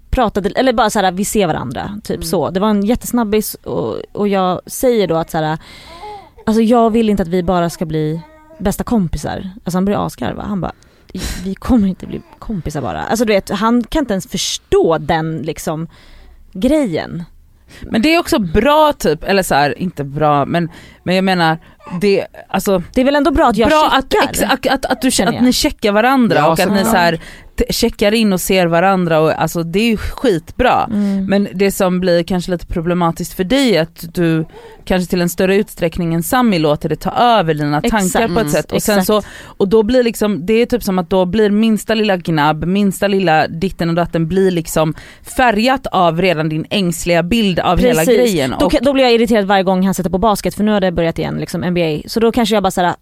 pratade, 0.09 0.49
eller 0.49 0.73
bara 0.73 0.89
så 0.89 0.99
här 0.99 1.11
vi 1.11 1.25
ser 1.25 1.47
varandra, 1.47 1.99
typ 2.03 2.15
Mm. 2.15 2.23
så. 2.27 2.49
Det 2.49 2.59
var 2.59 2.69
en 2.69 2.83
jättesnabbis 2.85 3.53
och, 3.55 3.95
och 4.11 4.27
jag 4.27 4.61
säger 4.65 5.07
då 5.07 5.15
att 5.15 5.31
så 5.31 5.37
här, 5.37 5.57
alltså 6.45 6.61
jag 6.61 6.89
vill 6.89 7.09
inte 7.09 7.23
att 7.23 7.29
vi 7.29 7.43
bara 7.43 7.69
ska 7.69 7.85
bli 7.85 8.21
bästa 8.59 8.83
kompisar. 8.83 9.49
Alltså 9.63 9.77
han 9.77 9.85
blir 9.85 10.05
asgarva, 10.05 10.43
han 10.43 10.61
bara 10.61 10.71
vi 11.43 11.55
kommer 11.55 11.87
inte 11.87 12.07
bli 12.07 12.21
kompisar 12.39 12.81
bara. 12.81 13.03
Alltså 13.03 13.25
du 13.25 13.33
vet, 13.33 13.49
han 13.49 13.83
kan 13.83 13.99
inte 13.99 14.13
ens 14.13 14.27
förstå 14.27 14.97
den 14.97 15.37
liksom 15.37 15.87
grejen. 16.53 17.23
Men 17.81 18.01
det 18.01 18.15
är 18.15 18.19
också 18.19 18.39
bra 18.39 18.93
typ, 18.93 19.23
eller 19.23 19.43
så 19.43 19.55
här, 19.55 19.79
inte 19.79 20.03
bra 20.03 20.45
men, 20.45 20.69
men 21.03 21.15
jag 21.15 21.23
menar, 21.23 21.57
det, 22.01 22.27
alltså 22.47 22.83
Det 22.93 23.01
är 23.01 23.05
väl 23.05 23.15
ändå 23.15 23.31
bra 23.31 23.47
att 23.47 23.57
jag 23.57 23.69
bra 23.69 23.89
att, 23.91 24.13
checkar. 24.13 24.29
ex, 24.29 24.41
att, 24.41 24.67
att, 24.67 24.85
att, 24.85 25.01
du, 25.01 25.11
Känner 25.11 25.37
att 25.37 25.43
ni 25.43 25.53
checkar 25.53 25.91
varandra 25.91 26.35
Ja, 26.37 26.47
och 26.51 26.59
att 26.59 26.71
ni 26.71 26.83
så 26.83 26.95
här, 26.95 27.19
checkar 27.69 28.11
in 28.13 28.33
och 28.33 28.41
ser 28.41 28.67
varandra 28.67 29.19
och 29.19 29.41
alltså 29.41 29.63
det 29.63 29.79
är 29.79 29.87
ju 29.89 29.97
skitbra. 29.97 30.87
Mm. 30.91 31.25
Men 31.25 31.47
det 31.53 31.71
som 31.71 31.99
blir 31.99 32.23
kanske 32.23 32.51
lite 32.51 32.65
problematiskt 32.65 33.33
för 33.33 33.43
dig 33.43 33.75
är 33.75 33.81
att 33.81 34.05
du 34.15 34.45
kanske 34.85 35.09
till 35.09 35.21
en 35.21 35.29
större 35.29 35.55
utsträckning 35.55 36.13
än 36.13 36.23
Sami 36.23 36.59
låter 36.59 36.89
det 36.89 36.95
ta 36.95 37.11
över 37.11 37.53
dina 37.53 37.81
tankar 37.81 37.97
Exakt. 38.05 38.33
på 38.33 38.39
ett 38.39 38.49
Mm, 38.49 38.49
sätt. 38.51 38.71
Och, 38.71 38.83
sen 38.83 39.05
så, 39.05 39.21
och 39.43 39.67
då 39.67 39.83
blir 39.83 40.03
liksom, 40.03 40.45
det 40.45 40.53
är 40.53 40.65
typ 40.65 40.83
som 40.83 40.99
att 40.99 41.09
då 41.09 41.25
blir 41.25 41.49
minsta 41.49 41.93
lilla 41.95 42.17
gnabb, 42.17 42.65
minsta 42.65 43.07
lilla 43.07 43.47
ditten 43.47 43.89
och 43.89 43.95
datten 43.95 44.27
blir 44.27 44.51
liksom 44.51 44.93
färgat 45.37 45.87
av 45.87 46.21
redan 46.21 46.49
din 46.49 46.65
ängsliga 46.69 47.23
bild 47.23 47.59
av 47.59 47.79
hela 47.79 47.99
Precis. 47.99 48.17
grejen. 48.17 48.53
Då, 48.59 48.69
då 48.81 48.93
blir 48.93 49.03
jag 49.03 49.13
irriterad 49.13 49.45
varje 49.45 49.63
gång 49.63 49.85
han 49.85 49.93
sätter 49.93 50.09
på 50.09 50.17
basket 50.17 50.55
för 50.55 50.63
nu 50.63 50.71
har 50.71 50.81
det 50.81 50.91
börjat 50.91 51.19
igen, 51.19 51.37
liksom 51.39 51.61
NBA. 51.61 51.97
Så 52.05 52.19
då 52.19 52.31
kanske 52.31 52.55
jag 52.55 52.63
bara 52.63 52.71
såhär, 52.71 52.95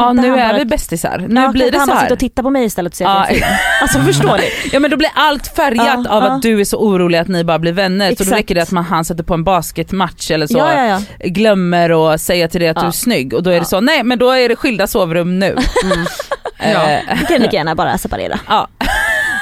ja 0.00 0.12
nu 0.12 0.30
han 0.30 0.38
är 0.38 0.48
bara- 0.48 0.58
vi 0.58 0.64
bästisar, 0.64 1.26
nu 1.28 1.40
ja, 1.40 1.48
blir 1.48 1.70
det 1.70 1.78
han 1.78 1.86
så 1.86 1.92
bara 1.92 2.00
sitta 2.00 2.12
och 2.14 2.20
titta 2.20 2.42
på 2.42 2.50
mig 2.50 2.64
istället 2.64 2.92
och 2.92 2.96
se 2.96 3.04
Ja. 3.04 3.10
att 3.22 3.30
jag 3.30 3.38
är? 3.38 3.60
Alltså 3.82 3.98
förstår 4.06 4.36
ni? 4.38 4.44
Ja 4.72 4.80
men 4.80 4.90
då 4.90 4.96
blir 4.96 5.10
allt 5.14 5.46
färgat 5.56 5.86
Ja, 5.86 6.16
av 6.16 6.24
ja. 6.24 6.30
att 6.30 6.42
du 6.42 6.60
är 6.60 6.64
så 6.64 6.76
orolig 6.76 7.18
att 7.18 7.28
ni 7.28 7.44
bara 7.44 7.58
blir 7.58 7.72
vänner. 7.72 8.08
Så 8.08 8.14
då 8.14 8.22
Exakt. 8.22 8.38
räcker 8.38 8.54
det 8.54 8.62
att 8.62 8.70
man, 8.70 8.84
han 8.84 9.04
sätter 9.04 9.24
på 9.24 9.34
en 9.34 9.44
basketmatch 9.44 10.30
eller 10.30 10.46
så 10.46 10.58
Ja, 10.58 10.72
ja, 10.74 10.86
ja. 11.18 11.28
glömmer 11.28 12.14
att 12.14 12.20
säga 12.20 12.48
till 12.48 12.60
dig 12.60 12.68
att 12.68 12.76
Ja. 12.76 12.82
du 12.82 12.88
är 12.88 12.92
snygg 12.92 13.34
och 13.34 13.42
då 13.42 13.50
är 13.50 13.54
Ja. 13.54 13.60
det 13.60 13.66
så, 13.66 13.80
nej 13.80 14.02
men 14.04 14.18
då 14.18 14.30
är 14.30 14.48
det 14.48 14.56
skilda 14.56 14.86
sovrum 14.86 15.38
nu. 15.38 15.46
Mm. 15.84 16.06
Eh, 16.62 16.98
Vi 17.20 17.26
kan 17.26 17.42
lika 17.42 17.56
gärna 17.56 17.74
bara 17.74 17.98
separera. 17.98 18.38
Ja. 18.48 18.68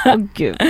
Åh 0.06 0.14
gud. 0.34 0.56
Åh, 0.60 0.66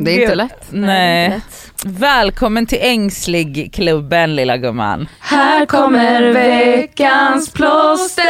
Det 0.00 0.10
är 0.12 0.16
gud. 0.16 0.22
inte 0.22 0.34
lätt. 0.34 0.66
Nej. 0.70 1.40
Välkommen 1.88 2.66
till 2.66 2.78
Ängslig-klubben 2.80 4.36
lilla 4.36 4.56
gumman. 4.56 5.08
Här 5.20 5.66
kommer 5.66 6.32
veckans 6.32 7.50
plåster. 7.52 8.24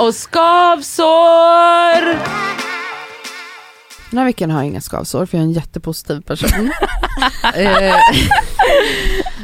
Och 0.00 0.14
skavsår! 0.14 2.00
Den 4.10 4.18
här 4.18 4.24
veckan 4.24 4.50
har 4.50 4.58
jag 4.58 4.66
inga 4.66 4.80
skavsår 4.80 5.26
för 5.26 5.38
jag 5.38 5.42
är 5.42 5.46
en 5.46 5.52
jättepositiv 5.52 6.20
person. 6.20 6.70
eh, 7.54 7.94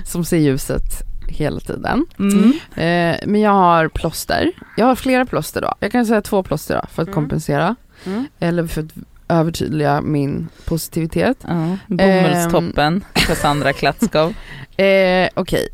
som 0.04 0.24
ser 0.24 0.36
ljuset 0.38 0.82
hela 1.28 1.60
tiden. 1.60 2.06
Mm. 2.18 2.52
Eh, 2.74 3.16
men 3.26 3.40
jag 3.40 3.50
har 3.52 3.88
plåster. 3.88 4.52
Jag 4.76 4.86
har 4.86 4.94
flera 4.94 5.26
plåster 5.26 5.60
då. 5.60 5.74
Jag 5.80 5.92
kan 5.92 6.06
säga 6.06 6.22
två 6.22 6.42
plåster 6.42 6.74
då 6.74 6.86
för 6.92 7.02
att 7.02 7.08
Mm. 7.08 7.14
kompensera. 7.14 7.76
Mm. 8.04 8.26
Eller 8.40 8.66
för 8.66 8.80
att 8.82 8.92
övertydliga 9.28 10.00
min 10.00 10.48
positivitet. 10.64 11.36
Ja, 11.48 11.76
bomullstoppen, 11.86 13.04
Cassandra 13.12 13.72
Klatskov. 13.72 14.34
Eh, 14.78 15.28
Okej. 15.34 15.68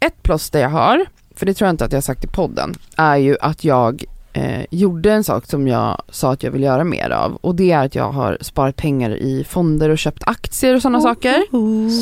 Ett 0.00 0.22
plåster 0.22 0.60
jag 0.60 0.68
har, 0.68 1.04
för 1.36 1.46
det 1.46 1.54
tror 1.54 1.66
jag 1.66 1.72
inte 1.72 1.84
att 1.84 1.92
jag 1.92 1.96
har 1.96 2.02
sagt 2.02 2.24
i 2.24 2.26
podden, 2.26 2.74
är 2.96 3.16
ju 3.16 3.36
att 3.40 3.64
jag 3.64 4.04
eh, 4.32 4.64
gjorde 4.70 5.12
en 5.12 5.24
sak 5.24 5.46
som 5.46 5.68
jag 5.68 6.02
sa 6.08 6.32
att 6.32 6.42
jag 6.42 6.50
vill 6.50 6.62
göra 6.62 6.84
mer 6.84 7.10
av. 7.10 7.34
Och 7.34 7.54
det 7.54 7.70
är 7.72 7.84
att 7.84 7.94
jag 7.94 8.12
har 8.12 8.38
sparat 8.40 8.76
pengar 8.76 9.10
i 9.10 9.44
fonder 9.48 9.90
och 9.90 9.98
köpt 9.98 10.22
aktier 10.26 10.74
och 10.74 10.82
sådana 10.82 11.00
saker. 11.00 11.42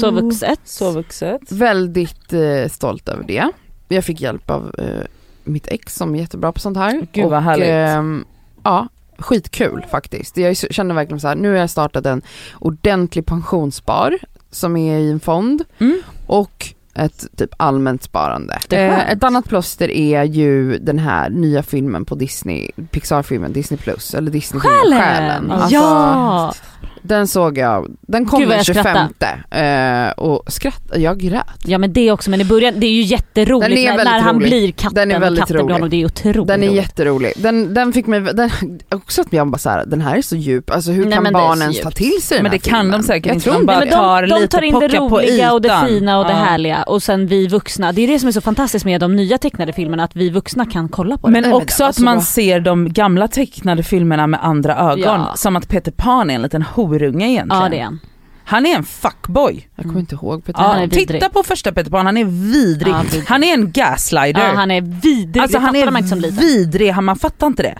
Så 0.00 0.10
vuxet. 0.10 0.60
Så 0.64 0.90
vuxet. 0.90 1.52
Väldigt 1.52 2.32
eh, 2.32 2.68
stolt 2.70 3.08
över 3.08 3.24
det. 3.24 3.50
Jag 3.88 4.04
fick 4.04 4.20
hjälp 4.20 4.50
av 4.50 4.74
eh, 4.78 5.04
mitt 5.44 5.66
ex 5.66 5.94
som 5.96 6.14
är 6.14 6.18
jättebra 6.18 6.52
på 6.52 6.60
sånt 6.60 6.76
här. 6.76 7.06
Gud, 7.12 7.30
vad 7.30 7.42
härligt. 7.42 7.68
ehm, 7.68 8.24
ja, 8.62 8.88
skitkul 9.18 9.86
faktiskt. 9.90 10.36
Jag 10.36 10.56
känner 10.56 10.94
verkligen 10.94 11.20
så 11.20 11.28
här, 11.28 11.34
nu 11.34 11.48
har 11.50 11.56
jag 11.56 11.70
startat 11.70 12.06
en 12.06 12.22
ordentlig 12.58 13.26
pensionsspar 13.26 14.18
som 14.50 14.76
är 14.76 14.98
i 14.98 15.10
en 15.10 15.20
fond 15.20 15.64
Mm. 15.78 15.98
och 16.26 16.66
ett 16.94 17.26
typ 17.36 17.50
allmänt 17.56 18.02
sparande. 18.02 18.58
Eh, 18.70 19.10
ett 19.10 19.24
annat 19.24 19.48
plåster 19.48 19.90
är 19.90 20.24
ju 20.24 20.78
den 20.78 20.98
här 20.98 21.30
nya 21.30 21.62
filmen 21.62 22.04
på 22.04 22.14
Disney, 22.14 22.70
Pixar-filmen 22.90 23.52
Disney 23.52 23.78
Plus, 23.78 24.14
eller 24.14 24.30
Disney-filmen 24.30 24.78
Själen! 24.80 24.98
Själen. 25.00 25.50
Alltså, 25.50 25.74
ja! 25.74 26.54
Den 27.02 27.28
såg 27.28 27.58
jag, 27.58 27.86
den 28.00 28.26
kom 28.26 28.40
Gud, 28.40 28.48
den 28.48 28.56
jag 28.56 28.66
25 28.66 28.96
eh, 29.50 30.10
och 30.10 30.52
skratt, 30.52 30.82
jag 30.94 31.18
grät. 31.18 31.44
ja 31.64 31.78
men 31.78 31.92
det 31.92 32.12
också, 32.12 32.30
men 32.30 32.40
i 32.40 32.44
början, 32.44 32.74
det 32.76 32.86
är 32.86 32.90
ju 32.90 33.02
jätteroligt 33.02 33.68
Den 33.70 33.78
är 33.78 33.96
när, 33.96 34.04
när 34.04 34.20
han 34.20 34.34
rolig. 34.34 34.48
blir 34.48 34.72
katten 34.72 34.94
Den 34.94 35.10
är 35.10 35.16
och 35.16 35.22
väldigt 35.22 35.40
katten 35.40 35.54
blir 35.56 35.62
rolig. 35.64 35.74
honom, 35.74 35.90
det 35.90 35.96
är 36.02 36.04
otroligt 36.06 36.46
Den 36.48 36.62
är 36.62 36.68
jätterolig. 36.70 37.32
Den, 37.36 37.74
den 37.74 37.92
fick 37.92 38.06
mig, 38.06 38.20
den, 38.20 38.50
också 38.90 39.20
att 39.20 39.32
jag 39.32 39.46
bara 39.46 39.58
såhär, 39.58 39.84
den 39.86 40.00
här 40.00 40.16
är 40.16 40.22
så 40.22 40.36
djup, 40.36 40.70
alltså 40.70 40.90
hur 40.90 41.04
Nej, 41.04 41.12
kan 41.12 41.22
men 41.22 41.32
det 41.32 41.38
är 41.38 41.42
barn 41.42 41.56
så 41.56 41.62
ens 41.62 41.76
djupt. 41.76 41.84
ta 41.84 41.90
till 41.90 42.22
sig 42.22 42.36
den 42.36 42.42
Men 42.42 42.52
det 42.52 42.58
kan 42.58 42.80
filmen? 42.80 43.00
de 43.00 43.06
säkert 43.06 43.26
jag 43.26 43.36
inte, 43.36 43.44
tror 43.44 43.52
de 43.54 43.60
inte 43.60 43.66
bara 43.66 43.78
Nej, 43.78 43.88
men 43.88 43.98
tar 43.98 44.22
de, 44.22 44.28
de 44.28 44.34
lite 44.40 44.56
tar 44.56 44.62
in 44.62 44.78
det 44.80 44.88
roliga 44.88 45.52
och 45.52 45.62
det 45.62 45.82
fina 45.88 46.18
och 46.18 46.24
det 46.24 46.30
Ja. 46.32 46.36
härliga 46.36 46.82
och 46.82 47.02
sen 47.02 47.26
vi 47.26 47.46
vuxna. 47.48 47.92
Det 47.92 48.02
är 48.02 48.08
det 48.08 48.18
som 48.18 48.28
är 48.28 48.32
så 48.32 48.40
fantastiskt 48.40 48.84
med 48.84 49.00
de 49.00 49.16
nya 49.16 49.38
tecknade 49.38 49.72
filmerna, 49.72 50.04
att 50.04 50.16
vi 50.16 50.30
vuxna 50.30 50.66
kan 50.66 50.88
kolla 50.88 51.16
på 51.18 51.26
det. 51.28 51.32
Men 51.40 51.52
också 51.52 51.82
att 51.84 51.86
alltså 51.88 52.02
man 52.02 52.22
ser 52.22 52.60
de 52.60 52.92
gamla 52.92 53.28
tecknade 53.28 53.82
filmerna 53.82 54.26
med 54.26 54.40
andra 54.44 54.76
ögon. 54.76 54.98
Ja. 55.04 55.32
Som 55.36 55.56
att 55.56 55.68
Peter 55.68 55.92
Pan 55.92 56.30
är 56.30 56.34
en 56.34 56.42
liten 56.42 56.62
horunge 56.74 57.26
egentligen. 57.28 57.62
ja 57.62 57.68
det 57.68 57.78
är 57.78 57.84
han. 57.84 58.00
Han 58.44 58.66
är 58.66 58.76
en 58.76 58.84
fuckboy. 58.84 59.68
Jag 59.76 59.84
kommer 59.86 60.00
inte 60.00 60.14
ihåg 60.14 60.44
Peter 60.44 60.62
Ja, 60.62 60.74
är 60.76 60.88
titta 60.88 61.28
på 61.28 61.42
första 61.42 61.72
Peter 61.72 61.90
Pan, 61.90 62.06
han 62.06 62.16
är 62.16 62.24
vidrig. 62.24 62.94
Ja, 62.94 63.00
vidrig. 63.02 63.24
Han 63.28 63.44
är 63.44 63.54
en 63.54 63.72
gaslighter. 63.72 64.48
Ja 64.48 64.54
han 64.54 64.70
är 64.70 64.80
vidrig, 64.80 65.42
alltså 65.42 65.58
han 65.58 65.74
fattar 65.74 65.90
man 65.90 65.96
inte 65.96 66.08
som 66.08 66.18
är 66.18 66.22
liten. 66.22 66.36
vidrig, 66.38 66.90
han- 66.90 67.04
man 67.04 67.16
fattar 67.16 67.46
inte 67.46 67.62
det. 67.62 67.78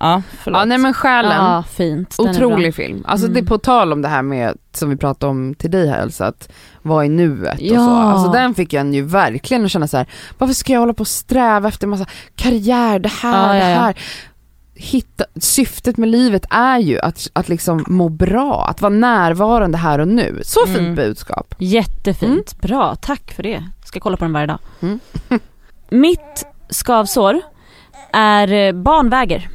Ja, 0.00 0.22
förlåt. 0.42 0.58
Ja 0.58 0.64
nej 0.64 0.78
men 0.78 0.94
Själen, 0.94 1.44
Ja 1.44 1.64
fint. 1.72 2.16
Den 2.16 2.26
är 2.26 2.30
otrolig 2.34 2.74
film. 2.74 3.04
Alltså 3.08 3.26
Mm. 3.26 3.34
det 3.34 3.40
är 3.40 3.44
på 3.44 3.58
tal 3.58 3.92
om 3.92 4.02
det 4.02 4.08
här 4.08 4.22
med, 4.22 4.56
som 4.74 4.90
vi 4.90 4.96
pratade 4.96 5.30
om 5.30 5.54
till 5.54 5.70
dig 5.70 5.88
här 5.88 6.02
Elsa, 6.02 6.26
att 6.26 6.48
vara 6.82 7.04
i 7.04 7.08
nuet 7.08 7.54
och 7.58 7.64
Ja. 7.66 7.76
så. 7.76 7.90
Alltså 7.90 8.32
den 8.32 8.54
fick 8.54 8.72
jag 8.72 8.94
ju 8.94 9.02
verkligen 9.02 9.64
att 9.64 9.70
känna 9.70 9.88
så 9.88 9.96
här: 9.96 10.06
varför 10.38 10.54
ska 10.54 10.72
jag 10.72 10.80
hålla 10.80 10.92
på 10.94 11.00
och 11.00 11.08
sträva 11.08 11.68
efter 11.68 11.86
massa 11.86 12.06
karriär, 12.36 12.98
det 12.98 13.08
här, 13.08 13.56
Ja, 13.58 13.64
det 13.64 13.70
ja. 13.70 13.78
här. 13.80 13.94
Hitta, 14.82 15.24
syftet 15.40 15.96
med 15.96 16.08
livet 16.08 16.44
är 16.50 16.78
ju 16.78 16.98
att, 17.00 17.28
att 17.32 17.48
liksom 17.48 17.84
må 17.88 18.08
bra, 18.08 18.66
att 18.68 18.80
vara 18.82 18.92
närvarande 18.92 19.78
här 19.78 19.98
och 19.98 20.08
nu. 20.08 20.40
Så 20.44 20.66
fint 20.66 20.78
Mm. 20.78 20.94
budskap. 20.94 21.54
Jättefint, 21.58 22.60
bra, 22.60 22.94
tack 22.94 23.32
för 23.32 23.42
det. 23.42 23.64
Ska 23.84 24.00
kolla 24.00 24.16
på 24.16 24.24
den 24.24 24.32
varje 24.32 24.46
dag. 24.46 24.58
Mm. 24.80 25.00
Mitt 25.90 26.46
skavsår 26.68 27.40
är 28.12 28.52
eh, 28.52 28.72
barnväger, 28.72 29.48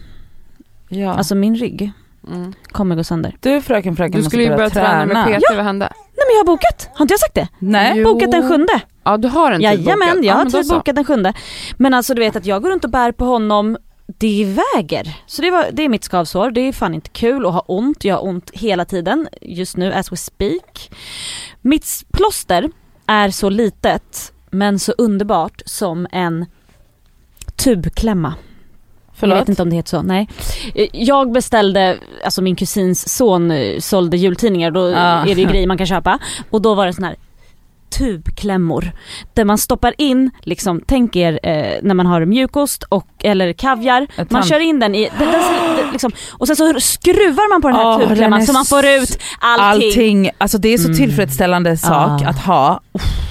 Ja. 0.89 1.13
alltså 1.13 1.36
min 1.36 1.55
rygg 1.55 1.91
Mm. 2.28 2.53
kommer 2.71 2.95
gå 2.95 3.03
sönder. 3.03 3.38
du 3.41 3.61
fröken 3.61 3.95
fröken 3.95 4.21
Du 4.21 4.23
skulle 4.23 4.43
ju 4.43 4.49
börja 4.55 4.69
träna 4.69 5.05
med 5.05 5.26
PT, 5.39 5.43
vad 5.55 5.65
hände? 5.65 5.86
Nej 5.95 6.26
men 6.28 6.36
jag 6.36 6.39
har 6.39 6.45
bokat, 6.45 6.89
har 6.93 7.03
inte 7.03 7.11
jag 7.13 7.19
sagt 7.19 7.34
det? 7.36 7.47
Nej. 7.59 7.93
Jo. 7.95 8.13
Bokat 8.13 8.32
den 8.32 8.49
sjunde. 8.49 8.82
Ja 9.03 9.17
du 9.17 9.28
har 9.28 9.51
en 9.51 9.57
tid 9.57 9.63
Jajamän, 9.63 9.97
bokad. 9.99 10.17
jag 10.17 10.26
ja, 10.26 10.34
har 10.34 10.45
då 10.45 10.51
tid 10.51 10.65
så. 10.65 10.76
bokat 10.76 10.95
den 10.95 11.05
sjunde. 11.05 11.34
Men 11.78 11.93
alltså 11.93 12.13
du 12.13 12.19
vet 12.21 12.36
att 12.36 12.45
jag 12.45 12.61
går 12.61 12.69
runt 12.69 12.84
och 12.84 12.89
bär 12.89 13.11
på 13.11 13.26
honom 13.26 13.78
det 14.08 14.45
väger. 14.76 15.16
Så 15.26 15.41
det, 15.41 15.51
var, 15.51 15.66
det 15.72 15.84
är 15.84 15.89
mitt 15.89 16.03
skavsår, 16.03 16.51
det 16.51 16.62
är 16.62 16.74
fan 16.74 16.93
inte 16.93 17.10
kul 17.10 17.45
att 17.45 17.53
ha 17.53 17.60
ont, 17.68 18.03
jag 18.06 18.16
har 18.16 18.26
ont 18.26 18.51
hela 18.53 18.86
tiden 18.86 19.28
just 19.41 19.78
nu 19.78 19.93
as 19.93 20.12
we 20.12 20.18
speak. 20.18 20.91
Mitt 21.62 22.03
plåster 22.14 22.70
är 23.08 23.30
så 23.30 23.49
litet 23.49 24.32
men 24.49 24.80
så 24.80 24.91
underbart 24.97 25.62
som 25.66 26.08
en 26.12 26.45
tubklämma. 27.56 28.34
Förlåt? 29.18 29.36
Jag 29.36 29.41
vet 29.41 29.49
inte 29.49 29.62
om 29.62 29.70
det 29.70 29.76
heter 29.76 29.89
så, 29.89 30.01
nej. 30.01 30.30
Jag 30.91 31.32
beställde, 31.32 31.97
alltså 32.26 32.41
min 32.41 32.56
kusins 32.56 33.10
son 33.18 33.51
eh, 33.51 33.80
sålde 33.80 34.18
jultidningar, 34.18 34.72
då 34.72 34.80
Ah. 34.95 35.26
är 35.26 35.36
det 35.36 35.41
ju 35.41 35.47
grejer 35.47 35.68
man 35.68 35.78
kan 35.78 35.88
köpa. 35.88 36.20
Och 36.49 36.62
då 36.62 36.74
var 36.76 36.86
det 36.86 36.93
sån 36.93 37.03
här 37.03 37.16
tubklämmor. 37.98 38.91
Där 39.34 39.46
man 39.46 39.58
stoppar 39.58 39.93
in, 39.98 40.32
liksom, 40.41 40.82
tänk 40.88 41.16
er 41.16 41.39
eh, 41.43 41.74
när 41.82 41.93
man 41.93 42.06
har 42.06 42.26
mjukost 42.26 42.84
och, 42.84 43.08
eller 43.24 43.54
kaviar. 43.54 44.02
Ett 44.18 44.32
Man 44.32 44.41
tand- 44.41 44.50
kör 44.50 44.60
in 44.60 44.80
den 44.80 44.96
i, 44.96 45.10
den, 45.20 45.32
den, 45.32 45.41
den, 45.78 45.91
liksom, 45.91 46.12
och 46.34 46.48
sen 46.48 46.56
så 46.56 46.80
skruvar 46.80 47.50
man 47.54 47.62
på 47.62 47.68
den 47.68 47.78
här 47.78 48.00
den 48.00 48.08
tubklämman 48.08 48.46
så 48.46 48.54
man 48.54 48.66
får 48.66 48.86
ut 48.86 49.20
allting. 49.39 49.88
Allting, 49.89 50.30
alltså 50.38 50.58
det 50.58 50.70
är 50.70 50.78
så 50.78 50.86
Mm. 50.88 50.98
tillfredsställande 50.98 51.78
sak 51.78 52.22
Ah. 52.22 52.28
att 52.30 52.39
ha. 52.39 52.80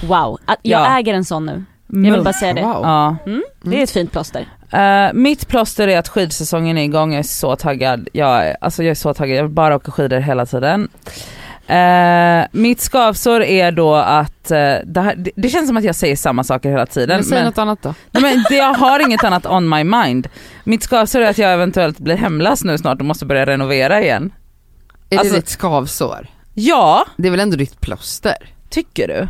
Wow, 0.08 0.38
att 0.44 0.58
jag 0.62 0.80
Ja. 0.80 0.98
äger 0.98 1.14
en 1.14 1.24
sån 1.24 1.46
nu. 1.46 1.64
Jag 1.86 2.12
vill 2.12 2.22
bara 2.22 2.32
säga 2.34 2.52
det. 2.54 2.62
Wow. 2.62 2.80
Ja. 2.82 3.16
Mm, 3.26 3.42
det 3.62 3.78
är 3.78 3.82
ett 3.82 3.90
fint 3.90 4.12
plåster. 4.12 4.46
Eh, 4.70 5.12
mitt 5.14 5.48
plåster 5.48 5.88
är 5.88 5.98
att 5.98 6.08
skidsäsongen 6.08 6.78
är 6.78 6.84
igång, 6.84 7.12
jag 7.12 7.18
är 7.18 7.22
så 7.22 7.56
taggad. 7.56 8.08
Jag, 8.12 8.46
är- 8.46 8.56
alltså 8.60 8.82
jag 8.82 8.90
är 8.90 8.94
så 8.94 9.14
taggad, 9.14 9.36
jag 9.38 9.42
vill 9.42 9.52
bara 9.52 9.76
åka 9.76 9.92
skidor 9.92 10.18
hela 10.20 10.46
tiden. 10.46 10.88
Eh, 11.66 12.46
mitt 12.52 12.80
skavsår 12.80 13.42
är 13.42 13.72
då 13.72 13.94
att, 13.94 14.50
eh, 14.50 14.74
det, 14.84 15.00
här, 15.00 15.14
det, 15.16 15.30
det 15.36 15.48
känns 15.48 15.66
som 15.68 15.76
att 15.76 15.84
jag 15.84 15.94
säger 15.94 16.16
samma 16.16 16.44
saker 16.44 16.70
hela 16.70 16.86
tiden. 16.86 17.16
Men 17.16 17.24
säg 17.24 17.38
men- 17.38 17.44
något 17.44 17.58
annat 17.58 17.82
då. 17.82 17.94
Nej, 18.10 18.22
men 18.22 18.44
det, 18.48 18.56
jag 18.56 18.74
har 18.74 19.00
inget 19.00 19.24
annat 19.24 19.46
on 19.46 19.68
my 19.68 19.84
mind. 19.84 20.28
Mitt 20.64 20.82
skavsår 20.82 21.20
är 21.20 21.30
att 21.30 21.38
jag 21.38 21.52
eventuellt 21.52 21.98
blir 21.98 22.16
hemlös 22.16 22.64
nu 22.64 22.78
snart 22.78 22.98
och 23.00 23.04
måste 23.06 23.26
börja 23.26 23.46
renovera 23.46 24.02
igen. 24.02 24.32
Är 25.10 25.18
Alltså- 25.18 25.34
det 25.34 25.40
ditt 25.40 25.48
skavsår? 25.48 26.26
Ja, 26.54 27.06
Det 27.16 27.28
är 27.28 27.30
väl 27.30 27.40
ändå 27.40 27.56
ditt 27.56 27.80
plåster? 27.80 28.36
tycker 28.70 29.08
du? 29.08 29.28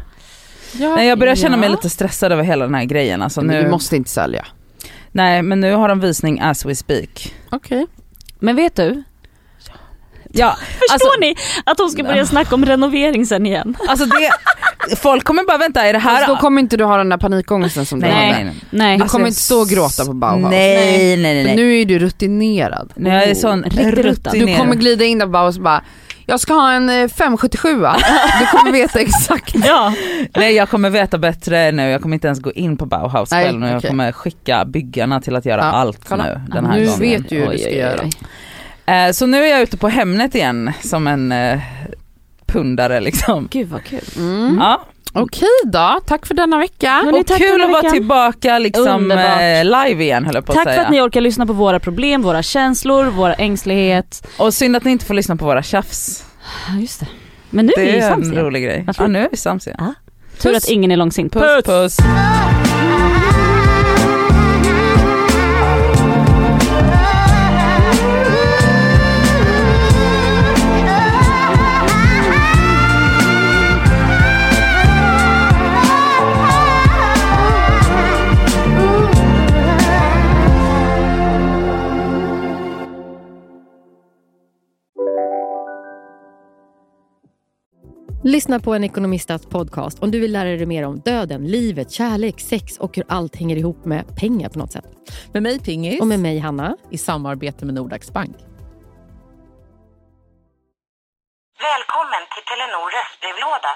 Ja, 0.85 0.95
Nej, 0.97 1.09
jag 1.09 1.18
börjar 1.18 1.35
känna 1.35 1.57
mig 1.57 1.68
ja. 1.68 1.70
lite 1.74 1.91
stressad 1.91 2.32
över 2.32 2.43
hela 2.43 2.64
den 2.64 2.74
här 2.74 2.85
grejen. 2.85 3.22
Alltså, 3.22 3.41
nu, 3.41 3.62
du 3.62 3.68
måste 3.70 3.97
inte 3.97 4.11
sälja. 4.11 4.47
Nej 5.12 5.43
men 5.43 5.61
nu 5.61 5.72
har 5.74 5.89
de 5.89 6.01
visning 6.01 6.41
as 6.41 6.64
we 6.64 6.74
speak. 6.74 7.35
Okej. 7.51 7.87
Men 8.39 8.57
vet 8.57 8.76
du, 8.76 9.03
Ja, 10.37 10.57
förstår 10.78 10.93
alltså, 10.93 11.20
ni 11.20 11.35
att 11.64 11.78
hon 11.78 11.91
ska 11.91 12.03
börja 12.03 12.26
snacka 12.26 12.55
om 12.55 12.64
renovering 12.66 13.26
sen 13.26 13.47
igen? 13.47 13.76
alltså 13.89 14.07
det, 14.07 14.30
folk 14.97 15.24
kommer 15.24 15.43
bara 15.45 15.59
vänta, 15.59 15.82
är 15.87 15.93
det 15.93 15.99
här... 15.99 16.16
Fast 16.16 16.28
då 16.28 16.37
kommer 16.37 16.62
inte 16.62 16.76
du 16.76 16.85
ha 16.85 16.97
den 16.97 17.09
där 17.09 17.16
panikångesten 17.16 17.87
som 17.87 18.01
du 18.01 18.07
nej, 18.07 18.14
har. 18.14 18.32
nej, 18.32 18.45
nej. 18.45 18.55
Nej. 18.70 18.97
Du 18.97 19.03
Alltså, 19.03 19.16
kommer 19.16 19.24
jag 19.26 19.30
inte 19.30 19.41
stå 19.41 19.61
och 19.61 19.68
gråta 19.68 20.05
på 20.05 20.12
Bauhaus. 20.12 20.51
Nej, 20.51 21.16
nej, 21.16 21.35
nej. 21.35 21.45
Nej. 21.45 21.57
nu 21.57 21.80
är 21.80 21.85
du 21.85 21.99
rutinerad. 21.99 22.93
Nu 22.97 23.11
är 23.11 23.26
jag 23.26 23.37
sån 23.37 23.62
Riktigt 23.62 23.87
ruttad. 23.95 24.32
Du 24.32 24.39
rutinerad. 24.39 24.61
kommer 24.61 24.74
glida 24.74 25.05
in 25.05 25.18
där 25.18 25.26
på 25.26 25.32
Bauhaus 25.32 25.57
och 25.57 25.62
bara, 25.62 25.82
jag 26.26 26.41
ska 26.41 26.55
ha 26.55 26.72
en 26.72 26.89
eh, 26.89 27.09
577 27.09 27.68
Du 28.41 28.47
kommer 28.59 28.72
veta 28.72 29.01
exakt. 29.01 29.55
Ja, 29.66 29.95
Nej 30.37 30.55
jag 30.55 30.68
kommer 30.68 30.91
veta 30.91 31.18
bättre 31.18 31.72
nu, 31.72 31.91
jag 31.91 32.03
kommer 32.03 32.14
inte 32.14 32.26
ens 32.26 32.41
gå 32.41 32.53
in 32.53 32.76
på 32.76 32.87
Bauhaus 32.87 33.30
Nej, 33.30 33.45
själv 33.47 33.61
nu. 33.61 33.66
Jag 33.66 33.76
okej. 33.76 33.91
kommer 33.91 34.12
skicka 34.12 34.64
byggarna 34.64 35.20
till 35.20 35.37
att 35.37 35.45
göra 35.47 35.61
Ja, 35.61 35.66
allt 35.66 36.09
kolla. 36.09 36.24
nu 36.24 36.41
den 36.49 36.66
här 36.66 36.78
nu 36.78 36.85
gången. 36.87 37.01
vet 37.01 37.28
du 37.28 37.37
hur 37.37 37.43
du 37.45 37.51
Oj, 37.51 37.59
ska 37.59 37.68
oj, 37.68 37.72
oj, 37.74 37.78
göra. 37.78 38.03
Eh, 38.87 39.12
Så 39.12 39.26
nu 39.26 39.45
är 39.45 39.51
jag 39.51 39.61
ute 39.62 39.76
på 39.76 39.89
Hemnet 39.89 40.35
igen 40.35 40.72
som 40.82 41.07
en 41.07 41.32
eh, 41.32 41.59
pundare 42.47 43.01
liksom. 43.01 43.49
Gud 43.51 43.68
vad 43.68 43.85
kul. 43.85 44.01
Mm. 44.16 44.57
Ja. 44.61 44.80
Okej 45.16 45.49
då, 45.64 46.01
tack 46.07 46.26
för 46.26 46.35
denna 46.35 46.59
vecka. 46.59 46.91
Hörni, 47.05 47.20
Och 47.22 47.26
tack 47.26 47.39
kul 47.39 47.62
att 47.62 47.70
vara 47.70 47.91
tillbaka 47.91 48.59
liksom 48.59 49.11
eh, 49.11 49.64
live 49.64 50.05
igen 50.05 50.24
höll 50.24 50.35
jag 50.35 50.47
på 50.47 50.53
att 50.53 50.57
Tack 50.57 50.64
för 50.64 50.70
säga. 50.74 50.85
att 50.85 50.91
ni 50.91 51.01
orkar 51.01 51.20
lyssna 51.20 51.47
på 51.47 51.53
våra 51.53 51.80
problem, 51.80 52.22
våra 52.22 52.43
känslor, 52.43 53.05
våra 53.05 53.35
ängslighet. 53.35 54.26
Och 54.39 54.55
synd 54.55 54.76
att 54.76 54.85
ni 54.85 54.91
inte 54.91 55.05
får 55.05 55.14
lyssna 55.14 55.37
på 55.37 55.45
våra 55.45 55.62
tjafs. 55.62 56.24
Ja 56.68 56.80
just 56.80 57.01
det. 57.01 57.07
Men 57.51 57.66
nu 57.66 57.72
är 57.76 57.80
vi 57.80 57.87
Det 57.87 57.93
ju 57.93 57.99
är 57.99 58.09
sams 58.11 58.26
en 58.26 58.32
igen. 58.32 58.45
rolig 58.45 58.64
grej. 58.64 58.85
Varför? 58.87 59.05
Ja 59.05 59.09
nu 59.09 59.18
är 59.24 59.28
vi 59.30 59.37
sams 59.37 59.66
igen. 59.66 59.78
Ja. 59.80 59.95
Tur 60.43 60.57
att 60.57 60.68
ingen 60.68 60.91
är 60.91 60.97
långsint. 60.97 61.32
Puss 61.32 61.64
puss. 61.64 61.97
Lyssna 88.26 88.60
på 88.60 88.74
en 88.74 88.84
ekonomistats 88.84 89.46
podcast 89.46 89.98
om 90.02 90.10
du 90.10 90.20
vill 90.20 90.32
lära 90.32 90.48
dig 90.48 90.66
mer 90.66 90.86
om 90.86 91.00
döden, 91.00 91.46
livet, 91.46 91.90
kärlek, 91.92 92.40
sex 92.40 92.78
och 92.78 92.96
hur 92.96 93.04
allt 93.08 93.36
hänger 93.36 93.56
ihop 93.56 93.84
med 93.84 94.16
pengar 94.20 94.48
på 94.48 94.58
något 94.58 94.72
sätt. 94.72 94.84
Med 95.32 95.42
mig 95.42 95.58
Pingis 95.60 96.00
Och 96.00 96.06
med 96.06 96.20
mig 96.20 96.38
Hanna. 96.38 96.76
i 96.90 96.98
samarbete 96.98 97.64
med 97.64 97.74
Nordax 97.74 98.10
Bank. 98.10 98.36
Välkommen 101.70 102.22
till 102.34 102.44
Telenor 102.50 102.86
röstbrevlåda. 102.96 103.72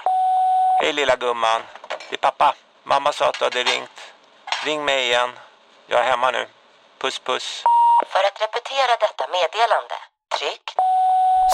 Hej 0.80 0.92
lilla 0.92 1.16
gumman. 1.16 1.60
Det 2.10 2.16
är 2.16 2.22
pappa. 2.30 2.54
Mamma 2.84 3.12
sa 3.12 3.28
att 3.28 3.38
du 3.38 3.44
hade 3.44 3.62
ringt. 3.72 3.98
Ring 4.66 4.84
mig 4.84 5.06
igen. 5.08 5.30
Jag 5.86 6.00
är 6.00 6.10
hemma 6.10 6.30
nu. 6.30 6.46
Puss 7.00 7.18
puss. 7.18 7.62
För 8.12 8.22
att 8.28 8.36
repetera 8.44 8.92
detta 9.06 9.24
meddelande, 9.36 9.96
tryck 10.38 10.62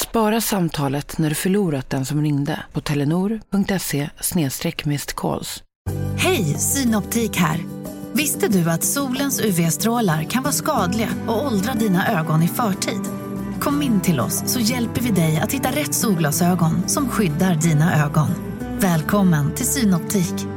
Spara 0.03 0.41
samtalet 0.41 1.18
när 1.18 1.29
du 1.29 1.35
förlorat 1.35 1.91
den 1.91 2.05
som 2.05 2.22
ringde 2.22 2.62
på 2.72 2.81
telenor.se 2.81 4.11
calls. 5.14 5.62
Hej, 6.18 6.45
Synoptik 6.45 7.37
här. 7.37 7.61
Visste 8.12 8.49
du 8.49 8.70
att 8.70 8.85
solens 8.85 9.41
UV-strålar 9.41 10.22
kan 10.22 10.43
vara 10.43 10.53
skadliga 10.53 11.09
och 11.27 11.47
åldra 11.47 11.75
dina 11.75 12.20
ögon 12.20 12.43
i 12.43 12.49
förtid? 12.49 13.01
Kom 13.61 13.83
in 13.83 14.01
till 14.01 14.20
oss 14.20 14.43
så 14.47 14.61
hjälper 14.61 15.01
vi 15.01 15.11
dig 15.11 15.41
att 15.41 15.53
hitta 15.53 15.68
rätt 15.68 15.95
solglasögon 15.95 16.89
som 16.89 17.09
skyddar 17.09 17.55
dina 17.55 18.05
ögon. 18.05 18.29
Välkommen 18.81 19.55
till 19.55 19.66
Synoptik. 19.66 20.54